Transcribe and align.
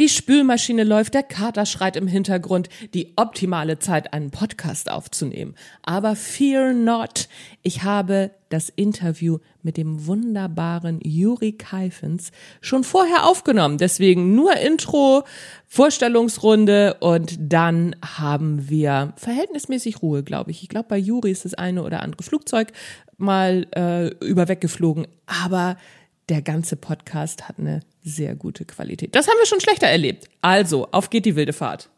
Die 0.00 0.08
Spülmaschine 0.08 0.84
läuft, 0.84 1.12
der 1.12 1.22
Kater 1.22 1.66
schreit 1.66 1.94
im 1.94 2.06
Hintergrund. 2.06 2.70
Die 2.94 3.12
optimale 3.16 3.78
Zeit, 3.80 4.14
einen 4.14 4.30
Podcast 4.30 4.90
aufzunehmen. 4.90 5.54
Aber 5.82 6.16
fear 6.16 6.72
not. 6.72 7.28
Ich 7.62 7.82
habe 7.82 8.30
das 8.48 8.70
Interview 8.70 9.40
mit 9.62 9.76
dem 9.76 10.06
wunderbaren 10.06 11.00
Juri 11.02 11.52
Keifens 11.52 12.32
schon 12.62 12.82
vorher 12.82 13.26
aufgenommen. 13.26 13.76
Deswegen 13.76 14.34
nur 14.34 14.56
Intro, 14.56 15.24
Vorstellungsrunde 15.66 16.96
und 17.00 17.36
dann 17.38 17.94
haben 18.02 18.70
wir 18.70 19.12
verhältnismäßig 19.16 20.00
Ruhe, 20.00 20.22
glaube 20.22 20.50
ich. 20.50 20.62
Ich 20.62 20.70
glaube, 20.70 20.88
bei 20.88 20.96
Juri 20.96 21.30
ist 21.30 21.44
das 21.44 21.52
eine 21.52 21.82
oder 21.82 22.02
andere 22.02 22.22
Flugzeug 22.22 22.72
mal 23.18 23.66
äh, 23.76 24.08
überweggeflogen. 24.24 25.06
Aber 25.26 25.76
der 26.30 26.42
ganze 26.42 26.76
Podcast 26.76 27.48
hat 27.48 27.58
eine 27.58 27.80
sehr 28.02 28.34
gute 28.36 28.64
Qualität. 28.64 29.14
Das 29.14 29.26
haben 29.26 29.36
wir 29.38 29.46
schon 29.46 29.60
schlechter 29.60 29.88
erlebt. 29.88 30.28
Also, 30.40 30.88
auf 30.92 31.10
geht 31.10 31.26
die 31.26 31.36
wilde 31.36 31.52
Fahrt. 31.52 31.90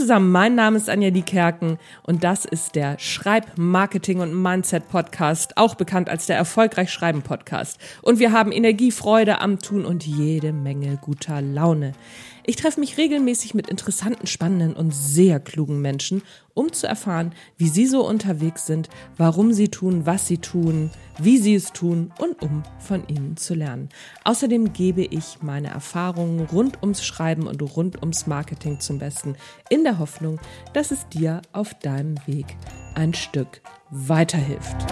Zusammen, 0.00 0.32
mein 0.32 0.54
Name 0.54 0.78
ist 0.78 0.88
Anja 0.88 1.10
Diekerken 1.10 1.76
und 2.04 2.24
das 2.24 2.46
ist 2.46 2.74
der 2.74 2.98
Schreib, 2.98 3.58
Marketing 3.58 4.20
und 4.20 4.34
Mindset 4.34 4.88
Podcast, 4.88 5.58
auch 5.58 5.74
bekannt 5.74 6.08
als 6.08 6.24
der 6.24 6.38
Erfolgreich 6.38 6.90
Schreiben 6.90 7.20
Podcast. 7.20 7.78
Und 8.00 8.18
wir 8.18 8.32
haben 8.32 8.50
Energie, 8.50 8.92
Freude 8.92 9.42
am 9.42 9.58
Tun 9.58 9.84
und 9.84 10.06
jede 10.06 10.54
Menge 10.54 10.96
guter 11.02 11.42
Laune. 11.42 11.92
Ich 12.44 12.56
treffe 12.56 12.80
mich 12.80 12.96
regelmäßig 12.96 13.54
mit 13.54 13.68
interessanten, 13.68 14.26
spannenden 14.26 14.74
und 14.74 14.94
sehr 14.94 15.40
klugen 15.40 15.80
Menschen, 15.80 16.22
um 16.54 16.72
zu 16.72 16.86
erfahren, 16.86 17.32
wie 17.56 17.68
sie 17.68 17.86
so 17.86 18.06
unterwegs 18.06 18.66
sind, 18.66 18.88
warum 19.16 19.52
sie 19.52 19.68
tun, 19.68 20.06
was 20.06 20.26
sie 20.26 20.38
tun, 20.38 20.90
wie 21.18 21.38
sie 21.38 21.54
es 21.54 21.72
tun 21.72 22.12
und 22.18 22.42
um 22.42 22.62
von 22.78 23.06
ihnen 23.08 23.36
zu 23.36 23.54
lernen. 23.54 23.88
Außerdem 24.24 24.72
gebe 24.72 25.02
ich 25.02 25.42
meine 25.42 25.68
Erfahrungen 25.68 26.40
rund 26.46 26.82
ums 26.82 27.04
Schreiben 27.04 27.46
und 27.46 27.62
rund 27.76 28.00
ums 28.02 28.26
Marketing 28.26 28.80
zum 28.80 28.98
Besten, 28.98 29.36
in 29.68 29.84
der 29.84 29.98
Hoffnung, 29.98 30.40
dass 30.72 30.90
es 30.90 31.08
dir 31.08 31.42
auf 31.52 31.74
deinem 31.74 32.16
Weg 32.26 32.56
ein 32.94 33.14
Stück 33.14 33.60
weiterhilft. 33.90 34.86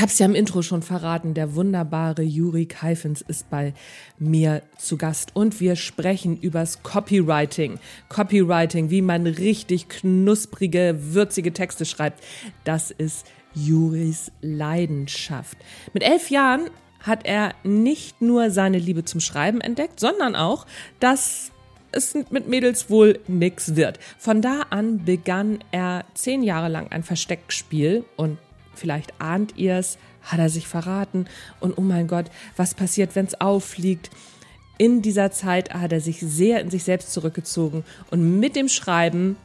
Ich 0.00 0.02
habe 0.02 0.12
es 0.12 0.18
ja 0.18 0.24
im 0.24 0.34
Intro 0.34 0.62
schon 0.62 0.80
verraten, 0.80 1.34
der 1.34 1.54
wunderbare 1.54 2.22
Juri 2.22 2.64
Keifens 2.64 3.20
ist 3.20 3.50
bei 3.50 3.74
mir 4.18 4.62
zu 4.78 4.96
Gast 4.96 5.36
und 5.36 5.60
wir 5.60 5.76
sprechen 5.76 6.38
übers 6.40 6.82
Copywriting. 6.82 7.78
Copywriting, 8.08 8.88
wie 8.88 9.02
man 9.02 9.26
richtig 9.26 9.90
knusprige, 9.90 10.96
würzige 10.98 11.52
Texte 11.52 11.84
schreibt, 11.84 12.24
das 12.64 12.90
ist 12.90 13.26
Juris 13.52 14.32
Leidenschaft. 14.40 15.58
Mit 15.92 16.02
elf 16.02 16.30
Jahren 16.30 16.70
hat 17.00 17.26
er 17.26 17.52
nicht 17.62 18.22
nur 18.22 18.50
seine 18.50 18.78
Liebe 18.78 19.04
zum 19.04 19.20
Schreiben 19.20 19.60
entdeckt, 19.60 20.00
sondern 20.00 20.34
auch, 20.34 20.64
dass 20.98 21.52
es 21.92 22.14
mit 22.30 22.48
Mädels 22.48 22.88
wohl 22.88 23.18
nix 23.28 23.76
wird. 23.76 23.98
Von 24.16 24.40
da 24.40 24.62
an 24.70 25.04
begann 25.04 25.58
er 25.72 26.06
zehn 26.14 26.42
Jahre 26.42 26.68
lang 26.68 26.90
ein 26.90 27.02
Versteckspiel 27.02 28.06
und 28.16 28.38
vielleicht 28.74 29.20
ahnt 29.20 29.56
ihr 29.56 29.76
es, 29.76 29.98
hat 30.22 30.38
er 30.38 30.48
sich 30.48 30.66
verraten 30.66 31.26
und 31.60 31.78
oh 31.78 31.82
mein 31.82 32.06
Gott, 32.06 32.26
was 32.56 32.74
passiert, 32.74 33.14
wenn 33.16 33.26
es 33.26 33.40
auffliegt? 33.40 34.10
In 34.78 35.02
dieser 35.02 35.30
Zeit 35.30 35.74
hat 35.74 35.92
er 35.92 36.00
sich 36.00 36.20
sehr 36.20 36.60
in 36.60 36.70
sich 36.70 36.84
selbst 36.84 37.12
zurückgezogen 37.12 37.84
und 38.10 38.40
mit 38.40 38.56
dem 38.56 38.68
Schreiben 38.68 39.36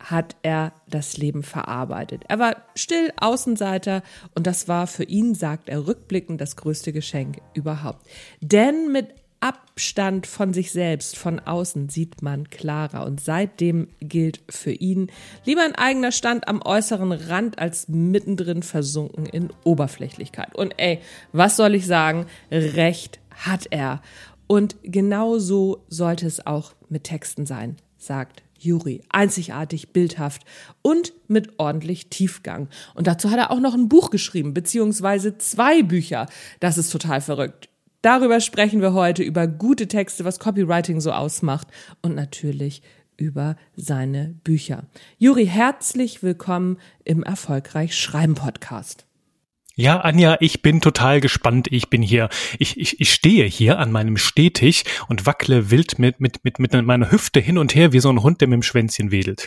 hat 0.00 0.34
er 0.42 0.72
das 0.88 1.18
Leben 1.18 1.42
verarbeitet. 1.42 2.24
Er 2.28 2.38
war 2.38 2.56
still 2.74 3.12
Außenseiter 3.20 4.02
und 4.34 4.46
das 4.46 4.66
war 4.66 4.86
für 4.86 5.04
ihn, 5.04 5.34
sagt 5.34 5.68
er 5.68 5.86
rückblickend, 5.86 6.40
das 6.40 6.56
größte 6.56 6.92
Geschenk 6.92 7.40
überhaupt. 7.54 8.06
Denn 8.40 8.90
mit 8.92 9.08
Abstand 9.40 10.26
von 10.26 10.52
sich 10.52 10.70
selbst, 10.70 11.16
von 11.16 11.40
außen 11.40 11.88
sieht 11.88 12.20
man 12.20 12.50
klarer. 12.50 13.06
Und 13.06 13.20
seitdem 13.20 13.88
gilt 14.00 14.40
für 14.50 14.72
ihn 14.72 15.10
lieber 15.46 15.62
ein 15.62 15.74
eigener 15.74 16.12
Stand 16.12 16.46
am 16.46 16.60
äußeren 16.62 17.12
Rand 17.12 17.58
als 17.58 17.88
mittendrin 17.88 18.62
versunken 18.62 19.24
in 19.24 19.50
Oberflächlichkeit. 19.64 20.54
Und 20.54 20.74
ey, 20.76 21.00
was 21.32 21.56
soll 21.56 21.74
ich 21.74 21.86
sagen? 21.86 22.26
Recht 22.50 23.18
hat 23.30 23.66
er. 23.70 24.02
Und 24.46 24.76
genau 24.82 25.38
so 25.38 25.84
sollte 25.88 26.26
es 26.26 26.46
auch 26.46 26.74
mit 26.90 27.04
Texten 27.04 27.46
sein, 27.46 27.76
sagt 27.96 28.42
Juri. 28.58 29.00
Einzigartig, 29.08 29.94
bildhaft 29.94 30.42
und 30.82 31.14
mit 31.28 31.58
ordentlich 31.58 32.10
Tiefgang. 32.10 32.68
Und 32.94 33.06
dazu 33.06 33.30
hat 33.30 33.38
er 33.38 33.50
auch 33.50 33.60
noch 33.60 33.72
ein 33.72 33.88
Buch 33.88 34.10
geschrieben, 34.10 34.52
beziehungsweise 34.52 35.38
zwei 35.38 35.82
Bücher. 35.82 36.26
Das 36.60 36.76
ist 36.76 36.90
total 36.90 37.22
verrückt. 37.22 37.69
Darüber 38.02 38.40
sprechen 38.40 38.80
wir 38.80 38.94
heute, 38.94 39.22
über 39.22 39.46
gute 39.46 39.86
Texte, 39.86 40.24
was 40.24 40.38
Copywriting 40.38 41.00
so 41.02 41.12
ausmacht 41.12 41.68
und 42.00 42.14
natürlich 42.14 42.80
über 43.18 43.56
seine 43.76 44.34
Bücher. 44.42 44.84
Juri, 45.18 45.44
herzlich 45.44 46.22
willkommen 46.22 46.78
im 47.04 47.22
Erfolgreich 47.22 47.94
Schreiben 47.94 48.36
Podcast. 48.36 49.04
Ja, 49.74 50.00
Anja, 50.00 50.38
ich 50.40 50.62
bin 50.62 50.80
total 50.80 51.20
gespannt. 51.20 51.68
Ich 51.70 51.90
bin 51.90 52.00
hier, 52.00 52.30
ich, 52.58 52.78
ich, 52.78 53.00
ich 53.00 53.12
stehe 53.12 53.44
hier 53.44 53.78
an 53.78 53.92
meinem 53.92 54.16
Stehtisch 54.16 54.84
und 55.08 55.26
wackle 55.26 55.70
wild 55.70 55.98
mit, 55.98 56.20
mit, 56.20 56.42
mit, 56.42 56.58
mit 56.58 56.72
meiner 56.72 57.10
Hüfte 57.10 57.40
hin 57.40 57.58
und 57.58 57.74
her 57.74 57.92
wie 57.92 58.00
so 58.00 58.08
ein 58.08 58.22
Hund, 58.22 58.40
der 58.40 58.48
mit 58.48 58.56
dem 58.56 58.62
Schwänzchen 58.62 59.10
wedelt. 59.10 59.46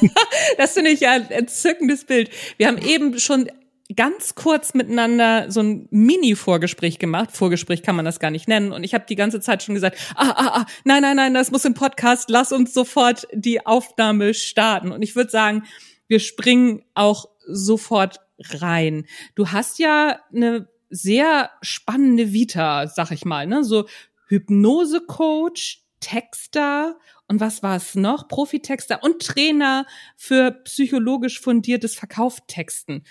das 0.56 0.74
finde 0.74 0.90
ich 0.90 1.00
ja 1.00 1.12
ein 1.12 1.28
entzückendes 1.30 2.04
Bild. 2.04 2.30
Wir 2.58 2.68
haben 2.68 2.78
eben 2.78 3.18
schon 3.18 3.48
ganz 3.96 4.34
kurz 4.34 4.74
miteinander 4.74 5.50
so 5.50 5.60
ein 5.60 5.88
Mini-Vorgespräch 5.90 6.98
gemacht. 6.98 7.30
Vorgespräch 7.32 7.82
kann 7.82 7.96
man 7.96 8.04
das 8.04 8.20
gar 8.20 8.30
nicht 8.30 8.46
nennen. 8.46 8.72
Und 8.72 8.84
ich 8.84 8.94
habe 8.94 9.06
die 9.08 9.16
ganze 9.16 9.40
Zeit 9.40 9.62
schon 9.62 9.74
gesagt, 9.74 9.98
ah, 10.14 10.30
ah, 10.30 10.60
ah, 10.60 10.66
nein, 10.84 11.02
nein, 11.02 11.16
nein, 11.16 11.34
das 11.34 11.50
muss 11.50 11.64
im 11.64 11.74
Podcast, 11.74 12.28
lass 12.28 12.52
uns 12.52 12.74
sofort 12.74 13.26
die 13.32 13.64
Aufnahme 13.66 14.34
starten. 14.34 14.92
Und 14.92 15.02
ich 15.02 15.16
würde 15.16 15.30
sagen, 15.30 15.64
wir 16.06 16.20
springen 16.20 16.82
auch 16.94 17.30
sofort 17.46 18.20
rein. 18.38 19.06
Du 19.34 19.48
hast 19.48 19.78
ja 19.78 20.20
eine 20.34 20.68
sehr 20.90 21.50
spannende 21.62 22.32
Vita, 22.32 22.86
sag 22.86 23.10
ich 23.10 23.24
mal, 23.24 23.46
ne? 23.46 23.64
So 23.64 23.86
Hypnose-Coach, 24.28 25.82
Texter 26.00 26.96
und 27.26 27.40
was 27.40 27.62
war 27.62 27.76
es 27.76 27.94
noch? 27.94 28.28
Profitexter 28.28 29.02
und 29.02 29.22
Trainer 29.22 29.86
für 30.16 30.52
psychologisch 30.64 31.40
fundiertes 31.40 31.94
Verkauftexten 31.94 33.04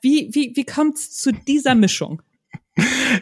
wie, 0.00 0.30
wie, 0.32 0.52
wie 0.54 0.64
kommt 0.64 0.96
es 0.96 1.12
zu 1.12 1.32
dieser 1.32 1.74
Mischung? 1.74 2.22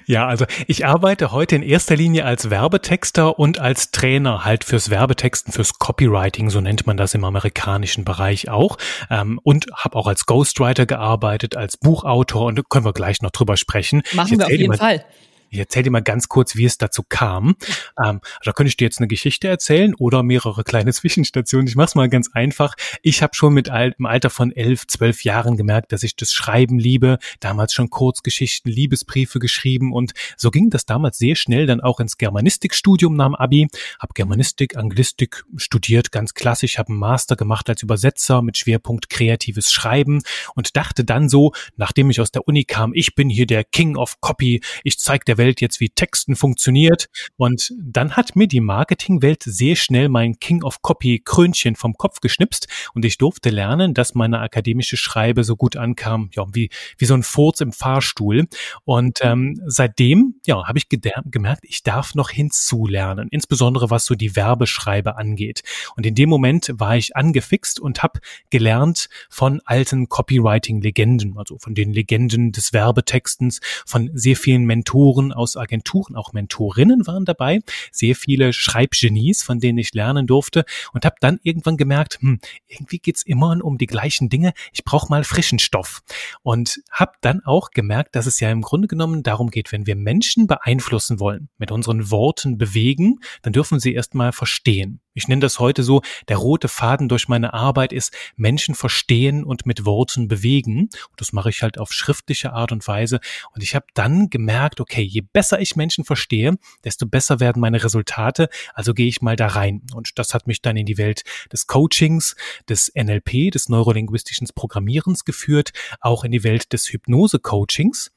Ja, 0.06 0.26
also 0.26 0.44
ich 0.66 0.86
arbeite 0.86 1.32
heute 1.32 1.56
in 1.56 1.62
erster 1.62 1.96
Linie 1.96 2.24
als 2.24 2.50
Werbetexter 2.50 3.38
und 3.38 3.58
als 3.58 3.90
Trainer 3.90 4.44
halt 4.44 4.64
fürs 4.64 4.90
Werbetexten, 4.90 5.52
fürs 5.52 5.78
Copywriting, 5.78 6.50
so 6.50 6.60
nennt 6.60 6.86
man 6.86 6.96
das 6.96 7.14
im 7.14 7.24
amerikanischen 7.24 8.04
Bereich 8.04 8.48
auch. 8.50 8.76
Ähm, 9.10 9.40
und 9.42 9.66
habe 9.74 9.96
auch 9.96 10.06
als 10.06 10.26
Ghostwriter 10.26 10.86
gearbeitet, 10.86 11.56
als 11.56 11.76
Buchautor 11.76 12.46
und 12.46 12.58
da 12.58 12.62
können 12.68 12.84
wir 12.84 12.92
gleich 12.92 13.22
noch 13.22 13.30
drüber 13.30 13.56
sprechen. 13.56 14.02
Machen 14.12 14.38
wir 14.38 14.46
auf 14.46 14.52
jeden 14.52 14.74
Fall. 14.74 15.04
Ich 15.50 15.58
erzähle 15.58 15.84
dir 15.84 15.90
mal 15.90 16.02
ganz 16.02 16.28
kurz, 16.28 16.56
wie 16.56 16.64
es 16.64 16.78
dazu 16.78 17.02
kam. 17.08 17.56
Ähm, 18.02 18.20
da 18.44 18.52
könnte 18.52 18.68
ich 18.68 18.76
dir 18.76 18.84
jetzt 18.84 18.98
eine 18.98 19.08
Geschichte 19.08 19.48
erzählen 19.48 19.94
oder 19.94 20.22
mehrere 20.22 20.64
kleine 20.64 20.92
Zwischenstationen. 20.98 21.66
Ich 21.66 21.76
mache 21.76 21.86
es 21.86 21.94
mal 21.94 22.08
ganz 22.08 22.30
einfach. 22.32 22.74
Ich 23.02 23.22
habe 23.22 23.34
schon 23.34 23.54
mit 23.54 23.68
im 23.68 24.06
Alter 24.06 24.30
von 24.30 24.52
elf, 24.52 24.86
zwölf 24.86 25.24
Jahren 25.24 25.56
gemerkt, 25.56 25.92
dass 25.92 26.02
ich 26.02 26.16
das 26.16 26.32
Schreiben 26.32 26.78
liebe. 26.78 27.18
Damals 27.40 27.72
schon 27.72 27.90
Kurzgeschichten, 27.90 28.70
Liebesbriefe 28.70 29.38
geschrieben 29.38 29.92
und 29.92 30.12
so 30.36 30.50
ging 30.50 30.70
das 30.70 30.84
damals 30.84 31.18
sehr 31.18 31.34
schnell 31.34 31.66
dann 31.66 31.80
auch 31.80 32.00
ins 32.00 32.18
Germanistikstudium 32.18 33.16
nach 33.16 33.28
Abi. 33.38 33.68
Hab 33.98 34.14
Germanistik, 34.14 34.76
Anglistik 34.76 35.44
studiert, 35.56 36.12
ganz 36.12 36.34
klassisch. 36.34 36.78
Habe 36.78 36.90
einen 36.90 36.98
Master 36.98 37.36
gemacht 37.36 37.68
als 37.68 37.82
Übersetzer 37.82 38.42
mit 38.42 38.56
Schwerpunkt 38.56 39.10
kreatives 39.10 39.72
Schreiben 39.72 40.22
und 40.54 40.76
dachte 40.76 41.04
dann 41.04 41.28
so, 41.28 41.52
nachdem 41.76 42.10
ich 42.10 42.20
aus 42.20 42.30
der 42.30 42.46
Uni 42.46 42.64
kam, 42.64 42.92
ich 42.94 43.14
bin 43.14 43.28
hier 43.28 43.46
der 43.46 43.64
King 43.64 43.96
of 43.96 44.20
Copy. 44.20 44.60
Ich 44.84 44.98
zeig 44.98 45.24
der 45.24 45.37
Welt 45.38 45.60
jetzt, 45.60 45.80
wie 45.80 45.88
Texten 45.88 46.36
funktioniert. 46.36 47.08
Und 47.36 47.72
dann 47.80 48.16
hat 48.16 48.36
mir 48.36 48.48
die 48.48 48.60
Marketingwelt 48.60 49.42
sehr 49.42 49.76
schnell 49.76 50.08
mein 50.08 50.38
King 50.38 50.62
of 50.62 50.82
Copy 50.82 51.20
Krönchen 51.24 51.76
vom 51.76 51.94
Kopf 51.94 52.20
geschnipst 52.20 52.68
und 52.94 53.04
ich 53.04 53.18
durfte 53.18 53.50
lernen, 53.50 53.94
dass 53.94 54.14
meine 54.14 54.40
akademische 54.40 54.96
Schreibe 54.96 55.44
so 55.44 55.56
gut 55.56 55.76
ankam, 55.76 56.30
ja, 56.34 56.44
wie, 56.52 56.70
wie 56.98 57.04
so 57.04 57.14
ein 57.14 57.22
Furz 57.22 57.60
im 57.60 57.72
Fahrstuhl. 57.72 58.46
Und 58.84 59.20
ähm, 59.22 59.60
seitdem, 59.66 60.34
ja, 60.46 60.66
habe 60.66 60.78
ich 60.78 60.88
gemerkt, 60.88 61.64
ich 61.64 61.82
darf 61.82 62.14
noch 62.14 62.30
hinzulernen, 62.30 63.28
insbesondere 63.30 63.90
was 63.90 64.04
so 64.04 64.14
die 64.14 64.36
Werbeschreibe 64.36 65.16
angeht. 65.16 65.62
Und 65.96 66.06
in 66.06 66.14
dem 66.14 66.28
Moment 66.28 66.72
war 66.74 66.96
ich 66.96 67.16
angefixt 67.16 67.80
und 67.80 68.02
habe 68.02 68.20
gelernt 68.50 69.08
von 69.30 69.60
alten 69.64 70.08
Copywriting-Legenden, 70.08 71.36
also 71.36 71.58
von 71.58 71.74
den 71.74 71.92
Legenden 71.92 72.52
des 72.52 72.72
Werbetextens, 72.72 73.60
von 73.86 74.10
sehr 74.14 74.36
vielen 74.36 74.64
Mentoren 74.64 75.27
aus 75.32 75.56
Agenturen, 75.56 76.16
auch 76.16 76.32
Mentorinnen 76.32 77.06
waren 77.06 77.24
dabei, 77.24 77.60
sehr 77.92 78.14
viele 78.14 78.52
Schreibgenies, 78.52 79.42
von 79.42 79.60
denen 79.60 79.78
ich 79.78 79.94
lernen 79.94 80.26
durfte 80.26 80.64
und 80.92 81.04
habe 81.04 81.16
dann 81.20 81.38
irgendwann 81.42 81.76
gemerkt, 81.76 82.18
hm, 82.20 82.40
irgendwie 82.66 82.98
geht's 82.98 83.22
immer 83.22 83.58
um 83.64 83.78
die 83.78 83.86
gleichen 83.86 84.28
Dinge, 84.28 84.52
ich 84.72 84.84
brauche 84.84 85.08
mal 85.10 85.24
frischen 85.24 85.58
Stoff. 85.58 86.00
Und 86.42 86.80
habe 86.90 87.12
dann 87.20 87.40
auch 87.44 87.70
gemerkt, 87.70 88.14
dass 88.14 88.26
es 88.26 88.40
ja 88.40 88.50
im 88.50 88.62
Grunde 88.62 88.88
genommen 88.88 89.22
darum 89.22 89.50
geht, 89.50 89.72
wenn 89.72 89.86
wir 89.86 89.96
Menschen 89.96 90.46
beeinflussen 90.46 91.20
wollen, 91.20 91.48
mit 91.58 91.70
unseren 91.70 92.10
Worten 92.10 92.58
bewegen, 92.58 93.20
dann 93.42 93.52
dürfen 93.52 93.80
sie 93.80 93.94
erstmal 93.94 94.32
verstehen. 94.32 95.00
Ich 95.18 95.26
nenne 95.26 95.40
das 95.40 95.58
heute 95.58 95.82
so, 95.82 96.00
der 96.28 96.36
rote 96.36 96.68
Faden 96.68 97.08
durch 97.08 97.26
meine 97.26 97.52
Arbeit 97.52 97.92
ist 97.92 98.16
Menschen 98.36 98.76
verstehen 98.76 99.42
und 99.42 99.66
mit 99.66 99.84
Worten 99.84 100.28
bewegen. 100.28 100.82
Und 100.82 101.20
das 101.20 101.32
mache 101.32 101.50
ich 101.50 101.62
halt 101.62 101.76
auf 101.76 101.92
schriftliche 101.92 102.52
Art 102.52 102.70
und 102.70 102.86
Weise. 102.86 103.18
Und 103.52 103.64
ich 103.64 103.74
habe 103.74 103.86
dann 103.94 104.30
gemerkt, 104.30 104.80
okay, 104.80 105.02
je 105.02 105.22
besser 105.22 105.60
ich 105.60 105.74
Menschen 105.74 106.04
verstehe, 106.04 106.54
desto 106.84 107.04
besser 107.04 107.40
werden 107.40 107.58
meine 107.58 107.82
Resultate. 107.82 108.48
Also 108.74 108.94
gehe 108.94 109.08
ich 109.08 109.20
mal 109.20 109.34
da 109.34 109.48
rein. 109.48 109.82
Und 109.92 110.20
das 110.20 110.34
hat 110.34 110.46
mich 110.46 110.62
dann 110.62 110.76
in 110.76 110.86
die 110.86 110.98
Welt 110.98 111.24
des 111.52 111.66
Coachings, 111.66 112.36
des 112.68 112.92
NLP, 112.94 113.50
des 113.50 113.68
neurolinguistischen 113.68 114.46
Programmierens 114.54 115.24
geführt, 115.24 115.72
auch 116.00 116.22
in 116.22 116.30
die 116.30 116.44
Welt 116.44 116.72
des 116.72 116.92
Hypnose-Coachings. 116.92 118.12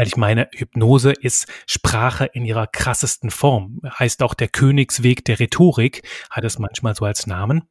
Weil 0.00 0.06
ich 0.06 0.16
meine, 0.16 0.48
Hypnose 0.54 1.12
ist 1.12 1.46
Sprache 1.66 2.24
in 2.24 2.46
ihrer 2.46 2.66
krassesten 2.66 3.30
Form. 3.30 3.82
Heißt 3.98 4.22
auch 4.22 4.32
der 4.32 4.48
Königsweg 4.48 5.26
der 5.26 5.38
Rhetorik, 5.38 6.08
hat 6.30 6.42
es 6.42 6.58
manchmal 6.58 6.94
so 6.94 7.04
als 7.04 7.26
Namen. 7.26 7.64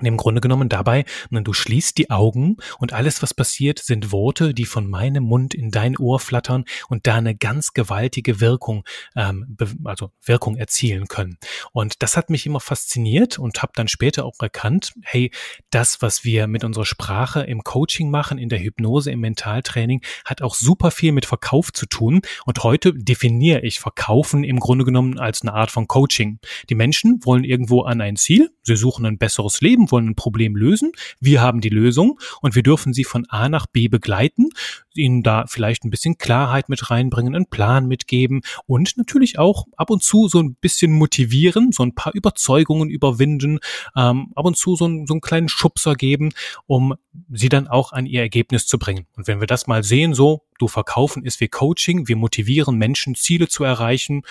Und 0.00 0.06
im 0.06 0.16
Grunde 0.16 0.40
genommen 0.40 0.68
dabei, 0.68 1.04
du 1.30 1.52
schließt 1.52 1.96
die 1.98 2.10
Augen 2.10 2.56
und 2.78 2.92
alles, 2.92 3.22
was 3.22 3.32
passiert, 3.32 3.78
sind 3.78 4.10
Worte, 4.10 4.54
die 4.54 4.64
von 4.64 4.88
meinem 4.88 5.24
Mund 5.24 5.54
in 5.54 5.70
dein 5.70 5.96
Ohr 5.96 6.18
flattern 6.18 6.64
und 6.88 7.06
da 7.06 7.16
eine 7.16 7.36
ganz 7.36 7.74
gewaltige 7.74 8.40
Wirkung, 8.40 8.84
ähm, 9.14 9.56
also 9.84 10.10
Wirkung 10.22 10.56
erzielen 10.56 11.06
können. 11.06 11.38
Und 11.72 12.02
das 12.02 12.16
hat 12.16 12.30
mich 12.30 12.46
immer 12.46 12.60
fasziniert 12.60 13.38
und 13.38 13.62
habe 13.62 13.72
dann 13.74 13.88
später 13.88 14.24
auch 14.24 14.40
erkannt, 14.40 14.94
hey, 15.02 15.30
das, 15.70 16.02
was 16.02 16.24
wir 16.24 16.46
mit 16.46 16.64
unserer 16.64 16.86
Sprache 16.86 17.42
im 17.42 17.62
Coaching 17.62 18.10
machen, 18.10 18.38
in 18.38 18.48
der 18.48 18.60
Hypnose, 18.60 19.10
im 19.10 19.20
Mentaltraining, 19.20 20.02
hat 20.24 20.42
auch 20.42 20.54
super 20.54 20.90
viel 20.90 21.12
mit 21.12 21.26
Verkauf 21.26 21.72
zu 21.72 21.86
tun. 21.86 22.22
Und 22.46 22.62
heute 22.64 22.92
definiere 22.94 23.60
ich 23.60 23.80
Verkaufen 23.80 24.44
im 24.44 24.58
Grunde 24.60 24.84
genommen 24.84 25.18
als 25.18 25.42
eine 25.42 25.54
Art 25.54 25.70
von 25.70 25.86
Coaching. 25.86 26.40
Die 26.68 26.74
Menschen 26.74 27.20
wollen 27.24 27.44
irgendwo 27.44 27.82
an 27.82 28.00
ein 28.00 28.16
Ziel, 28.16 28.50
sie 28.62 28.76
suchen 28.76 29.06
ein 29.06 29.18
besseres 29.18 29.60
Leben, 29.60 29.83
Team 29.84 29.90
wollen 29.90 30.08
ein 30.08 30.14
Problem 30.14 30.56
lösen. 30.56 30.92
Wir 31.20 31.40
haben 31.40 31.60
die 31.60 31.68
Lösung 31.68 32.20
und 32.40 32.54
wir 32.54 32.62
dürfen 32.62 32.92
sie 32.92 33.04
von 33.04 33.26
A 33.28 33.48
nach 33.48 33.66
B 33.66 33.88
begleiten, 33.88 34.50
ihnen 34.94 35.22
da 35.22 35.44
vielleicht 35.46 35.84
ein 35.84 35.90
bisschen 35.90 36.18
Klarheit 36.18 36.68
mit 36.68 36.90
reinbringen, 36.90 37.34
einen 37.34 37.46
Plan 37.46 37.86
mitgeben 37.86 38.42
und 38.66 38.96
natürlich 38.96 39.38
auch 39.38 39.66
ab 39.76 39.90
und 39.90 40.02
zu 40.02 40.28
so 40.28 40.40
ein 40.40 40.54
bisschen 40.54 40.92
motivieren, 40.92 41.72
so 41.72 41.82
ein 41.82 41.94
paar 41.94 42.14
Überzeugungen 42.14 42.88
überwinden, 42.88 43.58
ähm, 43.96 44.32
ab 44.34 44.44
und 44.44 44.56
zu 44.56 44.76
so, 44.76 44.86
ein, 44.86 45.06
so 45.06 45.14
einen 45.14 45.20
kleinen 45.20 45.48
Schubser 45.48 45.94
geben, 45.94 46.32
um 46.66 46.94
sie 47.30 47.48
dann 47.48 47.68
auch 47.68 47.92
an 47.92 48.06
ihr 48.06 48.20
Ergebnis 48.20 48.66
zu 48.66 48.78
bringen. 48.78 49.06
Und 49.16 49.26
wenn 49.26 49.40
wir 49.40 49.46
das 49.46 49.66
mal 49.66 49.82
sehen, 49.82 50.14
so, 50.14 50.42
du 50.58 50.68
verkaufen 50.68 51.24
ist 51.24 51.40
wie 51.40 51.48
Coaching, 51.48 52.08
wir 52.08 52.16
motivieren 52.16 52.76
Menschen, 52.76 53.14
Ziele 53.14 53.48
zu 53.48 53.64
erreichen, 53.64 54.22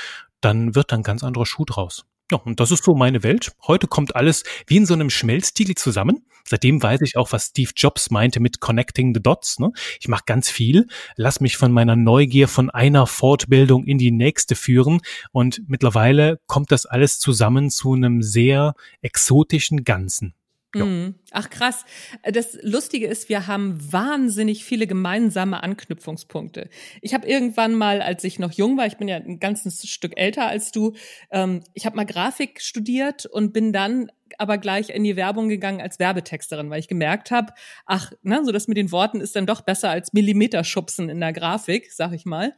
dann 0.41 0.75
wird 0.75 0.91
dann 0.91 1.03
ganz 1.03 1.23
anderer 1.23 1.45
Schuh 1.45 1.65
draus. 1.65 2.05
Ja, 2.33 2.39
und 2.39 2.59
das 2.59 2.71
ist 2.71 2.83
so 2.83 2.95
meine 2.95 3.21
Welt. 3.21 3.51
Heute 3.67 3.85
kommt 3.85 4.15
alles 4.15 4.43
wie 4.65 4.77
in 4.77 4.87
so 4.87 4.95
einem 4.95 5.11
Schmelztiegel 5.11 5.75
zusammen. 5.75 6.25
Seitdem 6.43 6.81
weiß 6.81 7.01
ich 7.01 7.15
auch, 7.15 7.31
was 7.31 7.49
Steve 7.49 7.69
Jobs 7.75 8.09
meinte 8.09 8.39
mit 8.39 8.59
Connecting 8.59 9.13
the 9.13 9.21
Dots. 9.21 9.59
Ne? 9.59 9.71
Ich 9.99 10.07
mache 10.07 10.23
ganz 10.25 10.49
viel, 10.49 10.87
lass 11.15 11.41
mich 11.41 11.57
von 11.57 11.71
meiner 11.71 11.95
Neugier 11.95 12.47
von 12.47 12.71
einer 12.71 13.05
Fortbildung 13.05 13.85
in 13.85 13.99
die 13.99 14.09
nächste 14.09 14.55
führen 14.55 15.01
und 15.31 15.61
mittlerweile 15.67 16.39
kommt 16.47 16.71
das 16.71 16.87
alles 16.87 17.19
zusammen 17.19 17.69
zu 17.69 17.93
einem 17.93 18.23
sehr 18.23 18.73
exotischen 19.03 19.83
Ganzen. 19.83 20.33
Ja. 20.75 20.85
Mhm. 20.85 21.15
Ach 21.31 21.49
krass. 21.49 21.85
Das 22.23 22.57
Lustige 22.61 23.07
ist, 23.07 23.29
wir 23.29 23.47
haben 23.47 23.77
wahnsinnig 23.91 24.65
viele 24.65 24.87
gemeinsame 24.87 25.61
Anknüpfungspunkte. 25.61 26.69
Ich 27.01 27.13
habe 27.13 27.27
irgendwann 27.27 27.75
mal, 27.75 28.01
als 28.01 28.23
ich 28.23 28.39
noch 28.39 28.51
jung 28.51 28.77
war, 28.77 28.87
ich 28.87 28.97
bin 28.97 29.07
ja 29.07 29.17
ein 29.17 29.39
ganzes 29.39 29.87
Stück 29.87 30.13
älter 30.15 30.47
als 30.47 30.71
du, 30.71 30.93
ähm, 31.31 31.63
ich 31.73 31.85
habe 31.85 31.95
mal 31.95 32.05
Grafik 32.05 32.61
studiert 32.61 33.25
und 33.25 33.53
bin 33.53 33.71
dann 33.71 34.11
aber 34.39 34.57
gleich 34.57 34.89
in 34.89 35.03
die 35.03 35.15
Werbung 35.15 35.47
gegangen 35.47 35.81
als 35.81 35.99
Werbetexterin, 35.99 36.69
weil 36.69 36.79
ich 36.79 36.87
gemerkt 36.87 37.29
habe, 37.29 37.53
ach, 37.85 38.11
ne, 38.23 38.41
so 38.43 38.51
das 38.51 38.67
mit 38.67 38.77
den 38.77 38.91
Worten 38.91 39.21
ist 39.21 39.35
dann 39.35 39.45
doch 39.45 39.61
besser 39.61 39.91
als 39.91 40.13
Millimeterschubsen 40.13 41.09
in 41.09 41.19
der 41.19 41.33
Grafik, 41.33 41.91
sag 41.91 42.13
ich 42.13 42.25
mal. 42.25 42.53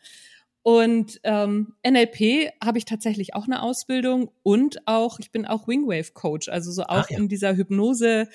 Und 0.67 1.19
ähm, 1.21 1.75
NLP 1.88 2.51
habe 2.59 2.79
ich 2.79 2.85
tatsächlich 2.85 3.35
auch 3.35 3.45
eine 3.45 3.62
Ausbildung 3.62 4.31
und 4.41 4.88
auch, 4.88 5.19
ich 5.19 5.31
bin 5.31 5.45
auch 5.45 5.67
Wingwave 5.67 6.13
Coach, 6.13 6.50
also 6.50 6.71
so 6.71 6.85
auch 6.85 7.07
ja. 7.07 7.19
in 7.19 7.29
dieser 7.29 7.56
Hypnose 7.56 8.27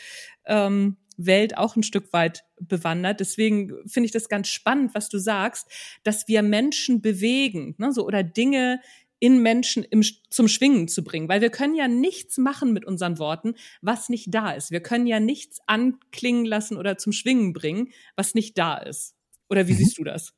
ähm, 0.47 0.97
Welt 1.17 1.59
auch 1.59 1.75
ein 1.75 1.83
Stück 1.83 2.13
weit 2.13 2.45
bewandert. 2.61 3.19
Deswegen 3.19 3.73
finde 3.85 4.07
ich 4.07 4.13
das 4.13 4.29
ganz 4.29 4.47
spannend, 4.47 4.95
was 4.95 5.09
du 5.09 5.19
sagst, 5.19 5.67
dass 6.05 6.29
wir 6.29 6.43
Menschen 6.43 7.03
bewegen, 7.03 7.75
ne, 7.79 7.93
so 7.93 8.07
oder 8.07 8.23
Dinge 8.23 8.81
in 9.19 9.43
Menschen 9.43 9.83
im, 9.83 10.05
zum 10.31 10.47
Schwingen 10.47 10.87
zu 10.87 11.03
bringen, 11.03 11.29
weil 11.29 11.41
wir 11.41 11.51
können 11.51 11.75
ja 11.75 11.89
nichts 11.89 12.39
machen 12.39 12.73
mit 12.73 12.85
unseren 12.85 13.19
Worten, 13.19 13.57
was 13.83 14.09
nicht 14.09 14.33
da 14.33 14.53
ist. 14.53 14.71
Wir 14.71 14.81
können 14.81 15.09
ja 15.09 15.19
nichts 15.19 15.59
anklingen 15.67 16.45
lassen 16.45 16.77
oder 16.77 16.97
zum 16.97 17.11
Schwingen 17.13 17.55
bringen, 17.55 17.89
was 18.15 18.37
nicht 18.37 18.57
da 18.57 18.77
ist. 18.77 19.17
Oder 19.49 19.67
wie 19.67 19.73
mhm. 19.73 19.79
siehst 19.79 19.99
du 19.99 20.05
das? 20.05 20.33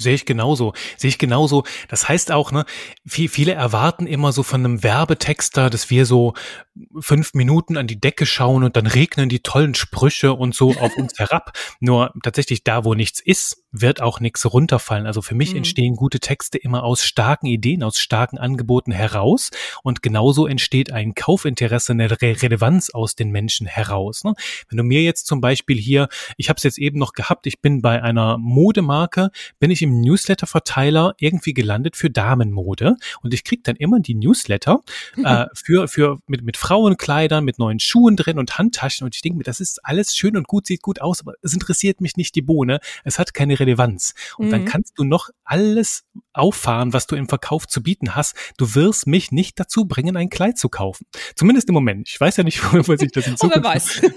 Sehe 0.00 0.14
ich 0.14 0.26
genauso. 0.26 0.74
Sehe 0.96 1.08
ich 1.08 1.18
genauso. 1.18 1.64
Das 1.88 2.08
heißt 2.08 2.30
auch, 2.30 2.52
ne, 2.52 2.64
viel, 3.04 3.28
viele 3.28 3.52
erwarten 3.52 4.06
immer 4.06 4.30
so 4.30 4.44
von 4.44 4.64
einem 4.64 4.84
Werbetexter, 4.84 5.70
dass 5.70 5.90
wir 5.90 6.06
so 6.06 6.34
fünf 7.00 7.34
Minuten 7.34 7.76
an 7.76 7.88
die 7.88 8.00
Decke 8.00 8.24
schauen 8.24 8.62
und 8.62 8.76
dann 8.76 8.86
regnen 8.86 9.28
die 9.28 9.40
tollen 9.40 9.74
Sprüche 9.74 10.34
und 10.34 10.54
so 10.54 10.70
auf 10.76 10.96
uns 10.96 11.14
herab. 11.18 11.52
Nur 11.80 12.14
tatsächlich 12.22 12.62
da, 12.62 12.84
wo 12.84 12.94
nichts 12.94 13.18
ist, 13.18 13.64
wird 13.70 14.00
auch 14.00 14.20
nichts 14.20 14.50
runterfallen. 14.50 15.06
Also 15.06 15.22
für 15.22 15.34
mich 15.34 15.50
mhm. 15.50 15.58
entstehen 15.58 15.96
gute 15.96 16.20
Texte 16.20 16.58
immer 16.58 16.84
aus 16.84 17.04
starken 17.04 17.46
Ideen, 17.46 17.82
aus 17.82 17.98
starken 17.98 18.38
Angeboten 18.38 18.92
heraus. 18.92 19.50
Und 19.82 20.02
genauso 20.02 20.46
entsteht 20.46 20.92
ein 20.92 21.14
Kaufinteresse, 21.14 21.92
eine 21.92 22.10
Re 22.10 22.36
Relevanz 22.42 22.90
aus 22.90 23.14
den 23.14 23.30
Menschen 23.30 23.66
heraus. 23.66 24.24
Ne? 24.24 24.34
Wenn 24.68 24.78
du 24.78 24.84
mir 24.84 25.02
jetzt 25.02 25.26
zum 25.26 25.40
Beispiel 25.40 25.78
hier, 25.78 26.08
ich 26.36 26.48
habe 26.48 26.56
es 26.56 26.62
jetzt 26.62 26.78
eben 26.78 26.98
noch 26.98 27.12
gehabt, 27.12 27.46
ich 27.46 27.60
bin 27.60 27.82
bei 27.82 28.02
einer 28.02 28.38
Modemarke, 28.38 29.30
bin 29.58 29.70
ich 29.70 29.82
im 29.82 30.00
Newsletter-Verteiler 30.00 31.14
irgendwie 31.18 31.52
gelandet 31.52 31.96
für 31.96 32.10
Damenmode 32.10 32.96
und 33.22 33.34
ich 33.34 33.44
krieg 33.44 33.64
dann 33.64 33.76
immer 33.76 34.00
die 34.00 34.14
Newsletter 34.14 34.82
äh, 35.24 35.46
für, 35.54 35.88
für 35.88 36.18
mit, 36.26 36.42
mit 36.42 36.56
Frauenkleidern, 36.56 37.44
mit 37.44 37.58
neuen 37.58 37.80
Schuhen 37.80 38.16
drin 38.16 38.38
und 38.38 38.58
Handtaschen 38.58 39.04
und 39.04 39.14
ich 39.14 39.20
denke 39.20 39.38
mir, 39.38 39.44
das 39.44 39.60
ist 39.60 39.84
alles 39.84 40.16
schön 40.16 40.36
und 40.36 40.48
gut, 40.48 40.66
sieht 40.66 40.82
gut 40.82 41.00
aus, 41.00 41.20
aber 41.20 41.34
es 41.42 41.52
interessiert 41.52 42.00
mich 42.00 42.16
nicht 42.16 42.34
die 42.34 42.42
Bohne, 42.42 42.80
es 43.04 43.18
hat 43.18 43.34
keine 43.34 43.57
Relevanz. 43.60 44.14
Und 44.36 44.46
mhm. 44.46 44.50
dann 44.50 44.64
kannst 44.64 44.98
du 44.98 45.04
noch 45.04 45.30
alles 45.44 46.04
auffahren, 46.32 46.92
was 46.92 47.06
du 47.06 47.16
im 47.16 47.28
Verkauf 47.28 47.66
zu 47.66 47.82
bieten 47.82 48.14
hast. 48.14 48.34
Du 48.56 48.74
wirst 48.74 49.06
mich 49.06 49.32
nicht 49.32 49.58
dazu 49.58 49.86
bringen, 49.86 50.16
ein 50.16 50.30
Kleid 50.30 50.58
zu 50.58 50.68
kaufen. 50.68 51.06
Zumindest 51.34 51.68
im 51.68 51.74
Moment. 51.74 52.08
Ich 52.08 52.20
weiß 52.20 52.36
ja 52.36 52.44
nicht, 52.44 52.62
wo 52.72 52.96
sich 52.96 53.12
das 53.12 53.26
in 53.26 53.36
Zukunft... 53.38 53.64
wer 53.64 53.74
weiß. 53.74 54.02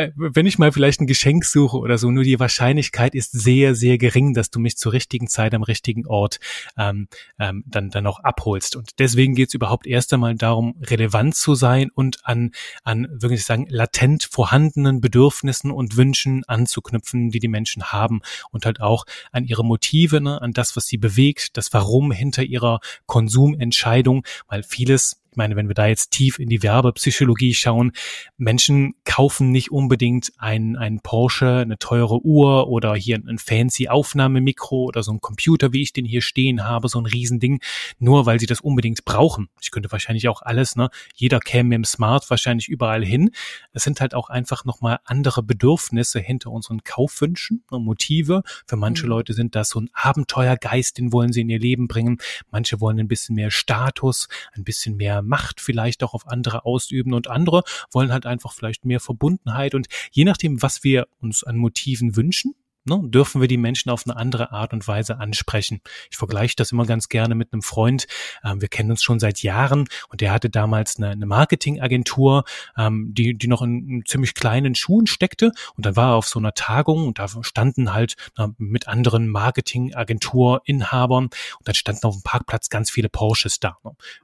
Äh, 0.00 0.12
wenn 0.16 0.46
ich 0.46 0.58
mal 0.58 0.72
vielleicht 0.72 1.00
ein 1.00 1.06
Geschenk 1.06 1.44
suche 1.44 1.76
oder 1.76 1.98
so, 1.98 2.10
nur 2.10 2.24
die 2.24 2.40
Wahrscheinlichkeit 2.40 3.14
ist 3.14 3.32
sehr, 3.32 3.74
sehr 3.74 3.98
gering, 3.98 4.34
dass 4.34 4.50
du 4.50 4.58
mich 4.58 4.76
zur 4.76 4.92
richtigen 4.92 5.26
Zeit 5.26 5.52
am 5.52 5.62
richtigen 5.62 6.06
Ort 6.06 6.38
ähm, 6.78 7.08
ähm, 7.38 7.64
dann, 7.66 7.90
dann 7.90 8.06
auch 8.06 8.20
abholst. 8.20 8.76
Und 8.76 8.98
deswegen 8.98 9.34
geht 9.34 9.48
es 9.48 9.54
überhaupt 9.54 9.86
erst 9.86 10.12
einmal 10.14 10.36
darum, 10.36 10.76
relevant 10.80 11.34
zu 11.34 11.54
sein 11.54 11.90
und 11.92 12.24
an, 12.24 12.52
an, 12.82 13.08
wirklich 13.10 13.44
sagen, 13.44 13.66
latent 13.68 14.24
vorhandenen 14.30 15.00
Bedürfnissen 15.00 15.70
und 15.70 15.96
Wünschen 15.96 16.44
anzuknüpfen, 16.46 17.30
die 17.30 17.40
die 17.40 17.48
Menschen 17.48 17.84
haben 17.84 18.20
und 18.50 18.59
halt 18.64 18.80
auch 18.80 19.04
an 19.32 19.44
ihre 19.44 19.64
Motive, 19.64 20.20
ne, 20.20 20.40
an 20.40 20.52
das, 20.52 20.76
was 20.76 20.86
sie 20.86 20.98
bewegt, 20.98 21.56
das 21.56 21.72
Warum 21.72 22.12
hinter 22.12 22.42
ihrer 22.42 22.80
Konsumentscheidung, 23.06 24.24
weil 24.48 24.62
vieles 24.62 25.19
ich 25.30 25.36
meine, 25.36 25.54
wenn 25.54 25.68
wir 25.68 25.74
da 25.74 25.86
jetzt 25.86 26.10
tief 26.10 26.40
in 26.40 26.48
die 26.48 26.62
Werbepsychologie 26.62 27.54
schauen, 27.54 27.92
Menschen 28.36 28.94
kaufen 29.04 29.52
nicht 29.52 29.70
unbedingt 29.70 30.32
ein, 30.38 30.76
ein 30.76 31.00
Porsche, 31.00 31.58
eine 31.58 31.78
teure 31.78 32.24
Uhr 32.24 32.66
oder 32.68 32.96
hier 32.96 33.16
ein 33.16 33.38
fancy 33.38 33.88
Aufnahmemikro 33.88 34.84
oder 34.84 35.04
so 35.04 35.12
ein 35.12 35.20
Computer, 35.20 35.72
wie 35.72 35.82
ich 35.82 35.92
den 35.92 36.04
hier 36.04 36.20
stehen 36.20 36.64
habe, 36.64 36.88
so 36.88 37.00
ein 37.00 37.06
Riesending, 37.06 37.60
nur 38.00 38.26
weil 38.26 38.40
sie 38.40 38.46
das 38.46 38.60
unbedingt 38.60 39.04
brauchen. 39.04 39.48
Ich 39.60 39.70
könnte 39.70 39.92
wahrscheinlich 39.92 40.28
auch 40.28 40.42
alles, 40.42 40.74
ne? 40.74 40.90
Jeder 41.14 41.38
käme 41.38 41.68
mit 41.68 41.76
dem 41.76 41.84
Smart 41.84 42.28
wahrscheinlich 42.28 42.68
überall 42.68 43.04
hin. 43.04 43.30
Es 43.72 43.84
sind 43.84 44.00
halt 44.00 44.14
auch 44.14 44.30
einfach 44.30 44.64
nochmal 44.64 44.98
andere 45.04 45.44
Bedürfnisse 45.44 46.18
hinter 46.18 46.50
unseren 46.50 46.82
Kaufwünschen 46.82 47.62
und 47.70 47.84
Motive. 47.84 48.42
Für 48.66 48.76
manche 48.76 49.04
mhm. 49.04 49.10
Leute 49.10 49.32
sind 49.34 49.54
das 49.54 49.68
so 49.68 49.80
ein 49.80 49.90
Abenteuergeist, 49.92 50.98
den 50.98 51.12
wollen 51.12 51.32
sie 51.32 51.42
in 51.42 51.50
ihr 51.50 51.60
Leben 51.60 51.86
bringen. 51.86 52.18
Manche 52.50 52.80
wollen 52.80 52.98
ein 52.98 53.08
bisschen 53.08 53.36
mehr 53.36 53.52
Status, 53.52 54.26
ein 54.54 54.64
bisschen 54.64 54.96
mehr 54.96 55.19
Macht 55.22 55.60
vielleicht 55.60 56.02
auch 56.02 56.14
auf 56.14 56.26
andere 56.26 56.64
ausüben 56.64 57.14
und 57.14 57.28
andere 57.28 57.62
wollen 57.90 58.12
halt 58.12 58.26
einfach 58.26 58.52
vielleicht 58.52 58.84
mehr 58.84 59.00
Verbundenheit 59.00 59.74
und 59.74 59.88
je 60.10 60.24
nachdem, 60.24 60.62
was 60.62 60.84
wir 60.84 61.06
uns 61.20 61.44
an 61.44 61.56
Motiven 61.56 62.16
wünschen, 62.16 62.54
ne, 62.84 63.00
dürfen 63.04 63.40
wir 63.40 63.48
die 63.48 63.56
Menschen 63.56 63.90
auf 63.90 64.06
eine 64.06 64.16
andere 64.16 64.52
Art 64.52 64.72
und 64.72 64.86
Weise 64.86 65.18
ansprechen. 65.18 65.80
Ich 66.10 66.16
vergleiche 66.16 66.56
das 66.56 66.72
immer 66.72 66.86
ganz 66.86 67.08
gerne 67.08 67.34
mit 67.34 67.52
einem 67.52 67.62
Freund. 67.62 68.06
Ähm, 68.44 68.60
wir 68.60 68.68
kennen 68.68 68.90
uns 68.90 69.02
schon 69.02 69.20
seit 69.20 69.42
Jahren 69.42 69.88
und 70.08 70.20
der 70.20 70.32
hatte 70.32 70.50
damals 70.50 70.96
eine, 70.96 71.10
eine 71.10 71.26
Marketingagentur, 71.26 72.44
ähm, 72.76 73.12
die, 73.12 73.36
die 73.36 73.48
noch 73.48 73.62
in, 73.62 73.88
in, 73.88 74.04
ziemlich 74.06 74.34
kleinen 74.34 74.74
Schuhen 74.74 75.06
steckte. 75.06 75.52
Und 75.76 75.86
dann 75.86 75.96
war 75.96 76.12
er 76.12 76.16
auf 76.16 76.26
so 76.26 76.38
einer 76.38 76.54
Tagung 76.54 77.06
und 77.06 77.18
da 77.18 77.28
standen 77.42 77.92
halt 77.92 78.16
na, 78.36 78.52
mit 78.58 78.88
anderen 78.88 79.28
Marketingagenturinhabern 79.28 81.24
und 81.24 81.32
dann 81.64 81.74
standen 81.74 82.06
auf 82.06 82.14
dem 82.16 82.22
Parkplatz 82.22 82.68
ganz 82.68 82.90
viele 82.90 83.08
Porsches 83.08 83.60
da. 83.60 83.76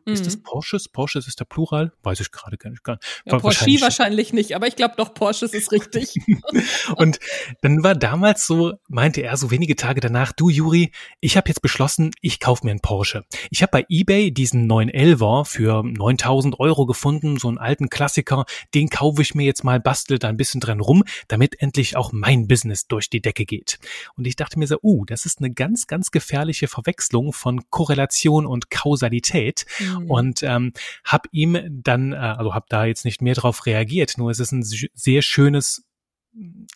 Mhm. 0.04 0.12
Ist 0.12 0.26
das 0.26 0.36
Porsches? 0.42 0.88
Porsches 0.88 1.28
ist 1.28 1.40
der 1.40 1.44
Plural? 1.44 1.92
Weiß 2.02 2.20
ich 2.20 2.30
gerade 2.30 2.56
gar 2.56 2.70
nicht. 2.70 2.82
Ja, 2.86 2.96
Porsche 3.26 3.44
wahrscheinlich, 3.44 3.82
wahrscheinlich 3.82 4.32
nicht, 4.32 4.54
aber 4.54 4.66
ich 4.66 4.76
glaube 4.76 4.94
doch, 4.96 5.14
Porsches 5.14 5.52
ist 5.52 5.72
richtig. 5.72 6.14
und 6.96 7.18
dann 7.62 7.82
war 7.82 7.94
damals 7.94 8.45
so, 8.46 8.74
meinte 8.88 9.22
er 9.22 9.36
so 9.36 9.50
wenige 9.50 9.76
Tage 9.76 10.00
danach, 10.00 10.32
du 10.32 10.48
Juri, 10.48 10.92
ich 11.20 11.36
habe 11.36 11.48
jetzt 11.48 11.60
beschlossen, 11.60 12.12
ich 12.20 12.40
kaufe 12.40 12.64
mir 12.64 12.70
einen 12.70 12.80
Porsche. 12.80 13.24
Ich 13.50 13.62
habe 13.62 13.70
bei 13.70 13.86
eBay 13.88 14.32
diesen 14.32 14.70
911er 14.70 15.44
für 15.44 15.82
9000 15.82 16.58
Euro 16.60 16.86
gefunden, 16.86 17.38
so 17.38 17.48
einen 17.48 17.58
alten 17.58 17.88
Klassiker, 17.88 18.44
den 18.74 18.88
kaufe 18.88 19.22
ich 19.22 19.34
mir 19.34 19.44
jetzt 19.44 19.64
mal, 19.64 19.80
bastel 19.80 20.18
da 20.18 20.28
ein 20.28 20.36
bisschen 20.36 20.60
dran 20.60 20.80
rum, 20.80 21.04
damit 21.28 21.60
endlich 21.60 21.96
auch 21.96 22.12
mein 22.12 22.46
Business 22.46 22.86
durch 22.86 23.10
die 23.10 23.20
Decke 23.20 23.44
geht. 23.44 23.78
Und 24.16 24.26
ich 24.26 24.36
dachte 24.36 24.58
mir 24.58 24.66
so, 24.66 24.78
uh, 24.82 25.04
das 25.04 25.26
ist 25.26 25.40
eine 25.40 25.52
ganz, 25.52 25.86
ganz 25.86 26.10
gefährliche 26.10 26.68
Verwechslung 26.68 27.32
von 27.32 27.68
Korrelation 27.70 28.46
und 28.46 28.70
Kausalität 28.70 29.66
mhm. 29.80 30.10
und 30.10 30.42
ähm, 30.42 30.72
habe 31.04 31.28
ihm 31.32 31.58
dann, 31.68 32.12
äh, 32.12 32.16
also 32.16 32.54
habe 32.54 32.66
da 32.68 32.84
jetzt 32.84 33.04
nicht 33.04 33.22
mehr 33.22 33.34
drauf 33.34 33.66
reagiert, 33.66 34.18
nur 34.18 34.30
es 34.30 34.38
ist 34.38 34.52
ein 34.52 34.62
sehr 34.62 35.22
schönes 35.22 35.86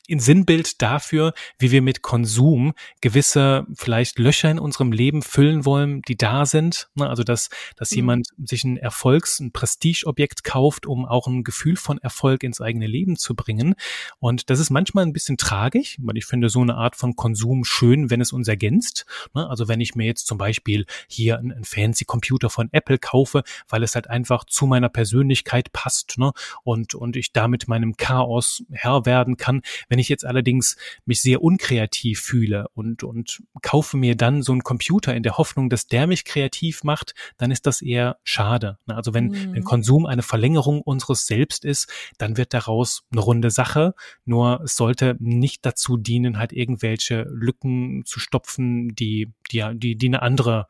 in 0.07 0.21
Sinnbild 0.21 0.81
dafür, 0.81 1.35
wie 1.59 1.71
wir 1.71 1.83
mit 1.83 2.03
Konsum 2.03 2.73
gewisse 3.01 3.67
vielleicht 3.75 4.19
Löcher 4.19 4.51
in 4.51 4.59
unserem 4.59 4.93
Leben 4.93 5.23
füllen 5.23 5.65
wollen, 5.65 6.03
die 6.03 6.17
da 6.17 6.47
sind. 6.47 6.89
Ne, 6.95 7.09
also 7.09 7.23
dass, 7.23 7.51
dass 7.77 7.91
mhm. 7.91 7.97
jemand 7.97 8.29
sich 8.45 8.65
ein 8.65 8.77
Erfolgs-, 8.77 9.39
ein 9.41 9.53
Prestigeobjekt 9.53 10.45
kauft, 10.45 10.87
um 10.87 11.05
auch 11.05 11.27
ein 11.27 11.45
Gefühl 11.45 11.77
von 11.77 11.99
Erfolg 11.99 12.43
ins 12.43 12.61
eigene 12.61 12.87
Leben 12.87 13.17
zu 13.17 13.35
bringen. 13.35 13.75
Und 14.19 14.51
das 14.51 14.59
ist 14.59 14.71
manchmal 14.71 15.05
ein 15.05 15.13
bisschen 15.13 15.37
tragisch, 15.37 15.97
weil 16.01 16.17
ich 16.17 16.25
finde 16.25 16.49
so 16.49 16.61
eine 16.61 16.77
Art 16.77 16.97
von 16.97 17.15
Konsum 17.15 17.65
schön, 17.65 18.11
wenn 18.11 18.21
es 18.21 18.33
uns 18.33 18.49
ergänzt. 18.49 19.05
Ne, 19.35 19.49
also 19.49 19.69
wenn 19.69 19.81
ich 19.81 19.95
mir 19.95 20.07
jetzt 20.07 20.27
zum 20.27 20.39
Beispiel 20.39 20.87
hier 21.09 21.39
einen 21.39 21.65
fancy 21.65 22.05
Computer 22.05 22.51
von 22.51 22.69
Apple 22.73 22.99
kaufe, 22.99 23.43
weil 23.69 23.83
es 23.83 23.95
halt 23.95 24.09
einfach 24.09 24.45
zu 24.45 24.67
meiner 24.67 24.89
Persönlichkeit 24.89 25.73
passt 25.73 26.17
ne, 26.19 26.33
und, 26.65 26.95
und 26.95 27.17
ich 27.17 27.33
damit 27.33 27.69
meinem 27.69 27.97
Chaos 27.97 28.65
Herr 28.71 29.05
werden 29.05 29.37
kann, 29.37 29.50
kann. 29.51 29.63
Wenn 29.89 29.99
ich 29.99 30.09
jetzt 30.09 30.25
allerdings 30.25 30.77
mich 31.05 31.23
sehr 31.23 31.43
unkreativ 31.43 32.21
fühle 32.21 32.67
und, 32.75 33.03
und 33.03 33.43
kaufe 33.63 33.97
mir 33.97 34.17
dann 34.17 34.43
so 34.43 34.53
einen 34.53 34.63
Computer 34.63 35.15
in 35.15 35.23
der 35.23 35.39
Hoffnung, 35.39 35.69
dass 35.69 35.87
der 35.87 36.07
mich 36.07 36.25
kreativ 36.25 36.85
macht, 36.85 37.15
dann 37.37 37.51
ist 37.51 37.67
das 37.67 37.83
eher 37.83 38.19
schade. 38.23 38.79
Ne? 38.87 38.97
Also 38.97 39.15
wenn, 39.15 39.29
mhm. 39.29 39.55
wenn 39.55 39.65
Konsum 39.65 40.07
eine 40.07 40.23
Verlängerung 40.23 40.81
unseres 40.83 41.27
Selbst 41.27 41.65
ist, 41.65 41.91
dann 42.19 42.37
wird 42.37 42.55
daraus 42.55 43.03
eine 43.11 43.21
runde 43.21 43.51
Sache. 43.51 43.95
Nur 44.25 44.61
es 44.63 44.77
sollte 44.77 45.17
nicht 45.19 45.67
dazu 45.67 45.97
dienen, 45.97 46.39
halt 46.39 46.53
irgendwelche 46.53 47.23
Lücken 47.29 48.05
zu 48.05 48.21
stopfen, 48.21 48.95
die, 48.95 49.33
die, 49.51 49.65
die, 49.75 49.97
die 49.97 50.07
eine 50.07 50.23
andere, 50.23 50.69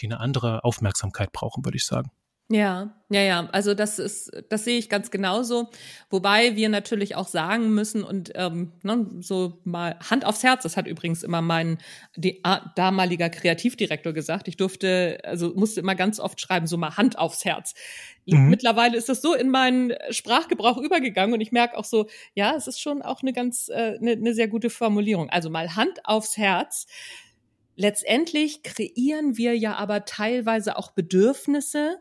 die 0.00 0.06
eine 0.06 0.20
andere 0.20 0.64
Aufmerksamkeit 0.64 1.32
brauchen, 1.32 1.64
würde 1.64 1.76
ich 1.76 1.84
sagen. 1.84 2.10
Ja, 2.52 2.94
ja, 3.08 3.22
ja. 3.22 3.48
Also 3.52 3.72
das 3.72 3.98
ist, 3.98 4.30
das 4.50 4.64
sehe 4.64 4.76
ich 4.76 4.90
ganz 4.90 5.10
genauso. 5.10 5.70
Wobei 6.10 6.54
wir 6.54 6.68
natürlich 6.68 7.16
auch 7.16 7.26
sagen 7.26 7.70
müssen 7.70 8.04
und 8.04 8.32
ähm, 8.34 8.72
ne, 8.82 9.06
so 9.20 9.58
mal 9.64 9.98
Hand 10.10 10.26
aufs 10.26 10.42
Herz. 10.42 10.62
Das 10.62 10.76
hat 10.76 10.86
übrigens 10.86 11.22
immer 11.22 11.40
mein 11.40 11.78
die, 12.14 12.42
damaliger 12.76 13.30
Kreativdirektor 13.30 14.12
gesagt. 14.12 14.48
Ich 14.48 14.58
durfte, 14.58 15.20
also 15.24 15.54
musste 15.54 15.80
immer 15.80 15.94
ganz 15.94 16.20
oft 16.20 16.42
schreiben, 16.42 16.66
so 16.66 16.76
mal 16.76 16.94
Hand 16.98 17.18
aufs 17.18 17.46
Herz. 17.46 17.72
Mhm. 18.26 18.50
Mittlerweile 18.50 18.98
ist 18.98 19.08
das 19.08 19.22
so 19.22 19.32
in 19.32 19.48
meinen 19.48 19.94
Sprachgebrauch 20.10 20.76
übergegangen 20.76 21.32
und 21.32 21.40
ich 21.40 21.52
merke 21.52 21.78
auch 21.78 21.86
so, 21.86 22.08
ja, 22.34 22.54
es 22.54 22.66
ist 22.66 22.82
schon 22.82 23.00
auch 23.00 23.22
eine 23.22 23.32
ganz, 23.32 23.70
äh, 23.70 23.96
eine, 23.98 24.12
eine 24.12 24.34
sehr 24.34 24.48
gute 24.48 24.68
Formulierung. 24.68 25.30
Also 25.30 25.48
mal 25.48 25.74
Hand 25.74 26.04
aufs 26.04 26.36
Herz. 26.36 26.86
Letztendlich 27.76 28.62
kreieren 28.62 29.38
wir 29.38 29.56
ja 29.56 29.76
aber 29.76 30.04
teilweise 30.04 30.76
auch 30.76 30.90
Bedürfnisse 30.90 31.98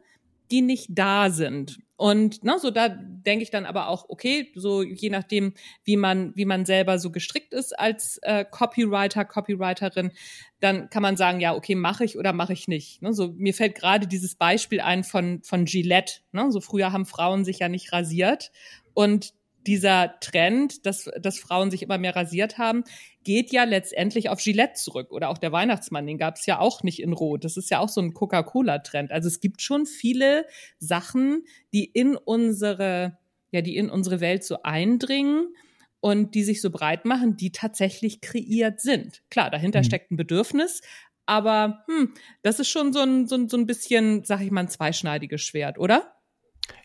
die 0.51 0.61
nicht 0.61 0.87
da 0.89 1.29
sind. 1.29 1.79
Und 1.95 2.43
ne, 2.43 2.57
so 2.59 2.71
da 2.71 2.89
denke 2.89 3.43
ich 3.43 3.51
dann 3.51 3.65
aber 3.67 3.87
auch, 3.87 4.05
okay, 4.09 4.51
so 4.55 4.81
je 4.81 5.11
nachdem, 5.11 5.53
wie 5.83 5.97
man, 5.97 6.35
wie 6.35 6.45
man 6.45 6.65
selber 6.65 6.97
so 6.97 7.11
gestrickt 7.11 7.53
ist 7.53 7.77
als 7.77 8.17
äh, 8.23 8.43
Copywriter, 8.43 9.23
Copywriterin, 9.23 10.11
dann 10.59 10.89
kann 10.89 11.03
man 11.03 11.15
sagen, 11.15 11.39
ja, 11.39 11.53
okay, 11.53 11.75
mache 11.75 12.03
ich 12.03 12.17
oder 12.17 12.33
mache 12.33 12.53
ich 12.53 12.67
nicht. 12.67 13.01
Ne, 13.03 13.13
so 13.13 13.33
mir 13.37 13.53
fällt 13.53 13.75
gerade 13.75 14.07
dieses 14.07 14.35
Beispiel 14.35 14.81
ein 14.81 15.03
von 15.03 15.43
von 15.43 15.65
Gillette. 15.65 16.21
Ne, 16.31 16.51
so 16.51 16.59
früher 16.59 16.91
haben 16.91 17.05
Frauen 17.05 17.45
sich 17.45 17.59
ja 17.59 17.69
nicht 17.69 17.93
rasiert 17.93 18.51
und 18.93 19.33
dieser 19.67 20.19
Trend, 20.19 20.85
dass, 20.85 21.09
dass 21.19 21.39
Frauen 21.39 21.71
sich 21.71 21.83
immer 21.83 21.97
mehr 21.97 22.15
rasiert 22.15 22.57
haben, 22.57 22.83
geht 23.23 23.51
ja 23.51 23.63
letztendlich 23.63 24.29
auf 24.29 24.43
Gillette 24.43 24.73
zurück. 24.73 25.11
Oder 25.11 25.29
auch 25.29 25.37
der 25.37 25.51
Weihnachtsmann, 25.51 26.07
den 26.07 26.17
gab 26.17 26.35
es 26.35 26.45
ja 26.45 26.59
auch 26.59 26.83
nicht 26.83 27.01
in 27.01 27.13
Rot. 27.13 27.43
Das 27.43 27.57
ist 27.57 27.69
ja 27.69 27.79
auch 27.79 27.89
so 27.89 28.01
ein 28.01 28.13
Coca-Cola-Trend. 28.13 29.11
Also 29.11 29.27
es 29.27 29.39
gibt 29.39 29.61
schon 29.61 29.85
viele 29.85 30.45
Sachen, 30.79 31.43
die 31.73 31.85
in 31.85 32.15
unsere, 32.15 33.17
ja, 33.51 33.61
die 33.61 33.77
in 33.77 33.89
unsere 33.89 34.19
Welt 34.19 34.43
so 34.43 34.63
eindringen 34.63 35.53
und 35.99 36.33
die 36.33 36.43
sich 36.43 36.61
so 36.61 36.71
breit 36.71 37.05
machen, 37.05 37.37
die 37.37 37.51
tatsächlich 37.51 38.21
kreiert 38.21 38.81
sind. 38.81 39.21
Klar, 39.29 39.51
dahinter 39.51 39.79
mhm. 39.79 39.83
steckt 39.83 40.11
ein 40.11 40.17
Bedürfnis, 40.17 40.81
aber 41.25 41.83
hm, 41.87 42.13
das 42.41 42.59
ist 42.59 42.69
schon 42.69 42.91
so 42.91 42.99
ein, 42.99 43.27
so 43.27 43.35
ein, 43.35 43.47
so 43.47 43.57
ein 43.57 43.67
bisschen, 43.67 44.25
sag 44.25 44.41
ich 44.41 44.51
mal, 44.51 44.61
ein 44.61 44.69
zweischneidiges 44.69 45.41
Schwert, 45.41 45.77
oder? 45.77 46.15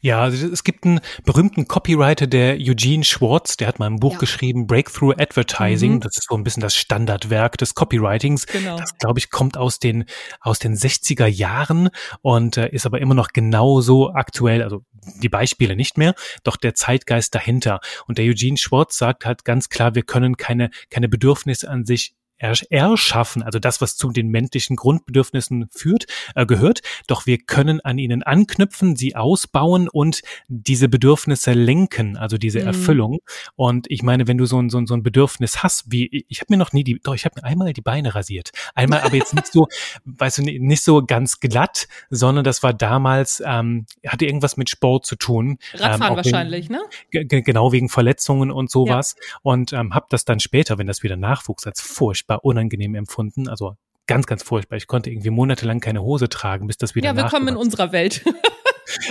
Ja, 0.00 0.22
also 0.22 0.46
es 0.46 0.62
gibt 0.62 0.84
einen 0.84 1.00
berühmten 1.24 1.66
Copywriter, 1.66 2.26
der 2.26 2.56
Eugene 2.60 3.04
Schwartz, 3.04 3.56
der 3.56 3.68
hat 3.68 3.78
mal 3.78 3.86
ein 3.86 3.98
Buch 3.98 4.12
ja. 4.12 4.18
geschrieben, 4.18 4.66
Breakthrough 4.66 5.14
Advertising. 5.18 5.94
Mhm. 5.94 6.00
Das 6.00 6.16
ist 6.16 6.28
so 6.28 6.36
ein 6.36 6.44
bisschen 6.44 6.60
das 6.60 6.76
Standardwerk 6.76 7.58
des 7.58 7.74
Copywritings. 7.74 8.46
Genau. 8.46 8.76
Das, 8.76 8.96
glaube 8.98 9.18
ich, 9.18 9.30
kommt 9.30 9.56
aus 9.56 9.78
den, 9.78 10.04
aus 10.40 10.58
den 10.58 10.74
60er 10.76 11.26
Jahren 11.26 11.90
und 12.22 12.56
äh, 12.56 12.68
ist 12.70 12.86
aber 12.86 13.00
immer 13.00 13.14
noch 13.14 13.28
genauso 13.28 14.12
aktuell. 14.12 14.62
Also 14.62 14.84
die 15.22 15.28
Beispiele 15.28 15.76
nicht 15.76 15.98
mehr, 15.98 16.14
doch 16.44 16.56
der 16.56 16.74
Zeitgeist 16.74 17.34
dahinter. 17.34 17.80
Und 18.06 18.18
der 18.18 18.26
Eugene 18.26 18.58
Schwartz 18.58 18.98
sagt 18.98 19.24
halt 19.24 19.44
ganz 19.44 19.68
klar, 19.68 19.94
wir 19.94 20.02
können 20.02 20.36
keine, 20.36 20.70
keine 20.90 21.08
Bedürfnisse 21.08 21.68
an 21.68 21.84
sich 21.84 22.14
erschaffen, 22.38 23.42
also 23.42 23.58
das, 23.58 23.80
was 23.80 23.96
zu 23.96 24.10
den 24.10 24.28
menschlichen 24.28 24.76
Grundbedürfnissen 24.76 25.68
führt, 25.70 26.06
äh, 26.34 26.46
gehört. 26.46 26.82
Doch 27.06 27.26
wir 27.26 27.38
können 27.38 27.80
an 27.80 27.98
ihnen 27.98 28.22
anknüpfen, 28.22 28.96
sie 28.96 29.16
ausbauen 29.16 29.88
und 29.88 30.22
diese 30.48 30.88
Bedürfnisse 30.88 31.52
lenken, 31.52 32.16
also 32.16 32.36
diese 32.38 32.60
mhm. 32.60 32.66
Erfüllung. 32.66 33.18
Und 33.54 33.86
ich 33.90 34.02
meine, 34.02 34.26
wenn 34.26 34.38
du 34.38 34.46
so 34.46 34.60
ein, 34.60 34.68
so 34.68 34.78
ein, 34.78 34.86
so 34.86 34.94
ein 34.94 35.02
Bedürfnis 35.02 35.62
hast, 35.62 35.90
wie 35.90 36.24
ich 36.28 36.40
habe 36.40 36.52
mir 36.52 36.58
noch 36.58 36.72
nie 36.72 36.84
die, 36.84 37.00
doch 37.02 37.14
ich 37.14 37.24
habe 37.24 37.40
mir 37.40 37.44
einmal 37.44 37.72
die 37.72 37.80
Beine 37.80 38.14
rasiert, 38.14 38.50
einmal 38.74 39.00
aber 39.00 39.16
jetzt 39.16 39.34
nicht 39.34 39.48
so, 39.48 39.68
weißt 40.04 40.38
du, 40.38 40.42
nicht 40.42 40.82
so 40.82 41.04
ganz 41.04 41.40
glatt, 41.40 41.88
sondern 42.10 42.44
das 42.44 42.62
war 42.62 42.74
damals 42.74 43.42
ähm, 43.44 43.86
hatte 44.06 44.26
irgendwas 44.26 44.56
mit 44.56 44.68
Sport 44.68 45.06
zu 45.06 45.16
tun. 45.16 45.58
Radfahren 45.72 46.12
ähm, 46.12 46.16
wahrscheinlich, 46.16 46.68
wegen, 46.68 46.80
ne? 47.10 47.42
Genau 47.42 47.72
wegen 47.72 47.88
Verletzungen 47.88 48.50
und 48.50 48.70
sowas. 48.70 49.16
Ja. 49.18 49.38
Und 49.42 49.72
ähm, 49.72 49.94
habe 49.94 50.06
das 50.10 50.24
dann 50.24 50.40
später, 50.40 50.78
wenn 50.78 50.86
das 50.86 51.02
wieder 51.02 51.16
nachwuchs, 51.16 51.66
als 51.66 51.80
furchtbar 51.80 52.25
furchtbar 52.26 52.44
unangenehm 52.44 52.94
empfunden. 52.94 53.48
Also 53.48 53.76
ganz, 54.06 54.26
ganz 54.26 54.42
furchtbar. 54.42 54.76
Ich 54.76 54.86
konnte 54.86 55.10
irgendwie 55.10 55.30
monatelang 55.30 55.80
keine 55.80 56.02
Hose 56.02 56.28
tragen, 56.28 56.66
bis 56.66 56.76
das 56.76 56.94
wieder 56.94 57.08
Ja, 57.08 57.16
willkommen 57.16 57.48
in 57.48 57.56
unserer 57.56 57.92
Welt. 57.92 58.24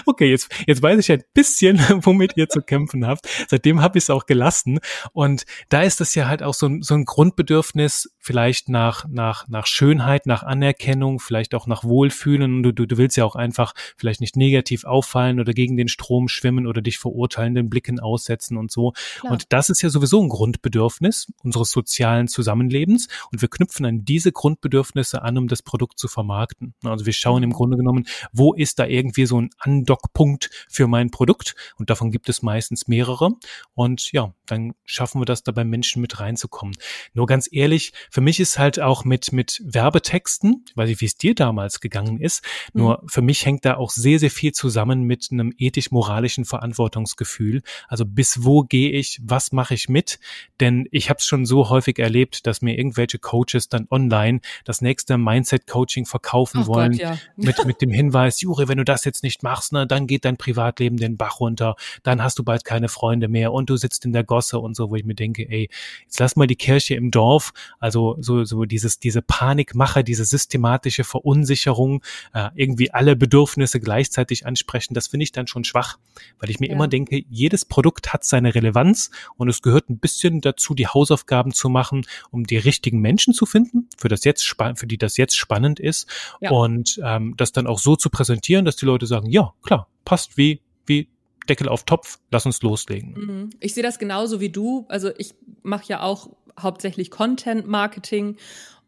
Okay, 0.05 0.29
jetzt, 0.29 0.53
jetzt 0.67 0.81
weiß 0.81 0.99
ich 0.99 1.11
ein 1.11 1.23
bisschen, 1.33 1.79
womit 2.03 2.37
ihr 2.37 2.49
zu 2.49 2.61
kämpfen 2.61 3.05
habt. 3.07 3.27
Seitdem 3.47 3.81
habe 3.81 3.97
ich 3.97 4.05
es 4.05 4.09
auch 4.09 4.25
gelassen. 4.25 4.79
Und 5.13 5.45
da 5.69 5.81
ist 5.81 5.99
das 6.01 6.15
ja 6.15 6.27
halt 6.27 6.43
auch 6.43 6.53
so 6.53 6.67
ein, 6.67 6.81
so 6.81 6.93
ein 6.95 7.05
Grundbedürfnis, 7.05 8.09
vielleicht 8.19 8.69
nach, 8.69 9.05
nach, 9.07 9.47
nach 9.47 9.67
Schönheit, 9.67 10.25
nach 10.25 10.43
Anerkennung, 10.43 11.19
vielleicht 11.19 11.53
auch 11.55 11.67
nach 11.67 11.83
Wohlfühlen. 11.83 12.55
Und 12.55 12.63
du, 12.63 12.73
du, 12.73 12.85
du 12.85 12.97
willst 12.97 13.17
ja 13.17 13.25
auch 13.25 13.35
einfach 13.35 13.73
vielleicht 13.97 14.21
nicht 14.21 14.35
negativ 14.35 14.83
auffallen 14.83 15.39
oder 15.39 15.53
gegen 15.53 15.77
den 15.77 15.87
Strom 15.87 16.27
schwimmen 16.27 16.67
oder 16.67 16.81
dich 16.81 16.97
verurteilenden 16.97 17.69
Blicken 17.69 17.99
aussetzen 17.99 18.57
und 18.57 18.71
so. 18.71 18.93
Klar. 19.19 19.33
Und 19.33 19.53
das 19.53 19.69
ist 19.69 19.81
ja 19.81 19.89
sowieso 19.89 20.21
ein 20.21 20.29
Grundbedürfnis 20.29 21.31
unseres 21.43 21.71
sozialen 21.71 22.27
Zusammenlebens. 22.27 23.07
Und 23.31 23.41
wir 23.41 23.49
knüpfen 23.49 23.85
an 23.85 24.05
diese 24.05 24.31
Grundbedürfnisse 24.31 25.21
an, 25.21 25.37
um 25.37 25.47
das 25.47 25.61
Produkt 25.61 25.99
zu 25.99 26.07
vermarkten. 26.07 26.73
Also 26.83 27.05
wir 27.05 27.13
schauen 27.13 27.43
im 27.43 27.49
mhm. 27.49 27.53
Grunde 27.53 27.77
genommen, 27.77 28.07
wo 28.31 28.53
ist 28.53 28.79
da 28.79 28.85
irgendwie 28.85 29.25
so 29.25 29.39
ein 29.39 29.49
Andockpunkt 29.75 30.49
für 30.69 30.87
mein 30.87 31.11
Produkt? 31.11 31.55
Und 31.77 31.89
davon 31.89 32.11
gibt 32.11 32.29
es 32.29 32.41
meistens 32.41 32.87
mehrere. 32.87 33.31
Und 33.73 34.11
ja, 34.11 34.33
dann 34.45 34.73
schaffen 34.85 35.21
wir 35.21 35.25
das 35.25 35.43
da 35.43 35.51
beim 35.51 35.69
Menschen 35.69 36.01
mit 36.01 36.19
reinzukommen. 36.19 36.75
Nur 37.13 37.25
ganz 37.25 37.49
ehrlich, 37.51 37.93
für 38.09 38.21
mich 38.21 38.39
ist 38.39 38.59
halt 38.59 38.79
auch 38.79 39.05
mit, 39.05 39.31
mit 39.31 39.61
Werbetexten, 39.65 40.65
ich 40.67 40.77
weiß 40.77 40.89
nicht, 40.89 41.01
wie 41.01 41.05
es 41.05 41.17
dir 41.17 41.35
damals 41.35 41.79
gegangen 41.79 42.19
ist, 42.19 42.43
mhm. 42.73 42.81
nur 42.81 43.03
für 43.07 43.21
mich 43.21 43.45
hängt 43.45 43.65
da 43.65 43.77
auch 43.77 43.91
sehr, 43.91 44.19
sehr 44.19 44.31
viel 44.31 44.51
zusammen 44.51 45.03
mit 45.03 45.29
einem 45.31 45.53
ethisch-moralischen 45.57 46.45
Verantwortungsgefühl. 46.45 47.61
Also 47.87 48.05
bis 48.05 48.43
wo 48.43 48.61
gehe 48.61 48.91
ich, 48.91 49.19
was 49.23 49.51
mache 49.51 49.73
ich 49.73 49.89
mit? 49.89 50.19
Denn 50.59 50.87
ich 50.91 51.09
habe 51.09 51.17
es 51.17 51.25
schon 51.25 51.45
so 51.45 51.69
häufig 51.69 51.99
erlebt, 51.99 52.47
dass 52.47 52.61
mir 52.61 52.77
irgendwelche 52.77 53.19
Coaches 53.19 53.69
dann 53.69 53.87
online 53.89 54.41
das 54.63 54.81
nächste 54.81 55.17
Mindset-Coaching 55.17 56.05
verkaufen 56.05 56.61
Ach 56.63 56.67
wollen 56.67 56.91
Gott, 56.93 57.01
ja. 57.01 57.17
mit, 57.35 57.65
mit 57.65 57.81
dem 57.81 57.91
Hinweis, 57.95 58.41
Juri, 58.41 58.67
wenn 58.67 58.77
du 58.77 58.85
das 58.85 59.05
jetzt 59.05 59.23
nicht 59.23 59.43
machst, 59.43 59.64
ne, 59.71 59.87
dann 59.87 60.07
geht 60.07 60.25
dein 60.25 60.37
Privatleben 60.37 60.97
den 60.97 61.17
Bach 61.17 61.39
runter, 61.39 61.75
dann 62.03 62.23
hast 62.23 62.39
du 62.39 62.43
bald 62.43 62.65
keine 62.65 62.89
Freunde 62.89 63.27
mehr 63.27 63.53
und 63.53 63.69
du 63.69 63.77
sitzt 63.77 64.05
in 64.05 64.13
der 64.13 64.23
Gosse 64.23 64.59
und 64.59 64.75
so, 64.75 64.89
wo 64.89 64.95
ich 64.95 65.05
mir 65.05 65.15
denke, 65.15 65.49
ey, 65.49 65.69
jetzt 66.03 66.19
lass 66.19 66.35
mal 66.35 66.47
die 66.47 66.55
Kirche 66.55 66.95
im 66.95 67.11
Dorf, 67.11 67.53
also 67.79 68.17
so, 68.19 68.43
so 68.43 68.65
dieses, 68.65 68.99
diese 68.99 69.21
Panikmache, 69.21 70.03
diese 70.03 70.25
systematische 70.25 71.03
Verunsicherung, 71.03 72.03
äh, 72.33 72.49
irgendwie 72.55 72.91
alle 72.91 73.15
Bedürfnisse 73.15 73.79
gleichzeitig 73.79 74.45
ansprechen, 74.45 74.93
das 74.93 75.07
finde 75.07 75.23
ich 75.23 75.31
dann 75.31 75.47
schon 75.47 75.63
schwach, 75.63 75.97
weil 76.39 76.49
ich 76.49 76.59
mir 76.59 76.67
ja. 76.67 76.73
immer 76.73 76.87
denke, 76.87 77.23
jedes 77.29 77.65
Produkt 77.65 78.13
hat 78.13 78.23
seine 78.23 78.55
Relevanz 78.55 79.11
und 79.37 79.49
es 79.49 79.61
gehört 79.61 79.89
ein 79.89 79.99
bisschen 79.99 80.41
dazu, 80.41 80.73
die 80.73 80.87
Hausaufgaben 80.87 81.53
zu 81.53 81.69
machen, 81.69 82.05
um 82.31 82.45
die 82.45 82.57
richtigen 82.57 82.99
Menschen 82.99 83.33
zu 83.33 83.45
finden, 83.45 83.89
für 83.97 84.09
das 84.09 84.23
jetzt 84.23 84.45
für 84.75 84.87
die 84.87 84.97
das 84.97 85.17
jetzt 85.17 85.35
spannend 85.35 85.79
ist 85.79 86.07
ja. 86.41 86.51
und 86.51 86.99
ähm, 87.03 87.33
das 87.37 87.51
dann 87.51 87.67
auch 87.67 87.79
so 87.79 87.95
zu 87.95 88.09
präsentieren, 88.09 88.65
dass 88.65 88.75
die 88.75 88.85
Leute 88.85 89.07
sagen, 89.07 89.29
ja, 89.29 89.53
klar, 89.63 89.87
passt 90.03 90.37
wie 90.37 90.61
wie 90.85 91.09
Deckel 91.47 91.69
auf 91.69 91.83
Topf, 91.83 92.19
lass 92.31 92.45
uns 92.45 92.61
loslegen. 92.61 93.13
Mhm. 93.13 93.49
Ich 93.59 93.73
sehe 93.73 93.83
das 93.83 93.99
genauso 93.99 94.39
wie 94.39 94.49
du. 94.49 94.85
Also 94.89 95.11
ich 95.17 95.35
mache 95.63 95.85
ja 95.87 96.01
auch 96.01 96.29
hauptsächlich 96.59 97.11
Content 97.11 97.67
Marketing 97.67 98.37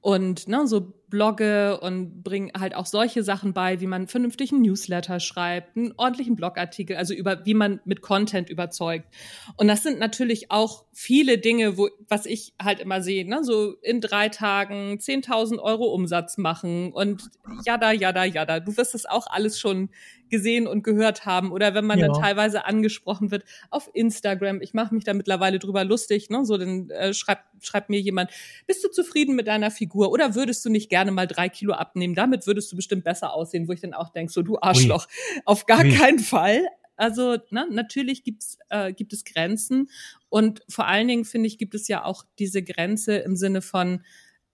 und 0.01 0.47
ne, 0.47 0.67
so 0.67 0.93
blogge 1.09 1.79
und 1.79 2.21
bringe 2.23 2.51
halt 2.59 2.75
auch 2.75 2.85
solche 2.85 3.23
Sachen 3.23 3.53
bei, 3.53 3.79
wie 3.79 3.87
man 3.87 4.07
vernünftig 4.07 4.51
einen 4.51 4.61
Newsletter 4.61 5.19
schreibt, 5.19 5.77
einen 5.77 5.93
ordentlichen 5.95 6.35
Blogartikel, 6.35 6.97
also 6.97 7.13
über 7.13 7.45
wie 7.45 7.53
man 7.53 7.79
mit 7.85 8.01
Content 8.01 8.49
überzeugt. 8.49 9.07
Und 9.55 9.67
das 9.67 9.83
sind 9.83 9.99
natürlich 9.99 10.51
auch 10.51 10.85
viele 10.91 11.37
Dinge, 11.37 11.77
wo 11.77 11.89
was 12.09 12.25
ich 12.25 12.53
halt 12.61 12.79
immer 12.79 13.01
sehe, 13.01 13.27
ne, 13.27 13.43
so 13.43 13.75
in 13.81 14.01
drei 14.01 14.29
Tagen 14.29 14.97
10.000 14.99 15.59
Euro 15.59 15.85
Umsatz 15.85 16.37
machen 16.37 16.91
und 16.91 17.23
jada, 17.65 17.91
jada, 17.91 18.25
jada. 18.25 18.59
Du 18.59 18.75
wirst 18.75 18.93
das 18.93 19.05
auch 19.05 19.27
alles 19.27 19.59
schon 19.59 19.89
gesehen 20.29 20.67
und 20.67 20.83
gehört 20.83 21.25
haben 21.25 21.51
oder 21.51 21.73
wenn 21.73 21.85
man 21.85 21.99
ja. 21.99 22.07
dann 22.07 22.21
teilweise 22.21 22.65
angesprochen 22.65 23.31
wird 23.31 23.43
auf 23.69 23.89
Instagram. 23.93 24.61
Ich 24.61 24.73
mache 24.73 24.93
mich 24.93 25.05
da 25.05 25.13
mittlerweile 25.13 25.59
drüber 25.59 25.85
lustig, 25.85 26.29
ne? 26.29 26.43
So 26.43 26.57
dann 26.57 26.89
äh, 26.89 27.13
schreibt 27.13 27.45
schreibt 27.61 27.89
mir 27.89 27.99
jemand, 27.99 28.31
bist 28.65 28.83
du 28.83 28.89
zufrieden 28.89 29.35
mit 29.35 29.47
deiner 29.47 29.71
Figur 29.71 30.11
oder 30.11 30.35
würdest 30.35 30.63
du 30.65 30.69
nicht 30.69 30.89
gerne 30.89 30.96
mal 31.05 31.27
drei 31.27 31.49
Kilo 31.49 31.73
abnehmen? 31.73 32.15
Damit 32.15 32.47
würdest 32.47 32.71
du 32.71 32.75
bestimmt 32.75 33.03
besser 33.03 33.33
aussehen, 33.33 33.67
wo 33.67 33.73
ich 33.73 33.81
dann 33.81 33.93
auch 33.93 34.09
denke, 34.09 34.31
so 34.31 34.41
du 34.41 34.57
Arschloch, 34.59 35.07
Ui. 35.07 35.41
auf 35.45 35.65
gar 35.65 35.83
Ui. 35.83 35.91
keinen 35.91 36.19
Fall. 36.19 36.61
Also 36.95 37.37
ne, 37.51 37.67
natürlich 37.69 38.23
gibt's, 38.23 38.57
äh, 38.69 38.91
gibt 38.91 39.13
es 39.13 39.23
Grenzen 39.23 39.89
und 40.29 40.63
vor 40.67 40.87
allen 40.87 41.07
Dingen 41.07 41.25
finde 41.25 41.47
ich 41.47 41.59
gibt 41.59 41.75
es 41.75 41.87
ja 41.87 42.03
auch 42.03 42.25
diese 42.39 42.63
Grenze 42.63 43.17
im 43.17 43.35
Sinne 43.35 43.61
von 43.61 44.03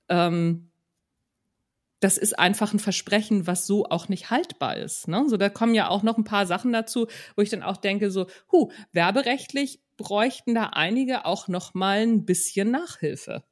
ähm, 0.09 0.69
das 2.03 2.17
ist 2.17 2.37
einfach 2.37 2.73
ein 2.73 2.79
Versprechen, 2.79 3.47
was 3.47 3.65
so 3.65 3.85
auch 3.85 4.09
nicht 4.09 4.29
haltbar 4.29 4.75
ist. 4.75 5.07
Ne? 5.07 5.23
So, 5.29 5.37
da 5.37 5.47
kommen 5.47 5.73
ja 5.73 5.87
auch 5.87 6.03
noch 6.03 6.17
ein 6.17 6.25
paar 6.25 6.45
Sachen 6.45 6.73
dazu, 6.73 7.07
wo 7.37 7.41
ich 7.41 7.49
dann 7.49 7.63
auch 7.63 7.77
denke, 7.77 8.11
so, 8.11 8.27
hu, 8.51 8.71
werberechtlich 8.91 9.79
bräuchten 9.95 10.53
da 10.53 10.71
einige 10.73 11.25
auch 11.25 11.47
noch 11.47 11.73
mal 11.73 11.99
ein 11.99 12.25
bisschen 12.25 12.71
Nachhilfe. 12.71 13.43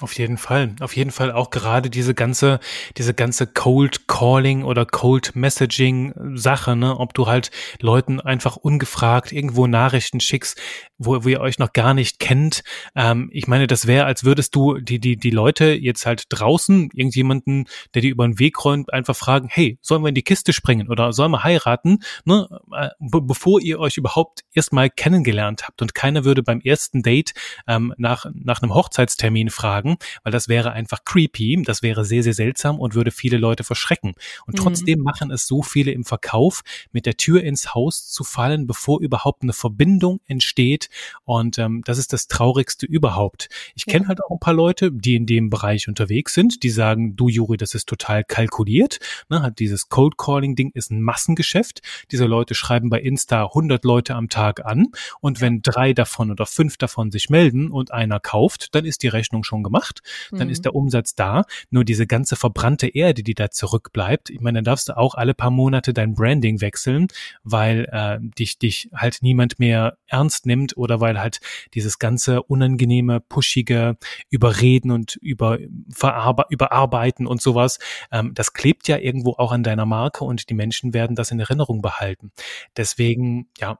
Auf 0.00 0.16
jeden 0.16 0.38
Fall, 0.38 0.76
auf 0.78 0.94
jeden 0.94 1.10
Fall 1.10 1.32
auch 1.32 1.50
gerade 1.50 1.90
diese 1.90 2.14
ganze, 2.14 2.60
diese 2.96 3.14
ganze 3.14 3.48
Cold 3.48 4.06
Calling 4.06 4.62
oder 4.62 4.86
Cold 4.86 5.34
Messaging 5.34 6.14
Sache, 6.36 6.76
ne, 6.76 6.96
ob 7.00 7.14
du 7.14 7.26
halt 7.26 7.50
Leuten 7.80 8.20
einfach 8.20 8.54
ungefragt 8.54 9.32
irgendwo 9.32 9.66
Nachrichten 9.66 10.20
schickst, 10.20 10.60
wo, 10.98 11.24
wo 11.24 11.28
ihr 11.28 11.40
euch 11.40 11.58
noch 11.58 11.72
gar 11.72 11.94
nicht 11.94 12.20
kennt. 12.20 12.62
Ähm, 12.94 13.28
ich 13.32 13.48
meine, 13.48 13.66
das 13.66 13.88
wäre, 13.88 14.04
als 14.04 14.22
würdest 14.22 14.54
du 14.54 14.78
die, 14.78 15.00
die, 15.00 15.16
die 15.16 15.30
Leute 15.30 15.72
jetzt 15.72 16.06
halt 16.06 16.24
draußen, 16.28 16.90
irgendjemanden, 16.92 17.66
der 17.94 18.02
dir 18.02 18.12
über 18.12 18.26
den 18.26 18.38
Weg 18.38 18.64
räumt, 18.64 18.92
einfach 18.92 19.16
fragen, 19.16 19.48
hey, 19.50 19.78
sollen 19.80 20.02
wir 20.02 20.10
in 20.10 20.14
die 20.14 20.22
Kiste 20.22 20.52
springen 20.52 20.88
oder 20.88 21.12
sollen 21.12 21.32
wir 21.32 21.42
heiraten, 21.42 21.98
ne, 22.24 22.48
äh, 22.72 22.90
bevor 23.00 23.60
ihr 23.60 23.80
euch 23.80 23.96
überhaupt 23.96 24.42
erstmal 24.52 24.90
kennengelernt 24.90 25.64
habt. 25.66 25.82
Und 25.82 25.94
keiner 25.94 26.24
würde 26.24 26.44
beim 26.44 26.60
ersten 26.60 27.02
Date 27.02 27.32
ähm, 27.66 27.92
nach, 27.96 28.26
nach 28.32 28.62
einem 28.62 28.74
Hochzeitstermin 28.74 29.50
fragen, 29.50 29.87
sagen, 29.88 29.98
weil 30.22 30.32
das 30.32 30.48
wäre 30.48 30.72
einfach 30.72 31.04
creepy, 31.04 31.62
das 31.64 31.82
wäre 31.82 32.04
sehr, 32.04 32.22
sehr 32.22 32.34
seltsam 32.34 32.78
und 32.78 32.94
würde 32.94 33.10
viele 33.10 33.38
Leute 33.38 33.64
verschrecken. 33.64 34.14
Und 34.46 34.58
mhm. 34.58 34.62
trotzdem 34.62 35.00
machen 35.00 35.30
es 35.30 35.46
so 35.46 35.62
viele 35.62 35.92
im 35.92 36.04
Verkauf, 36.04 36.62
mit 36.92 37.06
der 37.06 37.16
Tür 37.16 37.42
ins 37.42 37.74
Haus 37.74 38.08
zu 38.08 38.24
fallen, 38.24 38.66
bevor 38.66 39.00
überhaupt 39.00 39.42
eine 39.42 39.52
Verbindung 39.52 40.20
entsteht. 40.26 40.88
Und 41.24 41.58
ähm, 41.58 41.82
das 41.84 41.98
ist 41.98 42.12
das 42.12 42.28
Traurigste 42.28 42.86
überhaupt. 42.86 43.48
Ich 43.74 43.86
kenne 43.86 44.04
ja. 44.04 44.08
halt 44.08 44.24
auch 44.24 44.30
ein 44.30 44.40
paar 44.40 44.54
Leute, 44.54 44.90
die 44.92 45.16
in 45.16 45.26
dem 45.26 45.50
Bereich 45.50 45.88
unterwegs 45.88 46.34
sind, 46.34 46.62
die 46.62 46.70
sagen, 46.70 47.16
du 47.16 47.28
Juri, 47.28 47.56
das 47.56 47.74
ist 47.74 47.88
total 47.88 48.24
kalkuliert. 48.24 48.98
Ne, 49.28 49.42
hat 49.42 49.58
dieses 49.58 49.88
Cold 49.88 50.18
Calling 50.18 50.56
Ding 50.56 50.70
ist 50.74 50.90
ein 50.90 51.02
Massengeschäft. 51.02 51.82
Diese 52.10 52.26
Leute 52.26 52.54
schreiben 52.54 52.90
bei 52.90 53.00
Insta 53.00 53.44
100 53.44 53.84
Leute 53.84 54.14
am 54.14 54.28
Tag 54.28 54.64
an 54.64 54.88
und 55.20 55.40
wenn 55.40 55.62
drei 55.62 55.92
davon 55.92 56.30
oder 56.30 56.46
fünf 56.46 56.76
davon 56.76 57.10
sich 57.10 57.30
melden 57.30 57.70
und 57.70 57.92
einer 57.92 58.20
kauft, 58.20 58.74
dann 58.74 58.84
ist 58.84 59.02
die 59.02 59.08
Rechnung 59.08 59.44
schon 59.44 59.62
gemacht 59.62 59.77
gemacht, 59.78 60.00
dann 60.30 60.48
mhm. 60.48 60.52
ist 60.52 60.64
der 60.64 60.74
Umsatz 60.74 61.14
da. 61.14 61.44
Nur 61.70 61.84
diese 61.84 62.06
ganze 62.06 62.36
verbrannte 62.36 62.88
Erde, 62.88 63.22
die 63.22 63.34
da 63.34 63.50
zurückbleibt, 63.50 64.30
ich 64.30 64.40
meine, 64.40 64.58
dann 64.58 64.64
darfst 64.64 64.88
du 64.88 64.96
auch 64.96 65.14
alle 65.14 65.34
paar 65.34 65.50
Monate 65.50 65.92
dein 65.92 66.14
Branding 66.14 66.60
wechseln, 66.60 67.08
weil 67.42 67.88
äh, 67.92 68.18
dich, 68.20 68.58
dich 68.58 68.90
halt 68.94 69.18
niemand 69.22 69.58
mehr 69.58 69.98
ernst 70.06 70.46
nimmt 70.46 70.76
oder 70.76 71.00
weil 71.00 71.20
halt 71.20 71.40
dieses 71.74 71.98
ganze 71.98 72.42
unangenehme, 72.42 73.20
pushige 73.20 73.96
Überreden 74.30 74.90
und 74.90 75.16
über 75.16 75.58
Verarbe 75.90 76.44
Überarbeiten 76.50 77.26
und 77.26 77.40
sowas, 77.42 77.78
ähm, 78.12 78.32
das 78.34 78.52
klebt 78.52 78.88
ja 78.88 78.98
irgendwo 78.98 79.32
auch 79.32 79.52
an 79.52 79.62
deiner 79.62 79.86
Marke 79.86 80.24
und 80.24 80.48
die 80.50 80.54
Menschen 80.54 80.94
werden 80.94 81.16
das 81.16 81.30
in 81.30 81.40
Erinnerung 81.40 81.82
behalten. 81.82 82.32
Deswegen, 82.76 83.48
ja, 83.58 83.78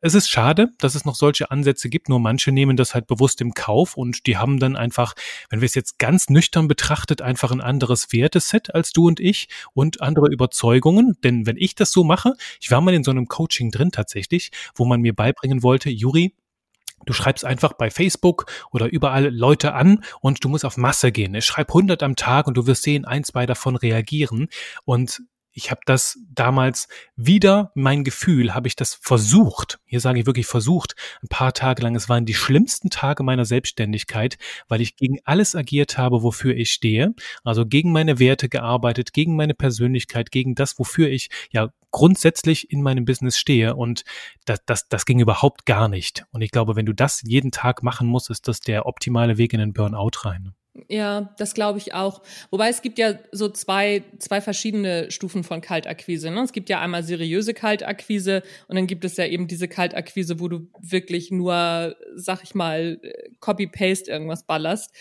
es 0.00 0.14
ist 0.14 0.28
schade, 0.28 0.68
dass 0.78 0.94
es 0.94 1.04
noch 1.04 1.14
solche 1.14 1.50
Ansätze 1.50 1.88
gibt, 1.88 2.08
nur 2.08 2.20
manche 2.20 2.52
nehmen 2.52 2.76
das 2.76 2.94
halt 2.94 3.06
bewusst 3.06 3.40
im 3.40 3.54
Kauf 3.54 3.96
und 3.96 4.26
die 4.26 4.36
haben 4.36 4.58
dann 4.58 4.76
einfach, 4.76 5.14
wenn 5.48 5.60
wir 5.60 5.66
es 5.66 5.74
jetzt 5.74 5.98
ganz 5.98 6.28
nüchtern 6.28 6.68
betrachtet, 6.68 7.22
einfach 7.22 7.50
ein 7.50 7.60
anderes 7.60 8.12
Werteset 8.12 8.74
als 8.74 8.92
du 8.92 9.06
und 9.06 9.20
ich 9.20 9.48
und 9.72 10.00
andere 10.00 10.30
Überzeugungen. 10.30 11.16
Denn 11.24 11.46
wenn 11.46 11.56
ich 11.56 11.74
das 11.74 11.92
so 11.92 12.04
mache, 12.04 12.34
ich 12.60 12.70
war 12.70 12.80
mal 12.80 12.94
in 12.94 13.04
so 13.04 13.10
einem 13.10 13.28
Coaching 13.28 13.70
drin 13.70 13.92
tatsächlich, 13.92 14.50
wo 14.74 14.84
man 14.84 15.00
mir 15.00 15.14
beibringen 15.14 15.62
wollte, 15.62 15.90
Juri, 15.90 16.34
Du 17.06 17.14
schreibst 17.14 17.46
einfach 17.46 17.72
bei 17.72 17.90
Facebook 17.90 18.44
oder 18.72 18.86
überall 18.86 19.34
Leute 19.34 19.72
an 19.72 20.04
und 20.20 20.44
du 20.44 20.50
musst 20.50 20.66
auf 20.66 20.76
Masse 20.76 21.12
gehen. 21.12 21.40
Schreib 21.40 21.70
100 21.70 22.02
am 22.02 22.14
Tag 22.14 22.46
und 22.46 22.58
du 22.58 22.66
wirst 22.66 22.82
sehen, 22.82 23.06
ein, 23.06 23.24
zwei 23.24 23.46
davon 23.46 23.76
reagieren. 23.76 24.48
Und 24.84 25.22
ich 25.60 25.70
habe 25.70 25.82
das 25.84 26.18
damals 26.32 26.88
wieder, 27.16 27.70
mein 27.74 28.02
Gefühl, 28.02 28.54
habe 28.54 28.66
ich 28.66 28.76
das 28.76 28.94
versucht. 28.94 29.78
Hier 29.84 30.00
sage 30.00 30.18
ich 30.18 30.24
wirklich 30.24 30.46
versucht, 30.46 30.96
ein 31.22 31.28
paar 31.28 31.52
Tage 31.52 31.82
lang. 31.82 31.94
Es 31.94 32.08
waren 32.08 32.24
die 32.24 32.32
schlimmsten 32.32 32.88
Tage 32.88 33.22
meiner 33.22 33.44
Selbstständigkeit, 33.44 34.38
weil 34.68 34.80
ich 34.80 34.96
gegen 34.96 35.18
alles 35.24 35.54
agiert 35.54 35.98
habe, 35.98 36.22
wofür 36.22 36.56
ich 36.56 36.72
stehe. 36.72 37.14
Also 37.44 37.66
gegen 37.66 37.92
meine 37.92 38.18
Werte 38.18 38.48
gearbeitet, 38.48 39.12
gegen 39.12 39.36
meine 39.36 39.52
Persönlichkeit, 39.52 40.30
gegen 40.30 40.54
das, 40.54 40.78
wofür 40.78 41.10
ich 41.10 41.28
ja 41.50 41.68
grundsätzlich 41.90 42.70
in 42.70 42.80
meinem 42.80 43.04
Business 43.04 43.36
stehe. 43.38 43.76
Und 43.76 44.04
das, 44.46 44.64
das, 44.64 44.88
das 44.88 45.04
ging 45.04 45.20
überhaupt 45.20 45.66
gar 45.66 45.88
nicht. 45.88 46.24
Und 46.30 46.40
ich 46.40 46.52
glaube, 46.52 46.74
wenn 46.74 46.86
du 46.86 46.94
das 46.94 47.20
jeden 47.22 47.50
Tag 47.50 47.82
machen 47.82 48.08
musst, 48.08 48.30
ist 48.30 48.48
das 48.48 48.60
der 48.60 48.86
optimale 48.86 49.36
Weg 49.36 49.52
in 49.52 49.60
den 49.60 49.74
Burnout 49.74 50.24
rein. 50.24 50.54
Ja, 50.88 51.34
das 51.36 51.54
glaube 51.54 51.78
ich 51.78 51.94
auch. 51.94 52.22
Wobei 52.50 52.68
es 52.68 52.80
gibt 52.80 52.98
ja 52.98 53.14
so 53.32 53.48
zwei, 53.48 54.04
zwei 54.18 54.40
verschiedene 54.40 55.10
Stufen 55.10 55.42
von 55.42 55.60
Kaltakquise. 55.60 56.30
Ne? 56.30 56.42
Es 56.42 56.52
gibt 56.52 56.68
ja 56.68 56.80
einmal 56.80 57.02
seriöse 57.02 57.54
Kaltakquise 57.54 58.42
und 58.68 58.76
dann 58.76 58.86
gibt 58.86 59.04
es 59.04 59.16
ja 59.16 59.26
eben 59.26 59.48
diese 59.48 59.66
Kaltakquise, 59.66 60.38
wo 60.38 60.46
du 60.46 60.68
wirklich 60.80 61.32
nur, 61.32 61.96
sag 62.14 62.44
ich 62.44 62.54
mal, 62.54 63.00
Copy-Paste 63.40 64.10
irgendwas 64.10 64.44
ballerst. 64.44 64.92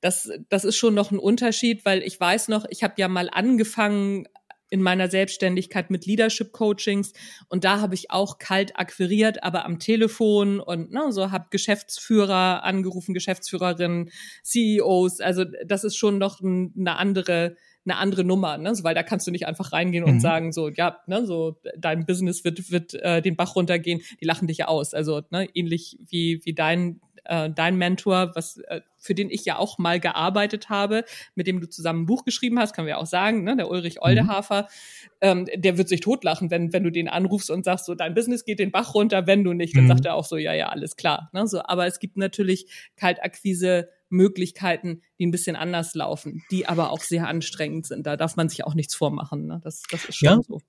Das, 0.00 0.30
das 0.48 0.64
ist 0.64 0.76
schon 0.76 0.94
noch 0.94 1.10
ein 1.10 1.18
Unterschied, 1.18 1.84
weil 1.84 2.02
ich 2.02 2.18
weiß 2.18 2.48
noch, 2.48 2.64
ich 2.70 2.82
habe 2.82 2.94
ja 2.96 3.08
mal 3.08 3.28
angefangen, 3.30 4.26
in 4.70 4.82
meiner 4.82 5.08
Selbstständigkeit 5.08 5.90
mit 5.90 6.06
Leadership 6.06 6.52
Coachings 6.52 7.12
und 7.48 7.64
da 7.64 7.80
habe 7.80 7.94
ich 7.94 8.10
auch 8.10 8.38
kalt 8.38 8.78
akquiriert, 8.78 9.42
aber 9.42 9.64
am 9.64 9.78
Telefon 9.78 10.60
und 10.60 10.92
ne, 10.92 11.12
so 11.12 11.30
habe 11.30 11.48
Geschäftsführer 11.50 12.62
angerufen, 12.64 13.12
Geschäftsführerinnen, 13.12 14.10
CEOs, 14.42 15.20
also 15.20 15.44
das 15.66 15.84
ist 15.84 15.96
schon 15.96 16.18
noch 16.18 16.40
ein, 16.40 16.72
eine 16.78 16.96
andere 16.96 17.56
eine 17.86 17.96
andere 17.96 18.24
Nummer, 18.24 18.58
ne? 18.58 18.74
So, 18.74 18.84
weil 18.84 18.94
da 18.94 19.02
kannst 19.02 19.26
du 19.26 19.30
nicht 19.30 19.46
einfach 19.46 19.72
reingehen 19.72 20.04
mhm. 20.04 20.10
und 20.10 20.20
sagen 20.20 20.52
so, 20.52 20.68
ja, 20.68 20.98
ne, 21.06 21.26
so 21.26 21.56
dein 21.78 22.04
Business 22.04 22.44
wird 22.44 22.70
wird 22.70 22.94
äh, 22.94 23.22
den 23.22 23.36
Bach 23.36 23.56
runtergehen, 23.56 24.02
die 24.20 24.26
lachen 24.26 24.48
dich 24.48 24.58
ja 24.58 24.68
aus, 24.68 24.92
also 24.92 25.22
ne, 25.30 25.48
ähnlich 25.54 25.98
wie 26.08 26.40
wie 26.44 26.52
dein 26.52 27.00
äh, 27.30 27.48
dein 27.48 27.76
Mentor, 27.76 28.32
was 28.34 28.58
äh, 28.66 28.80
für 28.98 29.14
den 29.14 29.30
ich 29.30 29.44
ja 29.44 29.56
auch 29.56 29.78
mal 29.78 30.00
gearbeitet 30.00 30.68
habe, 30.68 31.04
mit 31.36 31.46
dem 31.46 31.60
du 31.60 31.68
zusammen 31.68 32.02
ein 32.02 32.06
Buch 32.06 32.24
geschrieben 32.24 32.58
hast, 32.58 32.74
können 32.74 32.88
wir 32.88 32.98
auch 32.98 33.06
sagen, 33.06 33.44
ne, 33.44 33.56
der 33.56 33.70
Ulrich 33.70 33.96
mhm. 33.96 34.02
Oldehafer, 34.02 34.68
ähm, 35.20 35.46
der 35.54 35.78
wird 35.78 35.88
sich 35.88 36.00
totlachen, 36.00 36.50
wenn, 36.50 36.72
wenn 36.72 36.82
du 36.82 36.90
den 36.90 37.08
anrufst 37.08 37.50
und 37.50 37.64
sagst, 37.64 37.86
so, 37.86 37.94
dein 37.94 38.14
Business 38.14 38.44
geht 38.44 38.58
den 38.58 38.72
Bach 38.72 38.94
runter, 38.94 39.28
wenn 39.28 39.44
du 39.44 39.52
nicht, 39.52 39.76
dann 39.76 39.84
mhm. 39.84 39.88
sagt 39.88 40.06
er 40.06 40.14
auch 40.16 40.24
so, 40.24 40.36
ja, 40.36 40.52
ja, 40.52 40.68
alles 40.70 40.96
klar. 40.96 41.30
Ne, 41.32 41.46
so, 41.46 41.62
aber 41.62 41.86
es 41.86 42.00
gibt 42.00 42.16
natürlich 42.16 42.66
Kaltakquise 42.96 43.88
Möglichkeiten, 44.08 45.02
die 45.20 45.26
ein 45.26 45.30
bisschen 45.30 45.54
anders 45.54 45.94
laufen, 45.94 46.42
die 46.50 46.66
aber 46.66 46.90
auch 46.90 47.00
sehr 47.00 47.28
anstrengend 47.28 47.86
sind. 47.86 48.06
Da 48.06 48.16
darf 48.16 48.34
man 48.34 48.48
sich 48.48 48.64
auch 48.64 48.74
nichts 48.74 48.96
vormachen. 48.96 49.46
Ne? 49.46 49.60
Das, 49.62 49.84
das 49.88 50.04
ist 50.04 50.16
schon 50.16 50.28
ja. 50.28 50.42
so. 50.42 50.60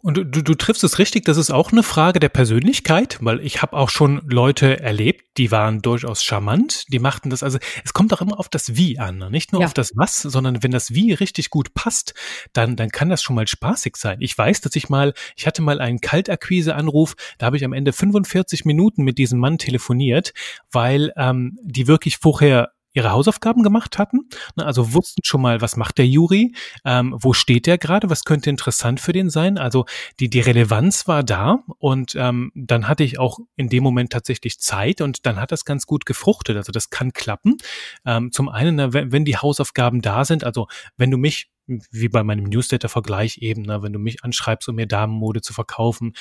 Und 0.00 0.14
du, 0.14 0.24
du, 0.24 0.54
triffst 0.54 0.84
es 0.84 1.00
richtig, 1.00 1.24
das 1.24 1.36
ist 1.36 1.50
auch 1.50 1.72
eine 1.72 1.82
Frage 1.82 2.20
der 2.20 2.28
Persönlichkeit, 2.28 3.18
weil 3.20 3.40
ich 3.40 3.62
habe 3.62 3.76
auch 3.76 3.90
schon 3.90 4.22
Leute 4.28 4.78
erlebt, 4.78 5.24
die 5.38 5.50
waren 5.50 5.82
durchaus 5.82 6.22
charmant, 6.22 6.84
die 6.92 7.00
machten 7.00 7.30
das, 7.30 7.42
also 7.42 7.58
es 7.84 7.92
kommt 7.94 8.12
auch 8.12 8.20
immer 8.20 8.38
auf 8.38 8.48
das 8.48 8.76
Wie 8.76 9.00
an, 9.00 9.18
ne? 9.18 9.28
nicht 9.28 9.50
nur 9.50 9.62
ja. 9.62 9.66
auf 9.66 9.74
das 9.74 9.90
Was, 9.96 10.22
sondern 10.22 10.62
wenn 10.62 10.70
das 10.70 10.94
Wie 10.94 11.12
richtig 11.12 11.50
gut 11.50 11.74
passt, 11.74 12.14
dann, 12.52 12.76
dann 12.76 12.90
kann 12.90 13.08
das 13.08 13.22
schon 13.22 13.34
mal 13.34 13.48
spaßig 13.48 13.96
sein. 13.96 14.18
Ich 14.20 14.38
weiß, 14.38 14.60
dass 14.60 14.76
ich 14.76 14.88
mal, 14.88 15.14
ich 15.36 15.48
hatte 15.48 15.62
mal 15.62 15.80
einen 15.80 16.00
Kaltakquise-Anruf, 16.00 17.16
da 17.38 17.46
habe 17.46 17.56
ich 17.56 17.64
am 17.64 17.72
Ende 17.72 17.92
45 17.92 18.64
Minuten 18.66 19.02
mit 19.02 19.18
diesem 19.18 19.40
Mann 19.40 19.58
telefoniert, 19.58 20.32
weil 20.70 21.12
ähm, 21.16 21.58
die 21.64 21.88
wirklich 21.88 22.18
vorher 22.18 22.70
ihre 22.98 23.12
Hausaufgaben 23.12 23.62
gemacht 23.62 23.98
hatten, 23.98 24.28
ne, 24.56 24.66
also 24.66 24.92
wussten 24.92 25.22
schon 25.24 25.40
mal, 25.40 25.60
was 25.60 25.76
macht 25.76 25.98
der 25.98 26.06
Juri, 26.06 26.52
ähm, 26.84 27.14
wo 27.18 27.32
steht 27.32 27.66
der 27.66 27.78
gerade, 27.78 28.10
was 28.10 28.24
könnte 28.24 28.50
interessant 28.50 29.00
für 29.00 29.12
den 29.12 29.30
sein. 29.30 29.56
Also 29.56 29.86
die, 30.20 30.28
die 30.28 30.40
Relevanz 30.40 31.08
war 31.08 31.22
da 31.22 31.60
und 31.78 32.14
ähm, 32.16 32.50
dann 32.54 32.88
hatte 32.88 33.04
ich 33.04 33.18
auch 33.18 33.38
in 33.56 33.68
dem 33.68 33.82
Moment 33.82 34.10
tatsächlich 34.12 34.58
Zeit 34.60 35.00
und 35.00 35.26
dann 35.26 35.40
hat 35.40 35.52
das 35.52 35.64
ganz 35.64 35.86
gut 35.86 36.06
gefruchtet. 36.06 36.56
Also 36.56 36.72
das 36.72 36.90
kann 36.90 37.12
klappen. 37.12 37.56
Ähm, 38.04 38.32
zum 38.32 38.48
einen, 38.48 38.76
ne, 38.76 38.92
wenn, 38.92 39.24
die 39.24 39.36
Hausaufgaben 39.36 40.02
da 40.02 40.24
sind, 40.24 40.44
also 40.44 40.66
wenn 40.96 41.10
du 41.10 41.18
mich 41.18 41.50
wie 41.90 42.08
bei 42.08 42.22
meinem 42.24 42.44
Newsletter-Vergleich 42.44 43.38
eben, 43.38 43.62
ne, 43.62 43.82
wenn 43.82 43.92
du 43.92 43.98
mich 43.98 44.24
anschreibst, 44.24 44.68
um 44.68 44.76
mir 44.76 44.86
Damenmode 44.86 45.42
zu 45.42 45.52
verkaufen, 45.52 46.14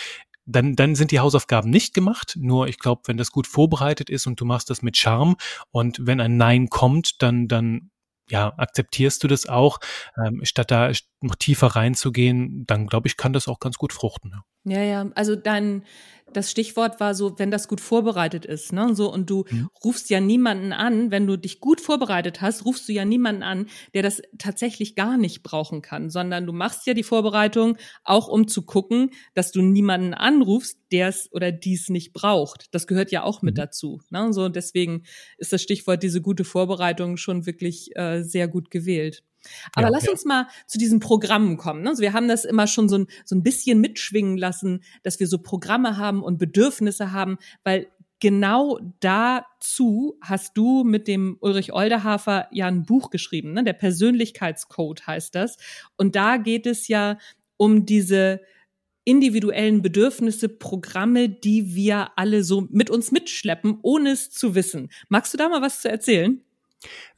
dann, 0.48 0.76
dann 0.76 0.96
sind 0.96 1.12
die 1.12 1.20
Hausaufgaben 1.20 1.70
nicht 1.70 1.94
gemacht. 1.94 2.36
Nur 2.40 2.68
ich 2.68 2.80
glaube, 2.80 3.04
wenn 3.06 3.18
das 3.18 3.32
gut 3.32 3.46
vorbereitet 3.46 4.10
ist 4.10 4.26
und 4.26 4.40
du 4.40 4.46
machst 4.46 4.70
das 4.70 4.82
mit 4.82 4.98
Charme 4.98 5.36
und 5.72 5.98
wenn 6.02 6.20
ein 6.22 6.38
Nein 6.38 6.70
kommt, 6.70 7.22
dann, 7.22 7.48
dann 7.48 7.92
ja, 8.30 8.54
akzeptierst 8.58 9.24
du 9.24 9.28
das 9.28 9.46
auch, 9.48 9.80
ähm, 10.18 10.42
statt 10.44 10.72
da 10.72 10.92
noch 11.22 11.36
tiefer 11.36 11.68
reinzugehen, 11.68 12.66
dann 12.66 12.88
glaube 12.88 13.08
ich, 13.08 13.18
kann 13.18 13.34
das 13.34 13.48
auch 13.48 13.60
ganz 13.60 13.78
gut 13.78 13.94
fruchten. 13.94 14.34
Ja, 14.66 14.80
ja, 14.80 14.84
ja. 14.84 15.10
also 15.16 15.36
dann 15.36 15.84
das 16.38 16.52
Stichwort 16.52 17.00
war 17.00 17.16
so, 17.16 17.40
wenn 17.40 17.50
das 17.50 17.68
gut 17.68 17.82
vorbereitet 17.82 18.46
ist, 18.46 18.72
ne, 18.72 18.94
so 18.94 19.12
und 19.12 19.30
du 19.30 19.46
mhm. 19.50 19.70
rufst 19.84 20.10
ja 20.12 20.20
niemanden 20.20 20.72
an, 20.72 21.10
wenn 21.10 21.26
du 21.26 21.36
dich 21.36 21.60
gut 21.60 21.82
vorbereitet 21.82 22.42
hast, 22.42 22.64
rufst 22.64 22.88
du 22.88 22.94
ja 22.94 23.06
niemanden 23.06 23.42
an, 23.42 23.66
der 23.96 24.04
das 24.04 24.22
tatsächlich 24.38 24.96
gar 24.96 25.18
nicht 25.18 25.42
brauchen 25.42 25.82
kann, 25.82 26.12
sondern 26.12 26.46
du 26.46 26.54
machst 26.54 26.86
ja 26.86 26.94
die 26.94 27.04
Vorbereitung 27.04 27.78
auch 28.04 28.28
um 28.28 28.48
zu 28.48 28.62
gucken, 28.62 29.10
dass 29.34 29.52
du 29.52 29.64
niemanden 29.64 30.14
anrufst, 30.14 30.78
der 30.92 31.08
es 31.10 31.28
oder 31.34 31.52
dies 31.52 31.90
nicht 31.90 32.14
braucht. 32.14 32.68
Das 32.72 32.86
gehört 32.86 33.12
ja 33.12 33.24
auch 33.24 33.42
mit 33.42 33.56
mhm. 33.56 33.62
dazu, 33.62 34.02
ne, 34.12 34.32
so 34.32 34.48
deswegen 34.48 35.04
ist 35.40 35.52
das 35.52 35.64
Stichwort 35.64 36.04
diese 36.04 36.22
gute 36.22 36.44
Vorbereitung 36.44 37.18
schon 37.18 37.48
wirklich 37.48 37.96
äh, 37.96 38.22
sehr 38.22 38.48
gut 38.48 38.70
gewählt. 38.70 39.24
Aber 39.74 39.88
ja, 39.88 39.92
lass 39.92 40.06
ja. 40.06 40.12
uns 40.12 40.26
mal 40.26 40.48
zu 40.66 40.78
diesen 40.78 41.00
Programmen 41.00 41.58
kommen. 41.58 41.84
Ne? 41.84 41.90
Also 41.90 42.02
wir 42.02 42.14
haben 42.14 42.28
das 42.28 42.46
immer 42.46 42.68
schon 42.68 42.90
so 42.90 43.00
ein, 43.00 43.08
so 43.26 43.36
ein 43.36 43.44
bisschen 43.44 43.80
mitschwingen 43.80 44.38
lassen, 44.38 44.84
dass 45.04 45.20
wir 45.20 45.28
so 45.28 45.40
Programme 45.40 45.98
haben 45.98 46.24
und 46.24 46.38
Bedürfnisse 46.38 47.12
haben, 47.12 47.38
weil 47.64 47.88
genau 48.20 48.80
dazu 49.00 50.18
hast 50.22 50.58
du 50.58 50.84
mit 50.84 51.08
dem 51.08 51.38
Ulrich 51.40 51.74
Olderhafer 51.74 52.48
ja 52.52 52.68
ein 52.68 52.86
Buch 52.86 53.10
geschrieben, 53.10 53.54
ne? 53.54 53.64
der 53.64 53.74
Persönlichkeitscode 53.74 55.06
heißt 55.06 55.36
das. 55.36 55.58
Und 55.98 56.16
da 56.16 56.38
geht 56.38 56.66
es 56.66 56.88
ja 56.88 57.18
um 57.58 57.86
diese 57.86 58.42
individuellen 59.04 59.82
Bedürfnisse, 59.82 60.50
Programme, 60.50 61.30
die 61.30 61.76
wir 61.76 62.10
alle 62.18 62.44
so 62.44 62.68
mit 62.70 62.90
uns 62.90 63.12
mitschleppen, 63.12 63.80
ohne 63.82 64.12
es 64.12 64.32
zu 64.32 64.54
wissen. 64.54 64.90
Magst 65.08 65.34
du 65.34 65.38
da 65.38 65.48
mal 65.48 65.62
was 65.62 65.82
zu 65.82 65.90
erzählen? 65.90 66.42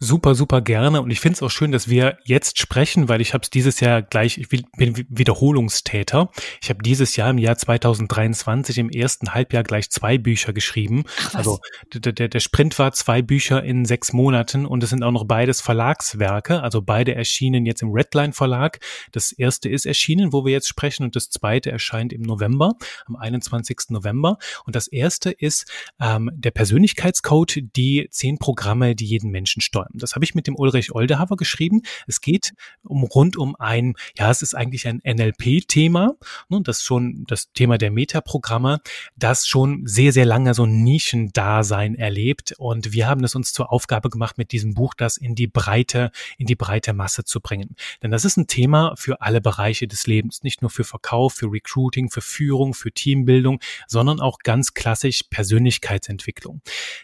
Super, 0.02 0.34
super 0.34 0.62
gerne. 0.62 1.02
Und 1.02 1.12
ich 1.12 1.20
finde 1.20 1.36
es 1.36 1.44
auch 1.44 1.52
schön, 1.52 1.74
dass 1.74 1.90
wir 1.90 2.18
jetzt 2.24 2.58
sprechen, 2.58 3.10
weil 3.10 3.20
ich 3.20 3.34
habe 3.34 3.42
es 3.44 3.50
dieses 3.50 3.82
Jahr 3.82 4.02
gleich, 4.02 4.38
ich 4.38 4.48
bin 4.48 5.06
Wiederholungstäter. 5.10 6.32
Ich 6.62 6.70
habe 6.70 6.82
dieses 6.82 7.18
Jahr 7.18 7.30
im 7.30 7.38
Jahr 7.38 7.58
2023 7.58 8.78
im 8.78 8.90
ersten 8.90 9.34
Halbjahr 9.34 9.64
gleich 9.64 9.90
zwei 9.90 10.18
Bücher 10.18 10.54
geschrieben. 10.54 11.04
Ach, 11.26 11.36
also 11.36 11.60
der, 11.94 12.14
der, 12.14 12.30
der 12.30 12.40
Sprint 12.40 12.80
war 12.80 12.94
zwei 12.94 13.22
Bücher 13.22 13.62
in 13.62 13.84
sechs 13.84 14.14
Monaten 14.14 14.66
und 14.66 14.84
es 14.84 14.90
sind 14.92 15.04
auch 15.04 15.12
noch 15.12 15.26
beides 15.26 15.60
Verlagswerke. 15.60 16.64
Also 16.64 16.82
beide 16.82 17.14
erschienen 17.16 17.66
jetzt 17.66 17.82
im 17.82 17.92
Redline 17.92 18.32
Verlag. 18.32 18.80
Das 19.12 19.34
erste 19.34 19.68
ist 19.68 19.86
erschienen, 19.86 20.32
wo 20.32 20.46
wir 20.46 20.54
jetzt 20.54 20.70
sprechen, 20.70 21.04
und 21.04 21.18
das 21.18 21.30
zweite 21.30 21.72
erscheint 21.72 22.14
im 22.14 22.22
November, 22.22 22.76
am 23.06 23.18
21. 23.18 23.90
November. 23.90 24.38
Und 24.66 24.78
das 24.78 24.88
erste 24.88 25.32
ist 25.32 25.70
ähm, 26.00 26.32
der 26.34 26.52
Persönlichkeitscode, 26.52 27.60
die 27.76 28.08
zehn 28.10 28.38
Programme, 28.38 28.96
die 28.96 29.06
jeden 29.06 29.30
Menschen 29.30 29.59
Menschen 29.60 29.62
steuern. 29.62 29.90
Das 29.94 30.16
habe 30.16 30.26
ich 30.26 30.36
mit 30.36 30.48
dem 30.48 30.56
Ulrich 30.56 30.94
Oldehaver 30.94 31.36
geschrieben. 31.36 31.82
Es 32.08 32.22
geht 32.22 32.54
um 32.84 33.04
rund 33.04 33.38
um 33.38 33.56
ein, 33.58 33.94
ja, 34.18 34.30
es 34.32 34.42
ist 34.42 34.56
eigentlich 34.56 34.88
ein 34.88 35.02
NLP-Thema, 35.04 36.16
ne, 36.50 36.62
das 36.64 36.84
schon 36.84 37.26
das 37.28 37.52
Thema 37.54 37.78
der 37.78 37.92
Metaprogramme, 37.92 38.80
das 39.16 39.48
schon 39.48 39.86
sehr, 39.86 40.12
sehr 40.12 40.26
lange 40.26 40.54
so 40.54 40.64
ein 40.64 40.84
Nischendasein 40.84 41.96
erlebt. 41.96 42.54
Und 42.58 42.94
wir 42.94 43.08
haben 43.08 43.24
es 43.24 43.36
uns 43.36 43.54
zur 43.54 43.72
Aufgabe 43.72 44.10
gemacht, 44.10 44.38
mit 44.38 44.52
diesem 44.52 44.74
Buch 44.74 44.94
das 44.94 45.18
in 45.18 45.36
die 45.36 45.48
breite, 45.48 46.12
in 46.38 46.48
die 46.48 46.56
breite 46.56 46.94
Masse 46.94 47.24
zu 47.24 47.42
bringen. 47.42 47.76
Denn 48.02 48.12
das 48.12 48.26
ist 48.26 48.38
ein 48.38 48.48
Thema 48.48 48.94
für 48.96 49.22
alle 49.22 49.42
Bereiche 49.42 49.88
des 49.88 50.08
Lebens, 50.08 50.44
nicht 50.44 50.62
nur 50.62 50.72
für 50.72 50.84
Verkauf, 50.84 51.34
für 51.34 51.52
Recruiting, 51.52 52.10
für 52.10 52.22
Führung, 52.22 52.74
für 52.74 52.92
Teambildung, 52.92 53.60
sondern 53.88 54.20
auch 54.20 54.40
ganz 54.40 54.74
klassisch 54.74 55.24
Persönlichkeitsentwicklung. 55.30 56.62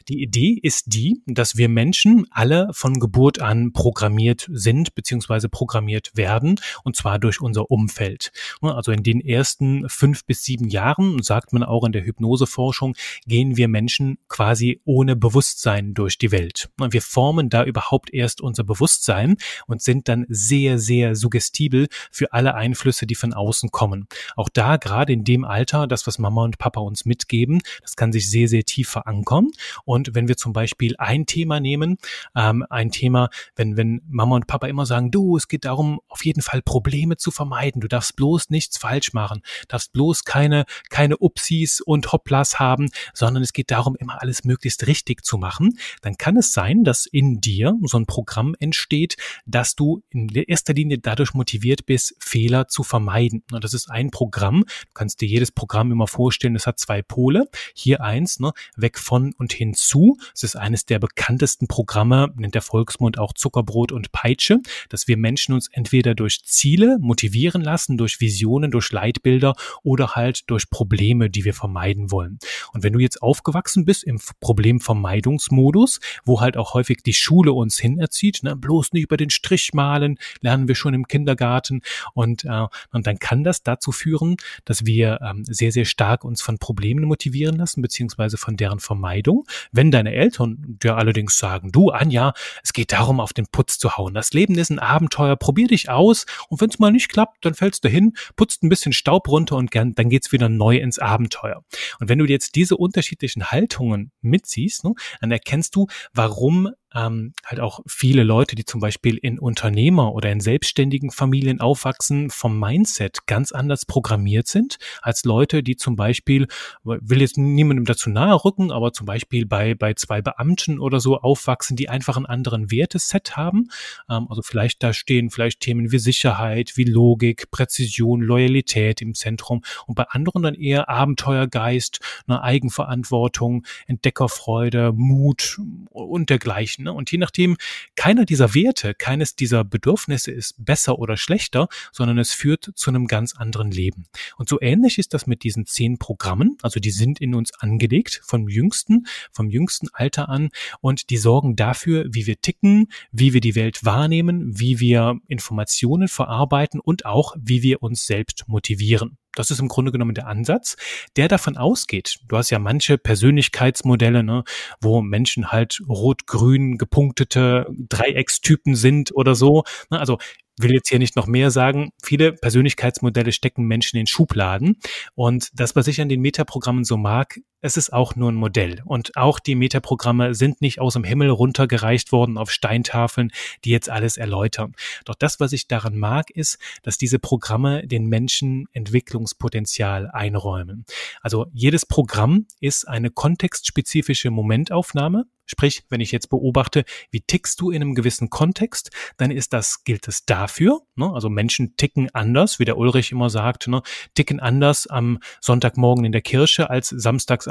Die 0.07 0.21
Idee 0.21 0.59
ist 0.61 0.85
die, 0.87 1.21
dass 1.25 1.57
wir 1.57 1.69
Menschen 1.69 2.25
alle 2.35 2.69
von 2.71 2.99
Geburt 2.99 3.41
an 3.41 3.71
programmiert 3.73 4.47
sind 4.51 4.93
beziehungsweise 4.95 5.49
programmiert 5.49 6.11
werden 6.15 6.59
und 6.83 6.95
zwar 6.95 7.19
durch 7.19 7.41
unser 7.41 7.71
Umfeld. 7.71 8.31
Also 8.61 8.91
in 8.91 9.03
den 9.03 9.21
ersten 9.21 9.87
fünf 9.89 10.25
bis 10.25 10.43
sieben 10.43 10.67
Jahren, 10.69 11.21
sagt 11.23 11.53
man 11.53 11.63
auch 11.63 11.83
in 11.85 11.91
der 11.91 12.05
Hypnoseforschung, 12.05 12.95
gehen 13.25 13.57
wir 13.57 13.67
Menschen 13.67 14.17
quasi 14.27 14.81
ohne 14.85 15.15
Bewusstsein 15.15 15.93
durch 15.93 16.17
die 16.17 16.31
Welt. 16.31 16.69
Und 16.79 16.93
wir 16.93 17.01
formen 17.01 17.49
da 17.49 17.63
überhaupt 17.63 18.13
erst 18.13 18.41
unser 18.41 18.63
Bewusstsein 18.63 19.37
und 19.67 19.81
sind 19.81 20.07
dann 20.09 20.25
sehr, 20.29 20.77
sehr 20.79 21.15
suggestibel 21.15 21.87
für 22.11 22.33
alle 22.33 22.55
Einflüsse, 22.55 23.05
die 23.07 23.15
von 23.15 23.33
außen 23.33 23.71
kommen. 23.71 24.07
Auch 24.35 24.49
da 24.49 24.77
gerade 24.77 25.13
in 25.13 25.23
dem 25.23 25.45
Alter, 25.45 25.87
das, 25.87 26.07
was 26.07 26.19
Mama 26.19 26.43
und 26.43 26.57
Papa 26.57 26.81
uns 26.81 27.05
mitgeben, 27.05 27.61
das 27.81 27.95
kann 27.95 28.11
sich 28.11 28.29
sehr, 28.29 28.47
sehr 28.47 28.63
tief 28.63 28.89
verankern. 28.89 29.49
Und 29.85 30.13
wenn 30.13 30.27
wir 30.27 30.37
zum 30.37 30.53
Beispiel 30.53 30.95
ein 30.97 31.25
Thema 31.25 31.59
nehmen, 31.59 31.97
ähm, 32.35 32.65
ein 32.69 32.91
Thema, 32.91 33.29
wenn, 33.55 33.77
wenn 33.77 34.01
Mama 34.07 34.35
und 34.35 34.47
Papa 34.47 34.67
immer 34.67 34.85
sagen, 34.85 35.11
du, 35.11 35.37
es 35.37 35.47
geht 35.47 35.65
darum, 35.65 35.99
auf 36.07 36.23
jeden 36.25 36.41
Fall 36.41 36.61
Probleme 36.61 37.17
zu 37.17 37.31
vermeiden. 37.31 37.81
Du 37.81 37.87
darfst 37.87 38.15
bloß 38.15 38.49
nichts 38.49 38.77
falsch 38.77 39.13
machen, 39.13 39.41
darfst 39.67 39.93
bloß 39.93 40.23
keine, 40.23 40.65
keine 40.89 41.17
Upsis 41.17 41.81
und 41.81 42.11
Hopplas 42.11 42.59
haben, 42.59 42.89
sondern 43.13 43.43
es 43.43 43.53
geht 43.53 43.71
darum, 43.71 43.95
immer 43.95 44.21
alles 44.21 44.43
möglichst 44.43 44.87
richtig 44.87 45.23
zu 45.25 45.37
machen. 45.37 45.77
Dann 46.01 46.17
kann 46.17 46.37
es 46.37 46.53
sein, 46.53 46.83
dass 46.83 47.05
in 47.05 47.41
dir 47.41 47.75
so 47.83 47.97
ein 47.97 48.05
Programm 48.05 48.55
entsteht, 48.59 49.17
dass 49.45 49.75
du 49.75 50.03
in 50.09 50.29
erster 50.29 50.73
Linie 50.73 50.99
dadurch 50.99 51.33
motiviert 51.33 51.85
bist, 51.85 52.15
Fehler 52.19 52.67
zu 52.67 52.83
vermeiden. 52.83 53.43
Und 53.51 53.63
das 53.63 53.73
ist 53.73 53.89
ein 53.89 54.11
Programm. 54.11 54.61
Du 54.61 54.93
kannst 54.93 55.21
dir 55.21 55.27
jedes 55.27 55.51
Programm 55.51 55.91
immer 55.91 56.07
vorstellen, 56.07 56.55
es 56.55 56.67
hat 56.67 56.79
zwei 56.79 57.01
Pole. 57.01 57.47
Hier 57.73 58.01
eins, 58.01 58.39
ne, 58.39 58.51
weg 58.75 58.99
von 58.99 59.33
und 59.37 59.53
hinzu. 59.53 60.17
Es 60.33 60.43
ist 60.43 60.55
eines 60.55 60.85
der 60.85 60.99
bekanntesten 60.99 61.67
Programme, 61.67 62.14
Programme 62.15 62.33
nennt 62.37 62.55
der 62.55 62.61
Volksmund 62.61 63.19
auch 63.19 63.33
Zuckerbrot 63.33 63.91
und 63.91 64.11
Peitsche, 64.11 64.59
dass 64.89 65.07
wir 65.07 65.17
Menschen 65.17 65.53
uns 65.53 65.67
entweder 65.71 66.15
durch 66.15 66.43
Ziele 66.43 66.97
motivieren 66.99 67.61
lassen, 67.61 67.97
durch 67.97 68.21
Visionen, 68.21 68.71
durch 68.71 68.91
Leitbilder 68.91 69.53
oder 69.83 70.15
halt 70.15 70.49
durch 70.49 70.69
Probleme, 70.69 71.29
die 71.29 71.43
wir 71.43 71.53
vermeiden 71.53 72.11
wollen. 72.11 72.39
Und 72.73 72.83
wenn 72.83 72.93
du 72.93 72.99
jetzt 72.99 73.21
aufgewachsen 73.21 73.85
bist 73.85 74.03
im 74.03 74.19
Problemvermeidungsmodus, 74.39 75.99
wo 76.23 76.41
halt 76.41 76.57
auch 76.57 76.73
häufig 76.73 77.03
die 77.03 77.13
Schule 77.13 77.51
uns 77.51 77.77
hinerzieht, 77.77 78.43
ne, 78.43 78.55
bloß 78.55 78.93
nicht 78.93 79.03
über 79.03 79.17
den 79.17 79.29
Strich 79.29 79.73
malen, 79.73 80.17
lernen 80.41 80.67
wir 80.67 80.75
schon 80.75 80.93
im 80.93 81.07
Kindergarten 81.07 81.81
und, 82.13 82.45
äh, 82.45 82.67
und 82.91 83.07
dann 83.07 83.19
kann 83.19 83.43
das 83.43 83.63
dazu 83.63 83.91
führen, 83.91 84.37
dass 84.63 84.85
wir 84.85 85.19
ähm, 85.21 85.43
sehr, 85.45 85.71
sehr 85.71 85.85
stark 85.85 86.23
uns 86.23 86.41
von 86.41 86.57
Problemen 86.59 87.05
motivieren 87.05 87.57
lassen, 87.57 87.81
beziehungsweise 87.81 88.37
von 88.37 88.55
deren 88.55 88.79
Vermeidung. 88.79 89.45
Wenn 89.71 89.91
deine 89.91 90.13
Eltern 90.13 90.77
dir 90.81 90.95
allerdings 90.95 91.37
sagen, 91.37 91.71
du 91.71 91.89
Anja, 92.05 92.33
es 92.63 92.71
geht 92.71 92.91
darum, 92.91 93.19
auf 93.19 93.33
den 93.33 93.47
Putz 93.47 93.79
zu 93.79 93.97
hauen. 93.97 94.13
Das 94.13 94.31
Leben 94.31 94.55
ist 94.59 94.69
ein 94.69 94.77
Abenteuer, 94.77 95.35
probier 95.35 95.67
dich 95.67 95.89
aus 95.89 96.27
und 96.49 96.61
wenn 96.61 96.69
es 96.69 96.77
mal 96.77 96.91
nicht 96.91 97.09
klappt, 97.09 97.43
dann 97.43 97.55
fällst 97.55 97.83
du 97.83 97.89
hin, 97.89 98.13
putzt 98.35 98.61
ein 98.61 98.69
bisschen 98.69 98.93
Staub 98.93 99.27
runter 99.27 99.55
und 99.55 99.73
dann 99.73 100.09
geht's 100.09 100.31
wieder 100.31 100.47
neu 100.47 100.77
ins 100.77 100.99
Abenteuer. 100.99 101.63
Und 101.99 102.07
wenn 102.07 102.19
du 102.19 102.25
jetzt 102.25 102.53
diese 102.53 102.77
unterschiedlichen 102.77 103.49
Haltungen 103.49 104.11
mitziehst, 104.21 104.83
ne, 104.83 104.93
dann 105.19 105.31
erkennst 105.31 105.75
du, 105.75 105.87
warum 106.13 106.69
ähm, 106.95 107.33
halt 107.45 107.59
auch 107.59 107.81
viele 107.85 108.23
Leute, 108.23 108.55
die 108.55 108.65
zum 108.65 108.79
Beispiel 108.79 109.17
in 109.17 109.37
Unternehmer 109.37 110.13
oder 110.13 110.31
in 110.31 110.39
selbstständigen 110.39 111.11
Familien 111.11 111.59
aufwachsen, 111.59 112.29
vom 112.29 112.59
Mindset 112.59 113.27
ganz 113.27 113.51
anders 113.51 113.85
programmiert 113.85 114.47
sind 114.47 114.77
als 115.01 115.25
Leute, 115.25 115.61
die 115.61 115.75
zum 115.75 115.95
Beispiel, 115.95 116.47
will 116.83 117.21
jetzt 117.21 117.37
niemandem 117.37 117.85
dazu 117.85 118.09
nahe 118.09 118.43
rücken, 118.43 118.71
aber 118.71 118.93
zum 118.93 119.05
Beispiel 119.05 119.45
bei, 119.45 119.75
bei 119.75 119.93
zwei 119.93 120.21
Beamten 120.21 120.79
oder 120.79 120.99
so 120.99 121.19
aufwachsen, 121.19 121.75
die 121.75 121.89
einfach 121.89 122.17
einen 122.17 122.25
anderen 122.25 122.71
Werteset 122.71 123.35
haben. 123.35 123.69
Ähm, 124.09 124.27
also 124.29 124.41
vielleicht 124.41 124.81
da 124.81 124.93
stehen 124.93 125.29
vielleicht 125.29 125.59
Themen 125.59 125.91
wie 125.91 125.99
Sicherheit, 125.99 126.73
wie 126.75 126.85
Logik, 126.85 127.51
Präzision, 127.51 128.21
Loyalität 128.21 129.01
im 129.01 129.13
Zentrum 129.13 129.63
und 129.85 129.95
bei 129.95 130.05
anderen 130.09 130.43
dann 130.43 130.55
eher 130.55 130.89
Abenteuergeist, 130.89 131.99
eine 132.27 132.41
Eigenverantwortung, 132.41 133.65
Entdeckerfreude, 133.87 134.93
Mut 134.93 135.59
und 135.89 136.29
dergleichen. 136.29 136.84
Ne? 136.85 136.93
Und 136.93 137.11
je 137.11 137.17
nachdem, 137.17 137.57
keiner 137.95 138.25
dieser 138.25 138.53
Werte, 138.53 138.93
keines 138.93 139.35
dieser 139.35 139.63
Bedürfnisse 139.63 140.31
ist 140.31 140.55
besser 140.63 140.99
oder 140.99 141.17
schlechter, 141.17 141.67
sondern 141.91 142.17
es 142.17 142.31
führt 142.31 142.71
zu 142.75 142.89
einem 142.89 143.07
ganz 143.07 143.35
anderen 143.35 143.71
Leben. 143.71 144.05
Und 144.37 144.47
so 144.47 144.61
ähnlich 144.61 144.97
ist 144.97 145.13
das 145.13 145.27
mit 145.27 145.43
diesen 145.43 145.65
zehn 145.65 145.97
Programmen. 145.97 146.57
Also 146.61 146.79
die 146.79 146.91
sind 146.91 147.19
in 147.19 147.35
uns 147.35 147.53
angelegt 147.53 148.21
vom 148.23 148.47
jüngsten, 148.47 149.07
vom 149.31 149.49
jüngsten 149.49 149.89
Alter 149.93 150.29
an 150.29 150.49
und 150.79 151.09
die 151.09 151.17
sorgen 151.17 151.55
dafür, 151.55 152.05
wie 152.09 152.27
wir 152.27 152.39
ticken, 152.39 152.87
wie 153.11 153.33
wir 153.33 153.41
die 153.41 153.55
Welt 153.55 153.83
wahrnehmen, 153.83 154.57
wie 154.59 154.79
wir 154.79 155.19
Informationen 155.27 156.07
verarbeiten 156.07 156.79
und 156.79 157.05
auch, 157.05 157.35
wie 157.39 157.63
wir 157.63 157.81
uns 157.81 158.05
selbst 158.05 158.47
motivieren. 158.47 159.17
Das 159.35 159.51
ist 159.51 159.59
im 159.59 159.67
Grunde 159.67 159.91
genommen 159.91 160.15
der 160.15 160.27
Ansatz, 160.27 160.75
der 161.15 161.27
davon 161.27 161.57
ausgeht. 161.57 162.19
Du 162.27 162.37
hast 162.37 162.49
ja 162.49 162.59
manche 162.59 162.97
Persönlichkeitsmodelle, 162.97 164.23
ne, 164.23 164.43
wo 164.81 165.01
Menschen 165.01 165.51
halt 165.51 165.79
rot-grün 165.87 166.77
gepunktete 166.77 167.67
Dreieckstypen 167.89 168.75
sind 168.75 169.15
oder 169.15 169.35
so. 169.35 169.63
Ne, 169.89 169.99
also 169.99 170.17
will 170.57 170.73
jetzt 170.73 170.89
hier 170.89 170.99
nicht 170.99 171.15
noch 171.15 171.27
mehr 171.27 171.51
sagen. 171.51 171.91
Viele 172.01 172.33
Persönlichkeitsmodelle 172.33 173.31
stecken 173.31 173.65
Menschen 173.65 173.97
in 173.97 174.07
Schubladen. 174.07 174.79
Und 175.13 175.49
das, 175.53 175.75
was 175.75 175.87
ich 175.87 175.99
an 176.01 176.09
den 176.09 176.21
Metaprogrammen 176.21 176.83
so 176.83 176.97
mag, 176.97 177.39
es 177.65 177.77
ist 177.77 177.91
auch 177.91 178.15
nur 178.15 178.31
ein 178.31 178.35
Modell. 178.35 178.83
Und 178.85 179.17
auch 179.17 179.39
die 179.39 179.55
Metaprogramme 179.55 180.35
sind 180.35 180.61
nicht 180.61 180.79
aus 180.79 180.93
dem 180.93 181.03
Himmel 181.03 181.29
runtergereicht 181.29 182.11
worden 182.11 182.37
auf 182.37 182.51
Steintafeln, 182.51 183.31
die 183.63 183.71
jetzt 183.71 183.89
alles 183.89 184.17
erläutern. 184.17 184.75
Doch 185.03 185.15
das, 185.15 185.39
was 185.39 185.51
ich 185.51 185.67
daran 185.67 185.97
mag, 185.97 186.29
ist, 186.29 186.59
dass 186.83 186.99
diese 186.99 187.17
Programme 187.17 187.87
den 187.87 188.05
Menschen 188.05 188.67
Entwicklungspotenzial 188.71 190.11
einräumen. 190.11 190.85
Also 191.21 191.47
jedes 191.53 191.87
Programm 191.87 192.45
ist 192.59 192.87
eine 192.87 193.09
kontextspezifische 193.09 194.29
Momentaufnahme 194.29 195.25
Sprich, 195.45 195.83
wenn 195.89 196.01
ich 196.01 196.11
jetzt 196.11 196.29
beobachte, 196.29 196.85
wie 197.11 197.21
tickst 197.21 197.61
du 197.61 197.69
in 197.69 197.81
einem 197.81 197.93
gewissen 197.93 198.29
Kontext, 198.29 198.89
dann 199.17 199.29
ist 199.29 199.53
das, 199.53 199.83
gilt 199.83 200.07
es 200.07 200.25
dafür. 200.25 200.81
Ne? 200.95 201.11
Also 201.13 201.29
Menschen 201.29 201.77
ticken 201.77 202.09
anders, 202.13 202.59
wie 202.59 202.65
der 202.65 202.77
Ulrich 202.77 203.11
immer 203.11 203.29
sagt, 203.29 203.67
ne? 203.67 203.81
ticken 204.15 204.39
anders 204.39 204.87
am 204.87 205.19
Sonntagmorgen 205.41 206.03
in 206.03 206.11
der 206.11 206.21
Kirche 206.21 206.69
als 206.69 206.89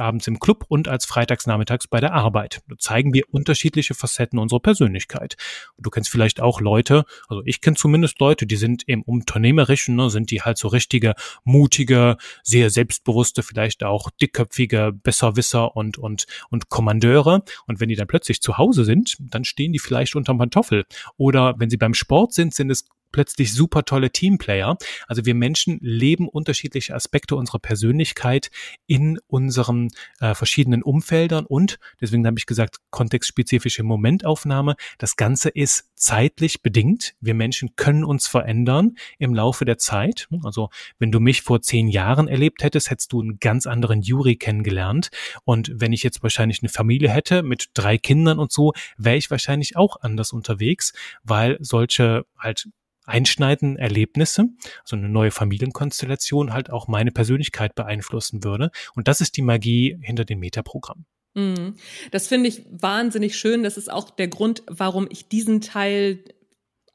samstagsabends 0.04 0.26
im 0.26 0.38
Club 0.38 0.64
und 0.68 0.88
als 0.88 1.06
freitagsnachmittags 1.06 1.88
bei 1.88 2.00
der 2.00 2.12
Arbeit. 2.12 2.62
Da 2.68 2.76
zeigen 2.78 3.14
wir 3.14 3.24
unterschiedliche 3.30 3.94
Facetten 3.94 4.38
unserer 4.38 4.60
Persönlichkeit. 4.60 5.36
Du 5.78 5.90
kennst 5.90 6.10
vielleicht 6.10 6.40
auch 6.40 6.60
Leute, 6.60 7.04
also 7.28 7.42
ich 7.44 7.60
kenne 7.60 7.76
zumindest 7.76 8.20
Leute, 8.20 8.46
die 8.46 8.56
sind 8.56 8.82
im 8.86 9.02
Unternehmerischen, 9.02 9.96
ne? 9.96 10.10
sind 10.10 10.30
die 10.30 10.42
halt 10.42 10.58
so 10.58 10.68
richtige, 10.68 11.14
mutige, 11.44 12.16
sehr 12.42 12.70
selbstbewusste, 12.70 13.42
vielleicht 13.42 13.82
auch 13.84 14.10
dickköpfige 14.20 14.92
Besserwisser 14.92 15.76
und, 15.76 15.98
und, 15.98 16.26
und 16.50 16.68
Kommandeure. 16.68 17.42
Und 17.66 17.80
wenn 17.80 17.88
die 17.88 17.96
dann 17.96 18.06
plötzlich 18.06 18.40
zu 18.40 18.58
Hause 18.58 18.84
sind, 18.84 19.16
dann 19.20 19.44
stehen 19.44 19.72
die 19.72 19.78
vielleicht 19.78 20.16
unterm 20.16 20.38
Pantoffel. 20.38 20.84
Oder 21.16 21.54
wenn 21.58 21.70
sie 21.70 21.76
beim 21.76 21.94
Sport 21.94 22.32
sind, 22.32 22.54
sind 22.54 22.70
es 22.70 22.84
plötzlich 23.14 23.52
super 23.52 23.84
tolle 23.84 24.10
Teamplayer. 24.10 24.76
Also 25.06 25.24
wir 25.24 25.36
Menschen 25.36 25.78
leben 25.80 26.28
unterschiedliche 26.28 26.96
Aspekte 26.96 27.36
unserer 27.36 27.60
Persönlichkeit 27.60 28.50
in 28.88 29.20
unseren 29.28 29.90
äh, 30.18 30.34
verschiedenen 30.34 30.82
Umfeldern 30.82 31.46
und 31.46 31.78
deswegen 32.00 32.26
habe 32.26 32.40
ich 32.40 32.46
gesagt, 32.46 32.78
kontextspezifische 32.90 33.84
Momentaufnahme. 33.84 34.74
Das 34.98 35.14
Ganze 35.14 35.48
ist 35.48 35.92
zeitlich 35.94 36.60
bedingt. 36.60 37.14
Wir 37.20 37.34
Menschen 37.34 37.76
können 37.76 38.02
uns 38.02 38.26
verändern 38.26 38.96
im 39.20 39.32
Laufe 39.32 39.64
der 39.64 39.78
Zeit. 39.78 40.26
Also 40.42 40.70
wenn 40.98 41.12
du 41.12 41.20
mich 41.20 41.42
vor 41.42 41.62
zehn 41.62 41.86
Jahren 41.86 42.26
erlebt 42.26 42.64
hättest, 42.64 42.90
hättest 42.90 43.12
du 43.12 43.20
einen 43.20 43.38
ganz 43.38 43.68
anderen 43.68 44.02
Juri 44.02 44.34
kennengelernt. 44.34 45.10
Und 45.44 45.70
wenn 45.72 45.92
ich 45.92 46.02
jetzt 46.02 46.24
wahrscheinlich 46.24 46.62
eine 46.62 46.68
Familie 46.68 47.10
hätte 47.10 47.44
mit 47.44 47.70
drei 47.74 47.96
Kindern 47.96 48.40
und 48.40 48.50
so, 48.50 48.72
wäre 48.98 49.16
ich 49.16 49.30
wahrscheinlich 49.30 49.76
auch 49.76 49.98
anders 50.00 50.32
unterwegs, 50.32 50.92
weil 51.22 51.58
solche 51.60 52.26
halt 52.36 52.68
einschneidenden 53.04 53.76
Erlebnisse, 53.76 54.48
also 54.82 54.96
eine 54.96 55.08
neue 55.08 55.30
Familienkonstellation 55.30 56.52
halt 56.52 56.70
auch 56.70 56.88
meine 56.88 57.10
Persönlichkeit 57.10 57.74
beeinflussen 57.74 58.44
würde. 58.44 58.70
Und 58.94 59.08
das 59.08 59.20
ist 59.20 59.36
die 59.36 59.42
Magie 59.42 59.98
hinter 60.02 60.24
dem 60.24 60.40
Metaprogramm. 60.40 61.04
Mhm. 61.34 61.76
Das 62.10 62.28
finde 62.28 62.48
ich 62.48 62.64
wahnsinnig 62.70 63.36
schön. 63.36 63.62
Das 63.62 63.76
ist 63.76 63.90
auch 63.90 64.10
der 64.10 64.28
Grund, 64.28 64.62
warum 64.66 65.06
ich 65.10 65.28
diesen 65.28 65.60
Teil 65.60 66.24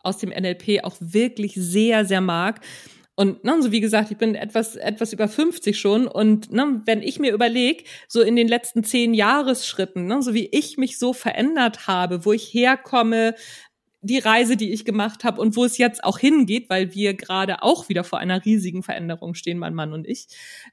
aus 0.02 0.18
dem 0.18 0.30
NLP 0.30 0.84
auch 0.84 0.96
wirklich 1.00 1.54
sehr, 1.56 2.06
sehr 2.06 2.22
mag. 2.22 2.62
Und 3.16 3.44
ne, 3.44 3.62
so 3.62 3.74
wie 3.74 3.82
gesagt, 3.82 4.12
ich 4.12 4.18
bin 4.18 4.34
etwas, 4.34 4.78
etwas 4.78 5.12
über 5.12 5.28
50 5.28 5.78
schon. 5.78 6.08
Und 6.08 6.54
ne, 6.54 6.82
wenn 6.86 7.02
ich 7.02 7.20
mir 7.20 7.34
überlege, 7.34 7.84
so 8.08 8.22
in 8.22 8.38
den 8.38 8.48
letzten 8.48 8.86
zehn 8.86 9.14
Jahresschritten, 9.14 10.06
ne, 10.06 10.22
so 10.22 10.34
wie 10.34 10.48
ich 10.54 10.78
mich 10.78 10.98
so 10.98 11.12
verändert 11.12 11.86
habe, 11.86 12.24
wo 12.24 12.32
ich 12.32 12.54
herkomme, 12.54 13.36
die 14.02 14.20
Reise, 14.20 14.56
die 14.56 14.72
ich 14.72 14.86
gemacht 14.86 15.24
habe 15.24 15.42
und 15.42 15.56
wo 15.56 15.66
es 15.66 15.78
jetzt 15.78 16.04
auch 16.04 16.20
hingeht, 16.20 16.70
weil 16.70 16.94
wir 16.94 17.14
gerade 17.14 17.64
auch 17.64 17.90
wieder 17.90 18.04
vor 18.04 18.20
einer 18.20 18.46
riesigen 18.46 18.84
Veränderung 18.84 19.34
stehen, 19.36 19.58
mein 19.58 19.74
Mann 19.74 19.94
und 19.94 20.08
ich. 20.08 20.28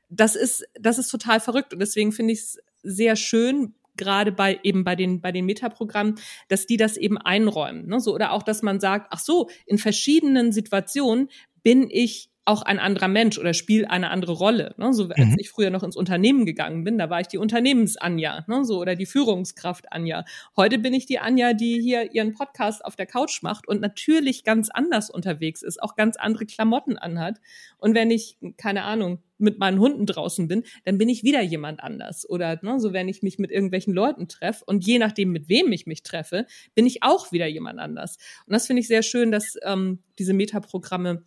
Das 0.09 0.37
ist, 0.37 0.65
das 0.79 0.99
ist 0.99 1.09
total 1.09 1.41
verrückt 1.41 1.73
und 1.73 1.81
deswegen 1.81 2.13
finde 2.13 2.35
ich 2.35 2.41
es 2.41 2.59
sehr 2.83 3.17
schön, 3.17 3.75
gerade 3.97 4.31
bei 4.31 4.61
eben 4.63 4.85
bei 4.85 4.95
den 4.95 5.21
bei 5.21 5.33
den 5.33 5.47
Metaprogrammen, 5.47 6.17
dass 6.49 6.67
die 6.67 6.77
das 6.77 6.97
eben 6.97 7.19
einräumen, 7.19 7.87
ne? 7.87 7.99
so 7.99 8.15
oder 8.15 8.33
auch, 8.33 8.43
dass 8.43 8.63
man 8.63 8.79
sagt, 8.79 9.09
ach 9.11 9.19
so, 9.19 9.49
in 9.65 9.79
verschiedenen 9.79 10.53
Situationen 10.53 11.31
bin 11.63 11.89
ich 11.91 12.31
auch 12.47 12.63
ein 12.63 12.79
anderer 12.79 13.09
Mensch 13.09 13.39
oder 13.39 13.53
spielt 13.53 13.91
eine 13.91 14.11
andere 14.11 14.33
Rolle. 14.33 14.75
Ne? 14.79 14.95
So 14.95 15.09
als 15.09 15.19
mhm. 15.19 15.37
ich 15.39 15.51
früher 15.51 15.71
noch 15.71 15.83
ins 15.83 15.97
Unternehmen 15.97 16.47
gegangen 16.47 16.85
bin, 16.85 16.97
da 16.97 17.11
war 17.11 17.21
ich 17.21 17.27
die 17.27 17.39
Unternehmens-Anja, 17.39 18.45
ne? 18.47 18.65
so 18.65 18.79
oder 18.79 18.95
die 18.95 19.05
Führungskraft-Anja. 19.05 20.25
Heute 20.57 20.79
bin 20.79 20.95
ich 20.95 21.07
die 21.07 21.19
Anja, 21.19 21.53
die 21.53 21.81
hier 21.81 22.15
ihren 22.15 22.35
Podcast 22.35 22.85
auf 22.85 22.95
der 22.95 23.07
Couch 23.07 23.43
macht 23.43 23.67
und 23.67 23.81
natürlich 23.81 24.45
ganz 24.45 24.71
anders 24.71 25.11
unterwegs 25.11 25.63
ist, 25.63 25.83
auch 25.83 25.97
ganz 25.97 26.17
andere 26.17 26.47
Klamotten 26.47 26.97
anhat. 26.97 27.41
Und 27.79 27.95
wenn 27.95 28.11
ich, 28.13 28.39
keine 28.57 28.85
Ahnung, 28.85 29.23
mit 29.39 29.59
meinen 29.59 29.81
Hunden 29.81 30.07
draußen 30.07 30.49
bin, 30.49 30.65
dann 30.85 30.99
bin 30.99 31.09
ich 31.09 31.23
wieder 31.23 31.43
jemand 31.43 31.81
anders. 31.81 32.29
Oder 32.29 32.59
ne, 32.63 32.81
so 32.81 32.93
wenn 32.93 33.09
ich 33.09 33.23
mich 33.23 33.39
mit 33.39 33.51
irgendwelchen 33.51 33.93
Leuten 33.93 34.29
treffe 34.29 34.65
und 34.65 34.87
je 34.87 34.99
nachdem, 34.99 35.31
mit 35.33 35.49
wem 35.49 35.73
ich 35.73 35.87
mich 35.87 36.03
treffe, 36.03 36.47
bin 36.75 36.87
ich 36.87 37.03
auch 37.03 37.33
wieder 37.33 37.47
jemand 37.47 37.79
anders. 37.79 38.17
Und 38.47 38.53
das 38.53 38.67
finde 38.67 38.81
ich 38.81 38.89
sehr 38.89 39.03
schön, 39.03 39.31
dass 39.31 39.57
ähm, 39.65 39.99
diese 40.19 40.33
Metaprogramme 40.33 41.25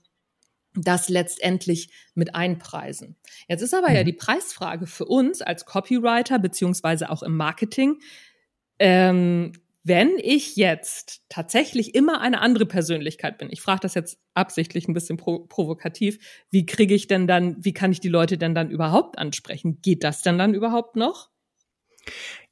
das 0.75 1.09
letztendlich 1.09 1.91
mit 2.13 2.35
einpreisen. 2.35 3.17
Jetzt 3.47 3.61
ist 3.61 3.73
aber 3.73 3.89
mhm. 3.89 3.95
ja 3.95 4.03
die 4.03 4.13
Preisfrage 4.13 4.87
für 4.87 5.05
uns 5.05 5.41
als 5.41 5.65
Copywriter 5.65 6.39
beziehungsweise 6.39 7.09
auch 7.09 7.23
im 7.23 7.35
Marketing, 7.35 7.99
ähm, 8.79 9.53
wenn 9.83 10.17
ich 10.21 10.55
jetzt 10.55 11.23
tatsächlich 11.29 11.95
immer 11.95 12.21
eine 12.21 12.41
andere 12.41 12.65
Persönlichkeit 12.65 13.37
bin, 13.37 13.49
ich 13.49 13.61
frage 13.61 13.79
das 13.81 13.95
jetzt 13.95 14.19
absichtlich 14.33 14.87
ein 14.87 14.93
bisschen 14.93 15.17
pro 15.17 15.39
provokativ, 15.39 16.19
wie 16.51 16.65
kriege 16.65 16.93
ich 16.93 17.07
denn 17.07 17.27
dann, 17.27 17.55
wie 17.63 17.73
kann 17.73 17.91
ich 17.91 17.99
die 17.99 18.09
Leute 18.09 18.37
denn 18.37 18.53
dann 18.53 18.69
überhaupt 18.69 19.17
ansprechen? 19.17 19.79
Geht 19.81 20.03
das 20.03 20.21
denn 20.21 20.37
dann 20.37 20.53
überhaupt 20.53 20.95
noch? 20.95 21.29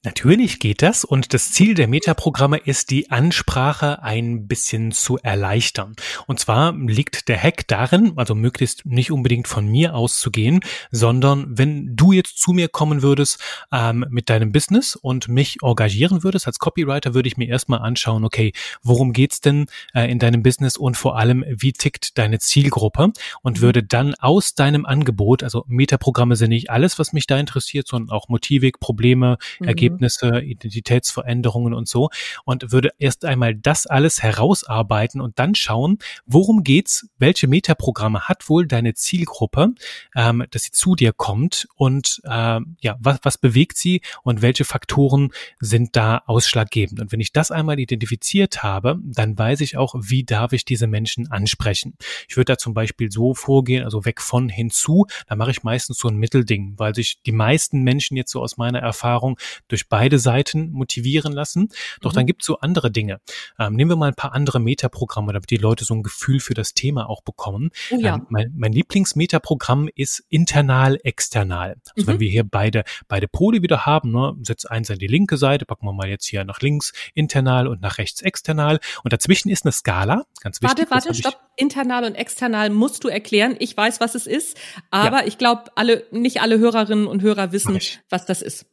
Natürlich 0.04 0.60
geht 0.60 0.84
das 0.84 1.04
und 1.04 1.34
das 1.34 1.52
Ziel 1.52 1.74
der 1.74 1.88
Metaprogramme 1.88 2.58
ist, 2.58 2.92
die 2.92 3.10
Ansprache 3.10 4.04
ein 4.04 4.48
bisschen 4.48 4.92
zu 4.92 5.18
erleichtern. 5.18 5.96
Und 6.28 6.40
zwar 6.40 6.78
liegt 6.78 7.28
der 7.28 7.42
Hack 7.42 7.68
darin, 7.68 8.14
also 8.16 8.36
möglichst 8.36 8.86
nicht 8.86 9.12
unbedingt 9.12 9.48
von 9.48 9.68
mir 9.68 9.96
auszugehen, 9.96 10.60
sondern 10.92 11.58
wenn 11.58 11.96
du 11.96 12.12
jetzt 12.12 12.40
zu 12.40 12.52
mir 12.52 12.70
kommen 12.70 13.02
würdest 13.02 13.42
ähm, 13.72 14.06
mit 14.10 14.30
deinem 14.30 14.52
Business 14.52 14.96
und 14.96 15.30
mich 15.30 15.58
engagieren 15.64 16.24
würdest 16.24 16.46
als 16.46 16.60
Copywriter, 16.60 17.16
würde 17.16 17.28
ich 17.28 17.38
mir 17.38 17.48
erstmal 17.48 17.80
anschauen, 17.80 18.24
okay, 18.24 18.54
worum 18.84 19.14
geht's 19.14 19.42
denn 19.42 19.66
äh, 19.96 20.10
in 20.12 20.20
deinem 20.20 20.44
Business 20.44 20.78
und 20.78 20.96
vor 20.96 21.18
allem, 21.18 21.44
wie 21.48 21.74
tickt 21.74 22.20
deine 22.20 22.38
Zielgruppe 22.38 23.14
und 23.42 23.58
mhm. 23.58 23.62
würde 23.62 23.82
dann 23.82 24.14
aus 24.14 24.54
deinem 24.54 24.86
Angebot, 24.86 25.42
also 25.42 25.66
Metaprogramme 25.68 26.36
sind 26.36 26.50
nicht 26.50 26.70
alles, 26.70 27.00
was 27.00 27.14
mich 27.14 27.26
da 27.26 27.40
interessiert, 27.40 27.88
sondern 27.88 28.16
auch 28.16 28.30
Motivik, 28.30 28.80
Probleme, 28.80 29.40
mhm. 29.60 29.68
Ergebnisse, 29.68 29.87
Ergebnisse, 29.88 30.42
Identitätsveränderungen 30.42 31.74
und 31.74 31.88
so 31.88 32.10
und 32.46 32.72
würde 32.72 32.92
erst 33.00 33.26
einmal 33.26 33.56
das 33.56 33.88
alles 33.88 34.22
herausarbeiten 34.22 35.22
und 35.22 35.40
dann 35.40 35.56
schauen, 35.56 36.00
worum 36.26 36.64
geht's, 36.64 37.08
welche 37.18 37.48
Metaprogramme 37.48 38.22
hat 38.22 38.50
wohl 38.50 38.68
deine 38.68 38.94
Zielgruppe, 38.94 39.74
ähm, 40.16 40.46
dass 40.52 40.64
sie 40.64 40.72
zu 40.72 40.96
dir 40.96 41.14
kommt 41.14 41.68
und 41.76 42.22
äh, 42.26 42.60
ja, 42.82 42.98
was, 43.00 43.20
was 43.24 43.38
bewegt 43.38 43.78
sie 43.78 44.02
und 44.24 44.42
welche 44.42 44.66
Faktoren 44.66 45.32
sind 45.60 45.96
da 45.96 46.22
ausschlaggebend. 46.26 47.00
Und 47.00 47.12
wenn 47.12 47.20
ich 47.20 47.32
das 47.32 47.52
einmal 47.52 47.80
identifiziert 47.80 48.64
habe, 48.64 49.00
dann 49.04 49.38
weiß 49.38 49.62
ich 49.62 49.78
auch, 49.78 49.96
wie 49.98 50.24
darf 50.24 50.54
ich 50.54 50.66
diese 50.66 50.88
Menschen 50.88 51.32
ansprechen. 51.32 51.96
Ich 52.28 52.36
würde 52.36 52.54
da 52.54 52.58
zum 52.58 52.74
Beispiel 52.74 53.12
so 53.12 53.34
vorgehen, 53.34 53.84
also 53.84 54.06
weg 54.06 54.22
von 54.22 54.50
hinzu, 54.50 55.06
da 55.28 55.36
mache 55.36 55.52
ich 55.52 55.64
meistens 55.64 55.98
so 55.98 56.08
ein 56.08 56.18
Mittelding, 56.18 56.74
weil 56.78 56.94
sich 56.94 57.20
die 57.26 57.32
meisten 57.32 57.84
Menschen 57.84 58.18
jetzt 58.18 58.32
so 58.32 58.42
aus 58.42 58.58
meiner 58.58 58.80
Erfahrung 58.80 59.38
durch 59.68 59.77
durch 59.78 59.90
beide 59.90 60.18
Seiten 60.18 60.72
motivieren 60.72 61.34
lassen. 61.34 61.70
Doch 62.02 62.12
mhm. 62.12 62.16
dann 62.16 62.26
gibt 62.26 62.42
es 62.42 62.48
so 62.48 62.60
andere 62.60 62.90
Dinge. 62.90 63.20
Ähm, 63.60 63.76
nehmen 63.76 63.92
wir 63.92 63.96
mal 63.96 64.08
ein 64.08 64.16
paar 64.16 64.34
andere 64.34 64.60
Metaprogramme, 64.60 65.34
damit 65.34 65.52
die 65.52 65.58
Leute 65.58 65.86
so 65.86 65.94
ein 65.94 66.02
Gefühl 66.02 66.40
für 66.40 66.56
das 66.56 66.74
Thema 66.74 67.08
auch 67.10 67.22
bekommen. 67.22 67.70
Oh 67.92 68.00
ja. 68.00 68.16
ähm, 68.16 68.26
mein, 68.30 68.54
mein 68.58 68.72
Lieblingsmetaprogramm 68.72 69.90
ist 69.94 70.24
internal-external. 70.30 71.76
Also 71.96 72.06
mhm. 72.06 72.08
wenn 72.08 72.20
wir 72.20 72.30
hier 72.30 72.44
beide, 72.44 72.84
beide 73.08 73.28
Pole 73.28 73.62
wieder 73.62 73.86
haben, 73.86 74.12
ne, 74.12 74.36
setz 74.42 74.66
eins 74.66 74.90
an 74.90 74.98
die 74.98 75.08
linke 75.08 75.38
Seite, 75.38 75.66
packen 75.66 75.86
wir 75.86 75.94
mal 75.94 76.10
jetzt 76.10 76.26
hier 76.26 76.44
nach 76.44 76.60
links 76.62 76.94
internal 77.14 77.68
und 77.68 77.82
nach 77.82 78.00
rechts 78.00 78.22
external. 78.22 78.80
Und 79.04 79.14
dazwischen 79.14 79.50
ist 79.50 79.64
eine 79.64 79.72
Skala, 79.72 80.24
ganz 80.42 80.62
wichtig. 80.62 80.90
Warte, 80.90 80.92
warte, 80.92 81.14
stopp. 81.14 81.40
Internal 81.56 82.04
und 82.04 82.16
external 82.16 82.70
musst 82.70 83.04
du 83.04 83.08
erklären. 83.08 83.56
Ich 83.60 83.76
weiß, 83.76 84.00
was 84.00 84.14
es 84.14 84.28
ist, 84.28 84.58
aber 84.92 85.22
ja. 85.22 85.28
ich 85.28 85.38
glaube, 85.40 85.64
alle, 85.76 86.06
nicht 86.12 86.42
alle 86.42 86.60
Hörerinnen 86.60 87.08
und 87.08 87.24
Hörer 87.24 87.52
wissen, 87.52 87.80
was 88.10 88.26
das 88.26 88.42
ist. 88.44 88.66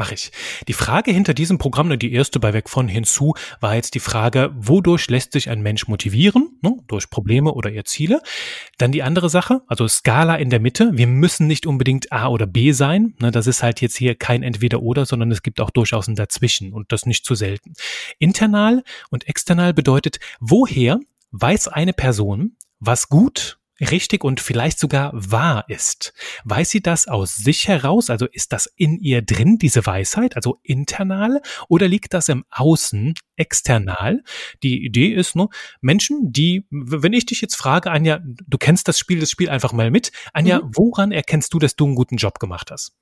Mache 0.00 0.14
ich. 0.14 0.30
Die 0.66 0.72
Frage 0.72 1.12
hinter 1.12 1.34
diesem 1.34 1.58
Programm, 1.58 1.98
die 1.98 2.14
erste 2.14 2.40
bei 2.40 2.54
Weg 2.54 2.70
von 2.70 2.88
hinzu, 2.88 3.34
war 3.60 3.74
jetzt 3.74 3.94
die 3.94 4.00
Frage, 4.00 4.50
wodurch 4.56 5.10
lässt 5.10 5.32
sich 5.32 5.50
ein 5.50 5.60
Mensch 5.60 5.88
motivieren? 5.88 6.58
Ne? 6.62 6.74
Durch 6.88 7.10
Probleme 7.10 7.52
oder 7.52 7.70
eher 7.70 7.84
Ziele. 7.84 8.22
Dann 8.78 8.92
die 8.92 9.02
andere 9.02 9.28
Sache, 9.28 9.60
also 9.66 9.86
Skala 9.86 10.36
in 10.36 10.48
der 10.48 10.58
Mitte. 10.58 10.92
Wir 10.94 11.06
müssen 11.06 11.46
nicht 11.46 11.66
unbedingt 11.66 12.12
A 12.12 12.28
oder 12.28 12.46
B 12.46 12.72
sein. 12.72 13.12
Ne? 13.20 13.30
Das 13.30 13.46
ist 13.46 13.62
halt 13.62 13.82
jetzt 13.82 13.98
hier 13.98 14.14
kein 14.14 14.42
Entweder-Oder, 14.42 15.04
sondern 15.04 15.30
es 15.30 15.42
gibt 15.42 15.60
auch 15.60 15.68
durchaus 15.68 16.08
ein 16.08 16.16
Dazwischen 16.16 16.72
und 16.72 16.92
das 16.92 17.04
nicht 17.04 17.26
zu 17.26 17.34
selten. 17.34 17.74
Internal 18.18 18.82
und 19.10 19.28
external 19.28 19.74
bedeutet, 19.74 20.18
woher 20.40 20.98
weiß 21.32 21.68
eine 21.68 21.92
Person, 21.92 22.56
was 22.78 23.10
gut 23.10 23.59
richtig 23.80 24.24
und 24.24 24.40
vielleicht 24.40 24.78
sogar 24.78 25.10
wahr 25.14 25.64
ist. 25.68 26.12
Weiß 26.44 26.70
sie 26.70 26.82
das 26.82 27.08
aus 27.08 27.36
sich 27.36 27.68
heraus? 27.68 28.10
Also 28.10 28.26
ist 28.26 28.52
das 28.52 28.66
in 28.76 28.98
ihr 28.98 29.22
drin, 29.22 29.58
diese 29.58 29.84
Weisheit, 29.86 30.36
also 30.36 30.60
internal, 30.62 31.40
oder 31.68 31.88
liegt 31.88 32.14
das 32.14 32.28
im 32.28 32.44
Außen, 32.50 33.14
external? 33.36 34.22
Die 34.62 34.84
Idee 34.84 35.12
ist 35.12 35.34
nur, 35.34 35.50
Menschen, 35.80 36.32
die, 36.32 36.66
wenn 36.70 37.12
ich 37.12 37.26
dich 37.26 37.40
jetzt 37.40 37.56
frage, 37.56 37.90
Anja, 37.90 38.20
du 38.22 38.58
kennst 38.58 38.88
das 38.88 38.98
Spiel, 38.98 39.20
das 39.20 39.30
Spiel 39.30 39.48
einfach 39.48 39.72
mal 39.72 39.90
mit. 39.90 40.12
Anja, 40.32 40.60
mhm. 40.60 40.70
woran 40.74 41.12
erkennst 41.12 41.52
du, 41.54 41.58
dass 41.58 41.76
du 41.76 41.86
einen 41.86 41.94
guten 41.94 42.16
Job 42.16 42.38
gemacht 42.38 42.70
hast? 42.70 42.92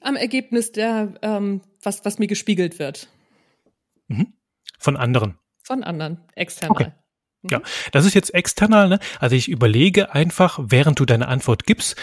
Am 0.00 0.16
Ergebnis 0.16 0.72
der, 0.72 1.14
ähm, 1.22 1.60
was, 1.82 2.04
was 2.04 2.18
mir 2.18 2.26
gespiegelt 2.26 2.78
wird. 2.78 3.08
Mhm. 4.08 4.34
Von 4.78 4.96
anderen. 4.96 5.38
Von 5.62 5.82
anderen, 5.82 6.20
external. 6.34 6.70
Okay. 6.70 6.92
Ja, 7.42 7.60
das 7.92 8.04
ist 8.04 8.14
jetzt 8.14 8.34
external. 8.34 8.88
Ne? 8.88 8.98
Also 9.20 9.36
ich 9.36 9.48
überlege 9.48 10.12
einfach, 10.14 10.58
während 10.62 10.98
du 10.98 11.04
deine 11.04 11.28
Antwort 11.28 11.64
gibst, 11.64 11.96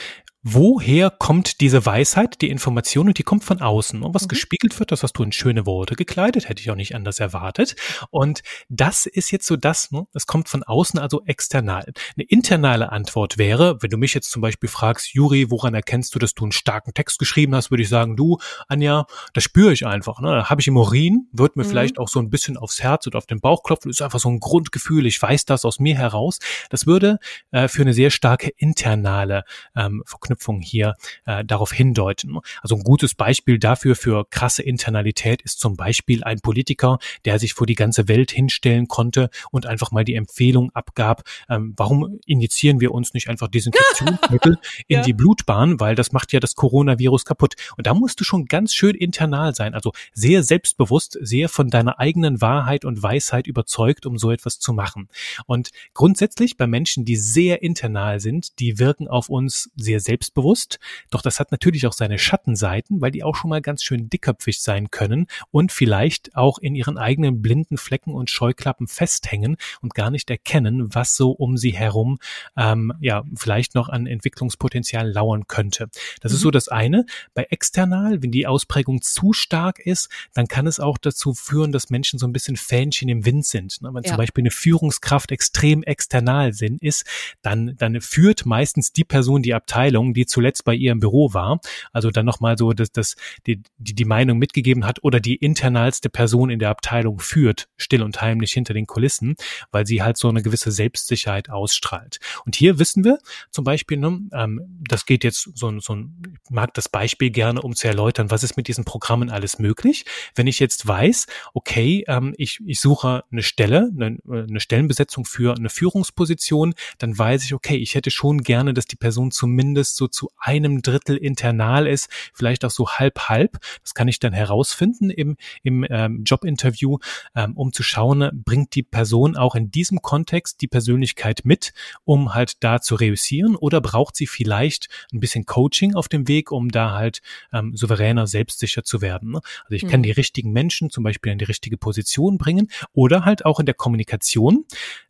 woher 0.47 1.09
kommt 1.09 1.59
diese 1.59 1.87
Weisheit, 1.87 2.39
die 2.39 2.51
Information 2.51 3.07
und 3.07 3.17
die 3.17 3.23
kommt 3.23 3.43
von 3.43 3.61
außen. 3.61 4.03
Und 4.03 4.13
was 4.13 4.23
mhm. 4.23 4.27
gespiegelt 4.27 4.77
wird, 4.79 4.91
das 4.91 5.01
hast 5.01 5.13
du 5.13 5.23
in 5.23 5.31
schöne 5.31 5.65
Worte 5.65 5.95
gekleidet, 5.95 6.47
hätte 6.47 6.61
ich 6.61 6.69
auch 6.69 6.75
nicht 6.75 6.93
anders 6.93 7.19
erwartet. 7.19 7.75
Und 8.11 8.43
das 8.69 9.07
ist 9.07 9.31
jetzt 9.31 9.47
so 9.47 9.55
das, 9.55 9.89
ne? 9.89 10.05
es 10.13 10.27
kommt 10.27 10.47
von 10.47 10.61
außen, 10.61 10.99
also 10.99 11.23
external. 11.25 11.91
Eine 12.15 12.25
internale 12.27 12.91
Antwort 12.91 13.39
wäre, 13.39 13.81
wenn 13.81 13.89
du 13.89 13.97
mich 13.97 14.13
jetzt 14.13 14.29
zum 14.29 14.43
Beispiel 14.43 14.69
fragst, 14.69 15.15
Juri, 15.15 15.49
woran 15.49 15.73
erkennst 15.73 16.13
du, 16.13 16.19
dass 16.19 16.35
du 16.35 16.43
einen 16.43 16.51
starken 16.51 16.93
Text 16.93 17.17
geschrieben 17.17 17.55
hast, 17.55 17.71
würde 17.71 17.81
ich 17.81 17.89
sagen, 17.89 18.15
du, 18.15 18.37
Anja, 18.67 19.07
das 19.33 19.43
spüre 19.43 19.73
ich 19.73 19.87
einfach. 19.87 20.21
Ne? 20.21 20.29
Da 20.29 20.49
habe 20.51 20.61
ich 20.61 20.67
im 20.67 20.77
Urin, 20.77 21.27
wird 21.31 21.55
mir 21.55 21.63
mhm. 21.63 21.69
vielleicht 21.69 21.97
auch 21.97 22.07
so 22.07 22.19
ein 22.19 22.29
bisschen 22.29 22.55
aufs 22.55 22.83
Herz 22.83 23.07
oder 23.07 23.17
auf 23.17 23.25
den 23.25 23.39
Bauch 23.39 23.63
klopfen, 23.63 23.89
das 23.89 23.97
ist 23.97 24.01
einfach 24.03 24.19
so 24.19 24.29
ein 24.29 24.39
Grundgefühl, 24.39 25.07
ich 25.07 25.19
weiß 25.19 25.45
das 25.45 25.65
aus 25.65 25.79
mir 25.79 25.95
heraus. 25.95 26.37
Das 26.69 26.85
würde 26.85 27.17
äh, 27.49 27.67
für 27.67 27.81
eine 27.81 27.95
sehr 27.95 28.11
starke 28.11 28.51
internale 28.57 29.43
ähm, 29.75 30.03
Verknüpfung 30.05 30.34
Verknüpfungen 30.35 30.61
hier 30.61 30.95
äh, 31.25 31.43
darauf 31.43 31.71
hindeuten. 31.71 32.37
Also 32.61 32.75
ein 32.75 32.83
gutes 32.83 33.15
Beispiel 33.15 33.59
dafür 33.59 33.95
für 33.95 34.25
krasse 34.29 34.61
Internalität 34.63 35.41
ist 35.41 35.59
zum 35.59 35.75
Beispiel 35.75 36.23
ein 36.23 36.39
Politiker, 36.39 36.99
der 37.23 37.39
sich 37.39 37.53
vor 37.53 37.67
die 37.67 37.75
ganze 37.75 38.07
Welt 38.07 38.31
hinstellen 38.31 38.87
konnte 38.87 39.29
und 39.51 39.65
einfach 39.65 39.91
mal 39.91 40.03
die 40.03 40.15
Empfehlung 40.15 40.71
abgab, 40.73 41.23
ähm, 41.49 41.73
warum 41.77 42.19
injizieren 42.25 42.79
wir 42.79 42.91
uns 42.91 43.13
nicht 43.13 43.29
einfach 43.29 43.47
Desinfektionsmittel 43.47 44.57
in 44.87 44.97
ja. 44.97 45.01
die 45.01 45.13
Blutbahn, 45.13 45.79
weil 45.79 45.95
das 45.95 46.11
macht 46.11 46.33
ja 46.33 46.39
das 46.39 46.55
Coronavirus 46.55 47.25
kaputt. 47.25 47.55
Und 47.77 47.87
da 47.87 47.93
musst 47.93 48.19
du 48.19 48.23
schon 48.23 48.45
ganz 48.45 48.73
schön 48.73 48.95
internal 48.95 49.55
sein, 49.55 49.73
also 49.73 49.91
sehr 50.13 50.43
selbstbewusst, 50.43 51.17
sehr 51.21 51.49
von 51.49 51.69
deiner 51.69 51.99
eigenen 51.99 52.41
Wahrheit 52.41 52.85
und 52.85 53.01
Weisheit 53.01 53.47
überzeugt, 53.47 54.05
um 54.05 54.17
so 54.17 54.31
etwas 54.31 54.59
zu 54.59 54.73
machen. 54.73 55.09
Und 55.45 55.69
grundsätzlich 55.93 56.57
bei 56.57 56.67
Menschen, 56.67 57.05
die 57.05 57.15
sehr 57.15 57.63
internal 57.63 58.19
sind, 58.19 58.59
die 58.59 58.79
wirken 58.79 59.07
auf 59.07 59.29
uns 59.29 59.69
sehr 59.75 59.99
selbst 59.99 60.24
selbstbewusst. 60.25 60.79
Doch 61.09 61.21
das 61.21 61.39
hat 61.39 61.51
natürlich 61.51 61.87
auch 61.87 61.93
seine 61.93 62.17
Schattenseiten, 62.17 63.01
weil 63.01 63.11
die 63.11 63.23
auch 63.23 63.35
schon 63.35 63.49
mal 63.49 63.61
ganz 63.61 63.83
schön 63.83 64.09
dickköpfig 64.09 64.61
sein 64.61 64.89
können 64.91 65.27
und 65.51 65.71
vielleicht 65.71 66.35
auch 66.35 66.57
in 66.57 66.75
ihren 66.75 66.97
eigenen 66.97 67.41
blinden 67.41 67.77
Flecken 67.77 68.13
und 68.13 68.29
Scheuklappen 68.29 68.87
festhängen 68.87 69.57
und 69.81 69.93
gar 69.93 70.09
nicht 70.09 70.29
erkennen, 70.29 70.93
was 70.93 71.15
so 71.15 71.31
um 71.31 71.57
sie 71.57 71.71
herum 71.71 72.19
ähm, 72.57 72.93
ja 72.99 73.23
vielleicht 73.35 73.75
noch 73.75 73.89
an 73.89 74.07
Entwicklungspotenzial 74.07 75.09
lauern 75.09 75.47
könnte. 75.47 75.89
Das 76.21 76.31
mhm. 76.31 76.35
ist 76.35 76.41
so 76.41 76.51
das 76.51 76.67
eine. 76.67 77.05
Bei 77.33 77.47
external, 77.49 78.23
wenn 78.23 78.31
die 78.31 78.47
Ausprägung 78.47 79.01
zu 79.01 79.33
stark 79.33 79.79
ist, 79.79 80.09
dann 80.33 80.47
kann 80.47 80.67
es 80.67 80.79
auch 80.79 80.97
dazu 80.97 81.33
führen, 81.33 81.71
dass 81.71 81.89
Menschen 81.89 82.19
so 82.19 82.27
ein 82.27 82.33
bisschen 82.33 82.57
Fähnchen 82.57 83.09
im 83.09 83.25
Wind 83.25 83.45
sind. 83.45 83.81
Ne? 83.81 83.89
Wenn 83.93 84.03
ja. 84.03 84.09
zum 84.09 84.17
Beispiel 84.17 84.41
eine 84.41 84.51
Führungskraft 84.51 85.31
extrem 85.31 85.83
external 85.83 86.53
sind, 86.53 86.81
ist, 86.81 87.05
dann, 87.41 87.75
dann 87.77 88.01
führt 88.01 88.45
meistens 88.45 88.91
die 88.91 89.03
Person 89.03 89.41
die 89.41 89.53
Abteilung, 89.53 90.04
die 90.13 90.25
zuletzt 90.25 90.65
bei 90.65 90.73
ihr 90.73 90.91
im 90.91 90.99
Büro 90.99 91.33
war, 91.33 91.59
also 91.91 92.11
dann 92.11 92.25
nochmal 92.25 92.57
so, 92.57 92.73
dass 92.73 92.91
das 92.91 93.15
die, 93.47 93.61
die, 93.77 93.93
die 93.95 94.05
Meinung 94.05 94.37
mitgegeben 94.37 94.85
hat 94.85 95.03
oder 95.03 95.19
die 95.19 95.35
internalste 95.35 96.09
Person 96.09 96.49
in 96.49 96.59
der 96.59 96.69
Abteilung 96.69 97.19
führt, 97.19 97.67
still 97.77 98.01
und 98.01 98.21
heimlich 98.21 98.51
hinter 98.51 98.73
den 98.73 98.87
Kulissen, 98.87 99.35
weil 99.71 99.85
sie 99.85 100.01
halt 100.01 100.17
so 100.17 100.29
eine 100.29 100.41
gewisse 100.41 100.71
Selbstsicherheit 100.71 101.49
ausstrahlt. 101.49 102.19
Und 102.45 102.55
hier 102.55 102.79
wissen 102.79 103.03
wir 103.03 103.19
zum 103.51 103.63
Beispiel, 103.63 103.97
ne, 103.97 104.19
ähm, 104.33 104.61
das 104.87 105.05
geht 105.05 105.23
jetzt 105.23 105.49
so, 105.55 105.79
so 105.79 105.95
ein, 105.95 106.39
ich 106.43 106.49
mag 106.49 106.73
das 106.73 106.89
Beispiel 106.89 107.29
gerne, 107.29 107.61
um 107.61 107.75
zu 107.75 107.87
erläutern, 107.87 108.31
was 108.31 108.43
ist 108.43 108.57
mit 108.57 108.67
diesen 108.67 108.85
Programmen 108.85 109.29
alles 109.29 109.59
möglich. 109.59 110.05
Wenn 110.35 110.47
ich 110.47 110.59
jetzt 110.59 110.87
weiß, 110.87 111.27
okay, 111.53 112.03
ähm, 112.07 112.33
ich, 112.37 112.59
ich 112.65 112.79
suche 112.79 113.23
eine 113.31 113.43
Stelle, 113.43 113.91
eine, 113.95 114.17
eine 114.29 114.59
Stellenbesetzung 114.59 115.25
für 115.25 115.55
eine 115.55 115.69
Führungsposition, 115.69 116.73
dann 116.97 117.17
weiß 117.17 117.45
ich, 117.45 117.53
okay, 117.53 117.77
ich 117.77 117.95
hätte 117.95 118.11
schon 118.11 118.43
gerne, 118.43 118.73
dass 118.73 118.85
die 118.85 118.95
Person 118.95 119.31
zumindest 119.31 119.94
so 119.95 120.05
so 120.05 120.07
zu 120.07 120.31
einem 120.37 120.81
Drittel 120.81 121.17
internal 121.17 121.87
ist, 121.87 122.09
vielleicht 122.33 122.63
auch 122.63 122.71
so 122.71 122.87
halb 122.87 123.27
halb. 123.27 123.57
Das 123.81 123.93
kann 123.93 124.07
ich 124.07 124.19
dann 124.19 124.33
herausfinden 124.33 125.09
im, 125.09 125.37
im 125.63 125.85
ähm, 125.89 126.23
Jobinterview, 126.23 126.99
ähm, 127.35 127.57
um 127.57 127.73
zu 127.73 127.81
schauen, 127.81 128.29
bringt 128.45 128.75
die 128.75 128.83
Person 128.83 129.35
auch 129.35 129.55
in 129.55 129.71
diesem 129.71 130.01
Kontext 130.01 130.61
die 130.61 130.67
Persönlichkeit 130.67 131.41
mit, 131.43 131.73
um 132.03 132.35
halt 132.35 132.63
da 132.63 132.81
zu 132.81 132.95
reüssieren 132.95 133.55
oder 133.55 133.81
braucht 133.81 134.15
sie 134.15 134.27
vielleicht 134.27 134.89
ein 135.11 135.19
bisschen 135.19 135.45
Coaching 135.45 135.95
auf 135.95 136.07
dem 136.07 136.27
Weg, 136.27 136.51
um 136.51 136.69
da 136.69 136.91
halt 136.91 137.21
ähm, 137.51 137.75
souveräner, 137.75 138.27
selbstsicher 138.27 138.83
zu 138.83 139.01
werden. 139.01 139.31
Ne? 139.31 139.41
Also 139.63 139.75
ich 139.75 139.87
kann 139.87 140.01
mhm. 140.01 140.03
die 140.03 140.11
richtigen 140.11 140.51
Menschen 140.51 140.89
zum 140.89 141.03
Beispiel 141.03 141.31
in 141.31 141.39
die 141.39 141.45
richtige 141.45 141.77
Position 141.77 142.37
bringen 142.37 142.69
oder 142.93 143.25
halt 143.25 143.45
auch 143.45 143.59
in 143.59 143.65
der 143.65 143.75
Kommunikation 143.75 144.65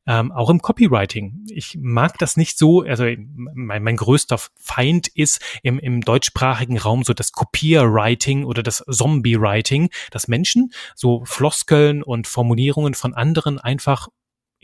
ähm, 0.08 0.32
auch 0.32 0.50
im 0.50 0.62
Copywriting. 0.62 1.46
Ich 1.50 1.78
mag 1.80 2.18
das 2.18 2.38
nicht 2.38 2.58
so, 2.58 2.82
also 2.82 3.06
mein, 3.36 3.84
mein 3.84 3.96
größter 3.96 4.38
Feind 4.60 5.08
ist 5.08 5.42
im, 5.64 5.80
im 5.80 6.02
deutschsprachigen 6.02 6.78
Raum 6.78 7.04
so 7.04 7.14
das 7.14 7.32
Kopierwriting 7.32 8.46
oder 8.46 8.64
das 8.64 8.84
Zombie-Writing, 8.90 9.90
dass 10.12 10.28
Menschen 10.28 10.72
so 10.96 11.24
Floskeln 11.26 12.04
und 12.04 12.28
Formulierungen 12.28 12.94
von 12.94 13.14
anderen 13.14 13.60
einfach 13.60 14.10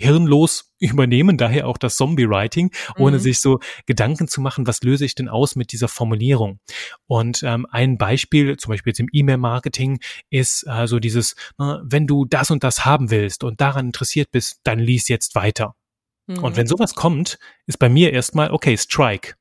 hirnlos 0.01 0.73
übernehmen, 0.79 1.37
daher 1.37 1.67
auch 1.67 1.77
das 1.77 1.95
Zombie-Writing, 1.95 2.71
ohne 2.97 3.17
mhm. 3.17 3.21
sich 3.21 3.39
so 3.39 3.59
Gedanken 3.85 4.27
zu 4.27 4.41
machen, 4.41 4.67
was 4.67 4.81
löse 4.81 5.05
ich 5.05 5.15
denn 5.15 5.29
aus 5.29 5.55
mit 5.55 5.71
dieser 5.71 5.87
Formulierung. 5.87 6.59
Und 7.07 7.43
ähm, 7.43 7.67
ein 7.69 7.97
Beispiel, 7.97 8.57
zum 8.57 8.71
Beispiel 8.71 8.91
jetzt 8.91 8.99
im 8.99 9.09
E-Mail-Marketing, 9.11 9.99
ist 10.29 10.65
äh, 10.67 10.87
so 10.87 10.99
dieses, 10.99 11.35
na, 11.57 11.77
ne, 11.77 11.83
wenn 11.85 12.07
du 12.07 12.25
das 12.25 12.51
und 12.51 12.63
das 12.63 12.85
haben 12.85 13.11
willst 13.11 13.43
und 13.43 13.61
daran 13.61 13.87
interessiert 13.87 14.31
bist, 14.31 14.59
dann 14.63 14.79
lies 14.79 15.07
jetzt 15.07 15.35
weiter. 15.35 15.75
Mhm. 16.27 16.39
Und 16.39 16.57
wenn 16.57 16.67
sowas 16.67 16.95
kommt, 16.95 17.37
ist 17.67 17.77
bei 17.77 17.89
mir 17.89 18.11
erstmal, 18.11 18.51
okay, 18.51 18.77
Strike 18.77 19.35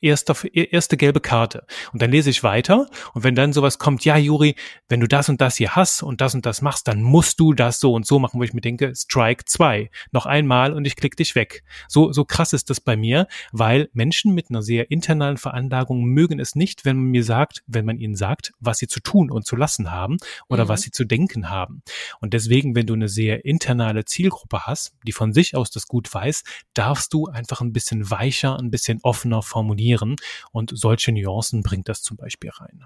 erster, 0.00 0.36
erste 0.54 0.96
gelbe 0.96 1.20
Karte. 1.20 1.64
Und 1.92 2.02
dann 2.02 2.10
lese 2.10 2.30
ich 2.30 2.42
weiter. 2.42 2.86
Und 3.14 3.24
wenn 3.24 3.34
dann 3.34 3.52
sowas 3.52 3.78
kommt, 3.78 4.04
ja, 4.04 4.16
Juri, 4.16 4.54
wenn 4.88 5.00
du 5.00 5.08
das 5.08 5.28
und 5.28 5.40
das 5.40 5.56
hier 5.56 5.74
hast 5.74 6.02
und 6.02 6.20
das 6.20 6.34
und 6.34 6.46
das 6.46 6.62
machst, 6.62 6.88
dann 6.88 7.02
musst 7.02 7.40
du 7.40 7.52
das 7.52 7.80
so 7.80 7.94
und 7.94 8.06
so 8.06 8.18
machen, 8.18 8.38
wo 8.38 8.44
ich 8.44 8.52
mir 8.52 8.60
denke, 8.60 8.94
Strike 8.94 9.44
2. 9.46 9.90
Noch 10.12 10.26
einmal 10.26 10.72
und 10.72 10.84
ich 10.84 10.96
klick 10.96 11.16
dich 11.16 11.34
weg. 11.34 11.64
So, 11.88 12.12
so 12.12 12.24
krass 12.24 12.52
ist 12.52 12.70
das 12.70 12.80
bei 12.80 12.96
mir, 12.96 13.26
weil 13.52 13.88
Menschen 13.92 14.34
mit 14.34 14.50
einer 14.50 14.62
sehr 14.62 14.90
internalen 14.90 15.36
Veranlagung 15.36 16.04
mögen 16.04 16.38
es 16.38 16.54
nicht, 16.54 16.84
wenn 16.84 16.96
man 16.96 17.06
mir 17.06 17.24
sagt, 17.24 17.62
wenn 17.66 17.84
man 17.84 17.98
ihnen 17.98 18.16
sagt, 18.16 18.52
was 18.60 18.78
sie 18.78 18.86
zu 18.86 19.00
tun 19.00 19.30
und 19.30 19.46
zu 19.46 19.56
lassen 19.56 19.90
haben 19.90 20.18
oder 20.48 20.64
mhm. 20.64 20.68
was 20.68 20.82
sie 20.82 20.90
zu 20.90 21.04
denken 21.04 21.50
haben. 21.50 21.82
Und 22.20 22.34
deswegen, 22.34 22.74
wenn 22.74 22.86
du 22.86 22.94
eine 22.94 23.08
sehr 23.08 23.44
internale 23.44 24.04
Zielgruppe 24.04 24.66
hast, 24.66 24.92
die 25.06 25.12
von 25.12 25.32
sich 25.32 25.56
aus 25.56 25.70
das 25.70 25.86
gut 25.86 26.12
weiß, 26.12 26.44
darfst 26.74 27.12
du 27.12 27.26
einfach 27.26 27.60
ein 27.60 27.72
bisschen 27.72 28.10
weicher, 28.10 28.58
ein 28.58 28.70
bisschen 28.70 29.00
offener 29.02 29.42
formulieren 29.42 29.87
definieren. 29.88 30.16
Und 30.52 30.72
solche 30.74 31.12
Nuancen 31.12 31.62
bringt 31.62 31.88
das 31.88 32.02
zum 32.02 32.16
Beispiel 32.16 32.50
rein. 32.50 32.84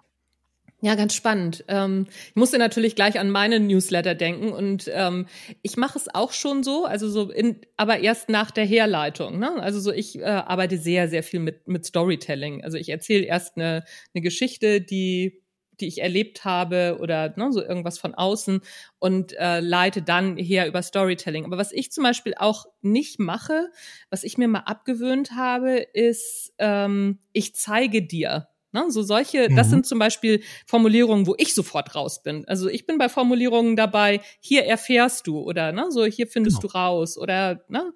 Ja, 0.84 0.96
ganz 0.96 1.14
spannend. 1.14 1.64
Ähm, 1.68 2.08
ich 2.30 2.34
musste 2.34 2.58
natürlich 2.58 2.96
gleich 2.96 3.20
an 3.20 3.30
meine 3.30 3.60
Newsletter 3.60 4.16
denken 4.16 4.50
und 4.50 4.90
ähm, 4.92 5.26
ich 5.62 5.76
mache 5.76 5.96
es 5.96 6.12
auch 6.12 6.32
schon 6.32 6.64
so, 6.64 6.86
also 6.86 7.08
so 7.08 7.30
in, 7.30 7.60
aber 7.76 8.00
erst 8.00 8.28
nach 8.28 8.50
der 8.50 8.64
Herleitung. 8.64 9.38
Ne? 9.38 9.62
Also 9.62 9.78
so 9.78 9.92
ich 9.92 10.18
äh, 10.18 10.24
arbeite 10.24 10.78
sehr, 10.78 11.06
sehr 11.06 11.22
viel 11.22 11.38
mit 11.38 11.68
mit 11.68 11.86
Storytelling. 11.86 12.64
Also 12.64 12.78
ich 12.78 12.88
erzähle 12.88 13.26
erst 13.26 13.56
eine, 13.56 13.84
eine 14.12 14.22
Geschichte, 14.22 14.80
die 14.80 15.41
die 15.82 15.88
ich 15.88 16.00
erlebt 16.00 16.44
habe 16.44 16.96
oder 17.00 17.34
ne, 17.36 17.52
so 17.52 17.62
irgendwas 17.62 17.98
von 17.98 18.14
außen 18.14 18.60
und 18.98 19.34
äh, 19.38 19.60
leite 19.60 20.00
dann 20.00 20.36
her 20.36 20.66
über 20.66 20.80
Storytelling. 20.80 21.44
Aber 21.44 21.58
was 21.58 21.72
ich 21.72 21.92
zum 21.92 22.04
Beispiel 22.04 22.34
auch 22.38 22.66
nicht 22.80 23.18
mache, 23.18 23.70
was 24.08 24.24
ich 24.24 24.38
mir 24.38 24.48
mal 24.48 24.60
abgewöhnt 24.60 25.32
habe, 25.32 25.76
ist, 25.92 26.54
ähm, 26.58 27.18
ich 27.32 27.54
zeige 27.54 28.02
dir. 28.02 28.48
Ne, 28.74 28.86
so 28.88 29.02
solche, 29.02 29.50
mhm. 29.50 29.56
das 29.56 29.68
sind 29.68 29.84
zum 29.84 29.98
Beispiel 29.98 30.42
Formulierungen, 30.66 31.26
wo 31.26 31.34
ich 31.36 31.52
sofort 31.52 31.94
raus 31.94 32.22
bin. 32.22 32.48
Also 32.48 32.70
ich 32.70 32.86
bin 32.86 32.96
bei 32.96 33.10
Formulierungen 33.10 33.76
dabei, 33.76 34.22
hier 34.40 34.64
erfährst 34.64 35.26
du 35.26 35.40
oder 35.40 35.72
ne, 35.72 35.90
so 35.90 36.06
hier 36.06 36.26
findest 36.26 36.62
genau. 36.62 36.72
du 36.72 36.78
raus 36.78 37.18
oder 37.18 37.62
ne, 37.68 37.92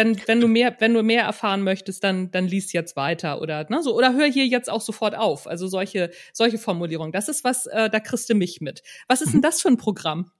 wenn, 0.00 0.20
wenn 0.26 0.40
du 0.40 0.48
mehr, 0.48 0.74
wenn 0.78 0.94
du 0.94 1.02
mehr 1.02 1.24
erfahren 1.24 1.62
möchtest, 1.62 2.02
dann, 2.02 2.30
dann 2.30 2.46
lies 2.46 2.72
jetzt 2.72 2.96
weiter 2.96 3.40
oder, 3.42 3.66
ne, 3.68 3.82
so, 3.82 3.94
oder 3.94 4.14
hör 4.14 4.26
hier 4.26 4.46
jetzt 4.46 4.70
auch 4.70 4.80
sofort 4.80 5.14
auf. 5.14 5.46
Also 5.46 5.68
solche, 5.68 6.10
solche 6.32 6.56
Formulierungen. 6.58 7.12
Das 7.12 7.28
ist 7.28 7.44
was, 7.44 7.66
äh, 7.66 7.90
da 7.90 8.00
kriegst 8.00 8.30
du 8.30 8.34
mich 8.34 8.60
mit. 8.60 8.82
Was 9.08 9.20
ist 9.20 9.32
denn 9.32 9.40
mhm. 9.40 9.42
das 9.42 9.60
für 9.60 9.68
ein 9.68 9.76
Programm? 9.76 10.30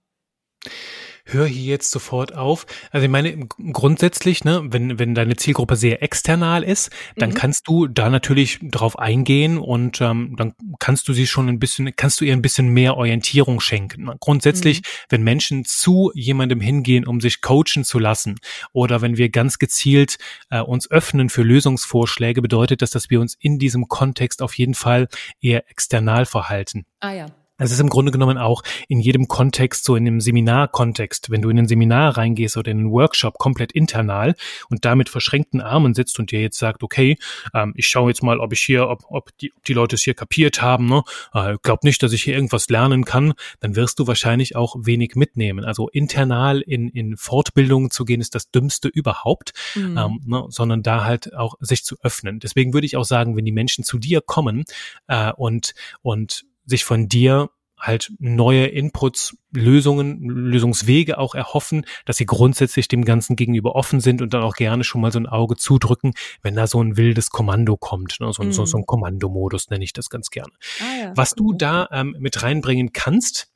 Hör 1.25 1.45
hier 1.45 1.65
jetzt 1.65 1.91
sofort 1.91 2.35
auf. 2.35 2.65
Also 2.91 3.05
ich 3.05 3.11
meine, 3.11 3.47
grundsätzlich, 3.47 4.43
ne, 4.43 4.61
wenn, 4.65 4.99
wenn 4.99 5.15
deine 5.15 5.35
Zielgruppe 5.35 5.75
sehr 5.75 6.03
external 6.03 6.63
ist, 6.63 6.89
dann 7.15 7.31
mhm. 7.31 7.35
kannst 7.35 7.67
du 7.67 7.87
da 7.87 8.09
natürlich 8.09 8.59
drauf 8.61 8.97
eingehen 8.99 9.57
und 9.57 10.01
ähm, 10.01 10.35
dann 10.37 10.53
kannst 10.79 11.07
du 11.07 11.13
sie 11.13 11.27
schon 11.27 11.49
ein 11.49 11.59
bisschen, 11.59 11.95
kannst 11.95 12.21
du 12.21 12.25
ihr 12.25 12.33
ein 12.33 12.41
bisschen 12.41 12.69
mehr 12.69 12.97
Orientierung 12.97 13.59
schenken. 13.59 14.09
Grundsätzlich, 14.19 14.79
mhm. 14.79 14.85
wenn 15.09 15.23
Menschen 15.23 15.65
zu 15.65 16.11
jemandem 16.13 16.61
hingehen, 16.61 17.05
um 17.05 17.21
sich 17.21 17.41
coachen 17.41 17.83
zu 17.83 17.99
lassen, 17.99 18.39
oder 18.73 19.01
wenn 19.01 19.17
wir 19.17 19.29
ganz 19.29 19.59
gezielt 19.59 20.17
äh, 20.49 20.61
uns 20.61 20.89
öffnen 20.89 21.29
für 21.29 21.43
Lösungsvorschläge, 21.43 22.41
bedeutet 22.41 22.81
das, 22.81 22.91
dass 22.91 23.09
wir 23.09 23.21
uns 23.21 23.35
in 23.39 23.59
diesem 23.59 23.87
Kontext 23.87 24.41
auf 24.41 24.57
jeden 24.57 24.73
Fall 24.73 25.07
eher 25.39 25.69
external 25.69 26.25
verhalten. 26.25 26.85
Ah 26.99 27.13
ja. 27.13 27.25
Es 27.61 27.71
ist 27.71 27.79
im 27.79 27.89
Grunde 27.89 28.11
genommen 28.11 28.39
auch 28.39 28.63
in 28.87 28.99
jedem 28.99 29.27
Kontext, 29.27 29.83
so 29.83 29.95
in 29.95 30.07
einem 30.07 30.19
Seminarkontext, 30.19 31.29
wenn 31.29 31.43
du 31.43 31.49
in 31.49 31.59
ein 31.59 31.67
Seminar 31.67 32.17
reingehst 32.17 32.57
oder 32.57 32.71
in 32.71 32.79
einen 32.79 32.91
Workshop 32.91 33.37
komplett 33.37 33.71
internal 33.71 34.33
und 34.69 34.83
damit 34.83 35.09
verschränkten 35.09 35.61
Armen 35.61 35.93
sitzt 35.93 36.17
und 36.17 36.31
dir 36.31 36.41
jetzt 36.41 36.57
sagt, 36.57 36.81
okay, 36.81 37.17
ähm, 37.53 37.73
ich 37.75 37.87
schaue 37.87 38.09
jetzt 38.09 38.23
mal, 38.23 38.39
ob 38.39 38.51
ich 38.51 38.61
hier, 38.61 38.89
ob, 38.89 39.03
ob, 39.09 39.37
die, 39.37 39.53
ob 39.55 39.63
die 39.63 39.73
Leute 39.73 39.95
es 39.95 40.01
hier 40.01 40.15
kapiert 40.15 40.63
haben, 40.63 40.87
ne? 40.87 41.03
Äh, 41.35 41.57
glaub 41.61 41.83
nicht, 41.83 42.01
dass 42.01 42.13
ich 42.13 42.23
hier 42.23 42.33
irgendwas 42.33 42.67
lernen 42.69 43.05
kann, 43.05 43.33
dann 43.59 43.75
wirst 43.75 43.99
du 43.99 44.07
wahrscheinlich 44.07 44.55
auch 44.55 44.75
wenig 44.79 45.13
mitnehmen. 45.13 45.63
Also 45.63 45.87
internal 45.89 46.61
in, 46.61 46.89
in 46.89 47.15
Fortbildungen 47.15 47.91
zu 47.91 48.05
gehen, 48.05 48.21
ist 48.21 48.33
das 48.33 48.49
Dümmste 48.49 48.87
überhaupt, 48.87 49.53
mhm. 49.75 49.97
ähm, 49.99 50.21
ne? 50.25 50.45
sondern 50.49 50.81
da 50.81 51.03
halt 51.03 51.35
auch 51.35 51.55
sich 51.59 51.83
zu 51.83 51.97
öffnen. 52.01 52.39
Deswegen 52.39 52.73
würde 52.73 52.87
ich 52.87 52.97
auch 52.97 53.05
sagen, 53.05 53.37
wenn 53.37 53.45
die 53.45 53.51
Menschen 53.51 53.83
zu 53.83 53.99
dir 53.99 54.21
kommen 54.21 54.63
äh, 55.07 55.31
und, 55.33 55.75
und 56.01 56.45
sich 56.65 56.83
von 56.83 57.07
dir 57.07 57.49
halt 57.81 58.11
neue 58.19 58.67
Inputs, 58.67 59.35
Lösungen, 59.51 60.21
Lösungswege 60.29 61.17
auch 61.17 61.33
erhoffen, 61.33 61.85
dass 62.05 62.17
sie 62.17 62.25
grundsätzlich 62.25 62.87
dem 62.87 63.03
Ganzen 63.03 63.35
gegenüber 63.35 63.75
offen 63.75 63.99
sind 63.99 64.21
und 64.21 64.33
dann 64.33 64.43
auch 64.43 64.53
gerne 64.53 64.83
schon 64.83 65.01
mal 65.01 65.11
so 65.11 65.19
ein 65.19 65.25
Auge 65.25 65.57
zudrücken, 65.57 66.13
wenn 66.43 66.55
da 66.55 66.67
so 66.67 66.81
ein 66.81 66.95
wildes 66.95 67.31
Kommando 67.31 67.77
kommt. 67.77 68.17
Ne? 68.19 68.31
So, 68.33 68.43
mm. 68.43 68.51
so, 68.51 68.65
so 68.65 68.77
ein 68.77 68.81
mhm. 68.81 68.85
Kommandomodus 68.85 69.69
nenne 69.69 69.83
ich 69.83 69.93
das 69.93 70.09
ganz 70.09 70.29
gerne. 70.29 70.51
Ah, 70.79 71.05
ja. 71.05 71.13
Was 71.15 71.31
du 71.31 71.53
da 71.53 71.89
ähm, 71.91 72.15
mit 72.19 72.43
reinbringen 72.43 72.93
kannst, 72.93 73.51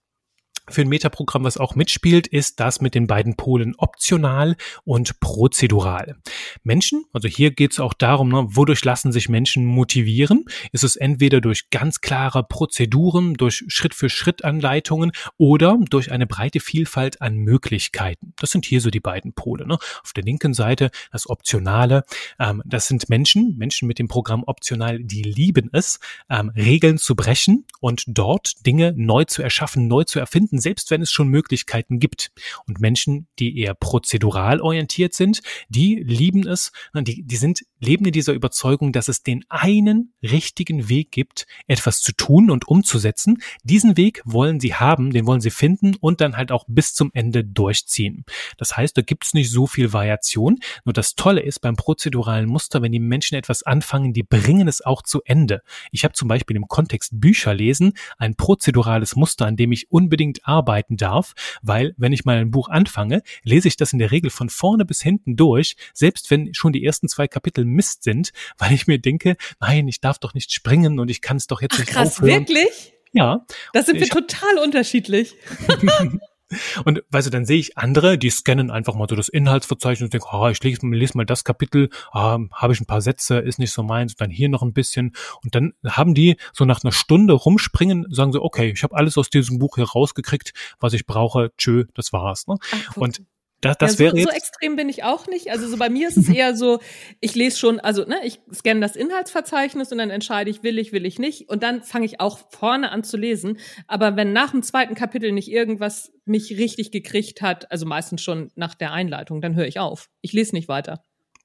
für 0.70 0.82
ein 0.82 0.88
Metaprogramm, 0.88 1.43
was 1.43 1.57
auch 1.57 1.76
mitspielt, 1.76 2.28
ist 2.28 2.59
das 2.59 2.82
mit 2.82 2.95
den 2.95 3.07
beiden 3.07 3.36
Polen 3.36 3.76
optional 3.78 4.55
und 4.84 5.20
prozedural. 5.20 6.16
Menschen, 6.63 7.05
also 7.13 7.28
hier 7.28 7.51
geht 7.51 7.74
es 7.74 7.80
auch 7.80 7.93
darum, 7.93 8.30
ne, 8.30 8.45
wodurch 8.49 8.84
lassen 8.84 9.11
sich 9.11 9.30
Menschen 9.30 9.66
motivieren? 9.66 10.45
Ist 10.72 10.84
es 10.84 10.95
entweder 10.95 11.41
durch 11.41 11.70
ganz 11.70 12.01
klare 12.01 12.43
Prozeduren, 12.43 13.36
durch 13.36 13.63
Schritt-für-Schritt-Anleitungen 13.68 15.11
oder 15.38 15.78
durch 15.89 16.11
eine 16.11 16.28
breite 16.28 16.59
Vielfalt 16.59 17.22
an 17.22 17.36
Möglichkeiten? 17.36 18.34
Das 18.38 18.51
sind 18.51 18.66
hier 18.66 18.82
so 18.82 18.89
die 18.89 18.99
beiden 18.99 19.34
Pole. 19.34 19.68
Ne? 19.68 19.76
Auf 19.76 20.13
der 20.16 20.24
linken 20.24 20.53
Seite 20.53 20.89
das 21.11 21.30
Optionale. 21.30 22.03
Ähm, 22.39 22.61
das 22.66 22.88
sind 22.88 23.09
Menschen, 23.09 23.55
Menschen 23.57 23.88
mit 23.88 23.99
dem 23.99 24.07
Programm 24.07 24.43
optional, 24.45 24.99
die 25.01 25.24
lieben 25.24 25.70
es, 25.74 25.99
ähm, 26.30 26.51
Regeln 26.55 26.97
zu 26.97 27.16
brechen 27.16 27.66
und 27.80 28.03
dort 28.07 28.66
Dinge 28.66 28.93
neu 28.95 29.26
zu 29.26 29.41
erschaffen, 29.41 29.88
neu 29.88 30.03
zu 30.03 30.20
erfinden 30.20 30.55
finden, 30.56 30.60
selbst 30.60 30.91
wenn 30.91 31.01
es 31.01 31.12
schon 31.12 31.28
Möglichkeiten 31.28 31.99
gibt. 31.99 32.32
Und 32.68 32.80
Menschen, 32.80 33.28
die 33.39 33.58
eher 33.60 33.74
prozedural 33.74 34.62
orientiert 34.62 35.14
sind, 35.14 35.41
die 35.70 35.95
lieben 35.95 36.47
es, 36.47 36.72
die, 36.93 37.24
die 37.24 37.36
sind, 37.36 37.62
leben 37.80 38.06
in 38.06 38.12
dieser 38.12 38.34
Überzeugung, 38.34 38.91
dass 38.91 39.08
es 39.08 39.24
den 39.24 39.43
einen 39.49 40.14
richtigen 40.24 40.89
Weg 40.89 41.12
gibt, 41.12 41.45
etwas 41.68 42.01
zu 42.01 42.14
tun 42.14 42.49
und 42.49 42.68
umzusetzen. 42.68 43.38
Diesen 43.64 43.97
Weg 43.97 44.22
wollen 44.26 44.60
sie 44.60 44.74
haben, 44.74 45.12
den 45.12 45.26
wollen 45.26 45.41
sie 45.41 45.51
finden 45.51 45.95
und 45.99 46.22
dann 46.22 46.38
halt 46.38 46.51
auch 46.51 46.66
bis 46.68 46.93
zum 46.93 47.12
Ende 47.14 47.43
durchziehen. 47.43 48.26
Das 48.58 48.76
heißt, 48.76 48.97
da 48.97 49.01
gibt 49.01 49.26
es 49.26 49.34
nicht 49.34 49.51
so 49.51 49.68
viel 49.68 49.93
Variation. 49.93 50.60
Nur 50.84 50.93
das 50.93 51.16
Tolle 51.16 51.41
ist 51.41 51.60
beim 51.60 51.76
prozeduralen 51.76 52.47
Muster, 52.47 52.82
wenn 52.82 52.91
die 52.91 52.99
Menschen 52.99 53.36
etwas 53.36 53.64
anfangen, 53.64 54.14
die 54.14 54.24
bringen 54.24 54.68
es 54.68 54.84
auch 54.84 55.01
zu 55.01 55.22
Ende. 55.26 55.62
Ich 55.91 56.03
habe 56.03 56.14
zum 56.14 56.28
Beispiel 56.28 56.56
im 56.56 56.68
Kontext 56.68 57.20
Bücher 57.20 57.53
lesen 57.53 57.93
ein 58.18 58.36
prozedurales 58.36 59.16
Muster, 59.16 59.45
an 59.45 59.56
dem 59.56 59.72
ich 59.72 59.91
unbedingt 59.91 60.45
arbeiten 60.46 60.98
darf, 60.98 61.34
weil 61.62 61.93
wenn 61.98 62.14
ich 62.14 62.26
mal 62.26 62.38
ein 62.38 62.52
Buch 62.52 62.70
anfange, 62.70 63.22
lese 63.43 63.68
ich 63.68 63.78
das 63.78 63.93
in 63.93 64.00
der 64.00 64.12
Regel 64.12 64.30
von 64.30 64.50
vorne 64.50 64.86
bis 64.86 65.02
hinten 65.02 65.36
durch, 65.36 65.76
selbst 65.93 66.30
wenn 66.32 66.54
schon 66.54 66.74
die 66.74 66.86
ersten 66.86 67.08
zwei 67.08 67.28
Kapitel 67.28 67.66
Mist 67.66 68.04
sind, 68.04 68.32
weil 68.58 68.74
ich 68.74 68.88
mir 68.88 69.00
denke, 69.00 69.38
nein, 69.60 69.88
ich 69.88 70.02
darf 70.02 70.20
doch 70.20 70.34
nicht 70.34 70.52
springen 70.52 71.00
und 71.00 71.10
ich 71.10 71.22
kann 71.22 71.38
es 71.38 71.48
doch 71.48 71.62
jetzt 71.62 71.76
Ach, 71.76 71.80
nicht 71.80 71.89
krass, 71.89 72.18
aufhören. 72.18 72.48
Wirklich? 72.48 72.93
Ja. 73.14 73.46
Das 73.74 73.86
sind 73.86 74.00
wir 74.00 74.10
total 74.10 74.58
unterschiedlich. 74.62 75.36
Und 76.84 77.04
weißt 77.10 77.28
du, 77.28 77.32
dann 77.32 77.46
sehe 77.46 77.58
ich 77.58 77.78
andere, 77.78 78.18
die 78.18 78.30
scannen 78.30 78.70
einfach 78.70 78.93
mal 78.96 79.08
so 79.10 79.16
das 79.16 79.30
Inhaltsverzeichnis 79.30 80.08
und 80.08 80.14
denken, 80.14 80.28
oh, 80.32 80.48
ich 80.48 80.62
lese, 80.64 80.86
lese 80.88 81.18
mal 81.18 81.26
das 81.26 81.43
Kapitel, 81.43 81.89
ah, 82.12 82.39
habe 82.52 82.74
ich 82.74 82.82
ein 82.82 82.86
paar 82.86 83.02
Sätze, 83.02 83.39
ist 83.39 83.60
nicht 83.60 83.72
so 83.72 83.84
meins, 83.84 84.14
und 84.14 84.22
dann 84.22 84.30
hier 84.30 84.50
noch 84.50 84.62
ein 84.62 84.74
bisschen. 84.74 85.16
Und 85.43 85.56
dann 85.56 85.74
haben 85.86 86.14
die 86.14 86.38
so 86.54 86.66
nach 86.66 86.84
einer 86.84 86.91
Stunde 86.91 87.34
rumspringen, 87.34 88.06
sagen 88.12 88.32
sie, 88.32 88.41
okay, 88.41 88.72
ich 88.72 88.84
habe 88.84 88.96
alles 88.96 89.18
aus 89.18 89.30
diesem 89.30 89.60
Buch 89.60 89.76
hier 89.76 89.89
rausgekriegt, 89.89 90.54
was 90.80 90.93
ich 90.93 91.06
brauche, 91.06 91.52
tschö, 91.58 91.86
das 91.93 92.14
war's. 92.14 92.48
Ne? 92.48 92.58
Ach, 92.72 92.98
und 92.98 93.22
das, 93.66 93.78
das 93.78 93.91
ja, 93.91 93.97
so, 93.97 94.03
wäre 94.03 94.18
jetzt 94.18 94.30
so 94.30 94.36
extrem 94.36 94.76
bin 94.76 94.89
ich 94.89 95.03
auch 95.03 95.28
nicht. 95.28 95.51
Also 95.51 95.68
so 95.68 95.78
bei 95.78 95.89
mir 95.89 96.07
ist 96.07 96.18
es 96.18 96.30
eher 96.34 96.55
so, 96.55 96.80
ich 97.20 97.36
lese 97.36 97.57
schon, 97.57 97.80
also 97.80 98.03
ne, 98.05 98.18
ich 98.24 98.39
scanne 98.53 98.80
das 98.80 98.95
Inhaltsverzeichnis 98.95 99.91
und 99.91 99.97
dann 99.97 100.09
entscheide 100.09 100.49
ich, 100.49 100.63
will 100.63 100.80
ich, 100.80 100.91
will 100.91 101.05
ich 101.05 101.20
nicht. 101.20 101.49
Und 101.49 101.63
dann 101.63 101.84
fange 101.84 102.05
ich 102.05 102.20
auch 102.20 102.39
vorne 102.49 102.91
an 102.91 103.03
zu 103.03 103.18
lesen. 103.18 103.57
Aber 103.88 104.16
wenn 104.16 104.34
nach 104.34 104.51
dem 104.51 104.63
zweiten 104.63 104.95
Kapitel 104.95 105.32
nicht 105.32 105.51
irgendwas 105.51 106.13
mich 106.26 106.51
richtig 106.57 106.91
gekriegt 106.91 107.41
hat, 107.41 107.72
also 107.72 107.86
meistens 107.86 108.22
schon 108.22 108.51
nach 108.55 108.76
der 108.76 108.91
Einleitung, 108.91 109.41
dann 109.41 109.55
höre 109.55 109.68
ich 109.68 109.80
auf. 109.80 110.09
Ich 110.22 110.34
lese 110.34 110.55
nicht 110.55 110.68
weiter. 110.68 111.03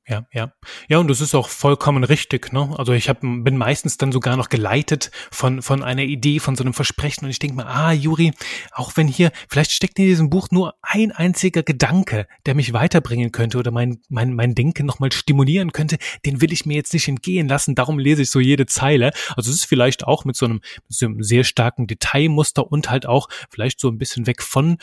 Ja, 0.08 0.26
ja. 0.32 0.52
Ja, 0.88 0.98
und 0.98 1.08
das 1.08 1.20
ist 1.20 1.34
auch 1.34 1.48
vollkommen 1.48 2.02
richtig, 2.02 2.52
ne? 2.52 2.74
Also 2.76 2.92
ich 2.92 3.08
hab, 3.08 3.20
bin 3.20 3.56
meistens 3.56 3.96
dann 3.96 4.12
sogar 4.12 4.36
noch 4.36 4.48
geleitet 4.48 5.10
von, 5.30 5.62
von 5.62 5.84
einer 5.84 6.02
Idee, 6.02 6.40
von 6.40 6.56
so 6.56 6.64
einem 6.64 6.74
Versprechen 6.74 7.26
und 7.26 7.30
ich 7.30 7.38
denke 7.38 7.56
mir, 7.56 7.66
ah, 7.66 7.92
Juri, 7.92 8.32
auch 8.72 8.96
wenn 8.96 9.06
hier, 9.06 9.30
vielleicht 9.48 9.70
steckt 9.70 9.98
in 9.98 10.06
diesem 10.06 10.30
Buch 10.30 10.48
nur 10.50 10.74
ein 10.82 11.12
einziger 11.12 11.62
Gedanke, 11.62 12.26
der 12.46 12.54
mich 12.54 12.72
weiterbringen 12.72 13.30
könnte 13.30 13.58
oder 13.58 13.70
mein, 13.70 14.00
mein, 14.08 14.34
mein 14.34 14.54
Denken 14.54 14.86
nochmal 14.86 15.12
stimulieren 15.12 15.72
könnte, 15.72 15.98
den 16.24 16.40
will 16.40 16.52
ich 16.52 16.66
mir 16.66 16.74
jetzt 16.74 16.92
nicht 16.92 17.06
entgehen 17.06 17.46
lassen, 17.46 17.74
darum 17.74 17.98
lese 17.98 18.22
ich 18.22 18.30
so 18.30 18.40
jede 18.40 18.66
Zeile. 18.66 19.12
Also 19.36 19.50
es 19.50 19.58
ist 19.58 19.66
vielleicht 19.66 20.04
auch 20.04 20.24
mit 20.24 20.34
so 20.34 20.46
einem, 20.46 20.60
mit 20.88 20.98
so 20.98 21.06
einem 21.06 21.22
sehr 21.22 21.44
starken 21.44 21.86
Detailmuster 21.86 22.66
und 22.66 22.90
halt 22.90 23.06
auch 23.06 23.28
vielleicht 23.50 23.78
so 23.78 23.88
ein 23.88 23.98
bisschen 23.98 24.26
weg 24.26 24.42
von, 24.42 24.78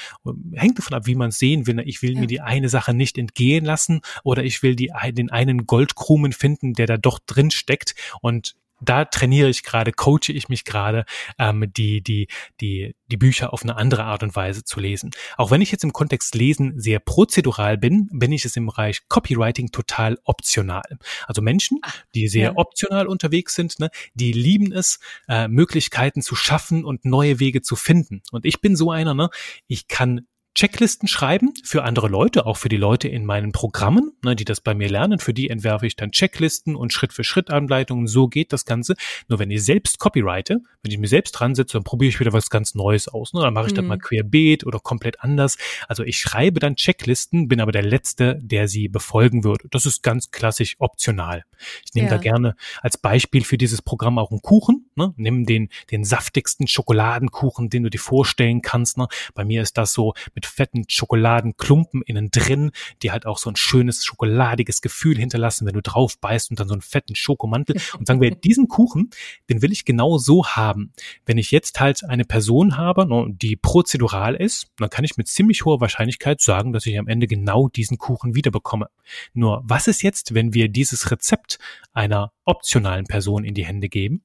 hängt 0.54 0.78
davon 0.78 0.96
ab, 0.96 1.06
wie 1.06 1.16
man 1.16 1.30
es 1.30 1.40
sehen 1.40 1.68
will. 1.68 1.82
Ich 1.86 2.02
will 2.02 2.14
ja. 2.14 2.22
mir 2.22 2.28
die 2.28 2.40
eine 2.40 2.70
Sache 2.70 2.94
nicht 2.94 3.18
entgehen 3.18 3.66
lassen 3.66 4.02
oder 4.24 4.44
ich 4.44 4.64
will 4.64 4.76
die 4.76 4.94
den 5.12 5.32
einen 5.32 5.66
Goldkrumen 5.66 6.34
finden, 6.34 6.74
der 6.74 6.88
da 6.88 6.98
doch 6.98 7.20
drin 7.20 7.52
steckt 7.52 7.96
und 8.22 8.56
da 8.80 9.06
trainiere 9.06 9.50
ich 9.50 9.64
gerade, 9.64 9.92
coache 9.92 10.30
ich 10.30 10.50
mich 10.50 10.66
gerade, 10.66 11.06
ähm, 11.40 11.66
die, 11.76 12.02
die, 12.02 12.28
die, 12.62 12.96
die 13.08 13.18
Bücher 13.18 13.54
auf 13.54 13.64
eine 13.64 13.76
andere 13.76 14.04
Art 14.04 14.24
und 14.24 14.36
Weise 14.36 14.64
zu 14.64 14.80
lesen. 14.80 15.12
Auch 15.36 15.52
wenn 15.52 15.62
ich 15.62 15.72
jetzt 15.72 15.84
im 15.84 15.94
Kontext 15.94 16.36
Lesen 16.36 16.80
sehr 16.80 17.00
prozedural 17.00 17.78
bin, 17.78 18.08
bin 18.12 18.32
ich 18.32 18.46
es 18.46 18.56
im 18.56 18.68
Bereich 18.68 19.08
Copywriting 19.10 19.72
total 19.72 20.18
optional. 20.24 20.84
Also 21.26 21.42
Menschen, 21.42 21.80
ah, 21.82 21.92
die 22.14 22.28
sehr 22.28 22.50
ja. 22.50 22.54
optional 22.56 23.08
unterwegs 23.08 23.56
sind, 23.56 23.80
ne, 23.80 23.90
die 24.14 24.32
lieben 24.32 24.72
es, 24.72 25.00
äh, 25.28 25.48
Möglichkeiten 25.48 26.22
zu 26.22 26.36
schaffen 26.36 26.86
und 26.86 27.06
neue 27.06 27.40
Wege 27.40 27.62
zu 27.62 27.76
finden. 27.76 28.22
Und 28.32 28.46
ich 28.46 28.62
bin 28.62 28.76
so 28.76 28.92
einer, 28.92 29.14
ne, 29.14 29.30
ich 29.68 29.88
kann 29.88 30.28
Checklisten 30.58 31.08
schreiben 31.08 31.54
für 31.64 31.84
andere 31.84 32.08
Leute, 32.08 32.48
auch 32.48 32.58
für 32.58 32.68
die 32.68 32.78
Leute 32.78 33.08
in 33.08 33.26
meinen 33.26 33.52
Programmen, 33.52 34.14
ne, 34.24 34.36
die 34.36 34.44
das 34.44 34.60
bei 34.60 34.74
mir 34.74 34.90
lernen. 34.90 35.20
Für 35.20 35.32
die 35.32 35.52
entwerfe 35.52 35.86
ich 35.86 35.96
dann 35.96 36.10
Checklisten 36.10 36.76
und 36.76 36.92
Schritt-für-Schritt-Anleitungen. 36.92 38.08
So 38.08 38.28
geht 38.28 38.52
das 38.54 38.66
Ganze. 38.66 38.96
Nur 39.28 39.38
wenn 39.38 39.52
ich 39.52 39.64
selbst 39.64 40.00
copyrighte, 40.00 40.62
wenn 40.82 40.92
ich 40.92 40.98
mir 40.98 41.08
selbst 41.08 41.34
dran 41.34 41.54
setze, 41.54 41.74
dann 41.74 41.84
probiere 41.84 42.10
ich 42.10 42.20
wieder 42.20 42.34
was 42.34 42.50
ganz 42.50 42.74
Neues 42.74 43.08
aus. 43.08 43.34
Ne? 43.34 43.42
Dann 43.42 43.54
mache 43.54 43.68
ich 43.68 43.74
mhm. 43.74 43.76
das 43.76 43.86
mal 43.86 44.00
querbeet 44.00 44.66
oder 44.66 44.80
komplett 44.80 45.22
anders. 45.22 45.60
Also 45.88 46.02
ich 46.04 46.18
schreibe 46.18 46.60
dann 46.60 46.76
Checklisten, 46.76 47.48
bin 47.48 47.62
aber 47.62 47.72
der 47.72 47.84
Letzte, 47.84 48.40
der 48.42 48.68
sie 48.68 48.88
befolgen 48.88 49.44
würde. 49.44 49.68
Das 49.70 49.86
ist 49.86 50.02
ganz 50.02 50.32
klassisch 50.32 50.76
optional. 50.80 51.44
Ich 51.86 51.94
nehme 51.94 52.08
ja. 52.08 52.16
da 52.16 52.20
gerne 52.20 52.56
als 52.82 52.98
Beispiel 52.98 53.44
für 53.44 53.60
dieses 53.60 53.84
Programm 53.84 54.18
auch 54.18 54.32
einen 54.32 54.42
Kuchen. 54.42 54.90
Ne? 54.96 55.14
Nimm 55.18 55.46
den, 55.46 55.70
den 55.92 56.04
saftigsten 56.04 56.66
Schokoladenkuchen, 56.66 57.70
den 57.70 57.84
du 57.84 57.92
dir 57.92 58.00
vorstellen 58.00 58.64
kannst. 58.64 58.98
Ne? 58.98 59.08
Bei 59.36 59.46
mir 59.46 59.62
ist 59.62 59.78
das 59.78 59.94
so 59.94 60.16
mit 60.34 60.47
fetten 60.48 60.86
Schokoladenklumpen 60.88 62.02
innen 62.02 62.30
drin, 62.32 62.72
die 63.02 63.12
halt 63.12 63.26
auch 63.26 63.38
so 63.38 63.50
ein 63.50 63.56
schönes 63.56 64.04
schokoladiges 64.04 64.82
Gefühl 64.82 65.18
hinterlassen, 65.18 65.66
wenn 65.66 65.74
du 65.74 65.82
drauf 65.82 66.20
beißt 66.20 66.50
und 66.50 66.60
dann 66.60 66.68
so 66.68 66.74
einen 66.74 66.82
fetten 66.82 67.16
Schokomantel. 67.16 67.80
Und 67.98 68.08
sagen 68.08 68.22
wir, 68.22 68.32
diesen 68.36 68.68
Kuchen, 68.68 69.10
den 69.50 69.62
will 69.62 69.72
ich 69.72 69.86
genau 69.86 70.18
so 70.18 70.46
haben. 70.46 70.94
Wenn 71.26 71.38
ich 71.38 71.52
jetzt 71.52 71.80
halt 71.80 72.04
eine 72.04 72.26
Person 72.26 72.78
habe, 72.78 73.08
ne, 73.08 73.28
die 73.30 73.56
prozedural 73.56 74.36
ist, 74.36 74.68
dann 74.78 74.90
kann 74.90 75.06
ich 75.06 75.18
mit 75.18 75.28
ziemlich 75.28 75.66
hoher 75.66 75.82
Wahrscheinlichkeit 75.82 76.42
sagen, 76.42 76.74
dass 76.74 76.86
ich 76.86 76.98
am 76.98 77.08
Ende 77.08 77.28
genau 77.28 77.68
diesen 77.68 77.98
Kuchen 77.98 78.36
wiederbekomme. 78.36 78.90
Nur 79.34 79.62
was 79.66 79.88
ist 79.88 80.02
jetzt, 80.02 80.34
wenn 80.34 80.54
wir 80.54 80.70
dieses 80.70 81.12
Rezept 81.12 81.60
einer 81.94 82.32
optionalen 82.46 83.06
Person 83.06 83.44
in 83.44 83.54
die 83.54 83.66
Hände 83.66 83.90
geben? 83.90 84.24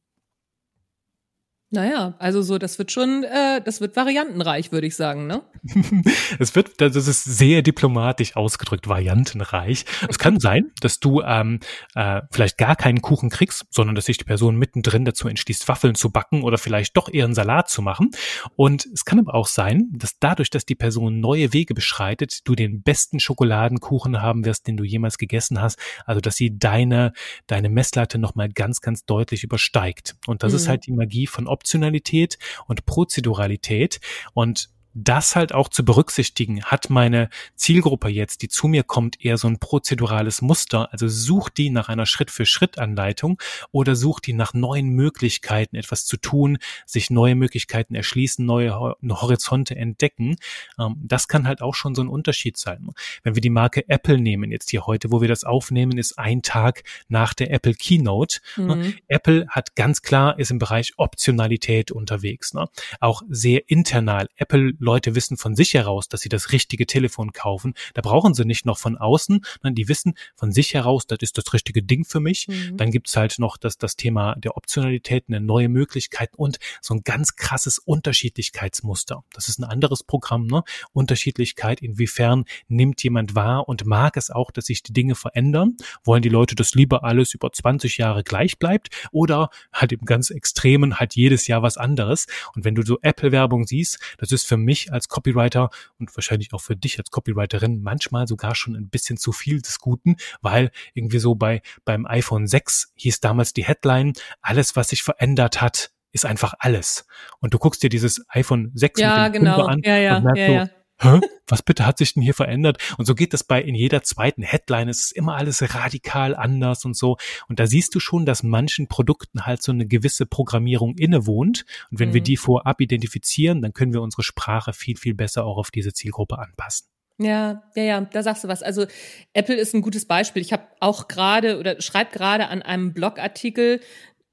Naja, 1.75 2.13
also 2.19 2.43
so, 2.43 2.59
das 2.59 2.79
wird 2.79 2.93
schon, 2.93 3.25
äh, 3.25 3.63
das 3.63 3.81
wird 3.81 3.97
variantenreich, 3.97 4.73
würde 4.73 4.87
ich 4.87 4.95
sagen, 4.95 5.27
ne? 5.27 5.41
es 6.39 6.55
wird, 6.55 6.83
das 6.83 6.95
ist 6.95 7.25
sehr 7.25 7.63
diplomatisch 7.63 8.37
ausgedrückt, 8.37 8.89
variantenreich. 8.89 9.87
Es 10.07 10.19
kann 10.19 10.39
sein, 10.39 10.71
dass 10.83 11.01
du 11.01 11.23
ähm, 11.23 11.61
äh, 11.95 12.21
vielleicht 12.31 12.59
gar 12.59 12.77
keinen 12.77 13.01
Kuchen 13.01 13.31
kriegst, 13.31 13.65
sondern 13.71 13.95
dass 13.95 14.05
sich 14.05 14.19
die 14.19 14.25
Person 14.25 14.57
mittendrin 14.57 15.07
dazu 15.07 15.29
entschließt, 15.29 15.67
Waffeln 15.67 15.95
zu 15.95 16.11
backen 16.11 16.43
oder 16.43 16.59
vielleicht 16.59 16.95
doch 16.99 17.09
eher 17.11 17.25
einen 17.25 17.35
Salat 17.35 17.71
zu 17.71 17.81
machen. 17.81 18.11
Und 18.55 18.85
es 18.93 19.07
kann 19.07 19.19
aber 19.19 19.35
auch 19.35 19.47
sein, 19.47 19.89
dass 19.95 20.19
dadurch, 20.19 20.51
dass 20.51 20.67
die 20.67 20.75
Person 20.75 21.21
neue 21.21 21.55
Wege 21.55 21.73
beschreitet, 21.73 22.47
du 22.47 22.55
den 22.55 22.83
besten 22.83 23.19
Schokoladenkuchen 23.19 24.21
haben 24.21 24.45
wirst, 24.45 24.67
den 24.67 24.77
du 24.77 24.85
jemals 24.85 25.17
gegessen 25.17 25.63
hast. 25.63 25.79
Also, 26.05 26.21
dass 26.21 26.37
sie 26.37 26.59
deine, 26.59 27.15
deine 27.47 27.71
Messlatte 27.71 28.19
nochmal 28.19 28.51
ganz, 28.51 28.83
ganz 28.83 29.07
deutlich 29.07 29.43
übersteigt. 29.43 30.17
Und 30.27 30.43
das 30.43 30.53
mhm. 30.53 30.57
ist 30.57 30.69
halt 30.69 30.87
die 30.87 30.93
Magie 30.93 31.27
von 31.27 31.47
Optionalität 31.63 32.39
und 32.67 32.87
Prozeduralität. 32.87 34.01
Und 34.35 34.69
das 34.95 35.37
halt 35.37 35.53
auch 35.55 35.69
zu 35.69 35.85
berücksichtigen. 35.85 36.65
Hat 36.65 36.91
meine 36.91 37.29
Zielgruppe 37.57 38.09
jetzt, 38.09 38.43
die 38.43 38.49
zu 38.49 38.69
mir 38.69 38.83
kommt, 38.83 39.25
eher 39.25 39.39
so 39.39 39.49
ein 39.49 39.59
prozedurales 39.59 40.43
Muster? 40.43 40.93
Also 40.93 41.09
sucht 41.09 41.59
die 41.59 41.71
nach 41.71 41.89
einer 41.89 42.07
Schritt-für-Schritt-Anleitung 42.07 43.41
oder 43.71 43.97
sucht 43.97 44.27
die 44.27 44.33
nach 44.33 44.55
neuen 44.55 44.91
Möglichkeiten, 44.91 45.77
etwas 45.77 46.05
zu 46.05 46.17
tun, 46.17 46.59
sich 46.87 47.11
neue 47.11 47.35
Möglichkeiten 47.35 47.95
erschließen, 47.95 48.45
neue 48.45 48.73
Horizonte 48.73 49.77
entdecken? 49.77 50.37
Ähm, 50.79 50.97
das 51.03 51.29
kann 51.29 51.47
halt 51.47 51.63
auch 51.63 51.75
schon 51.75 51.95
so 51.95 52.03
ein 52.03 52.09
Unterschied 52.09 52.57
sein. 52.57 52.91
Wenn 53.23 53.35
wir 53.35 53.43
die 53.43 53.51
Marke 53.51 53.89
Apple 53.89 54.19
nehmen, 54.19 54.51
jetzt 54.51 54.71
hier 54.71 54.87
heute, 54.87 55.11
wo 55.11 55.21
wir 55.21 55.29
das 55.29 55.45
aufnehmen, 55.45 55.99
ist 55.99 56.19
ein 56.19 56.43
Tag 56.43 56.83
nach 57.09 57.35
der 57.35 57.51
Apple 57.51 57.75
Keynote. 57.75 58.41
Mhm. 58.57 58.95
Apple 59.09 59.47
hat 59.49 59.75
ganz 59.75 60.03
klar, 60.03 60.39
ist 60.39 60.51
im 60.51 60.59
Bereich 60.59 60.93
Optionalität 60.97 61.91
unterwegs. 61.91 62.55
Ne? 62.55 62.69
Auch 63.01 63.23
sehr 63.29 63.69
internal. 63.71 64.29
Apple 64.37 64.73
Leute 64.83 65.15
wissen 65.15 65.37
von 65.37 65.55
sich 65.55 65.75
heraus, 65.75 66.09
dass 66.09 66.21
sie 66.21 66.29
das 66.29 66.53
richtige 66.53 66.87
Telefon 66.87 67.33
kaufen. 67.33 67.75
Da 67.95 68.03
brauchen 68.03 68.35
sie 68.35 68.45
nicht 68.45 68.67
noch 68.67 68.79
von 68.79 68.99
außen, 68.99 69.45
sondern 69.63 69.75
die 69.75 69.89
wissen 69.89 70.15
von 70.35 70.53
sich 70.53 70.75
heraus, 70.75 71.07
das 71.07 71.19
ist 71.21 71.39
das 71.39 71.53
richtige 71.53 71.83
Ding 71.83 72.05
für 72.05 72.21
mich. 72.21 72.49
Mhm. 72.49 72.77
Dann 72.77 72.91
gibt's 72.91 73.17
halt 73.17 73.39
noch 73.39 73.57
das, 73.57 73.79
das 73.79 73.97
Thema 73.97 74.35
der 74.37 74.57
Optionalität, 74.57 75.25
eine 75.29 75.41
neue 75.41 75.69
Möglichkeit 75.69 76.31
und 76.37 76.59
so 76.81 76.95
ein 76.95 77.03
ganz 77.05 77.37
krasses 77.37 77.79
Unterschiedlichkeitsmuster. 77.79 79.23
Das 79.33 79.49
ist 79.49 79.61
ein 79.61 79.65
anderes 79.65 80.03
Programm, 80.03 80.47
ne? 80.47 80.65
Unterschiedlichkeit, 80.93 81.81
inwiefern 81.81 82.45
nimmt 82.69 83.03
jemand 83.05 83.35
wahr 83.37 83.69
und 83.69 83.87
mag 83.87 84.17
es 84.17 84.31
auch, 84.31 84.51
dass 84.51 84.67
sich 84.67 84.83
die 84.83 84.93
Dinge 84.93 85.15
verändern? 85.15 85.77
Wollen 86.05 86.23
die 86.23 86.29
Leute, 86.29 86.57
dass 86.57 86.75
lieber 86.75 87.05
alles 87.05 87.35
über 87.35 87.53
20 87.53 87.99
Jahre 87.99 88.25
gleich 88.25 88.59
bleibt 88.59 88.89
oder 89.13 89.51
halt 89.73 89.93
im 89.93 90.05
ganz 90.05 90.31
Extremen 90.31 90.99
halt 90.99 91.15
jedes 91.15 91.47
Jahr 91.47 91.63
was 91.63 91.77
anderes? 91.77 92.27
Und 92.57 92.65
wenn 92.65 92.75
du 92.75 92.83
so 92.83 92.99
Apple-Werbung 93.01 93.65
siehst, 93.65 94.01
das 94.19 94.33
ist 94.33 94.47
für 94.47 94.57
mich 94.57 94.72
mich 94.73 94.91
als 94.91 95.09
Copywriter 95.09 95.69
und 95.99 96.17
wahrscheinlich 96.17 96.55
auch 96.55 96.63
für 96.63 96.77
dich 96.77 96.99
als 96.99 97.11
Copywriterin 97.11 97.83
manchmal 97.83 98.27
sogar 98.27 98.55
schon 98.55 98.75
ein 98.75 98.89
bisschen 98.89 99.19
zu 99.19 99.33
viel 99.33 99.61
des 99.61 99.79
Guten, 99.79 100.17
weil 100.41 100.71
irgendwie 100.95 101.19
so 101.19 101.35
bei 101.35 101.61
beim 101.85 102.07
iPhone 102.07 102.47
6 102.47 102.93
hieß 102.95 103.21
damals 103.21 103.53
die 103.53 103.65
Headline, 103.65 104.15
alles 104.41 104.75
was 104.75 104.89
sich 104.89 105.03
verändert 105.03 105.61
hat, 105.61 105.93
ist 106.13 106.25
einfach 106.25 106.55
alles. 106.59 107.07
Und 107.41 107.53
du 107.53 107.59
guckst 107.59 107.83
dir 107.83 107.91
dieses 107.91 108.25
iPhone 108.29 108.71
6 108.75 108.99
ja, 109.01 109.25
mit 109.25 109.35
dem 109.35 109.43
genau. 109.45 109.67
an 109.67 109.81
ja, 109.85 109.97
ja, 109.99 110.17
und 110.17 110.25
merkst 110.25 110.41
ja, 110.41 110.47
so, 110.47 110.53
ja 110.53 110.82
hä, 111.03 111.21
was 111.47 111.63
bitte 111.63 111.87
hat 111.87 111.99
sich 111.99 112.15
denn 112.15 112.23
hier 112.23 112.35
verändert? 112.35 112.79
Und 112.99 113.07
so 113.07 113.15
geht 113.15 113.33
das 113.33 113.45
bei 113.45 113.61
in 113.61 113.75
jeder 113.75 114.03
zweiten 114.03 114.43
Headline. 114.43 114.89
Es 114.89 115.01
ist 115.01 115.13
immer 115.13 115.37
alles 115.37 115.75
radikal 115.75 116.35
anders 116.35 116.85
und 116.85 116.97
so. 116.97 117.17
Und 117.49 117.61
da 117.61 117.67
siehst 117.67 117.95
du 117.95 118.01
schon, 118.01 118.27
dass 118.27 118.43
manchen 118.43 118.89
Produkten 118.89 119.47
halt 119.47 119.63
so 119.63 119.73
eine 119.73 119.87
gewisse 119.87 120.27
Programmierung 120.27 120.97
innewohnt. 120.97 121.65
Und 121.91 122.01
wenn 122.01 122.11
mhm. 122.11 122.15
wir 122.15 122.21
die 122.23 122.37
vorab 122.37 122.81
identifizieren, 122.81 123.63
dann 123.63 123.73
können 123.73 123.93
wir 123.93 124.03
unsere 124.03 124.23
Sprache 124.23 124.73
viel, 124.73 124.97
viel 124.97 125.15
besser 125.15 125.45
auch 125.45 125.59
auf 125.59 125.71
diese 125.71 125.93
Zielgruppe 125.93 126.39
anpassen. 126.39 126.89
Ja, 127.19 127.63
ja, 127.77 127.83
ja, 127.83 128.01
da 128.01 128.23
sagst 128.23 128.45
du 128.45 128.49
was. 128.49 128.63
Also 128.63 128.87
Apple 129.33 129.55
ist 129.55 129.75
ein 129.75 129.83
gutes 129.83 130.07
Beispiel. 130.07 130.43
Ich 130.43 130.53
habe 130.53 130.65
auch 130.81 131.09
gerade 131.09 131.59
oder 131.59 131.81
schreibe 131.81 132.11
gerade 132.11 132.49
an 132.49 132.63
einem 132.63 132.93
Blogartikel 132.93 133.81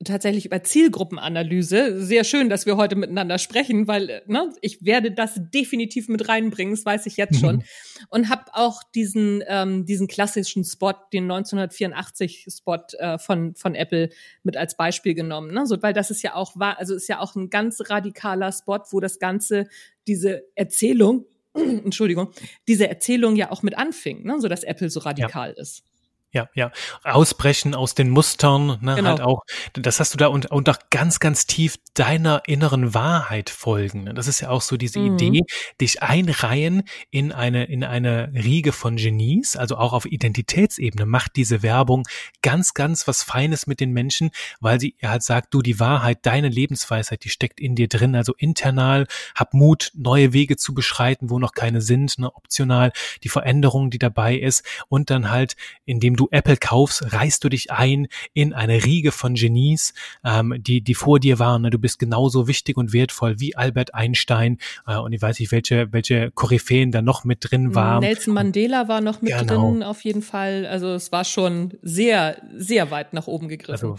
tatsächlich 0.05 0.45
über 0.45 0.63
Zielgruppenanalyse. 0.63 2.01
Sehr 2.01 2.23
schön, 2.23 2.49
dass 2.49 2.65
wir 2.65 2.77
heute 2.77 2.95
miteinander 2.95 3.37
sprechen, 3.37 3.87
weil 3.87 4.21
ne, 4.27 4.53
ich 4.61 4.85
werde 4.85 5.11
das 5.11 5.39
definitiv 5.53 6.07
mit 6.07 6.29
reinbringen, 6.29 6.73
das 6.73 6.85
weiß 6.85 7.05
ich 7.05 7.17
jetzt 7.17 7.39
schon. 7.39 7.57
Mhm. 7.57 7.63
Und 8.09 8.29
habe 8.29 8.45
auch 8.53 8.81
diesen 8.95 9.43
ähm, 9.47 9.85
diesen 9.85 10.07
klassischen 10.07 10.63
Spot, 10.63 10.93
den 11.11 11.23
1984 11.23 12.47
Spot 12.49 12.77
äh, 12.97 13.17
von 13.17 13.55
von 13.55 13.75
Apple 13.75 14.09
mit 14.43 14.55
als 14.55 14.77
Beispiel 14.77 15.15
genommen, 15.15 15.53
ne? 15.53 15.65
so, 15.65 15.81
weil 15.81 15.93
das 15.93 16.11
ist 16.11 16.21
ja 16.21 16.35
auch 16.35 16.55
war, 16.55 16.79
also 16.79 16.95
ist 16.95 17.09
ja 17.09 17.19
auch 17.19 17.35
ein 17.35 17.49
ganz 17.49 17.81
radikaler 17.89 18.51
Spot, 18.51 18.79
wo 18.91 18.99
das 18.99 19.19
ganze 19.19 19.67
diese 20.07 20.43
Erzählung 20.55 21.25
Entschuldigung, 21.53 22.31
diese 22.67 22.87
Erzählung 22.87 23.35
ja 23.35 23.51
auch 23.51 23.63
mit 23.63 23.77
anfing, 23.77 24.23
ne? 24.23 24.39
so 24.39 24.47
dass 24.47 24.63
Apple 24.63 24.89
so 24.89 25.01
radikal 25.01 25.53
ja. 25.55 25.61
ist. 25.61 25.83
Ja, 26.31 26.47
ja. 26.53 26.71
Ausbrechen 27.03 27.73
aus 27.73 27.95
den 27.95 28.09
Mustern, 28.09 28.77
ne, 28.81 28.95
genau. 28.95 29.09
halt 29.09 29.21
auch. 29.21 29.41
Das 29.73 29.99
hast 29.99 30.13
du 30.13 30.17
da 30.17 30.27
und, 30.27 30.51
und 30.51 30.69
auch 30.69 30.77
ganz, 30.91 31.19
ganz 31.19 31.47
tief 31.47 31.77
deiner 31.95 32.43
inneren 32.45 32.93
Wahrheit 32.93 33.49
folgen. 33.49 34.13
Das 34.13 34.27
ist 34.27 34.39
ja 34.39 34.49
auch 34.49 34.61
so 34.61 34.77
diese 34.77 34.99
mhm. 34.99 35.15
Idee, 35.15 35.41
dich 35.81 36.03
einreihen 36.03 36.83
in 37.09 37.31
eine, 37.31 37.65
in 37.65 37.83
eine 37.83 38.31
Riege 38.33 38.73
von 38.73 38.97
Genies, 38.97 39.55
also 39.55 39.77
auch 39.77 39.93
auf 39.93 40.05
Identitätsebene 40.05 41.07
macht 41.07 41.35
diese 41.35 41.63
Werbung 41.63 42.07
ganz, 42.43 42.75
ganz 42.75 43.07
was 43.07 43.23
Feines 43.23 43.65
mit 43.65 43.79
den 43.79 43.91
Menschen, 43.91 44.29
weil 44.59 44.79
sie 44.79 44.95
halt 45.01 45.23
sagt, 45.23 45.53
du, 45.53 45.63
die 45.63 45.79
Wahrheit, 45.79 46.19
deine 46.27 46.49
Lebensweisheit, 46.49 47.23
die 47.23 47.29
steckt 47.29 47.59
in 47.59 47.73
dir 47.73 47.87
drin, 47.87 48.15
also 48.15 48.35
internal, 48.37 49.07
hab 49.33 49.55
Mut, 49.55 49.91
neue 49.95 50.31
Wege 50.31 50.57
zu 50.57 50.75
beschreiten, 50.75 51.31
wo 51.31 51.39
noch 51.39 51.53
keine 51.53 51.81
sind, 51.81 52.19
ne, 52.19 52.31
optional, 52.35 52.91
die 53.23 53.29
Veränderung, 53.29 53.89
die 53.89 53.99
dabei 53.99 54.35
ist 54.35 54.63
und 54.89 55.09
dann 55.09 55.31
halt, 55.31 55.55
indem 55.85 56.18
du 56.19 56.27
Apple 56.31 56.57
kaufst, 56.57 57.13
reißt 57.13 57.43
du 57.43 57.49
dich 57.49 57.71
ein 57.71 58.07
in 58.33 58.53
eine 58.53 58.83
Riege 58.83 59.11
von 59.11 59.35
Genies, 59.35 59.93
ähm, 60.25 60.55
die, 60.59 60.81
die 60.81 60.95
vor 60.95 61.19
dir 61.19 61.39
waren. 61.39 61.61
Ne? 61.61 61.69
Du 61.69 61.79
bist 61.79 61.99
genauso 61.99 62.47
wichtig 62.47 62.77
und 62.77 62.93
wertvoll 62.93 63.39
wie 63.39 63.55
Albert 63.55 63.93
Einstein 63.93 64.57
äh, 64.85 64.97
und 64.97 65.13
ich 65.13 65.21
weiß 65.21 65.39
nicht, 65.39 65.51
welche, 65.51 65.91
welche 65.93 66.31
Koryphäen 66.31 66.91
da 66.91 67.01
noch 67.01 67.23
mit 67.23 67.39
drin 67.41 67.75
waren. 67.75 68.01
Nelson 68.01 68.33
Mandela 68.33 68.87
war 68.87 69.01
noch 69.01 69.21
mit 69.21 69.37
genau. 69.37 69.71
drin, 69.71 69.83
auf 69.83 70.03
jeden 70.03 70.21
Fall. 70.21 70.65
Also 70.65 70.93
es 70.93 71.11
war 71.11 71.23
schon 71.23 71.77
sehr, 71.81 72.41
sehr 72.55 72.91
weit 72.91 73.13
nach 73.13 73.27
oben 73.27 73.47
gegriffen. 73.47 73.89
Also 73.89 73.97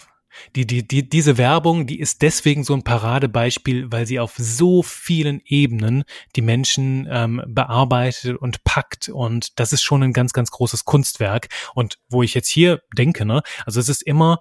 die, 0.57 0.67
die, 0.67 0.87
die, 0.87 1.09
diese 1.09 1.39
Werbung, 1.39 1.87
die 1.87 2.01
ist 2.01 2.23
deswegen 2.23 2.65
so 2.65 2.75
ein 2.75 2.83
Paradebeispiel, 2.83 3.91
weil 3.91 4.07
sie 4.07 4.21
auf 4.21 4.35
so 4.37 4.83
vielen 4.83 5.41
Ebenen 5.45 6.05
die 6.37 6.43
Menschen 6.43 7.09
ähm, 7.11 7.43
bearbeitet 7.47 8.37
und 8.37 8.65
packt. 8.65 9.09
Und 9.09 9.59
das 9.59 9.73
ist 9.73 9.83
schon 9.83 10.03
ein 10.03 10.13
ganz, 10.13 10.33
ganz 10.33 10.51
großes 10.51 10.85
Kunstwerk. 10.85 11.49
Und 11.75 11.99
wo 12.09 12.23
ich 12.23 12.35
jetzt 12.35 12.49
hier 12.49 12.83
denke, 12.97 13.25
ne, 13.25 13.43
also 13.67 13.81
es 13.81 13.89
ist 13.89 14.03
immer 14.03 14.39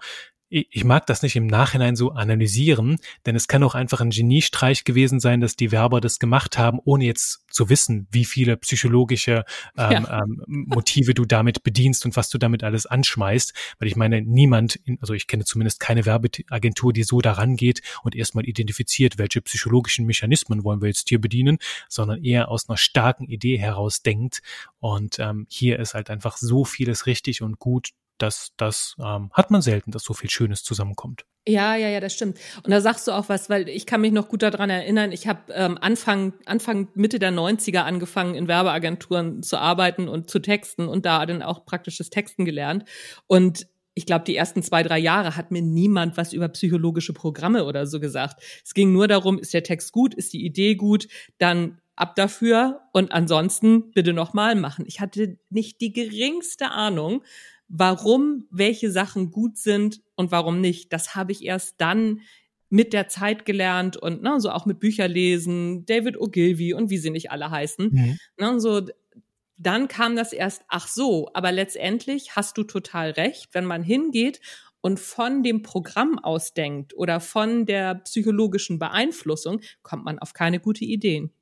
ich 0.50 0.84
mag 0.84 1.06
das 1.06 1.22
nicht 1.22 1.36
im 1.36 1.46
Nachhinein 1.46 1.96
so 1.96 2.12
analysieren, 2.12 2.98
denn 3.26 3.36
es 3.36 3.48
kann 3.48 3.62
auch 3.62 3.76
einfach 3.76 4.02
ein 4.02 4.10
Geniestreich 4.10 4.84
gewesen 4.84 5.20
sein, 5.20 5.42
dass 5.42 5.56
die 5.56 5.72
Werber 5.72 6.02
das 6.02 6.18
gemacht 6.18 6.58
haben, 6.58 6.80
ohne 6.84 7.06
jetzt 7.06 7.46
zu 7.52 7.70
wissen, 7.70 8.08
wie 8.12 8.26
viele 8.26 8.58
psychologische 8.58 9.46
ähm, 9.78 9.92
ja. 9.92 10.24
ähm, 10.24 10.44
Motive 10.48 11.14
du 11.14 11.26
damit 11.26 11.62
bedienst 11.62 12.04
und 12.06 12.16
was 12.16 12.30
du 12.30 12.40
damit 12.40 12.64
alles 12.64 12.88
anschmeißt. 12.88 13.54
Weil 13.78 13.88
ich 13.88 13.96
meine, 13.96 14.22
niemand, 14.22 14.76
in, 14.76 14.98
also 15.02 15.14
ich 15.14 15.28
kenne 15.28 15.46
zumindest 15.46 15.80
keine 15.80 16.06
Werbeagentur, 16.06 16.94
die 16.94 17.04
so 17.04 17.22
daran 17.22 17.56
geht 17.56 17.82
und 18.04 18.16
erstmal 18.16 18.46
identifiziert, 18.46 19.20
welche 19.20 19.42
psychologischen 19.42 20.08
Mechanismen 20.08 20.64
wollen 20.64 20.82
wir 20.82 20.88
jetzt 20.88 21.10
hier 21.10 21.22
bedienen, 21.22 21.60
sondern 21.88 22.24
eher 22.24 22.50
aus 22.50 22.68
einer 22.68 22.78
starken 22.78 23.28
Idee 23.28 23.60
heraus 23.60 24.02
denkt. 24.02 24.42
Und 24.80 25.20
ähm, 25.20 25.46
hier 25.48 25.78
ist 25.78 25.94
halt 25.94 26.10
einfach 26.10 26.38
so 26.38 26.66
vieles 26.66 27.06
richtig 27.06 27.44
und 27.44 27.60
gut, 27.60 27.92
das, 28.22 28.52
das 28.58 28.96
ähm, 29.04 29.32
hat 29.34 29.52
man 29.52 29.62
selten, 29.62 29.92
dass 29.92 30.04
so 30.04 30.14
viel 30.14 30.30
Schönes 30.30 30.64
zusammenkommt. 30.64 31.26
Ja, 31.48 31.76
ja, 31.76 31.88
ja, 31.88 32.00
das 32.00 32.14
stimmt. 32.14 32.38
Und 32.64 32.70
da 32.70 32.82
sagst 32.82 33.08
du 33.08 33.12
auch 33.12 33.30
was, 33.30 33.50
weil 33.50 33.70
ich 33.70 33.86
kann 33.86 34.02
mich 34.02 34.12
noch 34.12 34.28
gut 34.28 34.44
daran 34.44 34.70
erinnern, 34.70 35.12
ich 35.12 35.28
habe 35.28 35.52
ähm, 35.54 35.78
Anfang, 35.82 36.34
Anfang, 36.46 36.90
Mitte 36.94 37.18
der 37.18 37.32
90er 37.32 37.80
angefangen, 37.80 38.36
in 38.36 38.48
Werbeagenturen 38.48 39.42
zu 39.42 39.58
arbeiten 39.58 40.08
und 40.08 40.30
zu 40.30 40.40
texten 40.40 40.88
und 40.88 41.06
da 41.06 41.26
dann 41.26 41.42
auch 41.42 41.66
praktisches 41.66 42.10
Texten 42.10 42.46
gelernt. 42.46 42.86
Und 43.26 43.68
ich 43.96 44.06
glaube, 44.06 44.26
die 44.26 44.36
ersten 44.36 44.62
zwei, 44.64 44.84
drei 44.84 45.00
Jahre 45.00 45.36
hat 45.36 45.52
mir 45.52 45.62
niemand 45.62 46.18
was 46.18 46.34
über 46.34 46.48
psychologische 46.50 47.14
Programme 47.14 47.66
oder 47.66 47.88
so 47.88 48.00
gesagt. 48.00 48.44
Es 48.64 48.74
ging 48.74 48.94
nur 48.94 49.08
darum, 49.08 49.40
ist 49.40 49.54
der 49.54 49.64
Text 49.64 49.92
gut, 49.92 50.14
ist 50.14 50.34
die 50.34 50.46
Idee 50.46 50.76
gut, 50.76 51.08
dann 51.38 51.80
ab 51.96 52.16
dafür 52.16 52.82
und 52.94 53.12
ansonsten 53.12 53.92
bitte 53.92 54.14
nochmal 54.14 54.56
machen. 54.56 54.86
Ich 54.88 55.02
hatte 55.02 55.38
nicht 55.50 55.82
die 55.82 55.92
geringste 55.92 56.72
Ahnung, 56.72 57.24
warum 57.70 58.48
welche 58.50 58.92
Sachen 58.92 59.32
gut 59.32 59.58
sind 59.58 60.02
und 60.16 60.32
warum 60.32 60.60
nicht. 60.60 60.92
Das 60.92 61.16
habe 61.16 61.32
ich 61.32 61.46
erst 61.46 61.80
dann 61.80 62.22
mit 62.70 62.94
der 62.94 63.08
Zeit 63.08 63.46
gelernt 63.46 63.98
und 63.98 64.22
ne, 64.22 64.40
so 64.40 64.52
auch 64.52 64.66
mit 64.66 64.80
Bücherlesen, 64.80 65.86
David 65.86 66.20
Ogilvy 66.20 66.74
und 66.74 66.90
wie 66.90 66.98
sie 66.98 67.10
nicht 67.10 67.32
alle 67.32 67.50
heißen. 67.50 67.90
Mhm. 67.92 68.20
Ne, 68.38 68.60
so 68.60 68.82
dann 69.62 69.88
kam 69.90 70.16
das 70.16 70.32
erst, 70.32 70.64
ach 70.70 70.88
so, 70.88 71.30
aber 71.34 71.52
letztendlich 71.52 72.36
hast 72.36 72.58
du 72.58 72.64
total 72.64 73.12
recht, 73.12 73.50
wenn 73.54 73.66
man 73.66 73.84
hingeht 73.84 74.40
und 74.82 75.00
von 75.00 75.44
dem 75.44 75.64
Programm 75.64 76.18
ausdenkt 76.18 76.96
oder 76.96 77.20
von 77.20 77.66
der 77.66 77.96
psychologischen 77.96 78.80
Beeinflussung, 78.80 79.60
kommt 79.82 80.06
man 80.06 80.18
auf 80.20 80.34
keine 80.34 80.62
gute 80.62 80.86
Ideen. 80.86 81.34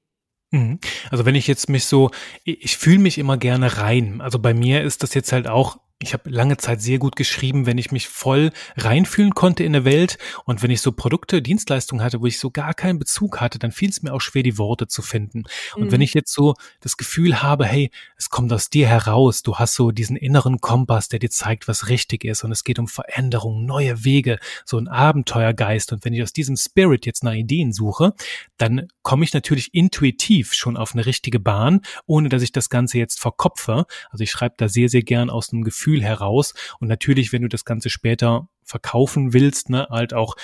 Mhm. 0.49 0.79
Also 1.11 1.25
wenn 1.25 1.35
ich 1.35 1.45
jetzt 1.45 1.69
mich 1.69 1.85
so, 1.85 2.09
ich 2.43 2.77
fühle 2.77 2.99
mich 2.99 3.19
immer 3.19 3.37
gerne 3.37 3.77
rein. 3.77 4.19
Also 4.21 4.39
bei 4.39 4.55
mir 4.55 4.81
ist 4.81 5.03
das 5.03 5.13
jetzt 5.13 5.31
halt 5.31 5.47
auch 5.47 5.79
ich 5.99 6.13
habe 6.13 6.29
lange 6.29 6.57
Zeit 6.57 6.79
sehr 6.79 6.99
gut 6.99 7.15
geschrieben, 7.15 7.65
wenn 7.65 7.79
ich 7.79 7.91
mich 7.91 8.07
voll 8.07 8.51
reinfühlen 8.75 9.33
konnte 9.33 9.63
in 9.63 9.73
der 9.73 9.83
Welt 9.83 10.19
und 10.45 10.61
wenn 10.61 10.69
ich 10.69 10.81
so 10.81 10.91
Produkte, 10.91 11.41
Dienstleistungen 11.41 12.03
hatte, 12.03 12.21
wo 12.21 12.27
ich 12.27 12.37
so 12.37 12.51
gar 12.51 12.75
keinen 12.75 12.99
Bezug 12.99 13.41
hatte, 13.41 13.57
dann 13.57 13.71
fiel 13.71 13.89
es 13.89 14.03
mir 14.03 14.13
auch 14.13 14.21
schwer, 14.21 14.43
die 14.43 14.59
Worte 14.59 14.87
zu 14.87 15.01
finden. 15.01 15.45
Und 15.75 15.87
mhm. 15.87 15.91
wenn 15.91 16.01
ich 16.01 16.13
jetzt 16.13 16.31
so 16.31 16.53
das 16.81 16.97
Gefühl 16.97 17.41
habe, 17.41 17.65
hey, 17.65 17.89
es 18.15 18.29
kommt 18.29 18.53
aus 18.53 18.69
dir 18.69 18.87
heraus, 18.87 19.41
du 19.41 19.55
hast 19.55 19.73
so 19.73 19.89
diesen 19.89 20.15
inneren 20.15 20.61
Kompass, 20.61 21.09
der 21.09 21.17
dir 21.17 21.31
zeigt, 21.31 21.67
was 21.67 21.89
richtig 21.89 22.23
ist 22.23 22.43
und 22.43 22.51
es 22.51 22.63
geht 22.63 22.77
um 22.77 22.87
Veränderung, 22.87 23.65
neue 23.65 24.03
Wege, 24.03 24.37
so 24.65 24.77
ein 24.77 24.87
Abenteuergeist 24.87 25.93
und 25.93 26.05
wenn 26.05 26.13
ich 26.13 26.21
aus 26.21 26.31
diesem 26.31 26.57
Spirit 26.57 27.07
jetzt 27.07 27.23
nach 27.23 27.33
Ideen 27.33 27.73
suche, 27.73 28.13
dann 28.57 28.87
komme 29.01 29.23
ich 29.23 29.33
natürlich 29.33 29.73
intuitiv 29.73 30.53
schon 30.53 30.77
auf 30.77 30.93
eine 30.93 31.07
richtige 31.07 31.39
Bahn, 31.39 31.81
ohne 32.05 32.29
dass 32.29 32.43
ich 32.43 32.51
das 32.51 32.69
Ganze 32.69 32.99
jetzt 32.99 33.19
verkopfe. 33.19 33.85
Also 34.11 34.23
ich 34.23 34.29
schreibe 34.29 34.55
da 34.57 34.69
sehr, 34.69 34.89
sehr 34.89 35.01
gern 35.01 35.31
aus 35.31 35.51
einem 35.51 35.63
Gefühl 35.63 35.86
Gefühl 35.87 36.03
heraus. 36.03 36.53
Und 36.79 36.89
natürlich, 36.89 37.31
wenn 37.31 37.41
du 37.41 37.47
das 37.47 37.63
Ganze 37.63 37.89
später 37.89 38.49
verkaufen 38.63 39.31
willst, 39.31 39.69
ne, 39.69 39.87
halt 39.89 40.13
auch 40.13 40.35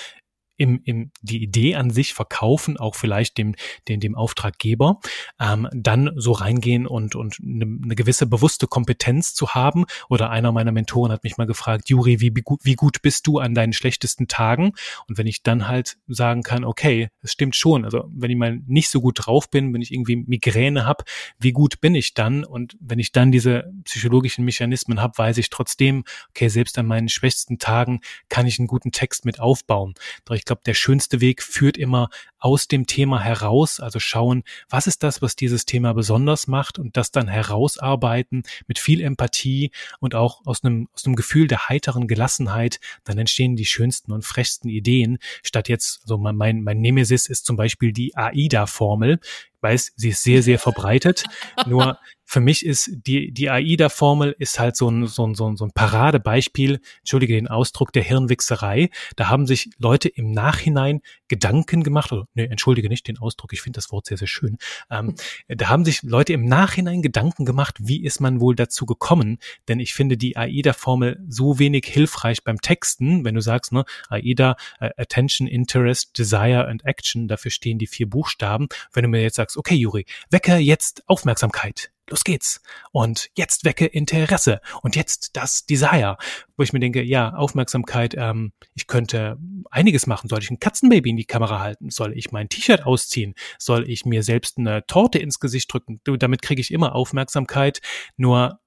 im, 0.56 0.80
im, 0.84 1.10
die 1.22 1.42
Idee 1.42 1.74
an 1.74 1.90
sich 1.90 2.14
verkaufen, 2.14 2.76
auch 2.76 2.94
vielleicht 2.94 3.38
dem, 3.38 3.54
dem, 3.88 4.00
dem 4.00 4.14
Auftraggeber, 4.14 5.00
ähm, 5.40 5.68
dann 5.72 6.12
so 6.16 6.32
reingehen 6.32 6.86
und, 6.86 7.16
und 7.16 7.38
eine, 7.42 7.64
eine 7.64 7.94
gewisse 7.94 8.26
bewusste 8.26 8.66
Kompetenz 8.66 9.34
zu 9.34 9.50
haben. 9.50 9.84
Oder 10.08 10.30
einer 10.30 10.52
meiner 10.52 10.72
Mentoren 10.72 11.12
hat 11.12 11.24
mich 11.24 11.36
mal 11.36 11.46
gefragt, 11.46 11.88
Juri, 11.88 12.20
wie, 12.20 12.32
wie 12.34 12.74
gut 12.74 13.02
bist 13.02 13.26
du 13.26 13.38
an 13.38 13.54
deinen 13.54 13.72
schlechtesten 13.72 14.28
Tagen? 14.28 14.72
Und 15.08 15.18
wenn 15.18 15.26
ich 15.26 15.42
dann 15.42 15.68
halt 15.68 15.96
sagen 16.06 16.42
kann, 16.42 16.64
okay, 16.64 17.08
es 17.22 17.32
stimmt 17.32 17.56
schon. 17.56 17.84
Also 17.84 18.10
wenn 18.14 18.30
ich 18.30 18.36
mal 18.36 18.60
nicht 18.66 18.90
so 18.90 19.00
gut 19.00 19.26
drauf 19.26 19.50
bin, 19.50 19.72
wenn 19.74 19.82
ich 19.82 19.92
irgendwie 19.92 20.16
Migräne 20.16 20.86
habe, 20.86 21.04
wie 21.38 21.52
gut 21.52 21.80
bin 21.80 21.94
ich 21.94 22.14
dann? 22.14 22.44
Und 22.44 22.76
wenn 22.80 22.98
ich 22.98 23.12
dann 23.12 23.32
diese 23.32 23.72
psychologischen 23.84 24.44
Mechanismen 24.44 25.00
habe, 25.00 25.18
weiß 25.18 25.38
ich 25.38 25.50
trotzdem, 25.50 26.04
okay, 26.30 26.48
selbst 26.48 26.78
an 26.78 26.86
meinen 26.86 27.08
schwächsten 27.08 27.58
Tagen 27.58 28.00
kann 28.28 28.46
ich 28.46 28.58
einen 28.58 28.68
guten 28.68 28.92
Text 28.92 29.24
mit 29.24 29.40
aufbauen. 29.40 29.94
Doch 30.24 30.34
ich 30.34 30.43
glaube, 30.44 30.62
der 30.64 30.74
schönste 30.74 31.20
Weg 31.20 31.42
führt 31.42 31.76
immer 31.76 32.08
aus 32.38 32.68
dem 32.68 32.86
Thema 32.86 33.20
heraus, 33.20 33.80
also 33.80 33.98
schauen, 33.98 34.44
was 34.68 34.86
ist 34.86 35.02
das, 35.02 35.22
was 35.22 35.36
dieses 35.36 35.64
Thema 35.64 35.94
besonders 35.94 36.46
macht 36.46 36.78
und 36.78 36.96
das 36.96 37.10
dann 37.10 37.28
herausarbeiten 37.28 38.42
mit 38.66 38.78
viel 38.78 39.00
Empathie 39.00 39.70
und 40.00 40.14
auch 40.14 40.42
aus 40.44 40.62
einem, 40.62 40.88
aus 40.92 41.06
einem 41.06 41.16
Gefühl 41.16 41.46
der 41.46 41.68
heiteren 41.68 42.06
Gelassenheit, 42.06 42.80
dann 43.04 43.18
entstehen 43.18 43.56
die 43.56 43.64
schönsten 43.64 44.12
und 44.12 44.24
frechsten 44.24 44.68
Ideen, 44.68 45.18
statt 45.42 45.68
jetzt, 45.68 46.00
also 46.02 46.18
mein, 46.18 46.62
mein 46.62 46.80
Nemesis 46.80 47.26
ist 47.26 47.46
zum 47.46 47.56
Beispiel 47.56 47.92
die 47.92 48.14
AIDA-Formel 48.14 49.20
weiß, 49.64 49.94
sie 49.96 50.10
ist 50.10 50.22
sehr, 50.22 50.42
sehr 50.42 50.60
verbreitet. 50.60 51.24
Nur 51.66 51.98
für 52.34 52.40
mich 52.40 52.66
ist 52.66 52.90
die, 53.06 53.30
die 53.30 53.48
AIDA-Formel 53.48 54.34
ist 54.40 54.58
halt 54.58 54.74
so 54.74 54.90
ein, 54.90 55.06
so 55.06 55.24
ein, 55.24 55.36
so 55.36 55.48
ein, 55.48 55.56
so 55.56 55.64
ein 55.64 55.70
Paradebeispiel, 55.70 56.80
entschuldige 56.98 57.34
den 57.34 57.46
Ausdruck, 57.46 57.92
der 57.92 58.02
Hirnwichserei. 58.02 58.90
Da 59.14 59.28
haben 59.28 59.46
sich 59.46 59.70
Leute 59.78 60.08
im 60.08 60.32
Nachhinein 60.32 61.00
Gedanken 61.28 61.84
gemacht, 61.84 62.10
oder 62.10 62.26
nee, 62.34 62.46
entschuldige 62.46 62.88
nicht 62.88 63.06
den 63.06 63.18
Ausdruck, 63.18 63.52
ich 63.52 63.62
finde 63.62 63.76
das 63.76 63.92
Wort 63.92 64.06
sehr, 64.06 64.16
sehr 64.16 64.26
schön. 64.26 64.58
Ähm, 64.90 65.14
da 65.46 65.68
haben 65.68 65.84
sich 65.84 66.02
Leute 66.02 66.32
im 66.32 66.44
Nachhinein 66.44 67.02
Gedanken 67.02 67.44
gemacht, 67.44 67.76
wie 67.78 68.02
ist 68.02 68.20
man 68.20 68.40
wohl 68.40 68.56
dazu 68.56 68.84
gekommen? 68.84 69.38
Denn 69.68 69.78
ich 69.78 69.94
finde 69.94 70.16
die 70.16 70.36
AIDA-Formel 70.36 71.24
so 71.28 71.60
wenig 71.60 71.86
hilfreich 71.86 72.42
beim 72.42 72.60
Texten, 72.60 73.24
wenn 73.24 73.36
du 73.36 73.42
sagst, 73.42 73.70
ne, 73.70 73.84
AIDA, 74.08 74.56
uh, 74.80 74.88
Attention, 74.96 75.46
Interest, 75.46 76.18
Desire 76.18 76.66
and 76.66 76.84
Action, 76.84 77.28
dafür 77.28 77.52
stehen 77.52 77.78
die 77.78 77.86
vier 77.86 78.10
Buchstaben. 78.10 78.66
Wenn 78.92 79.04
du 79.04 79.08
mir 79.08 79.22
jetzt 79.22 79.36
sagst, 79.36 79.56
okay, 79.56 79.76
Juri, 79.76 80.04
wecke 80.30 80.56
jetzt 80.56 81.08
Aufmerksamkeit 81.08 81.93
los 82.08 82.24
geht's. 82.24 82.60
Und 82.92 83.30
jetzt 83.36 83.64
wecke 83.64 83.86
Interesse 83.86 84.60
und 84.82 84.96
jetzt 84.96 85.36
das 85.36 85.66
Desire, 85.66 86.16
wo 86.56 86.62
ich 86.62 86.72
mir 86.72 86.80
denke, 86.80 87.02
ja, 87.02 87.34
Aufmerksamkeit, 87.34 88.14
ähm, 88.16 88.52
ich 88.74 88.86
könnte 88.86 89.38
einiges 89.70 90.06
machen. 90.06 90.28
Soll 90.28 90.42
ich 90.42 90.50
ein 90.50 90.60
Katzenbaby 90.60 91.10
in 91.10 91.16
die 91.16 91.24
Kamera 91.24 91.60
halten? 91.60 91.90
Soll 91.90 92.16
ich 92.16 92.32
mein 92.32 92.48
T-Shirt 92.48 92.84
ausziehen? 92.84 93.34
Soll 93.58 93.88
ich 93.88 94.04
mir 94.04 94.22
selbst 94.22 94.58
eine 94.58 94.86
Torte 94.86 95.18
ins 95.18 95.40
Gesicht 95.40 95.72
drücken? 95.72 96.00
Du, 96.04 96.16
damit 96.16 96.42
kriege 96.42 96.60
ich 96.60 96.72
immer 96.72 96.94
Aufmerksamkeit. 96.94 97.80
Nur 98.16 98.60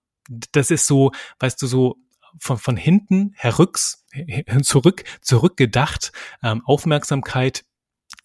das 0.51 0.71
ist 0.71 0.87
so, 0.87 1.11
weißt 1.39 1.61
du, 1.61 1.67
so 1.67 1.95
von, 2.39 2.57
von 2.57 2.77
hinten 2.77 3.33
herrücks, 3.35 4.05
zurück, 4.63 5.03
zurückgedacht. 5.21 6.11
Ähm, 6.43 6.61
Aufmerksamkeit 6.65 7.63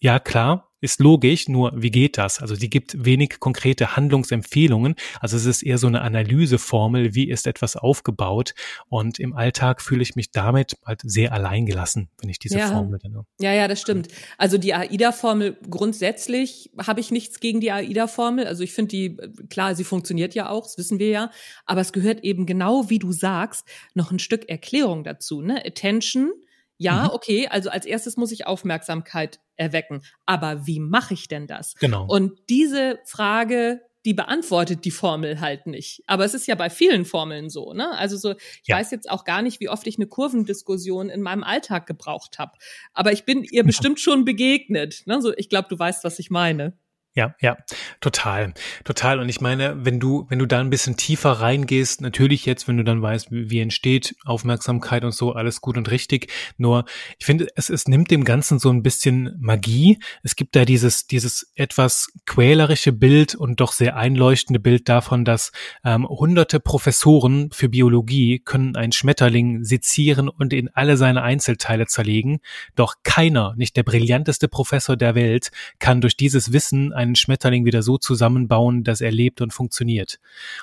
ja 0.03 0.19
klar, 0.19 0.69
ist 0.81 0.99
logisch, 0.99 1.47
nur 1.47 1.71
wie 1.77 1.91
geht 1.91 2.17
das? 2.17 2.41
Also 2.41 2.57
die 2.57 2.69
gibt 2.69 3.05
wenig 3.05 3.39
konkrete 3.39 3.95
Handlungsempfehlungen. 3.95 4.95
Also 5.21 5.37
es 5.37 5.45
ist 5.45 5.63
eher 5.63 5.77
so 5.77 5.87
eine 5.87 6.01
Analyseformel, 6.01 7.15
wie 7.15 7.29
ist 7.29 7.47
etwas 7.47 7.77
aufgebaut. 7.77 8.53
Und 8.89 9.17
im 9.17 9.33
Alltag 9.33 9.81
fühle 9.81 10.03
ich 10.03 10.17
mich 10.17 10.31
damit 10.31 10.75
halt 10.85 10.99
sehr 11.05 11.31
alleingelassen, 11.31 12.09
wenn 12.19 12.29
ich 12.29 12.37
diese 12.37 12.59
ja. 12.59 12.67
Formel 12.67 12.99
dann. 13.01 13.23
Ja, 13.39 13.53
ja, 13.53 13.69
das 13.69 13.79
stimmt. 13.79 14.09
Also 14.37 14.57
die 14.57 14.73
AIDA-Formel 14.73 15.55
grundsätzlich 15.69 16.69
habe 16.85 16.99
ich 16.99 17.11
nichts 17.11 17.39
gegen 17.39 17.61
die 17.61 17.71
AIDA-Formel. 17.71 18.45
Also 18.45 18.63
ich 18.63 18.73
finde 18.73 18.89
die, 18.89 19.17
klar, 19.49 19.75
sie 19.75 19.85
funktioniert 19.85 20.35
ja 20.35 20.49
auch, 20.49 20.63
das 20.63 20.77
wissen 20.77 20.99
wir 20.99 21.09
ja. 21.09 21.31
Aber 21.65 21.79
es 21.79 21.93
gehört 21.93 22.25
eben 22.25 22.45
genau, 22.45 22.89
wie 22.89 22.99
du 22.99 23.13
sagst, 23.13 23.65
noch 23.93 24.11
ein 24.11 24.19
Stück 24.19 24.49
Erklärung 24.49 25.05
dazu. 25.05 25.41
Ne? 25.41 25.65
Attention, 25.65 26.33
ja, 26.77 27.05
mhm. 27.05 27.09
okay, 27.11 27.47
also 27.47 27.69
als 27.69 27.85
erstes 27.85 28.17
muss 28.17 28.31
ich 28.31 28.47
Aufmerksamkeit 28.47 29.39
erwecken. 29.55 30.01
Aber 30.25 30.65
wie 30.65 30.79
mache 30.79 31.13
ich 31.13 31.27
denn 31.27 31.47
das? 31.47 31.75
Genau. 31.75 32.05
Und 32.07 32.39
diese 32.49 32.99
Frage, 33.05 33.81
die 34.05 34.13
beantwortet 34.13 34.83
die 34.83 34.91
Formel 34.91 35.39
halt 35.39 35.65
nicht. 35.65 36.03
Aber 36.07 36.25
es 36.25 36.33
ist 36.33 36.47
ja 36.47 36.55
bei 36.55 36.69
vielen 36.69 37.05
Formeln 37.05 37.49
so, 37.49 37.73
ne? 37.73 37.91
Also 37.97 38.17
so, 38.17 38.31
ich 38.31 38.67
ja. 38.67 38.75
weiß 38.75 38.91
jetzt 38.91 39.09
auch 39.09 39.23
gar 39.23 39.41
nicht, 39.41 39.59
wie 39.61 39.69
oft 39.69 39.87
ich 39.87 39.97
eine 39.97 40.07
Kurvendiskussion 40.07 41.09
in 41.09 41.21
meinem 41.21 41.43
Alltag 41.43 41.85
gebraucht 41.87 42.37
habe. 42.37 42.51
Aber 42.93 43.13
ich 43.13 43.23
bin 43.23 43.43
ihr 43.43 43.63
bestimmt 43.63 43.99
schon 43.99 44.25
begegnet. 44.25 45.03
Ne? 45.05 45.21
So, 45.21 45.33
ich 45.35 45.47
glaube, 45.47 45.67
du 45.69 45.79
weißt, 45.79 46.03
was 46.03 46.19
ich 46.19 46.29
meine. 46.29 46.77
Ja, 47.15 47.35
ja, 47.39 47.57
total, 48.01 48.55
total. 48.85 49.19
Und 49.19 49.29
ich 49.29 49.39
meine, 49.39 49.85
wenn 49.85 49.99
du, 49.99 50.25
wenn 50.29 50.39
du 50.39 50.47
da 50.47 50.59
ein 50.59 50.71
bisschen 50.71 50.97
tiefer 50.97 51.33
reingehst, 51.33 52.01
natürlich 52.01 52.47
jetzt, 52.47 52.67
wenn 52.67 52.77
du 52.77 52.83
dann 52.83 53.03
weißt, 53.03 53.27
wie, 53.29 53.59
entsteht 53.59 54.15
Aufmerksamkeit 54.25 55.03
und 55.03 55.13
so, 55.13 55.33
alles 55.33 55.61
gut 55.61 55.77
und 55.77 55.91
richtig. 55.91 56.31
Nur, 56.57 56.85
ich 57.19 57.25
finde, 57.27 57.49
es, 57.55 57.69
es 57.69 57.87
nimmt 57.87 58.09
dem 58.09 58.23
Ganzen 58.23 58.57
so 58.57 58.71
ein 58.71 58.81
bisschen 58.81 59.35
Magie. 59.39 59.99
Es 60.23 60.35
gibt 60.35 60.55
da 60.55 60.65
dieses, 60.65 61.05
dieses 61.05 61.51
etwas 61.53 62.11
quälerische 62.25 62.91
Bild 62.91 63.35
und 63.35 63.59
doch 63.59 63.73
sehr 63.73 63.95
einleuchtende 63.95 64.59
Bild 64.59 64.89
davon, 64.89 65.23
dass 65.23 65.51
ähm, 65.85 66.07
hunderte 66.09 66.59
Professoren 66.59 67.51
für 67.51 67.69
Biologie 67.69 68.39
können 68.39 68.75
einen 68.75 68.91
Schmetterling 68.91 69.63
sezieren 69.63 70.29
und 70.29 70.51
in 70.51 70.69
alle 70.73 70.97
seine 70.97 71.21
Einzelteile 71.21 71.85
zerlegen. 71.85 72.39
Doch 72.75 72.95
keiner, 73.03 73.53
nicht 73.55 73.77
der 73.77 73.83
brillanteste 73.83 74.47
Professor 74.47 74.97
der 74.97 75.13
Welt, 75.13 75.51
kann 75.77 76.01
durch 76.01 76.17
dieses 76.17 76.53
Wissen 76.53 76.91
einen 77.03 77.15
Schmetterling 77.15 77.65
wieder 77.65 77.83
so 77.83 77.97
zusammenbauen, 77.97 78.83
dass 78.83 79.01
er 79.01 79.11
lebt 79.11 79.41
und 79.41 79.53
funktioniert. 79.53 80.19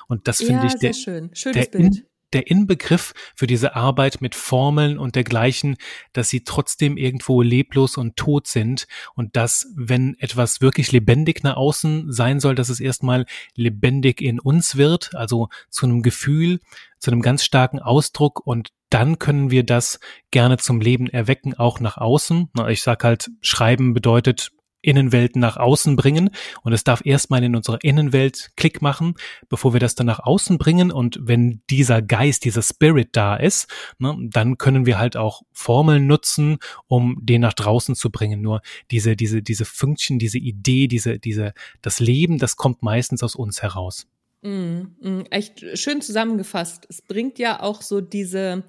Und 0.07 0.27
das 0.27 0.37
finde 0.37 0.63
ja, 0.63 0.65
ich 0.67 0.75
der, 0.75 0.93
schön. 0.93 1.31
Der, 1.53 1.65
Bild. 1.65 2.05
der 2.33 2.47
Inbegriff 2.47 3.13
für 3.35 3.47
diese 3.47 3.75
Arbeit 3.75 4.21
mit 4.21 4.35
Formeln 4.35 4.97
und 4.97 5.15
dergleichen, 5.15 5.77
dass 6.13 6.29
sie 6.29 6.43
trotzdem 6.43 6.97
irgendwo 6.97 7.41
leblos 7.41 7.97
und 7.97 8.15
tot 8.17 8.47
sind 8.47 8.87
und 9.15 9.35
dass, 9.35 9.71
wenn 9.75 10.15
etwas 10.19 10.61
wirklich 10.61 10.91
lebendig 10.91 11.43
nach 11.43 11.57
außen 11.57 12.11
sein 12.11 12.39
soll, 12.39 12.55
dass 12.55 12.69
es 12.69 12.79
erstmal 12.79 13.25
lebendig 13.55 14.21
in 14.21 14.39
uns 14.39 14.75
wird, 14.75 15.15
also 15.15 15.49
zu 15.69 15.85
einem 15.85 16.01
Gefühl, 16.01 16.59
zu 16.99 17.11
einem 17.11 17.21
ganz 17.21 17.43
starken 17.43 17.79
Ausdruck 17.79 18.45
und 18.45 18.69
dann 18.91 19.19
können 19.19 19.51
wir 19.51 19.63
das 19.63 19.99
gerne 20.31 20.57
zum 20.57 20.81
Leben 20.81 21.07
erwecken, 21.07 21.53
auch 21.53 21.79
nach 21.79 21.97
außen. 21.97 22.49
Ich 22.67 22.83
sag 22.83 23.03
halt, 23.05 23.31
Schreiben 23.39 23.93
bedeutet 23.93 24.51
Innenwelt 24.81 25.35
nach 25.35 25.57
außen 25.57 25.95
bringen 25.95 26.29
und 26.63 26.73
es 26.73 26.83
darf 26.83 27.05
erstmal 27.05 27.43
in 27.43 27.55
unserer 27.55 27.83
Innenwelt 27.83 28.51
Klick 28.55 28.81
machen, 28.81 29.15
bevor 29.49 29.73
wir 29.73 29.79
das 29.79 29.95
dann 29.95 30.07
nach 30.07 30.19
außen 30.19 30.57
bringen 30.57 30.91
und 30.91 31.19
wenn 31.21 31.61
dieser 31.69 32.01
Geist, 32.01 32.45
dieser 32.45 32.61
Spirit 32.61 33.09
da 33.13 33.35
ist, 33.35 33.67
ne, 33.99 34.15
dann 34.21 34.57
können 34.57 34.85
wir 34.85 34.97
halt 34.99 35.17
auch 35.17 35.41
Formeln 35.51 36.07
nutzen, 36.07 36.57
um 36.87 37.17
den 37.21 37.41
nach 37.41 37.53
draußen 37.53 37.95
zu 37.95 38.09
bringen. 38.09 38.41
Nur 38.41 38.61
diese, 38.89 39.15
diese, 39.15 39.41
diese 39.41 39.65
Function, 39.65 40.19
diese 40.19 40.37
Idee, 40.37 40.87
diese, 40.87 41.19
diese, 41.19 41.53
das 41.81 41.99
Leben, 41.99 42.37
das 42.37 42.55
kommt 42.55 42.81
meistens 42.81 43.23
aus 43.23 43.35
uns 43.35 43.61
heraus. 43.61 44.07
Mm, 44.41 44.81
mm, 45.01 45.23
echt 45.29 45.63
schön 45.77 46.01
zusammengefasst. 46.01 46.87
Es 46.89 47.01
bringt 47.01 47.37
ja 47.37 47.61
auch 47.61 47.81
so 47.81 48.01
diese, 48.01 48.63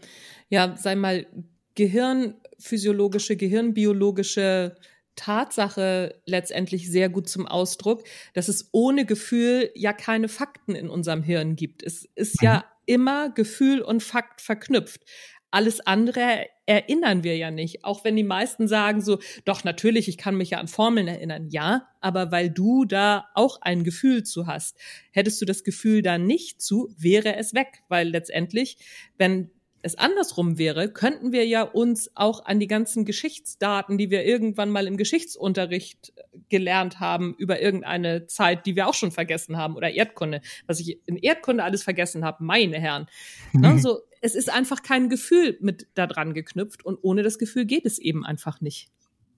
ja, 0.51 0.77
sei 0.77 0.97
mal, 0.97 1.27
gehirnphysiologische, 1.75 3.37
gehirnbiologische 3.37 4.77
Tatsache 5.17 6.21
letztendlich 6.27 6.91
sehr 6.91 7.09
gut 7.09 7.29
zum 7.29 7.47
Ausdruck, 7.47 8.05
dass 8.35 8.49
es 8.49 8.69
ohne 8.73 9.05
Gefühl 9.05 9.71
ja 9.75 9.93
keine 9.93 10.29
Fakten 10.29 10.75
in 10.75 10.89
unserem 10.89 11.23
Hirn 11.23 11.57
gibt. 11.57 11.83
Es 11.83 12.09
ist 12.15 12.41
mhm. 12.41 12.47
ja 12.47 12.65
immer 12.87 13.31
Gefühl 13.31 13.81
und 13.83 14.03
Fakt 14.03 14.41
verknüpft. 14.41 15.03
Alles 15.51 15.81
andere 15.81 16.47
erinnern 16.65 17.25
wir 17.25 17.37
ja 17.37 17.51
nicht. 17.51 17.85
Auch 17.85 18.05
wenn 18.05 18.17
die 18.17 18.23
meisten 18.23 18.69
sagen 18.69 19.03
so, 19.03 19.19
doch 19.45 19.65
natürlich, 19.65 20.09
ich 20.09 20.17
kann 20.17 20.35
mich 20.35 20.51
ja 20.51 20.59
an 20.59 20.69
Formeln 20.69 21.09
erinnern. 21.09 21.49
Ja, 21.51 21.89
aber 22.01 22.33
weil 22.33 22.49
du 22.49 22.87
da 22.87 23.27
auch 23.35 23.61
ein 23.61 23.85
Gefühl 23.85 24.23
zu 24.23 24.47
hast. 24.47 24.79
Hättest 25.11 25.43
du 25.43 25.45
das 25.45 25.63
Gefühl 25.63 26.01
da 26.01 26.17
nicht 26.17 26.63
zu, 26.63 26.95
wäre 26.97 27.37
es 27.37 27.53
weg. 27.53 27.83
Weil 27.89 28.09
letztendlich, 28.09 28.79
wenn 29.19 29.51
es 29.83 29.97
andersrum 29.97 30.59
wäre, 30.59 30.89
könnten 30.89 31.33
wir 31.33 31.45
ja 31.45 31.63
uns 31.63 32.11
auch 32.15 32.45
an 32.45 32.61
die 32.61 32.69
ganzen 32.69 33.05
Geschichtsdaten, 33.05 33.99
die 33.99 34.11
wir 34.11 34.25
irgendwann 34.25 34.71
mal 34.71 34.87
im 34.87 34.97
Geschichtsunterricht 34.97 36.13
äh, 36.17 36.39
gelernt 36.49 37.01
haben, 37.01 37.35
über 37.37 37.61
irgendeine 37.61 38.27
Zeit, 38.29 38.65
die 38.65 38.77
wir 38.77 38.87
auch 38.87 38.95
schon 38.95 39.11
vergessen 39.11 39.57
haben, 39.57 39.77
oder 39.77 39.91
Erdkunde, 39.91 40.41
was 40.67 40.79
ich 40.79 41.01
in 41.07 41.17
Erdkunde 41.17 41.65
alles 41.65 41.83
vergessen 41.83 42.25
habe, 42.25 42.45
meine 42.45 42.79
Herren. 42.79 43.07
Mhm. 43.53 43.65
Also, 43.65 44.01
es 44.23 44.35
ist 44.35 44.51
einfach 44.51 44.83
kein 44.83 45.11
Gefühl 45.11 45.59
mit 45.61 45.89
da 45.95 46.07
dran 46.07 46.33
geknüpft 46.33 46.85
und 46.87 46.99
ohne 47.03 47.23
das 47.23 47.39
Gefühl 47.39 47.67
geht 47.67 47.85
es 47.85 47.99
eben 47.99 48.25
einfach 48.25 48.61
nicht. 48.61 48.89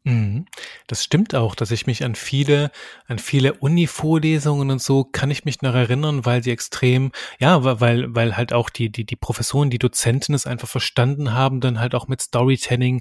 Mhm. 0.06 0.44
Das 0.86 1.02
stimmt 1.02 1.34
auch, 1.34 1.54
dass 1.54 1.70
ich 1.70 1.86
mich 1.86 2.04
an 2.04 2.14
viele, 2.14 2.70
an 3.06 3.18
viele 3.18 3.54
Uni-Vorlesungen 3.54 4.70
und 4.70 4.82
so 4.82 5.04
kann 5.04 5.30
ich 5.30 5.46
mich 5.46 5.62
noch 5.62 5.74
erinnern, 5.74 6.26
weil 6.26 6.42
sie 6.42 6.50
extrem, 6.50 7.10
ja, 7.38 7.64
weil, 7.80 8.14
weil 8.14 8.36
halt 8.36 8.52
auch 8.52 8.68
die, 8.68 8.90
die, 8.90 9.04
die 9.06 9.16
Professoren, 9.16 9.70
die 9.70 9.78
Dozenten 9.78 10.34
es 10.34 10.46
einfach 10.46 10.68
verstanden 10.68 11.32
haben, 11.32 11.60
dann 11.62 11.80
halt 11.80 11.94
auch 11.94 12.06
mit 12.06 12.20
Storytelling 12.20 13.00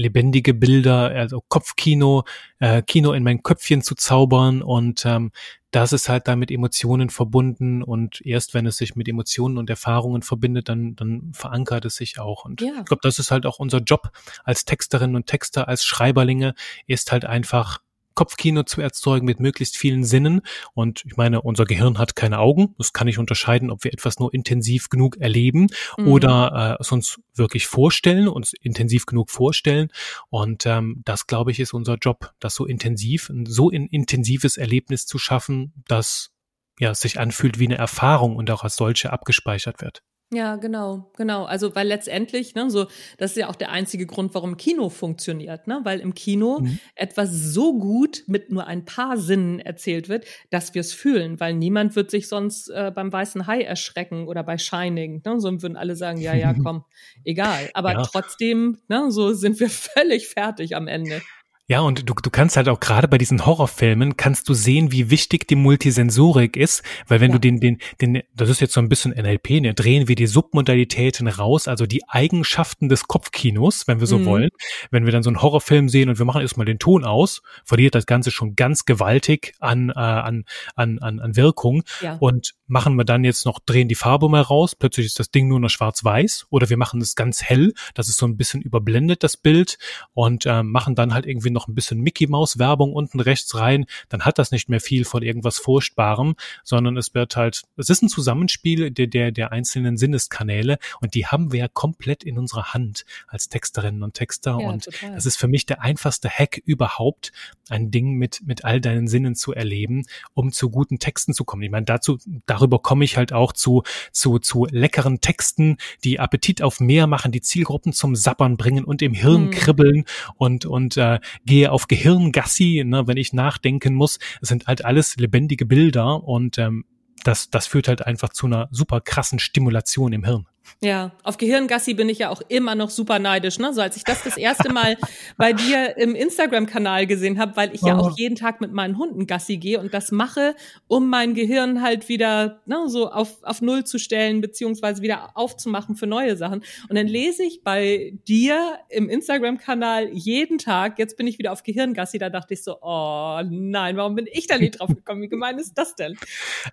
lebendige 0.00 0.54
Bilder, 0.54 1.10
also 1.10 1.42
Kopfkino, 1.48 2.24
äh, 2.58 2.82
Kino 2.82 3.12
in 3.12 3.22
mein 3.22 3.42
Köpfchen 3.42 3.82
zu 3.82 3.94
zaubern 3.94 4.62
und 4.62 5.04
ähm, 5.04 5.30
das 5.70 5.92
ist 5.92 6.08
halt 6.08 6.26
da 6.26 6.34
mit 6.34 6.50
Emotionen 6.50 7.10
verbunden 7.10 7.82
und 7.82 8.20
erst 8.26 8.54
wenn 8.54 8.66
es 8.66 8.76
sich 8.76 8.96
mit 8.96 9.08
Emotionen 9.08 9.56
und 9.56 9.70
Erfahrungen 9.70 10.22
verbindet, 10.22 10.68
dann, 10.68 10.96
dann 10.96 11.30
verankert 11.32 11.84
es 11.84 11.94
sich 11.94 12.18
auch. 12.18 12.44
Und 12.44 12.60
ja. 12.60 12.72
ich 12.80 12.86
glaube, 12.86 13.02
das 13.02 13.20
ist 13.20 13.30
halt 13.30 13.46
auch 13.46 13.60
unser 13.60 13.78
Job 13.78 14.10
als 14.42 14.64
Texterinnen 14.64 15.14
und 15.14 15.26
Texter, 15.26 15.68
als 15.68 15.84
Schreiberlinge, 15.84 16.54
ist 16.88 17.12
halt 17.12 17.24
einfach 17.24 17.78
Kopfkino 18.20 18.64
zu 18.64 18.82
erzeugen 18.82 19.24
mit 19.24 19.40
möglichst 19.40 19.78
vielen 19.78 20.04
Sinnen. 20.04 20.42
Und 20.74 21.02
ich 21.06 21.16
meine, 21.16 21.40
unser 21.40 21.64
Gehirn 21.64 21.96
hat 21.96 22.16
keine 22.16 22.38
Augen. 22.38 22.74
Das 22.76 22.92
kann 22.92 23.08
ich 23.08 23.16
unterscheiden, 23.16 23.70
ob 23.70 23.82
wir 23.82 23.94
etwas 23.94 24.18
nur 24.18 24.34
intensiv 24.34 24.90
genug 24.90 25.16
erleben 25.16 25.68
mhm. 25.96 26.06
oder 26.06 26.76
äh, 26.78 26.82
es 26.82 26.92
uns 26.92 27.18
wirklich 27.34 27.66
vorstellen, 27.66 28.28
uns 28.28 28.52
intensiv 28.52 29.06
genug 29.06 29.30
vorstellen. 29.30 29.88
Und 30.28 30.66
ähm, 30.66 31.00
das, 31.06 31.28
glaube 31.28 31.50
ich, 31.50 31.60
ist 31.60 31.72
unser 31.72 31.94
Job, 31.94 32.34
das 32.40 32.54
so 32.54 32.66
intensiv, 32.66 33.30
ein 33.30 33.46
so 33.46 33.70
ein 33.70 33.86
intensives 33.86 34.58
Erlebnis 34.58 35.06
zu 35.06 35.16
schaffen, 35.16 35.72
dass 35.88 36.30
ja 36.78 36.94
sich 36.94 37.18
anfühlt 37.18 37.58
wie 37.58 37.68
eine 37.68 37.78
Erfahrung 37.78 38.36
und 38.36 38.50
auch 38.50 38.64
als 38.64 38.76
solche 38.76 39.14
abgespeichert 39.14 39.80
wird. 39.80 40.02
Ja, 40.32 40.56
genau, 40.56 41.10
genau. 41.16 41.44
Also 41.44 41.74
weil 41.74 41.88
letztendlich, 41.88 42.54
ne, 42.54 42.70
so 42.70 42.86
das 43.18 43.32
ist 43.32 43.36
ja 43.36 43.48
auch 43.48 43.56
der 43.56 43.72
einzige 43.72 44.06
Grund, 44.06 44.32
warum 44.32 44.56
Kino 44.56 44.88
funktioniert, 44.88 45.66
ne? 45.66 45.80
Weil 45.82 45.98
im 45.98 46.14
Kino 46.14 46.60
mhm. 46.60 46.78
etwas 46.94 47.30
so 47.32 47.76
gut 47.76 48.22
mit 48.28 48.48
nur 48.48 48.68
ein 48.68 48.84
paar 48.84 49.16
Sinnen 49.16 49.58
erzählt 49.58 50.08
wird, 50.08 50.26
dass 50.50 50.72
wir 50.72 50.82
es 50.82 50.92
fühlen, 50.92 51.40
weil 51.40 51.54
niemand 51.54 51.96
wird 51.96 52.12
sich 52.12 52.28
sonst 52.28 52.68
äh, 52.68 52.92
beim 52.94 53.12
weißen 53.12 53.48
Hai 53.48 53.62
erschrecken 53.62 54.28
oder 54.28 54.44
bei 54.44 54.56
Shining, 54.56 55.20
ne? 55.24 55.40
So 55.40 55.50
würden 55.50 55.76
alle 55.76 55.96
sagen, 55.96 56.20
ja, 56.20 56.34
ja, 56.34 56.54
komm, 56.62 56.84
egal. 57.24 57.68
Aber 57.74 57.94
ja. 57.94 58.02
trotzdem, 58.02 58.78
ne, 58.86 59.10
so 59.10 59.32
sind 59.32 59.58
wir 59.58 59.68
völlig 59.70 60.28
fertig 60.28 60.76
am 60.76 60.86
Ende. 60.86 61.22
Ja, 61.70 61.82
und 61.82 62.08
du, 62.08 62.14
du 62.14 62.30
kannst 62.30 62.56
halt 62.56 62.68
auch 62.68 62.80
gerade 62.80 63.06
bei 63.06 63.16
diesen 63.16 63.46
Horrorfilmen 63.46 64.16
kannst 64.16 64.48
du 64.48 64.54
sehen, 64.54 64.90
wie 64.90 65.08
wichtig 65.08 65.46
die 65.46 65.54
Multisensorik 65.54 66.56
ist, 66.56 66.82
weil 67.06 67.20
wenn 67.20 67.30
ja. 67.30 67.36
du 67.36 67.38
den, 67.38 67.60
den, 67.60 67.78
den, 68.00 68.24
das 68.34 68.48
ist 68.48 68.60
jetzt 68.60 68.72
so 68.72 68.80
ein 68.80 68.88
bisschen 68.88 69.12
NLP, 69.12 69.60
ne, 69.60 69.72
drehen 69.72 70.08
wir 70.08 70.16
die 70.16 70.26
Submodalitäten 70.26 71.28
raus, 71.28 71.68
also 71.68 71.86
die 71.86 72.02
Eigenschaften 72.08 72.88
des 72.88 73.04
Kopfkinos, 73.04 73.86
wenn 73.86 74.00
wir 74.00 74.08
so 74.08 74.18
mhm. 74.18 74.24
wollen. 74.24 74.50
Wenn 74.90 75.04
wir 75.04 75.12
dann 75.12 75.22
so 75.22 75.30
einen 75.30 75.42
Horrorfilm 75.42 75.88
sehen 75.88 76.08
und 76.08 76.18
wir 76.18 76.26
machen 76.26 76.40
erstmal 76.42 76.66
den 76.66 76.80
Ton 76.80 77.04
aus, 77.04 77.40
verliert 77.64 77.94
das 77.94 78.06
Ganze 78.06 78.32
schon 78.32 78.56
ganz 78.56 78.84
gewaltig 78.84 79.54
an, 79.60 79.90
äh, 79.90 79.92
an, 79.92 80.46
an, 80.74 80.98
an, 80.98 81.20
an 81.20 81.36
Wirkung. 81.36 81.84
Ja. 82.00 82.16
Und 82.18 82.54
machen 82.70 82.96
wir 82.96 83.04
dann 83.04 83.24
jetzt 83.24 83.44
noch, 83.46 83.58
drehen 83.58 83.88
die 83.88 83.94
Farbe 83.94 84.28
mal 84.28 84.40
raus, 84.40 84.74
plötzlich 84.74 85.06
ist 85.06 85.18
das 85.18 85.30
Ding 85.30 85.48
nur 85.48 85.60
noch 85.60 85.70
schwarz-weiß, 85.70 86.46
oder 86.50 86.70
wir 86.70 86.76
machen 86.76 87.00
es 87.00 87.14
ganz 87.14 87.42
hell, 87.42 87.74
das 87.94 88.08
ist 88.08 88.16
so 88.16 88.26
ein 88.26 88.36
bisschen 88.36 88.62
überblendet, 88.62 89.22
das 89.22 89.36
Bild, 89.36 89.76
und 90.14 90.46
äh, 90.46 90.62
machen 90.62 90.94
dann 90.94 91.12
halt 91.12 91.26
irgendwie 91.26 91.50
noch 91.50 91.59
noch 91.60 91.68
ein 91.68 91.74
bisschen 91.74 92.00
Mickey 92.00 92.26
Maus 92.26 92.58
Werbung 92.58 92.92
unten 92.94 93.20
rechts 93.20 93.54
rein, 93.54 93.84
dann 94.08 94.22
hat 94.22 94.38
das 94.38 94.50
nicht 94.50 94.68
mehr 94.70 94.80
viel 94.80 95.04
von 95.04 95.22
irgendwas 95.22 95.58
Furchtbarem, 95.58 96.34
sondern 96.64 96.96
es 96.96 97.14
wird 97.14 97.36
halt, 97.36 97.62
es 97.76 97.90
ist 97.90 98.02
ein 98.02 98.08
Zusammenspiel 98.08 98.90
der, 98.90 99.06
der, 99.06 99.30
der 99.30 99.52
einzelnen 99.52 99.98
Sinneskanäle 99.98 100.78
und 101.00 101.14
die 101.14 101.26
haben 101.26 101.52
wir 101.52 101.60
ja 101.60 101.68
komplett 101.68 102.24
in 102.24 102.38
unserer 102.38 102.72
Hand 102.72 103.04
als 103.28 103.48
Texterinnen 103.48 104.02
und 104.02 104.14
Texter 104.14 104.58
ja, 104.58 104.68
und 104.68 104.84
total. 104.84 105.14
das 105.14 105.26
ist 105.26 105.36
für 105.36 105.48
mich 105.48 105.66
der 105.66 105.82
einfachste 105.82 106.30
Hack 106.30 106.62
überhaupt, 106.64 107.32
ein 107.68 107.90
Ding 107.90 108.14
mit, 108.14 108.40
mit 108.44 108.64
all 108.64 108.80
deinen 108.80 109.06
Sinnen 109.06 109.34
zu 109.34 109.52
erleben, 109.52 110.04
um 110.34 110.52
zu 110.52 110.70
guten 110.70 110.98
Texten 110.98 111.34
zu 111.34 111.44
kommen. 111.44 111.62
Ich 111.62 111.70
meine, 111.70 111.86
dazu, 111.86 112.18
darüber 112.46 112.80
komme 112.80 113.04
ich 113.04 113.16
halt 113.16 113.32
auch 113.32 113.52
zu, 113.52 113.82
zu, 114.12 114.38
zu 114.38 114.66
leckeren 114.70 115.20
Texten, 115.20 115.76
die 116.04 116.18
Appetit 116.18 116.62
auf 116.62 116.80
mehr 116.80 117.06
machen, 117.06 117.32
die 117.32 117.42
Zielgruppen 117.42 117.92
zum 117.92 118.16
Sappern 118.16 118.56
bringen 118.56 118.84
und 118.84 119.02
im 119.02 119.14
Hirn 119.14 119.46
mhm. 119.46 119.50
kribbeln 119.50 120.04
und, 120.36 120.64
und 120.64 120.96
äh, 120.96 121.20
gehe 121.50 121.72
auf 121.72 121.88
Gehirngassi, 121.88 122.84
ne, 122.86 123.08
wenn 123.08 123.16
ich 123.16 123.32
nachdenken 123.32 123.94
muss. 123.94 124.20
Es 124.40 124.48
sind 124.48 124.68
halt 124.68 124.84
alles 124.84 125.16
lebendige 125.16 125.66
Bilder 125.66 126.22
und 126.22 126.58
ähm, 126.58 126.84
das, 127.24 127.50
das 127.50 127.66
führt 127.66 127.88
halt 127.88 128.06
einfach 128.06 128.28
zu 128.28 128.46
einer 128.46 128.68
super 128.70 129.00
krassen 129.00 129.40
Stimulation 129.40 130.12
im 130.12 130.24
Hirn. 130.24 130.46
Ja, 130.82 131.12
auf 131.24 131.36
Gehirngassi 131.36 131.92
bin 131.94 132.08
ich 132.08 132.18
ja 132.18 132.30
auch 132.30 132.40
immer 132.48 132.74
noch 132.74 132.88
super 132.88 133.18
neidisch, 133.18 133.58
ne? 133.58 133.74
So 133.74 133.82
als 133.82 133.96
ich 133.96 134.04
das 134.04 134.22
das 134.22 134.38
erste 134.38 134.72
Mal 134.72 134.96
bei 135.36 135.52
dir 135.52 135.96
im 135.98 136.14
Instagram-Kanal 136.14 137.06
gesehen 137.06 137.38
habe, 137.38 137.54
weil 137.56 137.74
ich 137.74 137.82
ja 137.82 137.98
auch 137.98 138.12
oh. 138.12 138.14
jeden 138.16 138.34
Tag 138.34 138.62
mit 138.62 138.72
meinen 138.72 138.96
Hunden 138.96 139.26
Gassi 139.26 139.58
gehe 139.58 139.78
und 139.78 139.92
das 139.92 140.10
mache, 140.10 140.54
um 140.86 141.10
mein 141.10 141.34
Gehirn 141.34 141.82
halt 141.82 142.08
wieder 142.08 142.60
ne, 142.64 142.84
so 142.86 143.10
auf, 143.10 143.42
auf 143.42 143.60
Null 143.60 143.84
zu 143.84 143.98
stellen, 143.98 144.40
beziehungsweise 144.40 145.02
wieder 145.02 145.36
aufzumachen 145.36 145.96
für 145.96 146.06
neue 146.06 146.36
Sachen. 146.36 146.62
Und 146.88 146.96
dann 146.96 147.06
lese 147.06 147.42
ich 147.42 147.62
bei 147.62 148.14
dir 148.26 148.78
im 148.88 149.10
Instagram-Kanal 149.10 150.08
jeden 150.12 150.56
Tag, 150.56 150.98
jetzt 150.98 151.18
bin 151.18 151.26
ich 151.26 151.38
wieder 151.38 151.52
auf 151.52 151.62
Gehirngassi, 151.62 152.18
da 152.18 152.30
dachte 152.30 152.54
ich 152.54 152.62
so, 152.62 152.78
oh 152.80 153.40
nein, 153.50 153.98
warum 153.98 154.14
bin 154.14 154.26
ich 154.32 154.46
da 154.46 154.56
nicht 154.56 154.80
drauf 154.80 154.88
gekommen? 154.88 155.20
Wie 155.20 155.28
gemein 155.28 155.58
ist 155.58 155.74
das 155.74 155.94
denn? 155.94 156.16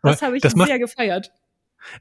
Das 0.02 0.22
habe 0.22 0.38
ich 0.38 0.42
das 0.42 0.54
sehr 0.54 0.80
gefeiert. 0.80 1.32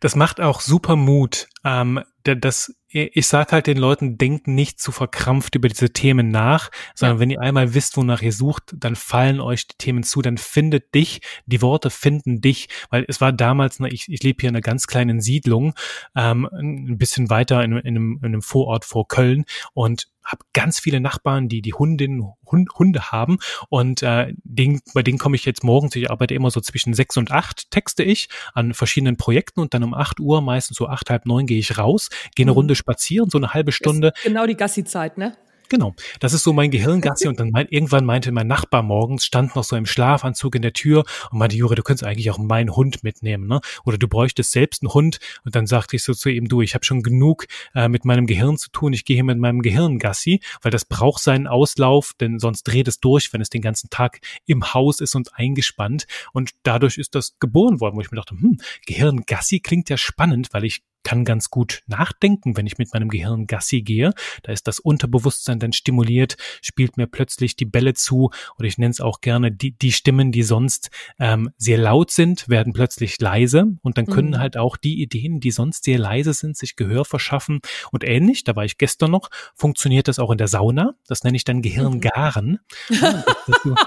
Das 0.00 0.16
macht 0.16 0.40
auch 0.40 0.60
super 0.60 0.96
Mut. 0.96 1.48
Ähm, 1.64 2.02
das, 2.34 2.74
ich 2.88 3.26
sage 3.26 3.52
halt 3.52 3.66
den 3.66 3.76
Leuten, 3.76 4.16
denkt 4.18 4.48
nicht 4.48 4.80
zu 4.80 4.92
verkrampft 4.92 5.54
über 5.54 5.68
diese 5.68 5.92
Themen 5.92 6.30
nach, 6.30 6.70
sondern 6.94 7.18
ja. 7.18 7.20
wenn 7.20 7.30
ihr 7.30 7.40
einmal 7.40 7.74
wisst, 7.74 7.96
wonach 7.96 8.22
ihr 8.22 8.32
sucht, 8.32 8.74
dann 8.76 8.96
fallen 8.96 9.40
euch 9.40 9.66
die 9.66 9.76
Themen 9.78 10.02
zu, 10.02 10.22
dann 10.22 10.38
findet 10.38 10.94
dich, 10.94 11.20
die 11.46 11.62
Worte 11.62 11.90
finden 11.90 12.40
dich, 12.40 12.68
weil 12.90 13.04
es 13.08 13.20
war 13.20 13.32
damals, 13.32 13.80
ne, 13.80 13.88
ich, 13.90 14.08
ich 14.08 14.22
lebe 14.22 14.40
hier 14.40 14.48
in 14.48 14.56
einer 14.56 14.62
ganz 14.62 14.86
kleinen 14.86 15.20
Siedlung, 15.20 15.74
ähm, 16.14 16.48
ein 16.52 16.98
bisschen 16.98 17.30
weiter 17.30 17.62
in, 17.62 17.72
in, 17.72 17.86
einem, 17.86 18.18
in 18.22 18.26
einem 18.26 18.42
Vorort 18.42 18.84
vor 18.84 19.06
Köln 19.08 19.44
und 19.74 20.08
habe 20.26 20.44
ganz 20.52 20.80
viele 20.80 21.00
Nachbarn, 21.00 21.48
die 21.48 21.62
die 21.62 21.72
Hundinnen 21.72 22.32
Hund, 22.50 22.68
Hunde 22.78 23.10
haben 23.12 23.38
und 23.68 24.02
äh, 24.02 24.34
den, 24.42 24.80
bei 24.92 25.02
denen 25.02 25.18
komme 25.18 25.36
ich 25.36 25.44
jetzt 25.44 25.64
morgens, 25.64 25.94
ich 25.96 26.10
arbeite 26.10 26.34
immer 26.34 26.50
so 26.50 26.60
zwischen 26.60 26.94
sechs 26.94 27.16
und 27.16 27.30
acht, 27.30 27.70
texte 27.70 28.02
ich 28.02 28.28
an 28.54 28.74
verschiedenen 28.74 29.16
Projekten 29.16 29.60
und 29.60 29.74
dann 29.74 29.84
um 29.84 29.94
acht 29.94 30.20
Uhr, 30.20 30.40
meistens 30.40 30.76
so 30.76 30.88
acht, 30.88 31.10
halb 31.10 31.26
neun 31.26 31.46
gehe 31.46 31.58
ich 31.58 31.78
raus, 31.78 32.08
gehe 32.34 32.44
eine 32.44 32.52
mhm. 32.52 32.58
Runde 32.58 32.74
spazieren, 32.74 33.30
so 33.30 33.38
eine 33.38 33.54
halbe 33.54 33.72
Stunde. 33.72 34.12
Genau 34.22 34.46
die 34.46 34.56
Gassi-Zeit, 34.56 35.18
ne? 35.18 35.36
Genau, 35.68 35.94
das 36.20 36.32
ist 36.32 36.44
so 36.44 36.52
mein 36.52 36.70
Gehirngassi 36.70 37.26
und 37.28 37.40
dann 37.40 37.50
mein, 37.50 37.66
irgendwann 37.68 38.04
meinte 38.04 38.30
mein 38.30 38.46
Nachbar 38.46 38.82
morgens, 38.82 39.24
stand 39.24 39.56
noch 39.56 39.64
so 39.64 39.76
im 39.76 39.86
Schlafanzug 39.86 40.54
in 40.54 40.62
der 40.62 40.72
Tür 40.72 41.04
und 41.30 41.38
meinte, 41.38 41.56
Jure, 41.56 41.74
du 41.74 41.82
könntest 41.82 42.04
eigentlich 42.04 42.30
auch 42.30 42.38
meinen 42.38 42.74
Hund 42.76 43.02
mitnehmen, 43.02 43.48
ne? 43.48 43.60
Oder 43.84 43.98
du 43.98 44.06
bräuchtest 44.06 44.52
selbst 44.52 44.82
einen 44.82 44.92
Hund 44.94 45.18
und 45.44 45.56
dann 45.56 45.66
sagte 45.66 45.96
ich 45.96 46.04
so 46.04 46.14
zu 46.14 46.28
ihm, 46.28 46.48
du, 46.48 46.62
ich 46.62 46.74
habe 46.74 46.84
schon 46.84 47.02
genug 47.02 47.46
äh, 47.74 47.88
mit 47.88 48.04
meinem 48.04 48.26
Gehirn 48.26 48.56
zu 48.58 48.70
tun, 48.70 48.92
ich 48.92 49.04
gehe 49.04 49.16
hier 49.16 49.24
mit 49.24 49.38
meinem 49.38 49.62
Gehirngassi, 49.62 50.40
weil 50.62 50.70
das 50.70 50.84
braucht 50.84 51.22
seinen 51.22 51.46
Auslauf, 51.46 52.12
denn 52.20 52.38
sonst 52.38 52.64
dreht 52.64 52.88
es 52.88 53.00
durch, 53.00 53.32
wenn 53.32 53.40
es 53.40 53.50
den 53.50 53.62
ganzen 53.62 53.90
Tag 53.90 54.20
im 54.46 54.72
Haus 54.72 55.00
ist 55.00 55.14
und 55.14 55.34
eingespannt 55.34 56.06
und 56.32 56.52
dadurch 56.62 56.98
ist 56.98 57.14
das 57.14 57.38
geboren 57.40 57.80
worden, 57.80 57.96
wo 57.96 58.00
ich 58.00 58.10
mir 58.10 58.16
dachte, 58.16 58.36
hm, 58.38 58.58
Gehirngassi 58.86 59.60
klingt 59.60 59.90
ja 59.90 59.96
spannend, 59.96 60.48
weil 60.52 60.64
ich 60.64 60.82
kann 61.06 61.24
ganz 61.24 61.50
gut 61.50 61.84
nachdenken, 61.86 62.56
wenn 62.56 62.66
ich 62.66 62.78
mit 62.78 62.92
meinem 62.92 63.08
Gehirn 63.08 63.46
Gassi 63.46 63.82
gehe. 63.82 64.10
Da 64.42 64.50
ist 64.50 64.66
das 64.66 64.80
Unterbewusstsein 64.80 65.60
dann 65.60 65.72
stimuliert, 65.72 66.36
spielt 66.62 66.96
mir 66.96 67.06
plötzlich 67.06 67.54
die 67.54 67.64
Bälle 67.64 67.94
zu 67.94 68.30
oder 68.58 68.66
ich 68.66 68.76
nenne 68.76 68.90
es 68.90 69.00
auch 69.00 69.20
gerne 69.20 69.52
die, 69.52 69.70
die 69.70 69.92
Stimmen, 69.92 70.32
die 70.32 70.42
sonst 70.42 70.90
ähm, 71.20 71.50
sehr 71.58 71.78
laut 71.78 72.10
sind, 72.10 72.48
werden 72.48 72.72
plötzlich 72.72 73.20
leise 73.20 73.76
und 73.82 73.98
dann 73.98 74.06
können 74.06 74.30
mhm. 74.30 74.38
halt 74.38 74.56
auch 74.56 74.76
die 74.76 75.00
Ideen, 75.00 75.38
die 75.38 75.52
sonst 75.52 75.84
sehr 75.84 76.00
leise 76.00 76.32
sind, 76.32 76.56
sich 76.56 76.74
Gehör 76.74 77.04
verschaffen 77.04 77.60
und 77.92 78.02
ähnlich, 78.02 78.42
da 78.42 78.56
war 78.56 78.64
ich 78.64 78.76
gestern 78.76 79.12
noch, 79.12 79.30
funktioniert 79.54 80.08
das 80.08 80.18
auch 80.18 80.32
in 80.32 80.38
der 80.38 80.48
Sauna. 80.48 80.94
Das 81.06 81.22
nenne 81.22 81.36
ich 81.36 81.44
dann 81.44 81.62
Gehirngaren. 81.62 82.58
Mhm. 82.88 83.76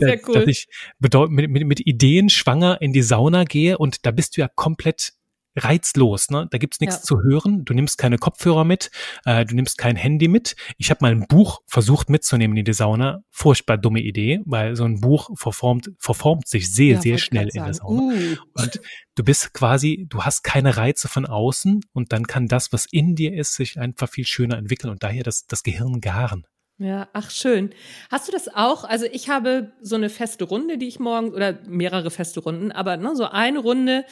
Ja, 0.00 0.08
Sehr 0.08 0.20
cool. 0.28 0.34
dass 0.34 0.46
ich 0.46 0.68
mit, 1.00 1.50
mit, 1.50 1.66
mit 1.66 1.80
Ideen 1.80 2.28
schwanger 2.28 2.80
in 2.80 2.92
die 2.92 3.02
Sauna 3.02 3.42
gehe 3.42 3.78
und 3.78 4.06
da 4.06 4.12
bist 4.12 4.36
du 4.36 4.40
ja 4.40 4.48
komplett 4.48 5.14
reizlos. 5.58 6.30
Ne? 6.30 6.48
Da 6.50 6.58
gibt's 6.58 6.80
nichts 6.80 6.96
ja. 6.96 7.02
zu 7.02 7.20
hören. 7.22 7.64
Du 7.64 7.74
nimmst 7.74 7.98
keine 7.98 8.18
Kopfhörer 8.18 8.64
mit, 8.64 8.90
äh, 9.24 9.44
du 9.44 9.54
nimmst 9.54 9.78
kein 9.78 9.96
Handy 9.96 10.28
mit. 10.28 10.56
Ich 10.76 10.90
habe 10.90 10.98
mal 11.02 11.12
ein 11.12 11.26
Buch 11.26 11.60
versucht 11.66 12.10
mitzunehmen 12.10 12.56
in 12.56 12.64
die 12.64 12.72
Sauna. 12.72 13.20
Furchtbar 13.30 13.78
dumme 13.78 14.00
Idee, 14.00 14.40
weil 14.46 14.76
so 14.76 14.84
ein 14.84 15.00
Buch 15.00 15.30
verformt, 15.34 15.90
verformt 15.98 16.48
sich 16.48 16.72
sehr, 16.72 16.94
ja, 16.94 17.00
sehr 17.00 17.18
schnell 17.18 17.48
in 17.52 17.64
der 17.64 17.74
Sauna. 17.74 18.00
Uh. 18.00 18.36
Und 18.54 18.80
du 19.14 19.24
bist 19.24 19.52
quasi, 19.54 20.06
du 20.08 20.22
hast 20.22 20.42
keine 20.42 20.76
Reize 20.76 21.08
von 21.08 21.26
außen 21.26 21.80
und 21.92 22.12
dann 22.12 22.26
kann 22.26 22.46
das, 22.46 22.72
was 22.72 22.86
in 22.90 23.14
dir 23.14 23.34
ist, 23.34 23.54
sich 23.54 23.78
einfach 23.78 24.08
viel 24.08 24.26
schöner 24.26 24.58
entwickeln 24.58 24.90
und 24.90 25.02
daher 25.02 25.22
das, 25.22 25.46
das 25.46 25.62
Gehirn 25.62 26.00
garen. 26.00 26.44
Ja, 26.80 27.08
ach 27.12 27.30
schön. 27.30 27.70
Hast 28.08 28.28
du 28.28 28.32
das 28.32 28.46
auch? 28.54 28.84
Also 28.84 29.06
ich 29.10 29.28
habe 29.28 29.72
so 29.80 29.96
eine 29.96 30.08
feste 30.08 30.44
Runde, 30.44 30.78
die 30.78 30.86
ich 30.86 31.00
morgen 31.00 31.30
oder 31.30 31.58
mehrere 31.66 32.12
feste 32.12 32.38
Runden, 32.38 32.70
aber 32.70 32.96
ne, 32.96 33.16
so 33.16 33.24
eine 33.24 33.58
Runde, 33.58 34.04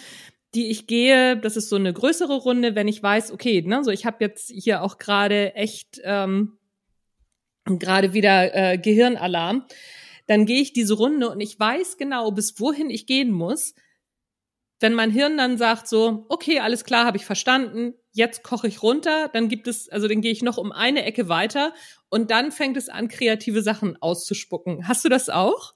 die 0.55 0.71
ich 0.71 0.87
gehe, 0.87 1.37
das 1.37 1.57
ist 1.57 1.69
so 1.69 1.77
eine 1.77 1.93
größere 1.93 2.37
Runde, 2.37 2.75
wenn 2.75 2.89
ich 2.89 3.03
weiß, 3.03 3.33
okay, 3.33 3.63
ne, 3.63 3.85
so 3.85 3.91
ich 3.91 4.07
habe 4.07 4.19
jetzt 4.21 4.51
hier 4.51 4.83
auch 4.83 4.99
gerade 4.99 5.55
echt 5.55 6.01
ähm, 6.05 6.59
gerade 7.67 8.13
wieder 8.13 8.55
äh, 8.55 8.79
Gehirnalarm, 8.79 9.67
dann 10.27 10.47
gehe 10.47 10.61
ich 10.61 10.73
diese 10.73 10.95
Runde 10.95 11.31
und 11.31 11.41
ich 11.41 11.59
weiß 11.59 11.99
genau, 11.99 12.31
bis 12.31 12.59
wohin 12.61 12.91
ich 12.91 13.07
gehen 13.07 13.31
muss. 13.31 13.75
Wenn 14.79 14.93
mein 14.93 15.11
Hirn 15.11 15.39
dann 15.39 15.57
sagt 15.57 15.89
so, 15.89 16.27
okay, 16.29 16.61
alles 16.61 16.85
klar, 16.85 17.07
habe 17.07 17.17
ich 17.17 17.25
verstanden, 17.25 17.95
jetzt 18.13 18.43
koche 18.43 18.69
ich 18.69 18.83
runter, 18.83 19.29
dann 19.33 19.49
gibt 19.49 19.69
es, 19.69 19.89
also 19.89 20.07
dann 20.07 20.21
gehe 20.21 20.33
ich 20.33 20.43
noch 20.43 20.59
um 20.59 20.71
eine 20.71 21.05
Ecke 21.05 21.29
weiter 21.29 21.73
und 22.09 22.31
dann 22.31 22.53
fängt 22.53 22.77
es 22.77 22.89
an, 22.89 23.09
kreative 23.09 23.63
Sachen 23.63 24.01
auszuspucken. 24.01 24.87
Hast 24.87 25.05
du 25.05 25.09
das 25.09 25.31
auch? 25.31 25.76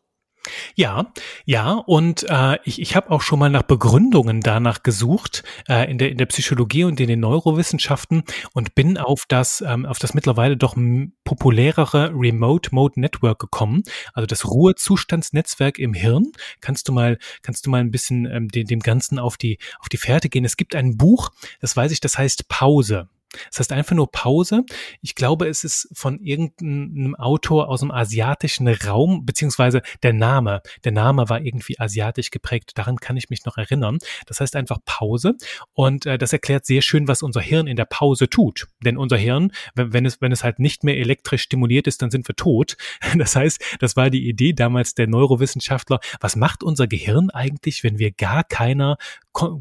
Ja, 0.74 1.12
ja, 1.44 1.72
und 1.72 2.24
äh, 2.28 2.58
ich, 2.64 2.80
ich 2.80 2.96
habe 2.96 3.10
auch 3.10 3.20
schon 3.20 3.38
mal 3.38 3.50
nach 3.50 3.62
Begründungen 3.62 4.40
danach 4.40 4.82
gesucht 4.82 5.44
äh, 5.68 5.90
in 5.90 5.98
der 5.98 6.10
in 6.10 6.16
der 6.16 6.26
Psychologie 6.26 6.84
und 6.84 6.98
in 6.98 7.08
den 7.08 7.20
Neurowissenschaften 7.20 8.22
und 8.54 8.74
bin 8.74 8.96
auf 8.96 9.24
das 9.28 9.60
ähm, 9.60 9.84
auf 9.84 9.98
das 9.98 10.14
mittlerweile 10.14 10.56
doch 10.56 10.76
populärere 11.24 12.12
Remote 12.14 12.74
Mode 12.74 13.00
Network 13.00 13.38
gekommen, 13.38 13.82
also 14.14 14.26
das 14.26 14.46
Ruhezustandsnetzwerk 14.46 15.78
im 15.78 15.92
Hirn. 15.92 16.32
Kannst 16.60 16.88
du 16.88 16.92
mal 16.92 17.18
kannst 17.42 17.66
du 17.66 17.70
mal 17.70 17.80
ein 17.80 17.90
bisschen 17.90 18.24
ähm, 18.24 18.48
dem, 18.48 18.66
dem 18.66 18.80
Ganzen 18.80 19.18
auf 19.18 19.36
die 19.36 19.58
auf 19.80 19.90
die 19.90 19.98
Fährte 19.98 20.30
gehen? 20.30 20.44
Es 20.44 20.56
gibt 20.56 20.74
ein 20.74 20.96
Buch, 20.96 21.30
das 21.60 21.76
weiß 21.76 21.92
ich, 21.92 22.00
das 22.00 22.16
heißt 22.16 22.48
Pause. 22.48 23.08
Das 23.50 23.60
heißt 23.60 23.72
einfach 23.72 23.94
nur 23.94 24.10
Pause. 24.10 24.64
Ich 25.02 25.14
glaube, 25.14 25.48
es 25.48 25.64
ist 25.64 25.88
von 25.92 26.20
irgendeinem 26.20 27.14
Autor 27.14 27.68
aus 27.68 27.80
dem 27.80 27.90
asiatischen 27.90 28.68
Raum, 28.68 29.24
beziehungsweise 29.24 29.82
der 30.02 30.12
Name. 30.12 30.62
Der 30.84 30.92
Name 30.92 31.28
war 31.28 31.40
irgendwie 31.40 31.78
asiatisch 31.78 32.30
geprägt. 32.30 32.72
Daran 32.74 32.96
kann 32.96 33.16
ich 33.16 33.30
mich 33.30 33.44
noch 33.44 33.56
erinnern. 33.56 33.98
Das 34.26 34.40
heißt 34.40 34.56
einfach 34.56 34.78
Pause. 34.84 35.34
Und 35.72 36.06
äh, 36.06 36.18
das 36.18 36.32
erklärt 36.32 36.66
sehr 36.66 36.82
schön, 36.82 37.08
was 37.08 37.22
unser 37.22 37.40
Hirn 37.40 37.66
in 37.66 37.76
der 37.76 37.84
Pause 37.84 38.28
tut. 38.28 38.66
Denn 38.84 38.96
unser 38.96 39.16
Hirn, 39.16 39.52
wenn, 39.74 39.92
wenn, 39.92 40.06
es, 40.06 40.20
wenn 40.20 40.32
es 40.32 40.44
halt 40.44 40.58
nicht 40.58 40.84
mehr 40.84 40.96
elektrisch 40.96 41.42
stimuliert 41.42 41.86
ist, 41.86 42.02
dann 42.02 42.10
sind 42.10 42.28
wir 42.28 42.36
tot. 42.36 42.76
Das 43.20 43.36
heißt, 43.36 43.60
das 43.80 43.96
war 43.96 44.08
die 44.08 44.28
Idee 44.28 44.54
damals 44.54 44.94
der 44.94 45.06
Neurowissenschaftler. 45.06 46.00
Was 46.20 46.36
macht 46.36 46.62
unser 46.62 46.86
Gehirn 46.86 47.28
eigentlich, 47.28 47.84
wenn 47.84 47.98
wir 47.98 48.12
gar 48.12 48.44
keiner, 48.44 48.96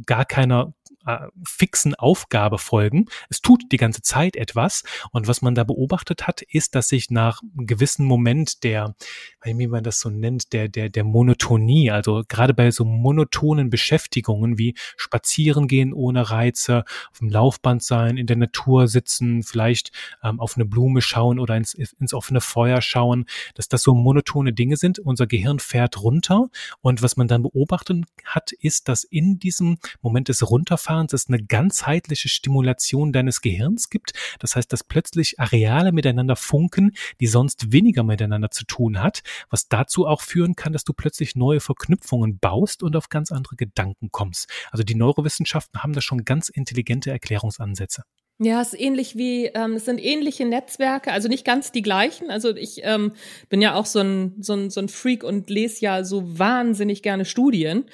gar 0.05 0.23
keiner 0.23 0.73
äh, 1.05 1.27
fixen 1.45 1.95
Aufgabe 1.95 2.57
folgen. 2.57 3.05
Es 3.29 3.41
tut 3.41 3.63
die 3.71 3.77
ganze 3.77 4.01
Zeit 4.01 4.35
etwas. 4.35 4.83
Und 5.11 5.27
was 5.27 5.41
man 5.41 5.55
da 5.55 5.63
beobachtet 5.63 6.27
hat, 6.27 6.41
ist, 6.41 6.75
dass 6.75 6.89
sich 6.89 7.09
nach 7.09 7.41
einem 7.41 7.67
gewissen 7.67 8.05
Moment 8.05 8.63
der, 8.63 8.95
wie 9.43 9.67
man 9.67 9.83
das 9.83 9.99
so 9.99 10.09
nennt, 10.09 10.51
der, 10.51 10.67
der, 10.67 10.89
der 10.89 11.05
Monotonie, 11.05 11.89
also 11.89 12.23
gerade 12.27 12.53
bei 12.53 12.69
so 12.71 12.83
monotonen 12.83 13.69
Beschäftigungen 13.69 14.57
wie 14.57 14.75
spazieren 14.97 15.67
gehen 15.67 15.93
ohne 15.93 16.29
Reize, 16.29 16.83
auf 17.11 17.19
dem 17.19 17.29
Laufband 17.29 17.81
sein, 17.81 18.17
in 18.17 18.27
der 18.27 18.35
Natur 18.35 18.87
sitzen, 18.87 19.43
vielleicht 19.43 19.91
ähm, 20.21 20.39
auf 20.41 20.57
eine 20.57 20.65
Blume 20.65 21.01
schauen 21.01 21.39
oder 21.39 21.55
ins, 21.55 21.73
ins 21.73 22.13
offene 22.13 22.41
Feuer 22.41 22.81
schauen, 22.81 23.25
dass 23.55 23.69
das 23.69 23.83
so 23.83 23.93
monotone 23.95 24.51
Dinge 24.51 24.75
sind. 24.75 24.99
Unser 24.99 25.27
Gehirn 25.27 25.59
fährt 25.59 26.01
runter. 26.01 26.47
Und 26.81 27.01
was 27.01 27.15
man 27.15 27.27
dann 27.29 27.43
beobachten 27.43 28.05
hat, 28.25 28.51
ist, 28.51 28.89
dass 28.89 29.05
in 29.05 29.39
diesem 29.39 29.77
Moment 30.01 30.27
des 30.27 30.49
Runterfalls 30.49 30.88
Verfahrens 30.89 31.13
es 31.13 31.27
eine 31.27 31.43
ganzheitliche 31.43 32.29
Stimulation 32.29 33.13
deines 33.13 33.41
Gehirns 33.41 33.91
gibt. 33.91 34.13
Das 34.39 34.55
heißt, 34.55 34.73
dass 34.73 34.83
plötzlich 34.83 35.39
Areale 35.39 35.91
miteinander 35.91 36.35
funken, 36.35 36.93
die 37.19 37.27
sonst 37.27 37.71
weniger 37.71 38.01
miteinander 38.01 38.49
zu 38.49 38.65
tun 38.65 38.99
hat, 38.99 39.21
was 39.51 39.67
dazu 39.67 40.07
auch 40.07 40.21
führen 40.21 40.55
kann, 40.55 40.73
dass 40.73 40.83
du 40.83 40.93
plötzlich 40.93 41.35
neue 41.35 41.59
Verknüpfungen 41.59 42.39
baust 42.39 42.81
und 42.81 42.95
auf 42.95 43.09
ganz 43.09 43.31
andere 43.31 43.55
Gedanken 43.55 44.09
kommst. 44.11 44.49
Also 44.71 44.83
die 44.83 44.95
Neurowissenschaften 44.95 45.83
haben 45.83 45.93
da 45.93 46.01
schon 46.01 46.25
ganz 46.25 46.49
intelligente 46.49 47.11
Erklärungsansätze. 47.11 48.01
Ja, 48.39 48.59
es 48.59 48.73
ist 48.73 48.79
ähnlich 48.79 49.15
wie, 49.15 49.45
ähm, 49.45 49.73
es 49.73 49.85
sind 49.85 50.03
ähnliche 50.03 50.45
Netzwerke, 50.45 51.11
also 51.11 51.27
nicht 51.27 51.45
ganz 51.45 51.71
die 51.71 51.83
gleichen. 51.83 52.31
Also 52.31 52.55
ich 52.55 52.81
ähm, 52.83 53.11
bin 53.49 53.61
ja 53.61 53.75
auch 53.75 53.85
so 53.85 53.99
ein, 53.99 54.37
so, 54.39 54.53
ein, 54.53 54.71
so 54.71 54.79
ein 54.81 54.89
Freak 54.89 55.23
und 55.23 55.51
lese 55.51 55.81
ja 55.81 56.03
so 56.03 56.39
wahnsinnig 56.39 57.03
gerne 57.03 57.25
Studien. 57.25 57.85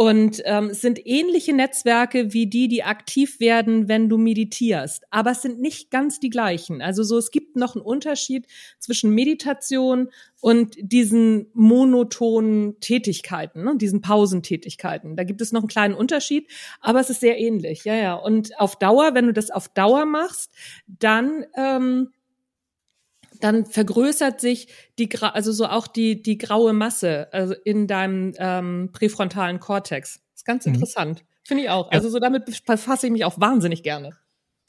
Und 0.00 0.40
ähm, 0.46 0.70
es 0.70 0.80
sind 0.80 1.06
ähnliche 1.06 1.52
Netzwerke 1.52 2.32
wie 2.32 2.46
die, 2.46 2.68
die 2.68 2.84
aktiv 2.84 3.38
werden, 3.38 3.86
wenn 3.86 4.08
du 4.08 4.16
meditierst. 4.16 5.04
Aber 5.10 5.32
es 5.32 5.42
sind 5.42 5.60
nicht 5.60 5.90
ganz 5.90 6.18
die 6.18 6.30
gleichen. 6.30 6.80
Also 6.80 7.02
so, 7.02 7.18
es 7.18 7.30
gibt 7.30 7.54
noch 7.56 7.76
einen 7.76 7.84
Unterschied 7.84 8.46
zwischen 8.78 9.10
Meditation 9.10 10.08
und 10.40 10.74
diesen 10.80 11.48
monotonen 11.52 12.80
Tätigkeiten, 12.80 13.62
ne, 13.62 13.76
diesen 13.76 14.00
Pausentätigkeiten. 14.00 15.16
Da 15.16 15.24
gibt 15.24 15.42
es 15.42 15.52
noch 15.52 15.60
einen 15.60 15.68
kleinen 15.68 15.94
Unterschied, 15.94 16.50
aber 16.80 17.00
es 17.00 17.10
ist 17.10 17.20
sehr 17.20 17.38
ähnlich. 17.38 17.84
Ja, 17.84 17.94
ja. 17.94 18.14
Und 18.14 18.58
auf 18.58 18.76
Dauer, 18.76 19.12
wenn 19.12 19.26
du 19.26 19.34
das 19.34 19.50
auf 19.50 19.68
Dauer 19.68 20.06
machst, 20.06 20.50
dann 20.86 21.44
ähm, 21.54 22.08
dann 23.40 23.66
vergrößert 23.66 24.40
sich 24.40 24.68
die, 24.98 25.10
also 25.20 25.52
so 25.52 25.66
auch 25.66 25.86
die, 25.86 26.22
die 26.22 26.38
graue 26.38 26.72
Masse 26.72 27.28
also 27.32 27.54
in 27.64 27.86
deinem 27.86 28.34
ähm, 28.38 28.90
präfrontalen 28.92 29.60
Kortex. 29.60 30.20
ist 30.34 30.44
ganz 30.44 30.66
mhm. 30.66 30.74
interessant. 30.74 31.24
Finde 31.44 31.64
ich 31.64 31.70
auch. 31.70 31.90
Also 31.90 32.08
so 32.08 32.18
damit 32.18 32.44
befasse 32.64 33.06
ich 33.06 33.12
mich 33.12 33.24
auch 33.24 33.40
wahnsinnig 33.40 33.82
gerne. 33.82 34.16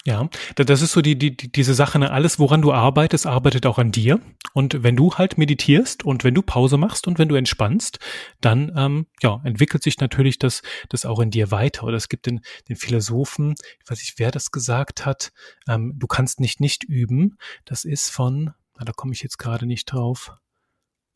Ja, 0.03 0.27
das 0.55 0.81
ist 0.81 0.93
so 0.93 1.01
die, 1.01 1.15
die, 1.15 1.35
diese 1.35 1.75
Sache, 1.75 1.99
ne? 1.99 2.09
alles, 2.09 2.39
woran 2.39 2.63
du 2.63 2.73
arbeitest, 2.73 3.27
arbeitet 3.27 3.67
auch 3.67 3.77
an 3.77 3.91
dir. 3.91 4.19
Und 4.53 4.81
wenn 4.81 4.95
du 4.95 5.13
halt 5.13 5.37
meditierst 5.37 6.03
und 6.03 6.23
wenn 6.23 6.33
du 6.33 6.41
Pause 6.41 6.77
machst 6.77 7.07
und 7.07 7.19
wenn 7.19 7.29
du 7.29 7.35
entspannst, 7.35 7.99
dann 8.41 8.71
ähm, 8.75 9.05
ja, 9.21 9.39
entwickelt 9.43 9.83
sich 9.83 9.99
natürlich 9.99 10.39
das, 10.39 10.63
das 10.89 11.05
auch 11.05 11.19
in 11.19 11.29
dir 11.29 11.51
weiter. 11.51 11.83
Oder 11.83 11.97
es 11.97 12.09
gibt 12.09 12.25
den, 12.25 12.41
den 12.67 12.77
Philosophen, 12.77 13.53
ich 13.83 13.91
weiß 13.91 13.99
nicht, 13.99 14.17
wer 14.17 14.31
das 14.31 14.49
gesagt 14.49 15.05
hat, 15.05 15.31
ähm, 15.67 15.93
du 15.97 16.07
kannst 16.07 16.39
nicht 16.39 16.59
nicht 16.59 16.83
üben. 16.83 17.37
Das 17.65 17.85
ist 17.85 18.09
von, 18.09 18.55
na, 18.81 18.85
da 18.85 18.93
komme 18.93 19.13
ich 19.13 19.21
jetzt 19.21 19.37
gerade 19.37 19.67
nicht 19.67 19.85
drauf. 19.85 20.35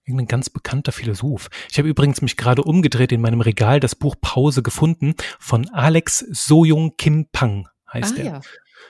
Irgendein 0.05 0.27
ganz 0.27 0.51
bekannter 0.51 0.91
Philosoph. 0.91 1.49
Ich 1.71 1.79
habe 1.79 1.89
übrigens 1.89 2.21
mich 2.21 2.37
gerade 2.37 2.61
umgedreht 2.61 3.11
in 3.11 3.21
meinem 3.21 3.41
Regal 3.41 3.79
das 3.79 3.95
Buch 3.95 4.15
Pause 4.21 4.61
gefunden 4.61 5.15
von 5.39 5.67
Alex 5.69 6.19
Sojung 6.19 6.95
Kim 6.97 7.27
Pang 7.31 7.67
heißt 7.91 8.19
ah, 8.19 8.21
er. 8.21 8.25
Ja. 8.25 8.41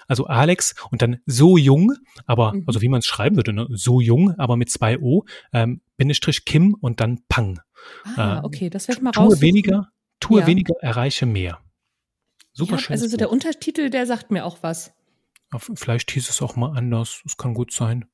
Also 0.09 0.25
Alex 0.25 0.75
und 0.91 1.01
dann 1.01 1.21
so 1.25 1.57
jung, 1.57 1.93
aber 2.25 2.53
mhm. 2.53 2.63
also 2.67 2.81
wie 2.81 2.89
man 2.89 2.99
es 2.99 3.05
schreiben 3.05 3.37
würde, 3.37 3.53
ne? 3.53 3.67
so 3.69 4.01
jung, 4.01 4.37
aber 4.37 4.57
mit 4.57 4.69
zwei 4.69 4.99
O, 4.99 5.23
ähm, 5.53 5.81
Bindestrich 5.95 6.43
Kim 6.43 6.73
und 6.73 6.99
dann 6.99 7.21
Pang. 7.29 7.61
Ah, 8.17 8.39
äh, 8.39 8.45
okay, 8.45 8.69
das 8.69 8.89
werde 8.89 8.99
ich 8.99 9.03
mal 9.03 9.11
raus. 9.11 9.35
Tue 9.35 9.41
weniger, 9.41 9.87
tue 10.19 10.41
ja. 10.41 10.47
weniger, 10.47 10.73
erreiche 10.81 11.25
mehr. 11.25 11.61
Super 12.51 12.73
ja, 12.73 12.79
schön. 12.79 12.91
Also 12.93 13.07
so 13.07 13.15
der 13.15 13.31
Untertitel, 13.31 13.89
der 13.89 14.05
sagt 14.05 14.31
mir 14.31 14.43
auch 14.43 14.57
was. 14.61 14.91
Vielleicht 15.75 16.11
hieß 16.11 16.29
es 16.29 16.41
auch 16.41 16.55
mal 16.55 16.75
anders. 16.77 17.21
Es 17.25 17.37
kann 17.37 17.53
gut 17.53 17.71
sein. 17.71 18.05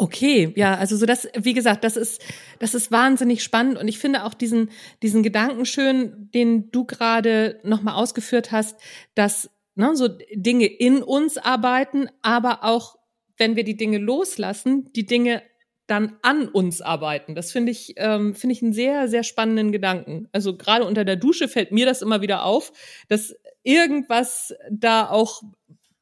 Okay, 0.00 0.52
ja, 0.54 0.76
also 0.76 0.96
so 0.96 1.06
das, 1.06 1.26
wie 1.34 1.54
gesagt, 1.54 1.82
das 1.82 1.96
ist, 1.96 2.22
das 2.60 2.74
ist 2.76 2.92
wahnsinnig 2.92 3.42
spannend 3.42 3.78
und 3.78 3.88
ich 3.88 3.98
finde 3.98 4.22
auch 4.22 4.32
diesen, 4.32 4.70
diesen 5.02 5.24
Gedanken 5.24 5.66
schön, 5.66 6.30
den 6.32 6.70
du 6.70 6.84
gerade 6.84 7.58
nochmal 7.64 7.94
ausgeführt 7.94 8.52
hast, 8.52 8.78
dass 9.16 9.50
ne, 9.74 9.96
so 9.96 10.06
Dinge 10.32 10.66
in 10.66 11.02
uns 11.02 11.36
arbeiten, 11.36 12.08
aber 12.22 12.62
auch, 12.62 12.96
wenn 13.38 13.56
wir 13.56 13.64
die 13.64 13.76
Dinge 13.76 13.98
loslassen, 13.98 14.88
die 14.94 15.04
Dinge 15.04 15.42
dann 15.88 16.16
an 16.22 16.46
uns 16.46 16.80
arbeiten. 16.80 17.34
Das 17.34 17.50
finde 17.50 17.72
ich, 17.72 17.94
ähm, 17.96 18.36
finde 18.36 18.52
ich 18.52 18.62
einen 18.62 18.72
sehr, 18.72 19.08
sehr 19.08 19.24
spannenden 19.24 19.72
Gedanken. 19.72 20.28
Also 20.30 20.56
gerade 20.56 20.84
unter 20.84 21.04
der 21.04 21.16
Dusche 21.16 21.48
fällt 21.48 21.72
mir 21.72 21.86
das 21.86 22.02
immer 22.02 22.20
wieder 22.20 22.44
auf, 22.44 22.72
dass 23.08 23.34
irgendwas 23.64 24.54
da 24.70 25.08
auch 25.08 25.42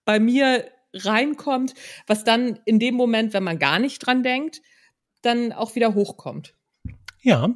bei 0.04 0.20
mir 0.20 0.66
reinkommt, 1.04 1.74
was 2.06 2.24
dann 2.24 2.58
in 2.64 2.78
dem 2.78 2.94
Moment, 2.94 3.32
wenn 3.32 3.44
man 3.44 3.58
gar 3.58 3.78
nicht 3.78 3.98
dran 3.98 4.22
denkt, 4.22 4.62
dann 5.22 5.52
auch 5.52 5.74
wieder 5.74 5.94
hochkommt. 5.94 6.54
Ja, 7.22 7.50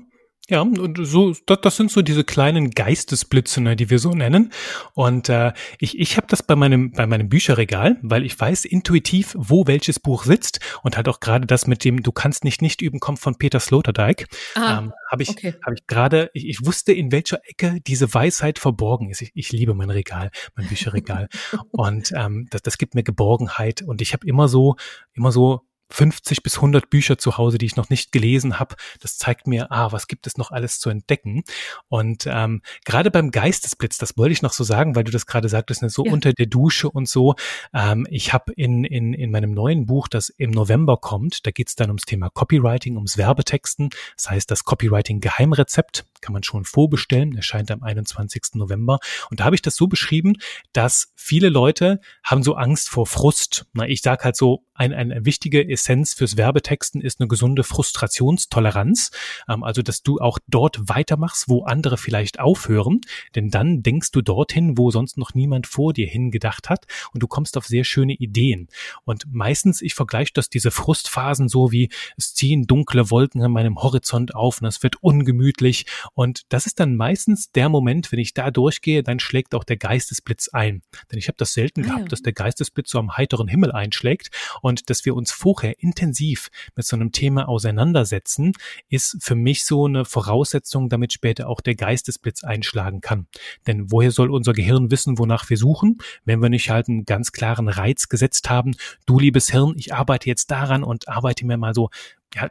ja, 0.51 0.63
und 0.63 0.99
so, 1.07 1.33
das, 1.47 1.61
das 1.61 1.77
sind 1.77 1.93
so 1.93 2.03
diese 2.03 2.25
kleinen 2.25 2.71
Geistesblitze, 2.71 3.61
ne, 3.61 3.77
die 3.77 3.89
wir 3.89 4.01
so 4.01 4.11
nennen. 4.11 4.53
Und 4.95 5.29
äh, 5.29 5.53
ich, 5.79 5.97
ich 5.97 6.17
habe 6.17 6.27
das 6.29 6.43
bei 6.43 6.57
meinem, 6.57 6.91
bei 6.91 7.07
meinem 7.07 7.29
Bücherregal, 7.29 7.99
weil 8.03 8.25
ich 8.25 8.39
weiß 8.39 8.65
intuitiv, 8.65 9.37
wo 9.39 9.69
welches 9.69 10.01
Buch 10.01 10.25
sitzt 10.25 10.59
und 10.83 10.97
halt 10.97 11.09
auch 11.09 11.21
gerade 11.21 11.47
das 11.47 11.69
mit 11.69 11.85
dem 11.85 12.03
Du 12.03 12.11
kannst 12.11 12.43
nicht 12.43 12.63
nicht 12.63 12.83
üben 12.83 12.99
kommt 12.99 13.21
von 13.21 13.39
Peter 13.39 13.61
Sloterdijk. 13.61 14.27
Ah, 14.57 14.79
ähm, 14.79 14.93
habe 15.09 15.23
ich, 15.23 15.31
okay. 15.31 15.55
hab 15.65 15.73
ich 15.73 15.87
gerade, 15.87 16.31
ich, 16.35 16.49
ich 16.49 16.67
wusste, 16.67 16.93
in 16.93 17.13
welcher 17.13 17.41
Ecke 17.45 17.79
diese 17.87 18.13
Weisheit 18.13 18.59
verborgen 18.59 19.11
ist. 19.11 19.23
Ich, 19.23 19.31
ich 19.35 19.53
liebe 19.53 19.75
mein 19.75 19.91
Regal, 19.91 20.33
mein 20.57 20.67
Bücherregal. 20.67 21.29
und 21.71 22.13
ähm, 22.17 22.49
das, 22.51 22.63
das 22.63 22.77
gibt 22.77 22.97
mir 22.97 23.05
Geborgenheit. 23.05 23.83
Und 23.83 24.03
ich 24.03 24.13
habe 24.13 24.27
immer 24.27 24.49
so, 24.49 24.75
immer 25.15 25.31
so 25.31 25.63
50 25.91 26.43
bis 26.43 26.57
100 26.57 26.91
Bücher 26.91 27.19
zu 27.19 27.39
Hause, 27.39 27.59
die 27.59 27.67
ich 27.67 27.77
noch 27.77 27.91
nicht 27.91 28.13
gelesen 28.13 28.59
habe. 28.59 28.77
Das 29.01 29.19
zeigt 29.19 29.47
mir, 29.47 29.71
ah, 29.71 29.93
was 29.93 30.07
gibt 30.07 30.27
es 30.27 30.37
noch 30.37 30.51
alles 30.51 30.79
zu 30.79 30.91
entdecken. 30.91 31.45
Und 31.89 32.27
ähm, 32.27 32.63
gerade 32.85 33.11
beim 33.11 33.31
Geistesblitz, 33.31 33.99
das 33.99 34.17
wollte 34.17 34.33
ich 34.33 34.43
noch 34.43 34.53
so 34.53 34.65
sagen, 34.65 34.97
weil 34.97 35.05
du 35.05 35.11
das 35.11 35.27
gerade 35.27 35.49
sagtest, 35.49 35.83
ne, 35.83 35.91
so 35.91 36.05
ja. 36.05 36.13
unter 36.13 36.33
der 36.33 36.47
Dusche 36.47 36.91
und 36.91 37.09
so. 37.09 37.35
Ähm, 37.75 38.07
ich 38.11 38.33
habe 38.33 38.53
in, 38.55 38.85
in, 38.85 39.15
in 39.15 39.31
meinem 39.31 39.53
neuen 39.53 39.87
Buch, 39.87 40.09
das 40.09 40.29
im 40.29 40.51
November 40.51 40.97
kommt, 40.97 41.47
da 41.47 41.51
geht 41.51 41.69
es 41.69 41.75
dann 41.75 41.91
ums 41.91 42.05
Thema 42.05 42.31
Copywriting, 42.31 42.97
ums 42.97 43.17
Werbetexten. 43.17 43.91
Das 44.17 44.31
heißt, 44.31 44.51
das 44.51 44.65
Copywriting 44.65 45.21
Geheimrezept 45.21 46.05
kann 46.21 46.33
man 46.33 46.43
schon 46.43 46.65
vorbestellen, 46.65 47.37
erscheint 47.37 47.71
am 47.71 47.83
21. 47.83 48.55
November. 48.55 48.99
Und 49.31 49.41
da 49.41 49.45
habe 49.45 49.55
ich 49.55 49.63
das 49.63 49.77
so 49.77 49.87
beschrieben, 49.87 50.35
dass 50.73 51.13
viele 51.15 51.49
Leute 51.49 52.01
haben 52.25 52.43
so 52.43 52.55
Angst 52.55 52.89
vor 52.89 53.07
Frust. 53.07 53.67
Na, 53.73 53.89
ich 53.89 54.03
sage 54.03 54.25
halt 54.25 54.37
so, 54.37 54.65
ein, 54.81 54.95
eine 54.95 55.27
wichtige 55.27 55.69
Essenz 55.69 56.15
fürs 56.15 56.39
Werbetexten 56.39 57.03
ist 57.03 57.21
eine 57.21 57.29
gesunde 57.29 57.65
Frustrationstoleranz. 57.65 59.11
Ähm, 59.47 59.63
also, 59.63 59.83
dass 59.83 60.03
du 60.03 60.21
auch 60.21 60.39
dort 60.49 60.89
weitermachst, 60.89 61.49
wo 61.49 61.65
andere 61.65 61.99
vielleicht 61.99 62.41
aufhören. 62.41 63.03
Denn 63.35 63.51
dann 63.51 63.83
denkst 63.83 64.11
du 64.11 64.23
dorthin, 64.23 64.79
wo 64.79 64.91
sonst 64.91 65.19
noch 65.19 65.35
niemand 65.35 65.67
vor 65.67 65.93
dir 65.93 66.07
hingedacht 66.07 66.71
hat 66.71 66.87
und 67.13 67.23
du 67.23 67.27
kommst 67.27 67.59
auf 67.59 67.67
sehr 67.67 67.85
schöne 67.85 68.15
Ideen. 68.15 68.69
Und 69.05 69.25
meistens, 69.31 69.83
ich 69.83 69.95
vergleiche 69.95 70.33
das, 70.33 70.49
diese 70.49 70.71
Frustphasen 70.71 71.49
so 71.49 71.73
wie, 71.73 71.91
es 72.17 72.35
ziehen 72.35 72.67
dunkle 72.67 73.11
Wolken 73.11 73.43
an 73.43 73.53
meinem 73.53 73.77
Horizont 73.83 74.35
auf 74.35 74.63
und 74.63 74.67
es 74.67 74.83
wird 74.83 75.03
ungemütlich. 75.03 75.85
Und 76.15 76.43
das 76.49 76.67
ist 76.67 76.81
dann 76.81 76.97
meistens 76.97 77.53
der 77.53 77.69
Moment, 77.69 78.11
wenn 78.13 78.19
ich 78.19 78.35
da 78.35 78.51
durchgehe, 78.51 79.03
dann 79.03 79.21
schlägt 79.21 79.55
auch 79.55 79.65
der 79.65 79.77
Geistesblitz 79.77 80.49
ein. 80.49 80.83
Denn 81.11 81.19
ich 81.19 81.29
habe 81.29 81.37
das 81.37 81.53
selten 81.53 81.83
ah, 81.83 81.85
gehabt, 81.85 82.03
ja. 82.03 82.09
dass 82.09 82.23
der 82.23 82.33
Geistesblitz 82.33 82.91
so 82.91 82.99
am 82.99 83.17
heiteren 83.17 83.49
Himmel 83.49 83.73
einschlägt. 83.73 84.31
Und 84.63 84.71
und 84.71 84.89
dass 84.89 85.05
wir 85.05 85.17
uns 85.17 85.33
vorher 85.33 85.83
intensiv 85.83 86.49
mit 86.77 86.87
so 86.87 86.95
einem 86.95 87.11
Thema 87.11 87.49
auseinandersetzen, 87.49 88.53
ist 88.89 89.17
für 89.21 89.35
mich 89.35 89.65
so 89.65 89.87
eine 89.87 90.05
Voraussetzung, 90.05 90.89
damit 90.89 91.13
später 91.13 91.49
auch 91.49 91.61
der 91.61 91.75
Geistesblitz 91.75 92.45
einschlagen 92.45 93.01
kann. 93.01 93.27
Denn 93.67 93.91
woher 93.91 94.13
soll 94.13 94.31
unser 94.31 94.53
Gehirn 94.53 94.91
wissen, 94.93 95.19
wonach 95.19 95.51
wir 95.51 95.57
suchen, 95.57 95.99
wenn 96.25 96.41
wir 96.41 96.49
nicht 96.49 96.71
halt 96.71 96.89
einen 96.89 97.05
ganz 97.05 97.33
klaren 97.33 97.69
Reiz 97.69 98.09
gesetzt 98.09 98.49
haben, 98.49 98.77
du 99.07 99.19
liebes 99.19 99.51
Hirn, 99.51 99.75
ich 99.77 99.93
arbeite 99.93 100.29
jetzt 100.29 100.53
daran 100.53 100.85
und 100.85 101.09
arbeite 101.09 101.45
mir 101.45 101.57
mal 101.57 101.75
so, 101.75 101.91
ja, 102.35 102.49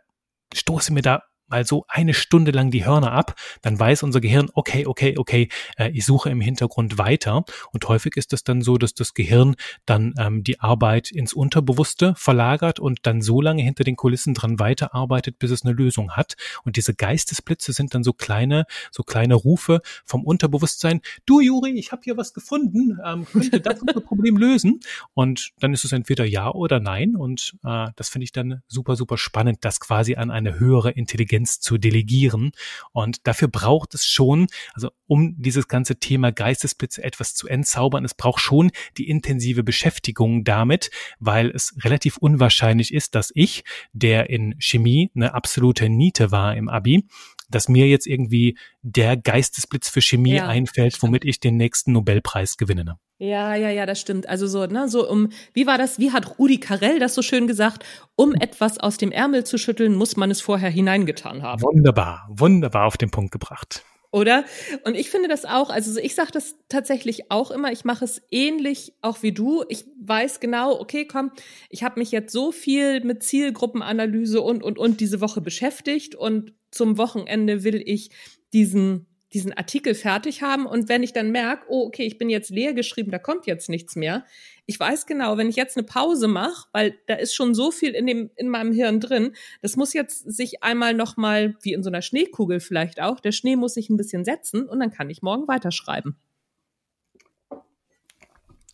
stoße 0.54 0.92
mir 0.92 1.02
da 1.02 1.24
mal 1.50 1.66
so 1.66 1.86
eine 1.88 2.14
Stunde 2.14 2.52
lang 2.52 2.72
die 2.72 2.86
Hörner 2.86 3.12
ab, 3.12 3.36
dann 3.62 3.80
weiß 3.80 4.04
unser 4.04 4.22
Gehirn, 4.22 4.50
okay, 4.54 4.86
okay, 4.86 5.16
okay, 5.18 5.50
äh, 5.78 5.90
ich 5.90 6.06
suche 6.06 6.30
im 6.30 6.42
Hintergrund 6.42 6.98
weiter. 6.98 7.44
Und 7.72 7.88
häufig 7.88 8.16
ist 8.18 8.34
es 8.34 8.44
dann 8.44 8.62
so, 8.62 8.78
dass 8.78 8.94
das 8.94 9.14
Gehirn 9.14 9.56
dann 9.86 10.14
ähm, 10.18 10.44
die 10.44 10.60
Arbeit 10.60 11.12
ins 11.12 11.34
Unterbewusste 11.34 12.14
verlagert 12.16 12.80
und 12.80 13.00
dann 13.04 13.22
so 13.22 13.42
lange 13.42 13.64
hinter 13.64 13.84
den 13.84 13.96
Kulissen 13.96 14.34
dran 14.34 14.60
weiterarbeitet, 14.60 15.40
bis 15.40 15.52
es 15.52 15.64
eine 15.64 15.74
Lösung 15.74 16.12
hat. 16.12 16.36
Und 16.64 16.76
diese 16.76 16.94
Geistesblitze 16.94 17.74
sind 17.74 17.94
dann 17.94 18.04
so 18.04 18.14
kleine, 18.14 18.66
so 18.92 19.04
kleine 19.04 19.36
Rufe 19.36 19.82
vom 20.06 20.24
Unterbewusstsein. 20.24 21.02
Du, 21.26 21.40
Juri, 21.40 21.72
ich 21.72 21.92
habe 21.92 22.02
hier 22.04 22.18
was 22.18 22.34
gefunden, 22.34 22.98
ähm, 23.06 23.26
könnte 23.26 23.62
das 23.62 23.82
unser 23.88 24.02
Problem 24.02 24.38
lösen? 24.38 24.80
Und 25.14 25.52
dann 25.60 25.74
ist 25.74 25.86
es 25.86 25.92
entweder 25.92 26.26
ja 26.26 26.52
oder 26.52 26.80
nein. 26.80 27.16
Und 27.16 27.56
äh, 27.64 27.88
das 27.96 28.10
finde 28.10 28.24
ich 28.24 28.32
dann 28.32 28.62
super, 28.68 28.96
super 28.96 29.18
spannend, 29.18 29.60
das 29.62 29.80
quasi 29.80 30.16
an 30.16 30.32
eine 30.32 30.60
höhere 30.60 30.92
Intelligenz 30.92 31.39
Intelligenz 31.40 31.60
zu 31.60 31.78
delegieren. 31.78 32.52
Und 32.92 33.26
dafür 33.28 33.48
braucht 33.48 33.94
es 33.94 34.06
schon, 34.06 34.48
also 34.74 34.90
um 35.08 35.36
dieses 35.38 35.68
ganze 35.68 35.98
Thema 35.98 36.32
Geistesblitze 36.32 37.04
etwas 37.04 37.34
zu 37.34 37.48
entzaubern, 37.48 38.06
es 38.06 38.14
braucht 38.14 38.42
schon 38.42 38.72
die 38.98 39.10
intensive 39.10 39.64
Beschäftigung 39.64 40.44
damit, 40.44 40.92
weil 41.20 41.50
es 41.50 41.74
relativ 41.84 42.18
unwahrscheinlich 42.18 42.94
ist, 42.94 43.16
dass 43.16 43.32
ich, 43.34 43.64
der 43.94 44.30
in 44.30 44.56
Chemie 44.60 45.12
eine 45.16 45.34
absolute 45.34 45.90
Niete 45.90 46.32
war 46.32 46.56
im 46.56 46.70
Abi, 46.70 47.06
dass 47.50 47.68
mir 47.68 47.88
jetzt 47.88 48.08
irgendwie 48.08 48.58
der 48.82 49.18
Geistesblitz 49.18 49.90
für 49.90 50.02
Chemie 50.02 50.36
ja, 50.36 50.48
einfällt, 50.48 51.02
womit 51.02 51.26
ich 51.26 51.40
den 51.40 51.58
nächsten 51.58 51.92
Nobelpreis 51.92 52.58
gewinne. 52.58 52.86
Ne? 52.86 53.00
Ja, 53.20 53.54
ja, 53.56 53.70
ja, 53.70 53.86
das 53.86 54.00
stimmt. 54.00 54.30
Also 54.30 54.48
so, 54.48 54.66
ne, 54.66 54.88
so 54.88 55.10
um, 55.10 55.30
wie 55.54 55.68
war 55.68 55.78
das, 55.78 56.00
wie 56.00 56.12
hat 56.12 56.40
Rudi 56.40 56.60
Carell 56.60 57.00
das 57.00 57.16
so 57.16 57.22
schön 57.22 57.48
gesagt? 57.48 57.86
Um 58.16 58.34
etwas 58.34 58.78
aus 58.78 58.98
dem 58.98 59.12
Ärmel 59.12 59.44
zu 59.44 59.58
schütteln, 59.58 59.94
muss 59.96 60.16
man 60.16 60.32
es 60.32 60.40
vorher 60.40 60.70
hineingetan 60.70 61.44
haben. 61.44 61.62
Wunderbar, 61.62 62.28
wunderbar 62.30 62.86
auf 62.86 62.96
den 62.96 63.12
Punkt 63.12 63.32
gebracht. 63.32 63.84
Oder? 64.12 64.44
Und 64.86 64.96
ich 64.96 65.10
finde 65.10 65.28
das 65.28 65.46
auch, 65.46 65.70
also 65.70 66.00
ich 66.00 66.16
sage 66.16 66.32
das 66.32 66.56
tatsächlich 66.68 67.30
auch 67.30 67.52
immer, 67.52 67.72
ich 67.72 67.86
mache 67.86 68.06
es 68.06 68.22
ähnlich 68.32 68.94
auch 69.02 69.22
wie 69.22 69.34
du. 69.34 69.64
Ich 69.70 69.86
weiß 70.02 70.40
genau, 70.40 70.80
okay, 70.80 71.06
komm, 71.06 71.32
ich 71.70 71.84
habe 71.84 72.00
mich 72.00 72.12
jetzt 72.12 72.34
so 72.34 72.52
viel 72.52 73.04
mit 73.04 73.22
Zielgruppenanalyse 73.22 74.42
und, 74.42 74.64
und, 74.64 74.80
und 74.80 75.00
diese 75.00 75.22
Woche 75.22 75.42
beschäftigt 75.42 76.16
und 76.16 76.54
zum 76.72 76.98
Wochenende 76.98 77.64
will 77.64 77.82
ich 77.86 78.10
diesen 78.54 79.10
diesen 79.34 79.54
Artikel 79.54 79.94
fertig 79.94 80.42
haben 80.42 80.66
und 80.66 80.90
wenn 80.90 81.04
ich 81.04 81.14
dann 81.14 81.32
merke, 81.32 81.66
oh, 81.70 81.86
okay, 81.86 82.04
ich 82.04 82.18
bin 82.18 82.30
jetzt 82.30 82.50
leer 82.50 82.74
geschrieben, 82.74 83.12
da 83.12 83.20
kommt 83.20 83.46
jetzt 83.46 83.70
nichts 83.70 83.96
mehr. 83.96 84.26
Ich 84.66 84.80
weiß 84.80 85.06
genau, 85.06 85.38
wenn 85.38 85.50
ich 85.50 85.56
jetzt 85.56 85.78
eine 85.78 85.86
Pause 85.86 86.28
mache, 86.28 86.68
weil 86.72 86.96
da 87.06 87.14
ist 87.14 87.36
schon 87.36 87.54
so 87.54 87.70
viel 87.72 87.92
in 87.92 88.08
dem 88.08 88.32
in 88.36 88.50
meinem 88.50 88.72
Hirn 88.72 89.00
drin, 89.00 89.34
das 89.62 89.76
muss 89.76 89.94
jetzt 89.94 90.20
sich 90.32 90.64
einmal 90.64 90.94
noch 90.94 91.16
mal 91.16 91.56
wie 91.62 91.74
in 91.74 91.84
so 91.84 91.90
einer 91.90 92.02
Schneekugel 92.02 92.60
vielleicht 92.60 93.02
auch, 93.02 93.20
der 93.20 93.32
Schnee 93.32 93.56
muss 93.56 93.76
sich 93.76 93.90
ein 93.90 93.98
bisschen 93.98 94.26
setzen 94.26 94.68
und 94.68 94.80
dann 94.80 94.92
kann 94.92 95.10
ich 95.10 95.22
morgen 95.22 95.48
weiterschreiben. 95.48 96.16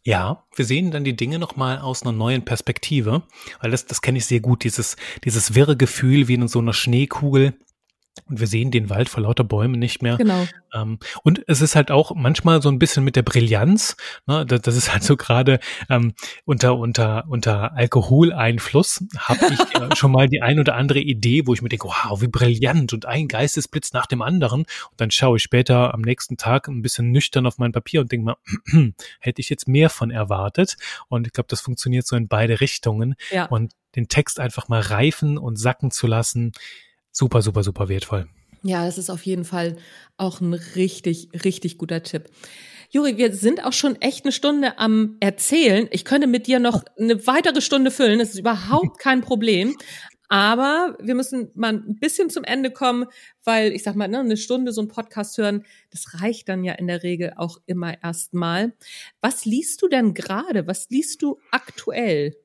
Ja, 0.08 0.46
wir 0.56 0.66
sehen 0.66 0.91
dann 0.91 1.04
die 1.04 1.16
Dinge 1.16 1.39
nochmal 1.39 1.80
aus 1.80 2.04
einer 2.04 2.12
neuen 2.12 2.46
Perspektive, 2.46 3.24
weil 3.60 3.72
das, 3.72 3.88
das 3.88 4.02
kenne 4.02 4.20
ich 4.20 4.28
sehr 4.28 4.39
gut, 4.39 4.64
dieses, 4.64 4.98
dieses 5.24 5.56
wirre 5.56 5.76
Gefühl 5.76 6.28
wie 6.28 6.36
in 6.36 6.48
so 6.48 6.60
einer 6.60 6.74
Schneekugel, 6.74 7.56
und 8.28 8.39
wir 8.39 8.47
sehen 8.47 8.72
den 8.72 8.89
Wald 8.89 9.09
vor 9.09 9.24
lauter 9.24 9.43
Bäumen 9.43 9.78
nicht 9.78 10.01
mehr. 10.01 10.18
Genau. 10.18 10.47
Ähm, 10.74 10.99
und 11.24 11.43
es 11.47 11.61
ist 11.61 11.76
halt 11.76 11.91
auch 11.91 12.16
manchmal 12.16 12.61
so 12.61 12.70
ein 12.70 12.80
bisschen 12.80 13.03
mit 13.03 13.16
der 13.16 13.24
Brillanz. 13.24 13.97
Ne, 14.26 14.45
das, 14.45 14.61
das 14.61 14.76
ist 14.76 14.91
halt 14.91 15.03
so 15.03 15.18
gerade 15.18 15.59
ähm, 15.89 16.13
unter 16.45 16.78
unter 16.78 17.26
unter 17.28 17.74
Alkoholeinfluss 17.76 19.03
habe 19.18 19.53
ich 19.53 19.59
äh, 19.59 19.89
schon 19.95 20.11
mal 20.11 20.28
die 20.28 20.41
ein 20.41 20.59
oder 20.59 20.76
andere 20.76 20.99
Idee, 20.99 21.45
wo 21.45 21.53
ich 21.53 21.61
mir 21.61 21.70
denke, 21.70 21.88
wow, 21.88 22.22
wie 22.22 22.28
brillant 22.28 22.93
und 22.93 23.05
ein 23.05 23.28
Geistesblitz 23.28 23.93
nach 23.93 24.05
dem 24.05 24.22
anderen. 24.22 24.61
Und 24.61 25.01
dann 25.01 25.11
schaue 25.11 25.38
ich 25.38 25.43
später 25.43 25.93
am 25.93 26.01
nächsten 26.01 26.38
Tag 26.38 26.68
ein 26.68 26.82
bisschen 26.82 27.11
nüchtern 27.11 27.45
auf 27.45 27.57
mein 27.57 27.74
Papier 27.74 28.01
und 28.01 28.11
denke 28.11 28.26
mal, 28.26 28.38
hätte 29.20 29.41
ich 29.41 29.49
jetzt 29.49 29.68
mehr 29.68 29.89
von 29.89 30.09
erwartet. 30.09 30.78
Und 31.09 31.28
ich 31.28 31.34
glaube, 31.34 31.47
das 31.49 31.61
funktioniert 31.61 32.07
so 32.07 32.16
in 32.16 32.28
beide 32.28 32.61
Richtungen. 32.61 33.16
Ja. 33.32 33.45
Und 33.45 33.74
den 33.95 34.07
Text 34.07 34.39
einfach 34.39 34.68
mal 34.68 34.82
reifen 34.82 35.38
und 35.38 35.57
sacken 35.57 35.91
zu 35.91 36.07
lassen 36.07 36.51
super, 37.16 37.41
super, 37.41 37.63
super 37.63 37.89
wertvoll. 37.89 38.28
Ja, 38.61 38.86
das 38.86 38.97
ist 38.97 39.09
auf 39.09 39.26
jeden 39.26 39.45
Fall 39.45 39.78
auch 40.18 40.41
ein 40.41 40.53
richtig, 40.53 41.30
richtig 41.43 41.78
guter 41.78 42.03
Tipp. 42.03 42.30
Juri, 42.89 43.18
wir 43.18 43.34
sind 43.34 43.63
auch 43.63 43.74
schon 43.74 43.95
echt 44.01 44.26
eine 44.26 44.32
Stunde 44.32 44.78
am 44.80 45.18
Erzählen. 45.20 45.88
Ich 45.91 46.05
könnte 46.05 46.28
mit 46.28 46.47
dir 46.47 46.59
noch 46.59 46.84
eine 46.99 47.26
weitere 47.28 47.61
Stunde 47.61 47.91
füllen. 47.91 48.20
Das 48.20 48.30
ist 48.30 48.39
überhaupt 48.39 48.99
kein 48.99 49.22
Problem. 49.22 49.76
Aber 50.28 50.97
wir 50.99 51.13
müssen 51.13 51.51
mal 51.53 51.74
ein 51.74 51.99
bisschen 51.99 52.30
zum 52.30 52.43
Ende 52.43 52.72
kommen, 52.72 53.05
weil 53.43 53.72
ich 53.72 53.84
sag 53.84 53.95
mal, 53.95 54.07
ne, 54.07 54.20
eine 54.20 54.38
Stunde 54.38 54.72
so 54.72 54.82
ein 54.82 54.88
Podcast 54.88 55.38
hören, 55.38 55.63
das 55.91 56.22
reicht 56.22 56.49
dann 56.49 56.63
ja 56.63 56.74
in 56.74 56.88
der 56.88 57.03
Regel 57.03 57.34
auch 57.36 57.59
immer 57.68 58.01
erstmal. 58.03 58.74
Was 59.22 59.45
liest 59.45 59.82
du 59.84 59.88
denn 59.88 60.13
gerade? 60.16 60.66
Was 60.66 60.89
liest 60.89 61.22
du 61.22 61.38
aktuell 61.51 62.36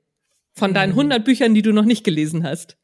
von 0.53 0.75
deinen 0.75 0.91
100 0.91 1.19
hm. 1.19 1.25
Büchern, 1.25 1.55
die 1.55 1.63
du 1.63 1.73
noch 1.73 1.87
nicht 1.87 2.05
gelesen 2.05 2.45
hast? 2.45 2.77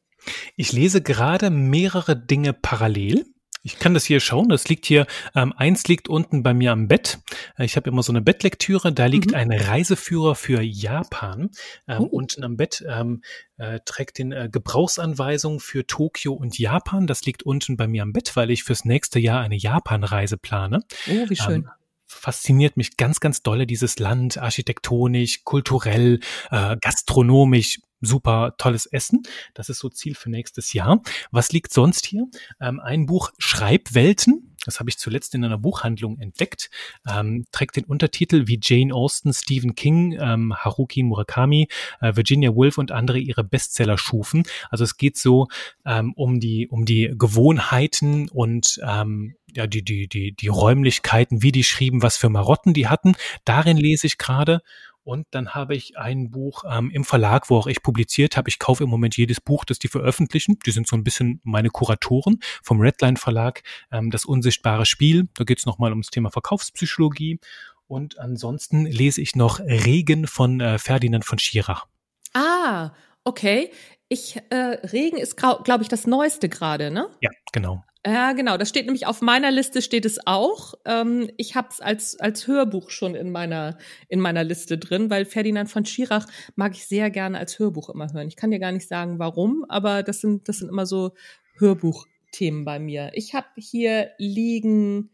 Ich 0.55 0.71
lese 0.71 1.01
gerade 1.01 1.49
mehrere 1.49 2.15
Dinge 2.15 2.53
parallel. 2.53 3.25
Ich 3.67 3.79
kann 3.79 3.93
das 3.93 4.05
hier 4.05 4.21
schauen. 4.21 4.47
Das 4.47 4.69
liegt 4.69 4.85
hier, 4.85 5.05
ähm, 5.35 5.53
eins 5.57 5.87
liegt 5.87 6.07
unten 6.07 6.41
bei 6.41 6.53
mir 6.53 6.71
am 6.71 6.87
Bett. 6.87 7.19
Äh, 7.57 7.65
ich 7.65 7.75
habe 7.75 7.89
immer 7.89 8.01
so 8.01 8.13
eine 8.13 8.21
Bettlektüre. 8.21 8.93
Da 8.93 9.07
liegt 9.07 9.31
mhm. 9.31 9.37
ein 9.37 9.51
Reiseführer 9.51 10.35
für 10.35 10.61
Japan. 10.61 11.49
Ähm, 11.85 12.03
oh. 12.03 12.05
Unten 12.05 12.45
am 12.45 12.55
Bett 12.55 12.85
ähm, 12.87 13.21
äh, 13.57 13.81
trägt 13.83 14.19
den 14.19 14.31
äh, 14.31 14.47
Gebrauchsanweisungen 14.49 15.59
für 15.59 15.85
Tokio 15.85 16.33
und 16.33 16.57
Japan. 16.57 17.07
Das 17.07 17.25
liegt 17.25 17.43
unten 17.43 17.75
bei 17.75 17.87
mir 17.87 18.03
am 18.03 18.13
Bett, 18.13 18.37
weil 18.37 18.51
ich 18.51 18.63
fürs 18.63 18.85
nächste 18.85 19.19
Jahr 19.19 19.41
eine 19.41 19.57
Japan-Reise 19.57 20.37
plane. 20.37 20.83
Oh, 21.09 21.29
wie 21.29 21.35
schön. 21.35 21.63
Ähm, 21.65 21.69
fasziniert 22.05 22.77
mich 22.77 22.95
ganz, 22.95 23.19
ganz 23.19 23.43
dolle 23.43 23.67
dieses 23.67 23.99
Land, 23.99 24.37
architektonisch, 24.37 25.43
kulturell, 25.43 26.21
äh, 26.51 26.77
gastronomisch, 26.79 27.81
super 28.01 28.55
tolles 28.57 28.85
Essen. 28.85 29.23
Das 29.53 29.69
ist 29.69 29.79
so 29.79 29.89
Ziel 29.89 30.15
für 30.15 30.29
nächstes 30.29 30.73
Jahr. 30.73 31.01
Was 31.31 31.51
liegt 31.51 31.73
sonst 31.73 32.05
hier? 32.05 32.27
Ähm, 32.59 32.79
ein 32.79 33.05
Buch 33.05 33.31
Schreibwelten. 33.37 34.55
Das 34.65 34.79
habe 34.79 34.89
ich 34.89 34.97
zuletzt 34.97 35.33
in 35.33 35.45
einer 35.45 35.57
Buchhandlung 35.57 36.19
entdeckt. 36.19 36.69
Ähm, 37.09 37.45
trägt 37.51 37.77
den 37.77 37.85
Untertitel 37.85 38.47
wie 38.47 38.59
Jane 38.61 38.93
Austen, 38.93 39.33
Stephen 39.33 39.75
King, 39.75 40.17
ähm, 40.19 40.53
Haruki 40.55 41.03
Murakami, 41.03 41.69
äh, 42.01 42.15
Virginia 42.15 42.53
Woolf 42.53 42.77
und 42.77 42.91
andere 42.91 43.19
ihre 43.19 43.45
Bestseller 43.45 43.97
schufen. 43.97 44.43
Also 44.69 44.83
es 44.83 44.97
geht 44.97 45.17
so 45.17 45.47
ähm, 45.85 46.13
um 46.15 46.41
die 46.41 46.67
um 46.67 46.85
die 46.85 47.13
Gewohnheiten 47.17 48.27
und 48.29 48.79
ähm, 48.85 49.35
ja 49.55 49.67
die 49.67 49.83
die 49.83 50.07
die 50.09 50.33
die 50.33 50.47
Räumlichkeiten, 50.47 51.41
wie 51.41 51.53
die 51.53 51.63
schrieben, 51.63 52.01
was 52.01 52.17
für 52.17 52.29
Marotten 52.29 52.73
die 52.73 52.87
hatten. 52.87 53.15
Darin 53.45 53.77
lese 53.77 54.07
ich 54.07 54.17
gerade 54.17 54.61
und 55.07 55.25
dann 55.31 55.55
habe 55.55 55.73
ich 55.73 55.97
ein 55.97 56.31
Buch 56.31 56.65
ähm, 56.69 56.91
im 56.91 57.05
Verlag, 57.05 57.49
wo 57.49 57.55
auch 57.55 57.67
ich 57.67 57.81
publiziert 57.81 58.35
habe. 58.35 58.49
Ich 58.49 58.59
kaufe 58.59 58.83
im 58.83 58.89
Moment 58.89 59.15
jedes 59.15 59.39
Buch, 59.39 59.63
das 59.63 59.79
die 59.79 59.87
veröffentlichen. 59.87 60.59
Die 60.65 60.71
sind 60.71 60.85
so 60.85 60.97
ein 60.97 61.05
bisschen 61.05 61.39
meine 61.45 61.69
Kuratoren 61.69 62.41
vom 62.61 62.81
Redline 62.81 63.15
Verlag. 63.15 63.63
Ähm, 63.89 64.11
das 64.11 64.25
unsichtbare 64.25 64.85
Spiel. 64.85 65.29
Da 65.35 65.45
geht 65.45 65.59
es 65.59 65.65
nochmal 65.65 65.91
ums 65.91 66.07
Thema 66.07 66.29
Verkaufspsychologie. 66.29 67.39
Und 67.87 68.19
ansonsten 68.19 68.85
lese 68.85 69.21
ich 69.21 69.33
noch 69.33 69.61
Regen 69.61 70.27
von 70.27 70.59
äh, 70.59 70.77
Ferdinand 70.77 71.23
von 71.23 71.39
Schirach. 71.39 71.87
Ah, 72.33 72.91
okay. 73.23 73.71
Ich, 74.09 74.35
äh, 74.49 74.55
Regen 74.55 75.15
ist, 75.15 75.37
glaube 75.37 75.83
ich, 75.83 75.87
das 75.87 76.05
Neueste 76.05 76.49
gerade, 76.49 76.91
ne? 76.91 77.07
Ja, 77.21 77.29
genau. 77.53 77.81
Ja, 78.05 78.33
genau. 78.33 78.57
Das 78.57 78.69
steht 78.69 78.85
nämlich 78.85 79.05
auf 79.05 79.21
meiner 79.21 79.51
Liste 79.51 79.81
steht 79.81 80.05
es 80.05 80.25
auch. 80.25 80.75
Ähm, 80.85 81.29
ich 81.37 81.55
habe 81.55 81.69
es 81.71 81.81
als 81.81 82.19
als 82.19 82.47
Hörbuch 82.47 82.89
schon 82.89 83.15
in 83.15 83.31
meiner 83.31 83.77
in 84.07 84.19
meiner 84.19 84.43
Liste 84.43 84.77
drin, 84.77 85.09
weil 85.09 85.25
Ferdinand 85.25 85.69
von 85.69 85.85
Schirach 85.85 86.27
mag 86.55 86.73
ich 86.75 86.85
sehr 86.85 87.09
gerne 87.09 87.37
als 87.37 87.59
Hörbuch 87.59 87.89
immer 87.89 88.11
hören. 88.13 88.27
Ich 88.27 88.35
kann 88.35 88.51
dir 88.51 88.59
gar 88.59 88.71
nicht 88.71 88.87
sagen, 88.87 89.19
warum, 89.19 89.65
aber 89.67 90.03
das 90.03 90.21
sind 90.21 90.47
das 90.47 90.59
sind 90.59 90.69
immer 90.69 90.85
so 90.85 91.13
Hörbuchthemen 91.57 92.65
bei 92.65 92.79
mir. 92.79 93.11
Ich 93.13 93.33
habe 93.33 93.47
hier 93.57 94.11
liegen 94.17 95.09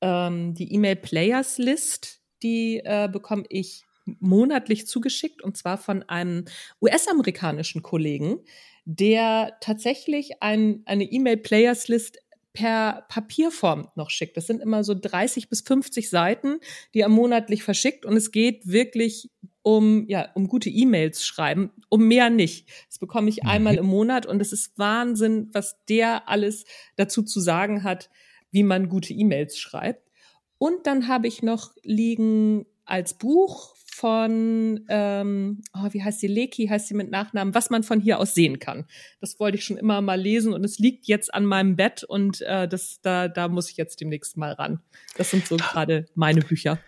ähm, 0.00 0.54
die 0.54 0.72
E-Mail 0.72 0.96
Players 0.96 1.58
List, 1.58 2.20
die 2.42 2.80
äh, 2.84 3.08
bekomme 3.12 3.44
ich 3.48 3.84
monatlich 4.20 4.86
zugeschickt 4.86 5.42
und 5.42 5.56
zwar 5.56 5.78
von 5.78 6.02
einem 6.04 6.44
US-amerikanischen 6.80 7.82
Kollegen, 7.82 8.40
der 8.84 9.56
tatsächlich 9.60 10.42
ein, 10.42 10.82
eine 10.86 11.04
E-Mail-Players-List 11.04 12.18
per 12.52 13.06
Papierform 13.08 13.88
noch 13.94 14.10
schickt. 14.10 14.36
Das 14.36 14.46
sind 14.46 14.60
immer 14.60 14.84
so 14.84 14.94
30 14.94 15.48
bis 15.48 15.62
50 15.62 16.10
Seiten, 16.10 16.58
die 16.92 17.00
er 17.00 17.08
monatlich 17.08 17.62
verschickt 17.62 18.04
und 18.04 18.16
es 18.16 18.30
geht 18.30 18.66
wirklich 18.66 19.30
um 19.62 20.06
ja 20.08 20.28
um 20.34 20.48
gute 20.48 20.68
E-Mails 20.68 21.24
schreiben, 21.24 21.70
um 21.88 22.06
mehr 22.08 22.30
nicht. 22.30 22.68
Das 22.88 22.98
bekomme 22.98 23.28
ich 23.28 23.44
einmal 23.44 23.74
mhm. 23.74 23.78
im 23.78 23.86
Monat 23.86 24.26
und 24.26 24.42
es 24.42 24.52
ist 24.52 24.78
Wahnsinn, 24.78 25.48
was 25.52 25.76
der 25.88 26.28
alles 26.28 26.64
dazu 26.96 27.22
zu 27.22 27.40
sagen 27.40 27.84
hat, 27.84 28.10
wie 28.50 28.64
man 28.64 28.88
gute 28.88 29.14
E-Mails 29.14 29.58
schreibt. 29.58 30.10
Und 30.58 30.86
dann 30.86 31.08
habe 31.08 31.28
ich 31.28 31.42
noch 31.42 31.72
liegen 31.82 32.66
als 32.84 33.14
Buch 33.14 33.74
von, 33.94 34.84
ähm, 34.88 35.62
oh, 35.74 35.88
wie 35.90 36.02
heißt 36.02 36.20
sie, 36.20 36.26
Leki 36.26 36.66
heißt 36.66 36.88
sie 36.88 36.94
mit 36.94 37.10
Nachnamen, 37.10 37.54
was 37.54 37.68
man 37.68 37.82
von 37.82 38.00
hier 38.00 38.18
aus 38.18 38.34
sehen 38.34 38.58
kann. 38.58 38.86
Das 39.20 39.38
wollte 39.38 39.58
ich 39.58 39.64
schon 39.64 39.76
immer 39.76 40.00
mal 40.00 40.18
lesen 40.18 40.54
und 40.54 40.64
es 40.64 40.78
liegt 40.78 41.06
jetzt 41.06 41.32
an 41.34 41.44
meinem 41.44 41.76
Bett 41.76 42.02
und 42.02 42.40
äh, 42.40 42.66
das, 42.66 43.00
da, 43.02 43.28
da 43.28 43.48
muss 43.48 43.70
ich 43.70 43.76
jetzt 43.76 44.00
demnächst 44.00 44.38
mal 44.38 44.52
ran. 44.52 44.80
Das 45.18 45.30
sind 45.30 45.46
so 45.46 45.56
gerade 45.58 46.06
meine 46.14 46.40
Bücher. 46.40 46.78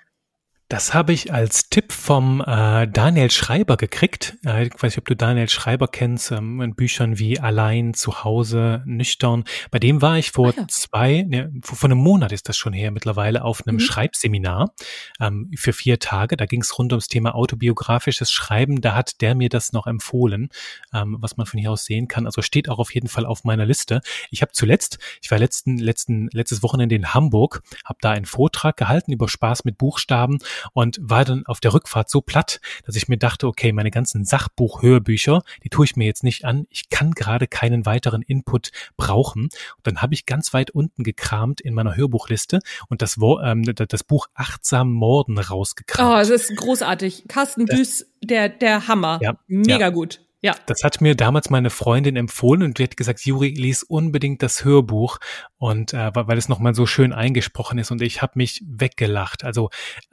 Das 0.74 0.92
habe 0.92 1.12
ich 1.12 1.32
als 1.32 1.68
Tipp 1.68 1.92
vom 1.92 2.40
äh, 2.44 2.88
Daniel 2.88 3.30
Schreiber 3.30 3.76
gekriegt. 3.76 4.36
Äh, 4.44 4.66
ich 4.66 4.72
weiß 4.74 4.82
nicht, 4.90 4.98
ob 4.98 5.04
du 5.04 5.14
Daniel 5.14 5.48
Schreiber 5.48 5.86
kennst, 5.86 6.32
ähm, 6.32 6.60
in 6.60 6.74
Büchern 6.74 7.16
wie 7.16 7.38
Allein, 7.38 7.94
zu 7.94 8.24
Hause, 8.24 8.82
Nüchtern. 8.84 9.44
Bei 9.70 9.78
dem 9.78 10.02
war 10.02 10.18
ich 10.18 10.32
vor 10.32 10.48
ah, 10.48 10.54
ja. 10.56 10.66
zwei, 10.66 11.22
ne, 11.28 11.52
vor, 11.62 11.78
vor 11.78 11.88
einem 11.88 11.98
Monat 11.98 12.32
ist 12.32 12.48
das 12.48 12.56
schon 12.56 12.72
her 12.72 12.90
mittlerweile, 12.90 13.44
auf 13.44 13.64
einem 13.64 13.76
mhm. 13.76 13.80
Schreibseminar 13.82 14.74
ähm, 15.20 15.48
für 15.54 15.72
vier 15.72 16.00
Tage. 16.00 16.36
Da 16.36 16.44
ging 16.44 16.62
es 16.62 16.76
rund 16.76 16.92
ums 16.92 17.06
Thema 17.06 17.36
autobiografisches 17.36 18.32
Schreiben. 18.32 18.80
Da 18.80 18.96
hat 18.96 19.20
der 19.20 19.36
mir 19.36 19.50
das 19.50 19.72
noch 19.72 19.86
empfohlen, 19.86 20.48
ähm, 20.92 21.18
was 21.20 21.36
man 21.36 21.46
von 21.46 21.60
hier 21.60 21.70
aus 21.70 21.84
sehen 21.84 22.08
kann. 22.08 22.26
Also 22.26 22.42
steht 22.42 22.68
auch 22.68 22.80
auf 22.80 22.92
jeden 22.92 23.06
Fall 23.06 23.26
auf 23.26 23.44
meiner 23.44 23.64
Liste. 23.64 24.00
Ich 24.32 24.42
habe 24.42 24.50
zuletzt, 24.50 24.98
ich 25.22 25.30
war 25.30 25.38
letzten, 25.38 25.78
letzten, 25.78 26.30
letztes 26.32 26.64
Wochenende 26.64 26.96
in 26.96 27.14
Hamburg, 27.14 27.62
habe 27.84 27.98
da 28.00 28.10
einen 28.10 28.26
Vortrag 28.26 28.76
gehalten 28.76 29.12
über 29.12 29.28
Spaß 29.28 29.64
mit 29.64 29.78
Buchstaben 29.78 30.40
und 30.72 30.98
war 31.00 31.24
dann 31.24 31.46
auf 31.46 31.60
der 31.60 31.74
Rückfahrt 31.74 32.10
so 32.10 32.20
platt, 32.20 32.60
dass 32.86 32.96
ich 32.96 33.08
mir 33.08 33.18
dachte, 33.18 33.46
okay, 33.46 33.72
meine 33.72 33.90
ganzen 33.90 34.24
Sachbuch-Hörbücher, 34.24 35.42
die 35.62 35.68
tue 35.68 35.84
ich 35.84 35.96
mir 35.96 36.06
jetzt 36.06 36.24
nicht 36.24 36.44
an. 36.44 36.66
Ich 36.70 36.88
kann 36.88 37.12
gerade 37.12 37.46
keinen 37.46 37.86
weiteren 37.86 38.22
Input 38.22 38.70
brauchen. 38.96 39.44
Und 39.44 39.86
dann 39.86 40.02
habe 40.02 40.14
ich 40.14 40.26
ganz 40.26 40.52
weit 40.54 40.70
unten 40.70 41.04
gekramt 41.04 41.60
in 41.60 41.74
meiner 41.74 41.96
Hörbuchliste 41.96 42.60
und 42.88 43.02
das, 43.02 43.18
ähm, 43.42 43.62
das 43.62 44.04
Buch 44.04 44.28
Achtsam 44.34 44.92
Morden 44.92 45.38
rausgekramt. 45.38 46.08
Oh, 46.08 46.16
das 46.16 46.30
ist 46.30 46.56
großartig. 46.56 47.24
Carsten 47.28 47.66
Düß, 47.66 48.06
der, 48.22 48.48
der 48.48 48.88
Hammer. 48.88 49.18
Ja, 49.22 49.36
Mega 49.46 49.78
ja. 49.78 49.90
gut. 49.90 50.20
Ja. 50.44 50.54
Das 50.66 50.84
hat 50.84 51.00
mir 51.00 51.14
damals 51.14 51.48
meine 51.48 51.70
Freundin 51.70 52.16
empfohlen 52.16 52.62
und 52.62 52.78
die 52.78 52.82
hat 52.82 52.98
gesagt, 52.98 53.24
Juri, 53.24 53.48
lies 53.48 53.82
unbedingt 53.82 54.42
das 54.42 54.62
Hörbuch 54.62 55.16
und 55.56 55.94
äh, 55.94 56.10
weil 56.14 56.36
es 56.36 56.50
nochmal 56.50 56.74
so 56.74 56.84
schön 56.84 57.14
eingesprochen 57.14 57.78
ist 57.78 57.90
und 57.90 58.02
ich 58.02 58.20
habe 58.20 58.32
mich 58.34 58.62
weggelacht. 58.66 59.42
Also 59.42 59.70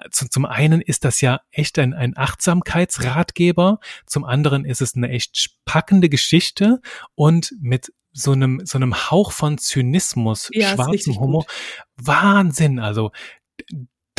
zu, 0.09 0.29
zum 0.29 0.45
einen 0.45 0.79
ist 0.79 1.03
das 1.03 1.19
ja 1.19 1.41
echt 1.51 1.77
ein, 1.79 1.93
ein 1.93 2.15
Achtsamkeitsratgeber, 2.15 3.79
zum 4.05 4.23
anderen 4.23 4.63
ist 4.63 4.81
es 4.81 4.95
eine 4.95 5.09
echt 5.09 5.57
packende 5.65 6.07
Geschichte 6.07 6.79
und 7.13 7.53
mit 7.59 7.91
so 8.13 8.31
einem 8.31 8.61
so 8.63 8.77
einem 8.77 9.11
Hauch 9.11 9.33
von 9.33 9.57
Zynismus, 9.57 10.49
ja, 10.53 10.75
schwarzem 10.75 11.19
Humor. 11.19 11.41
Gut. 11.41 11.51
Wahnsinn, 11.97 12.79
also 12.79 13.11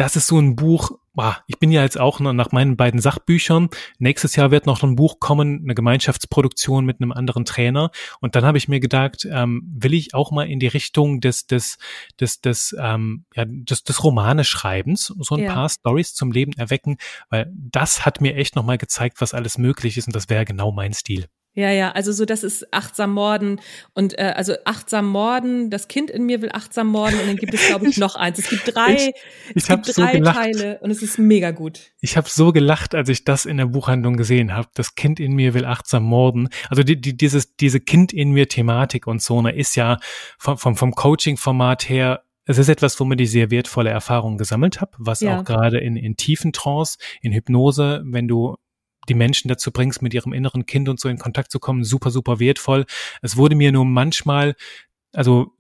das 0.02 0.16
ist 0.16 0.26
so 0.26 0.40
ein 0.40 0.56
Buch, 0.56 0.98
ich 1.46 1.60
bin 1.60 1.70
ja 1.70 1.82
jetzt 1.82 2.00
auch 2.00 2.18
nach 2.18 2.50
meinen 2.50 2.76
beiden 2.76 3.00
Sachbüchern. 3.00 3.68
Nächstes 4.00 4.34
Jahr 4.34 4.50
wird 4.50 4.66
noch 4.66 4.82
ein 4.82 4.96
Buch 4.96 5.20
kommen, 5.20 5.60
eine 5.62 5.76
Gemeinschaftsproduktion 5.76 6.84
mit 6.84 7.00
einem 7.00 7.12
anderen 7.12 7.44
Trainer. 7.44 7.92
Und 8.20 8.34
dann 8.34 8.44
habe 8.44 8.58
ich 8.58 8.66
mir 8.66 8.80
gedacht, 8.80 9.28
ähm, 9.30 9.62
will 9.72 9.94
ich 9.94 10.12
auch 10.12 10.32
mal 10.32 10.48
in 10.48 10.58
die 10.58 10.66
Richtung 10.66 11.20
des 11.20 11.46
des 11.46 11.78
des 12.18 12.40
des 12.40 12.74
ähm, 12.80 13.26
ja, 13.36 13.44
des, 13.46 13.84
des 13.84 14.02
Romane-Schreibens 14.02 15.14
so 15.20 15.36
ein 15.36 15.44
ja. 15.44 15.52
paar 15.52 15.68
Stories 15.68 16.14
zum 16.14 16.32
Leben 16.32 16.52
erwecken, 16.54 16.96
weil 17.30 17.52
das 17.54 18.04
hat 18.04 18.20
mir 18.20 18.34
echt 18.34 18.56
noch 18.56 18.64
mal 18.64 18.78
gezeigt, 18.78 19.20
was 19.20 19.34
alles 19.34 19.56
möglich 19.56 19.96
ist 19.96 20.08
und 20.08 20.16
das 20.16 20.28
wäre 20.28 20.44
genau 20.44 20.72
mein 20.72 20.94
Stil. 20.94 21.26
Ja, 21.54 21.70
ja, 21.70 21.92
also 21.92 22.12
so 22.12 22.24
das 22.24 22.44
ist 22.44 22.72
achtsam 22.72 23.12
morden 23.12 23.60
und 23.92 24.18
äh, 24.18 24.32
also 24.34 24.54
achtsam 24.64 25.06
morden, 25.06 25.68
das 25.68 25.86
Kind 25.86 26.10
in 26.10 26.24
mir 26.24 26.40
will 26.40 26.48
achtsam 26.50 26.86
morden 26.86 27.18
und 27.20 27.26
dann 27.26 27.36
gibt 27.36 27.52
es 27.52 27.66
glaube 27.66 27.88
ich 27.88 27.96
noch 27.98 28.16
eins. 28.16 28.38
Es 28.38 28.48
gibt 28.48 28.74
drei, 28.74 28.94
ich, 28.94 29.08
ich 29.50 29.56
es 29.56 29.66
gibt 29.66 29.96
drei 29.98 30.18
so 30.18 30.24
Teile 30.24 30.78
und 30.80 30.90
es 30.90 31.02
ist 31.02 31.18
mega 31.18 31.50
gut. 31.50 31.92
Ich 32.00 32.16
habe 32.16 32.26
so 32.28 32.52
gelacht, 32.52 32.94
als 32.94 33.10
ich 33.10 33.24
das 33.24 33.44
in 33.44 33.58
der 33.58 33.66
Buchhandlung 33.66 34.16
gesehen 34.16 34.54
habe. 34.54 34.68
Das 34.74 34.94
Kind 34.94 35.20
in 35.20 35.34
mir 35.34 35.52
will 35.52 35.66
achtsam 35.66 36.04
morden. 36.04 36.48
Also 36.70 36.82
die, 36.82 36.98
die, 36.98 37.16
dieses 37.18 37.54
diese 37.56 37.80
Kind 37.80 38.14
in 38.14 38.30
mir 38.30 38.48
Thematik 38.48 39.06
und 39.06 39.20
so 39.20 39.42
ne 39.42 39.54
ist 39.54 39.76
ja 39.76 39.98
vom 40.38 40.56
vom, 40.56 40.74
vom 40.74 40.94
Coaching 40.94 41.36
Format 41.36 41.86
her 41.88 42.22
es 42.44 42.58
ist 42.58 42.68
etwas, 42.68 42.98
womit 42.98 43.20
ich 43.20 43.30
sehr 43.30 43.50
wertvolle 43.50 43.90
Erfahrungen 43.90 44.36
gesammelt 44.36 44.80
habe, 44.80 44.92
was 44.98 45.20
ja. 45.20 45.38
auch 45.38 45.44
gerade 45.44 45.78
in, 45.78 45.96
in 45.96 46.16
tiefen 46.16 46.52
Trance, 46.52 46.98
in 47.20 47.32
Hypnose, 47.32 48.02
wenn 48.04 48.26
du 48.26 48.56
die 49.08 49.14
Menschen 49.14 49.48
dazu 49.48 49.72
bringst, 49.72 50.02
mit 50.02 50.14
ihrem 50.14 50.32
inneren 50.32 50.66
Kind 50.66 50.88
und 50.88 51.00
so 51.00 51.08
in 51.08 51.18
Kontakt 51.18 51.50
zu 51.50 51.58
kommen, 51.58 51.84
super, 51.84 52.10
super 52.10 52.38
wertvoll. 52.38 52.86
Es 53.20 53.36
wurde 53.36 53.56
mir 53.56 53.72
nur 53.72 53.84
manchmal, 53.84 54.54
also 55.12 55.52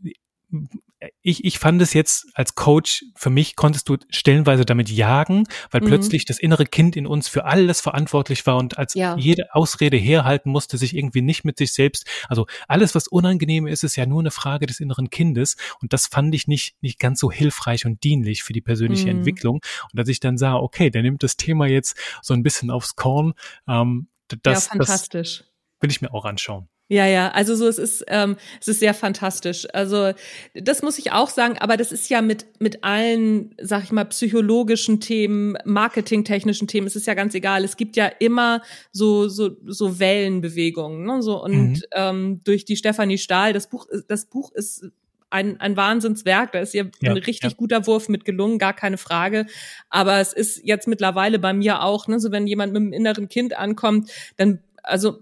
ich, 1.22 1.44
ich 1.44 1.58
fand 1.58 1.80
es 1.82 1.92
jetzt 1.92 2.26
als 2.34 2.54
Coach, 2.54 3.04
für 3.14 3.30
mich 3.30 3.56
konntest 3.56 3.88
du 3.88 3.96
stellenweise 4.10 4.64
damit 4.64 4.88
jagen, 4.90 5.44
weil 5.70 5.80
mhm. 5.80 5.86
plötzlich 5.86 6.24
das 6.24 6.38
innere 6.38 6.66
Kind 6.66 6.96
in 6.96 7.06
uns 7.06 7.28
für 7.28 7.44
alles 7.44 7.80
verantwortlich 7.80 8.46
war 8.46 8.56
und 8.56 8.78
als 8.78 8.94
ja. 8.94 9.16
jede 9.16 9.54
Ausrede 9.54 9.96
herhalten 9.96 10.50
musste, 10.50 10.78
sich 10.78 10.96
irgendwie 10.96 11.22
nicht 11.22 11.44
mit 11.44 11.58
sich 11.58 11.72
selbst. 11.72 12.06
Also 12.28 12.46
alles, 12.68 12.94
was 12.94 13.08
unangenehm 13.08 13.66
ist, 13.66 13.84
ist 13.84 13.96
ja 13.96 14.06
nur 14.06 14.20
eine 14.20 14.30
Frage 14.30 14.66
des 14.66 14.80
inneren 14.80 15.10
Kindes. 15.10 15.56
Und 15.80 15.92
das 15.92 16.06
fand 16.06 16.34
ich 16.34 16.46
nicht, 16.46 16.76
nicht 16.80 16.98
ganz 16.98 17.20
so 17.20 17.30
hilfreich 17.30 17.86
und 17.86 18.02
dienlich 18.04 18.42
für 18.42 18.52
die 18.52 18.60
persönliche 18.60 19.04
mhm. 19.04 19.18
Entwicklung. 19.18 19.60
Und 19.92 19.98
als 19.98 20.08
ich 20.08 20.20
dann 20.20 20.38
sah, 20.38 20.54
okay, 20.54 20.90
der 20.90 21.02
nimmt 21.02 21.22
das 21.22 21.36
Thema 21.36 21.66
jetzt 21.66 21.96
so 22.22 22.34
ein 22.34 22.42
bisschen 22.42 22.70
aufs 22.70 22.96
Korn, 22.96 23.34
ähm, 23.68 24.08
das, 24.42 24.66
ja, 24.66 24.70
fantastisch. 24.70 25.38
Das 25.38 25.48
will 25.80 25.90
ich 25.90 26.00
mir 26.00 26.14
auch 26.14 26.24
anschauen. 26.24 26.68
Ja, 26.88 27.06
ja, 27.06 27.30
also 27.30 27.54
so 27.54 27.66
es 27.68 27.78
ist 27.78 28.04
ähm, 28.08 28.36
es 28.60 28.68
ist 28.68 28.80
sehr 28.80 28.92
fantastisch. 28.92 29.66
Also 29.72 30.12
das 30.54 30.82
muss 30.82 30.98
ich 30.98 31.12
auch 31.12 31.30
sagen, 31.30 31.56
aber 31.58 31.78
das 31.78 31.90
ist 31.90 32.10
ja 32.10 32.20
mit 32.20 32.44
mit 32.58 32.84
allen, 32.84 33.54
sag 33.60 33.84
ich 33.84 33.92
mal, 33.92 34.04
psychologischen 34.04 35.00
Themen, 35.00 35.56
marketingtechnischen 35.64 36.68
Themen, 36.68 36.86
es 36.86 36.96
ist 36.96 37.06
ja 37.06 37.14
ganz 37.14 37.34
egal. 37.34 37.64
Es 37.64 37.78
gibt 37.78 37.96
ja 37.96 38.06
immer 38.06 38.62
so 38.90 39.28
so 39.28 39.56
so 39.64 39.98
Wellenbewegungen, 40.00 41.06
ne? 41.06 41.22
So 41.22 41.42
und 41.42 41.72
mhm. 41.72 41.82
ähm, 41.92 42.40
durch 42.44 42.66
die 42.66 42.76
Stefanie 42.76 43.18
Stahl, 43.18 43.54
das 43.54 43.68
Buch 43.68 43.86
das 44.06 44.26
Buch 44.26 44.52
ist 44.52 44.84
ein, 45.32 45.58
ein 45.60 45.76
Wahnsinnswerk. 45.76 46.52
Da 46.52 46.60
ist 46.60 46.74
ihr 46.74 46.90
ja, 47.00 47.10
ein 47.10 47.16
richtig 47.16 47.52
ja. 47.52 47.56
guter 47.56 47.86
Wurf 47.86 48.08
mit 48.08 48.24
gelungen, 48.24 48.58
gar 48.58 48.74
keine 48.74 48.98
Frage. 48.98 49.46
Aber 49.88 50.20
es 50.20 50.32
ist 50.32 50.60
jetzt 50.62 50.86
mittlerweile 50.86 51.38
bei 51.38 51.54
mir 51.54 51.82
auch, 51.82 52.06
ne, 52.06 52.20
so 52.20 52.30
wenn 52.30 52.46
jemand 52.46 52.74
mit 52.74 52.82
einem 52.82 52.92
inneren 52.92 53.28
Kind 53.28 53.56
ankommt, 53.56 54.10
dann 54.36 54.58
also 54.82 55.18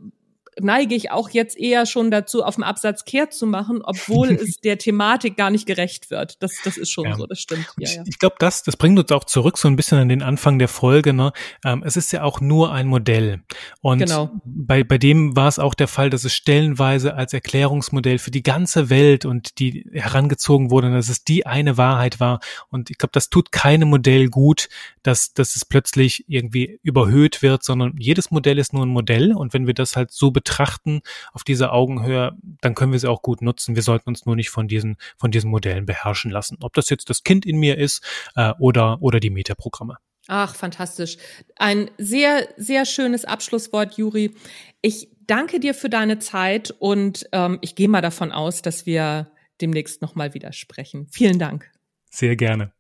neige 0.59 0.95
ich 0.95 1.11
auch 1.11 1.31
jetzt 1.31 1.59
eher 1.59 1.87
schon 1.87 2.11
dazu, 2.11 2.45
auf 2.45 2.57
dem 2.57 2.65
Absatz 2.65 3.05
kehrt 3.05 3.33
zu 3.33 3.47
machen, 3.47 3.81
obwohl 3.83 4.31
es 4.35 4.57
der 4.57 4.79
Thematik 4.79 5.37
gar 5.37 5.51
nicht 5.51 5.67
gerecht 5.67 6.11
wird. 6.11 6.43
Das, 6.43 6.53
das 6.65 6.77
ist 6.77 6.91
schon 6.91 7.05
ja. 7.05 7.17
so, 7.17 7.27
das 7.27 7.41
stimmt. 7.41 7.67
Ja, 7.79 7.89
ich, 7.89 7.95
ja. 7.97 8.05
ich 8.07 8.19
glaube, 8.19 8.37
das, 8.39 8.63
das 8.63 8.77
bringt 8.77 8.99
uns 8.99 9.13
auch 9.13 9.25
zurück 9.25 9.59
so 9.59 9.69
ein 9.69 9.77
bisschen 9.77 9.99
an 9.99 10.09
den 10.09 10.23
Anfang 10.23 10.59
der 10.59 10.69
Folge. 10.69 11.13
Ne? 11.13 11.33
Ähm, 11.65 11.83
es 11.85 11.97
ist 11.97 12.13
ja 12.13 12.23
auch 12.23 12.41
nur 12.41 12.73
ein 12.73 12.87
Modell. 12.87 13.43
Und 13.81 13.99
genau. 13.99 14.31
bei, 14.45 14.85
bei 14.85 14.99
dem 14.99 15.37
war 15.37 15.49
es 15.49 15.59
auch 15.59 15.75
der 15.75 15.89
Fall, 15.89 16.11
dass 16.11 16.25
es 16.25 16.35
stellenweise 16.35 17.15
als 17.15 17.33
Erklärungsmodell 17.33 18.19
für 18.19 18.31
die 18.31 18.43
ganze 18.43 18.91
Welt 18.91 19.25
und 19.25 19.59
die 19.59 19.87
herangezogen 19.93 20.71
wurde, 20.71 20.91
dass 20.91 21.09
es 21.09 21.25
die 21.25 21.47
eine 21.47 21.77
Wahrheit 21.77 22.21
war. 22.21 22.41
Und 22.71 22.91
ich 22.91 22.99
glaube, 22.99 23.13
das 23.13 23.31
tut 23.31 23.53
keinem 23.53 23.89
Modell 23.89 24.29
gut, 24.29 24.69
dass, 25.03 25.33
dass 25.33 25.57
es 25.57 25.65
plötzlich 25.65 26.25
irgendwie 26.29 26.79
überhöht 26.83 27.43
wird, 27.43 27.65
sondern 27.65 27.95
jedes 27.99 28.31
Modell 28.31 28.59
ist 28.59 28.73
nur 28.73 28.85
ein 28.85 28.91
Modell. 28.91 29.35
Und 29.35 29.55
wenn 29.55 29.67
wir 29.67 29.75
das 29.75 29.97
halt 29.97 30.11
so 30.11 30.31
betrachten 30.41 31.03
auf 31.33 31.45
dieser 31.45 31.73
Augenhöhe, 31.73 32.33
dann 32.63 32.75
können 32.75 32.93
wir 32.93 32.99
sie 32.99 33.11
auch 33.11 33.21
gut 33.21 33.43
nutzen. 33.43 33.75
Wir 33.75 33.83
sollten 33.83 34.09
uns 34.09 34.25
nur 34.25 34.37
nicht 34.37 34.49
von 34.49 34.69
diesen, 34.69 34.97
von 35.19 35.31
diesen 35.31 35.51
Modellen 35.51 35.85
beherrschen 35.85 36.31
lassen. 36.31 36.57
Ob 36.63 36.73
das 36.73 36.89
jetzt 36.89 37.11
das 37.11 37.23
Kind 37.25 37.45
in 37.45 37.59
mir 37.59 37.77
ist 37.77 38.03
äh, 38.37 38.55
oder, 38.59 39.03
oder 39.03 39.21
die 39.21 39.29
Metaprogramme. 39.31 39.97
Ach, 40.29 40.55
fantastisch. 40.55 41.19
Ein 41.57 41.91
sehr, 41.99 42.49
sehr 42.57 42.87
schönes 42.87 43.25
Abschlusswort, 43.25 43.99
Juri. 43.99 44.35
Ich 44.81 45.09
danke 45.27 45.61
dir 45.61 45.75
für 45.75 45.91
deine 45.91 46.19
Zeit 46.19 46.75
und 46.79 47.29
ähm, 47.33 47.59
ich 47.61 47.75
gehe 47.75 47.89
mal 47.89 48.01
davon 48.01 48.33
aus, 48.33 48.63
dass 48.63 48.87
wir 48.87 49.31
demnächst 49.61 50.01
nochmal 50.01 50.33
wieder 50.33 50.53
sprechen. 50.53 51.09
Vielen 51.11 51.39
Dank. 51.39 51.71
Sehr 52.11 52.37
gerne. 52.37 52.73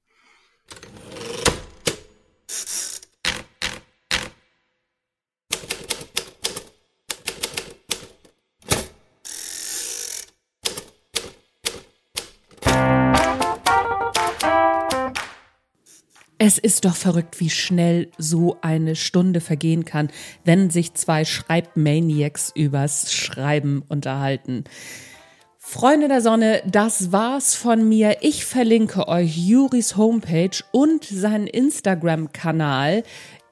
Es 16.43 16.57
ist 16.57 16.87
doch 16.87 16.97
verrückt, 16.97 17.39
wie 17.39 17.51
schnell 17.51 18.09
so 18.17 18.57
eine 18.63 18.97
Stunde 18.97 19.43
vergehen 19.43 19.85
kann, 19.85 20.09
wenn 20.43 20.71
sich 20.71 20.95
zwei 20.95 21.27
Schreibmaniacs 21.27 22.53
übers 22.55 23.13
Schreiben 23.13 23.83
unterhalten. 23.87 24.65
Freunde 25.59 26.09
der 26.09 26.23
Sonne, 26.23 26.63
das 26.65 27.13
war's 27.13 27.55
von 27.55 27.87
mir. 27.87 28.23
Ich 28.23 28.47
verlinke 28.47 29.07
euch 29.07 29.37
Juris 29.37 29.99
Homepage 29.99 30.65
und 30.73 31.05
seinen 31.05 31.47
Instagram-Kanal 31.47 33.03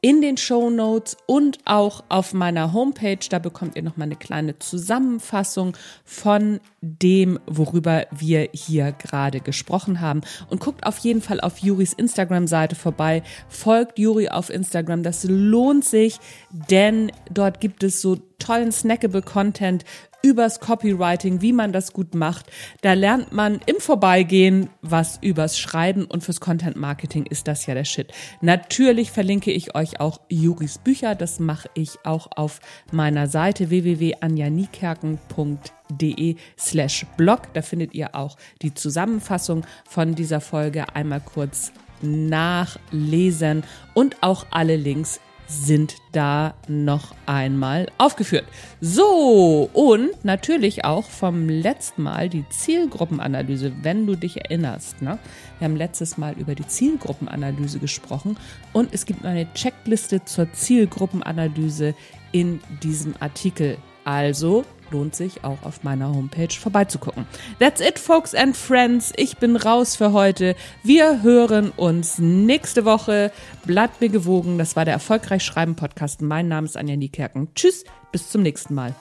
in 0.00 0.20
den 0.20 0.36
Show 0.36 0.70
Notes 0.70 1.16
und 1.26 1.58
auch 1.64 2.04
auf 2.08 2.32
meiner 2.32 2.72
Homepage. 2.72 3.18
Da 3.28 3.38
bekommt 3.38 3.76
ihr 3.76 3.82
noch 3.82 3.96
mal 3.96 4.04
eine 4.04 4.16
kleine 4.16 4.58
Zusammenfassung 4.58 5.76
von 6.04 6.60
dem, 6.80 7.38
worüber 7.46 8.06
wir 8.10 8.48
hier 8.52 8.92
gerade 8.92 9.40
gesprochen 9.40 10.00
haben. 10.00 10.20
Und 10.48 10.60
guckt 10.60 10.86
auf 10.86 10.98
jeden 10.98 11.20
Fall 11.20 11.40
auf 11.40 11.58
Juris 11.58 11.92
Instagram-Seite 11.92 12.76
vorbei. 12.76 13.22
Folgt 13.48 13.98
Juri 13.98 14.28
auf 14.28 14.50
Instagram. 14.50 15.02
Das 15.02 15.24
lohnt 15.24 15.84
sich, 15.84 16.18
denn 16.50 17.10
dort 17.30 17.60
gibt 17.60 17.82
es 17.82 18.00
so 18.00 18.18
tollen 18.38 18.72
snackable 18.72 19.22
Content 19.22 19.84
übers 20.22 20.60
Copywriting, 20.60 21.42
wie 21.42 21.52
man 21.52 21.72
das 21.72 21.92
gut 21.92 22.14
macht. 22.14 22.46
Da 22.80 22.94
lernt 22.94 23.32
man 23.32 23.60
im 23.66 23.76
Vorbeigehen 23.78 24.70
was 24.82 25.18
übers 25.22 25.58
Schreiben 25.58 26.04
und 26.04 26.22
fürs 26.24 26.40
Content 26.40 26.76
Marketing 26.76 27.24
ist 27.26 27.48
das 27.48 27.66
ja 27.66 27.74
der 27.74 27.84
Shit. 27.84 28.12
Natürlich 28.40 29.12
verlinke 29.12 29.52
ich 29.52 29.74
euch 29.74 30.00
auch 30.00 30.20
Juris 30.28 30.78
Bücher. 30.78 31.14
Das 31.14 31.40
mache 31.40 31.68
ich 31.74 31.98
auch 32.04 32.28
auf 32.34 32.60
meiner 32.90 33.26
Seite 33.28 33.68
www.anjanikerken.de 33.70 36.36
slash 36.58 37.06
blog. 37.16 37.42
Da 37.54 37.62
findet 37.62 37.94
ihr 37.94 38.14
auch 38.14 38.36
die 38.62 38.74
Zusammenfassung 38.74 39.64
von 39.88 40.14
dieser 40.14 40.40
Folge 40.40 40.94
einmal 40.94 41.20
kurz 41.20 41.72
nachlesen 42.02 43.64
und 43.94 44.22
auch 44.22 44.46
alle 44.50 44.76
Links 44.76 45.20
sind 45.48 45.96
da 46.12 46.54
noch 46.68 47.14
einmal 47.26 47.88
aufgeführt. 47.96 48.44
So, 48.80 49.70
und 49.72 50.24
natürlich 50.24 50.84
auch 50.84 51.06
vom 51.06 51.48
letzten 51.48 52.02
Mal 52.02 52.28
die 52.28 52.44
Zielgruppenanalyse, 52.50 53.72
wenn 53.82 54.06
du 54.06 54.14
dich 54.14 54.36
erinnerst. 54.36 55.00
Ne? 55.00 55.18
Wir 55.58 55.64
haben 55.64 55.76
letztes 55.76 56.18
Mal 56.18 56.34
über 56.34 56.54
die 56.54 56.66
Zielgruppenanalyse 56.66 57.78
gesprochen 57.78 58.36
und 58.74 58.90
es 58.92 59.06
gibt 59.06 59.24
eine 59.24 59.52
Checkliste 59.54 60.24
zur 60.24 60.52
Zielgruppenanalyse 60.52 61.94
in 62.30 62.60
diesem 62.82 63.14
Artikel. 63.18 63.78
Also 64.04 64.64
lohnt 64.90 65.14
sich 65.14 65.44
auch 65.44 65.62
auf 65.62 65.82
meiner 65.84 66.08
Homepage 66.14 66.52
vorbeizugucken. 66.52 67.26
That's 67.58 67.80
it, 67.80 67.98
folks 67.98 68.34
and 68.34 68.56
friends. 68.56 69.12
Ich 69.16 69.38
bin 69.38 69.56
raus 69.56 69.96
für 69.96 70.12
heute. 70.12 70.54
Wir 70.82 71.22
hören 71.22 71.70
uns 71.76 72.18
nächste 72.18 72.84
Woche. 72.84 73.32
Bleibt 73.64 74.00
mir 74.00 74.08
gewogen. 74.08 74.58
Das 74.58 74.76
war 74.76 74.84
der 74.84 74.94
Erfolgreich 74.94 75.42
Schreiben 75.42 75.76
Podcast. 75.76 76.22
Mein 76.22 76.48
Name 76.48 76.66
ist 76.66 76.76
Anja 76.76 76.96
Niekerken. 76.96 77.48
Tschüss, 77.54 77.84
bis 78.12 78.30
zum 78.30 78.42
nächsten 78.42 78.74
Mal. 78.74 78.94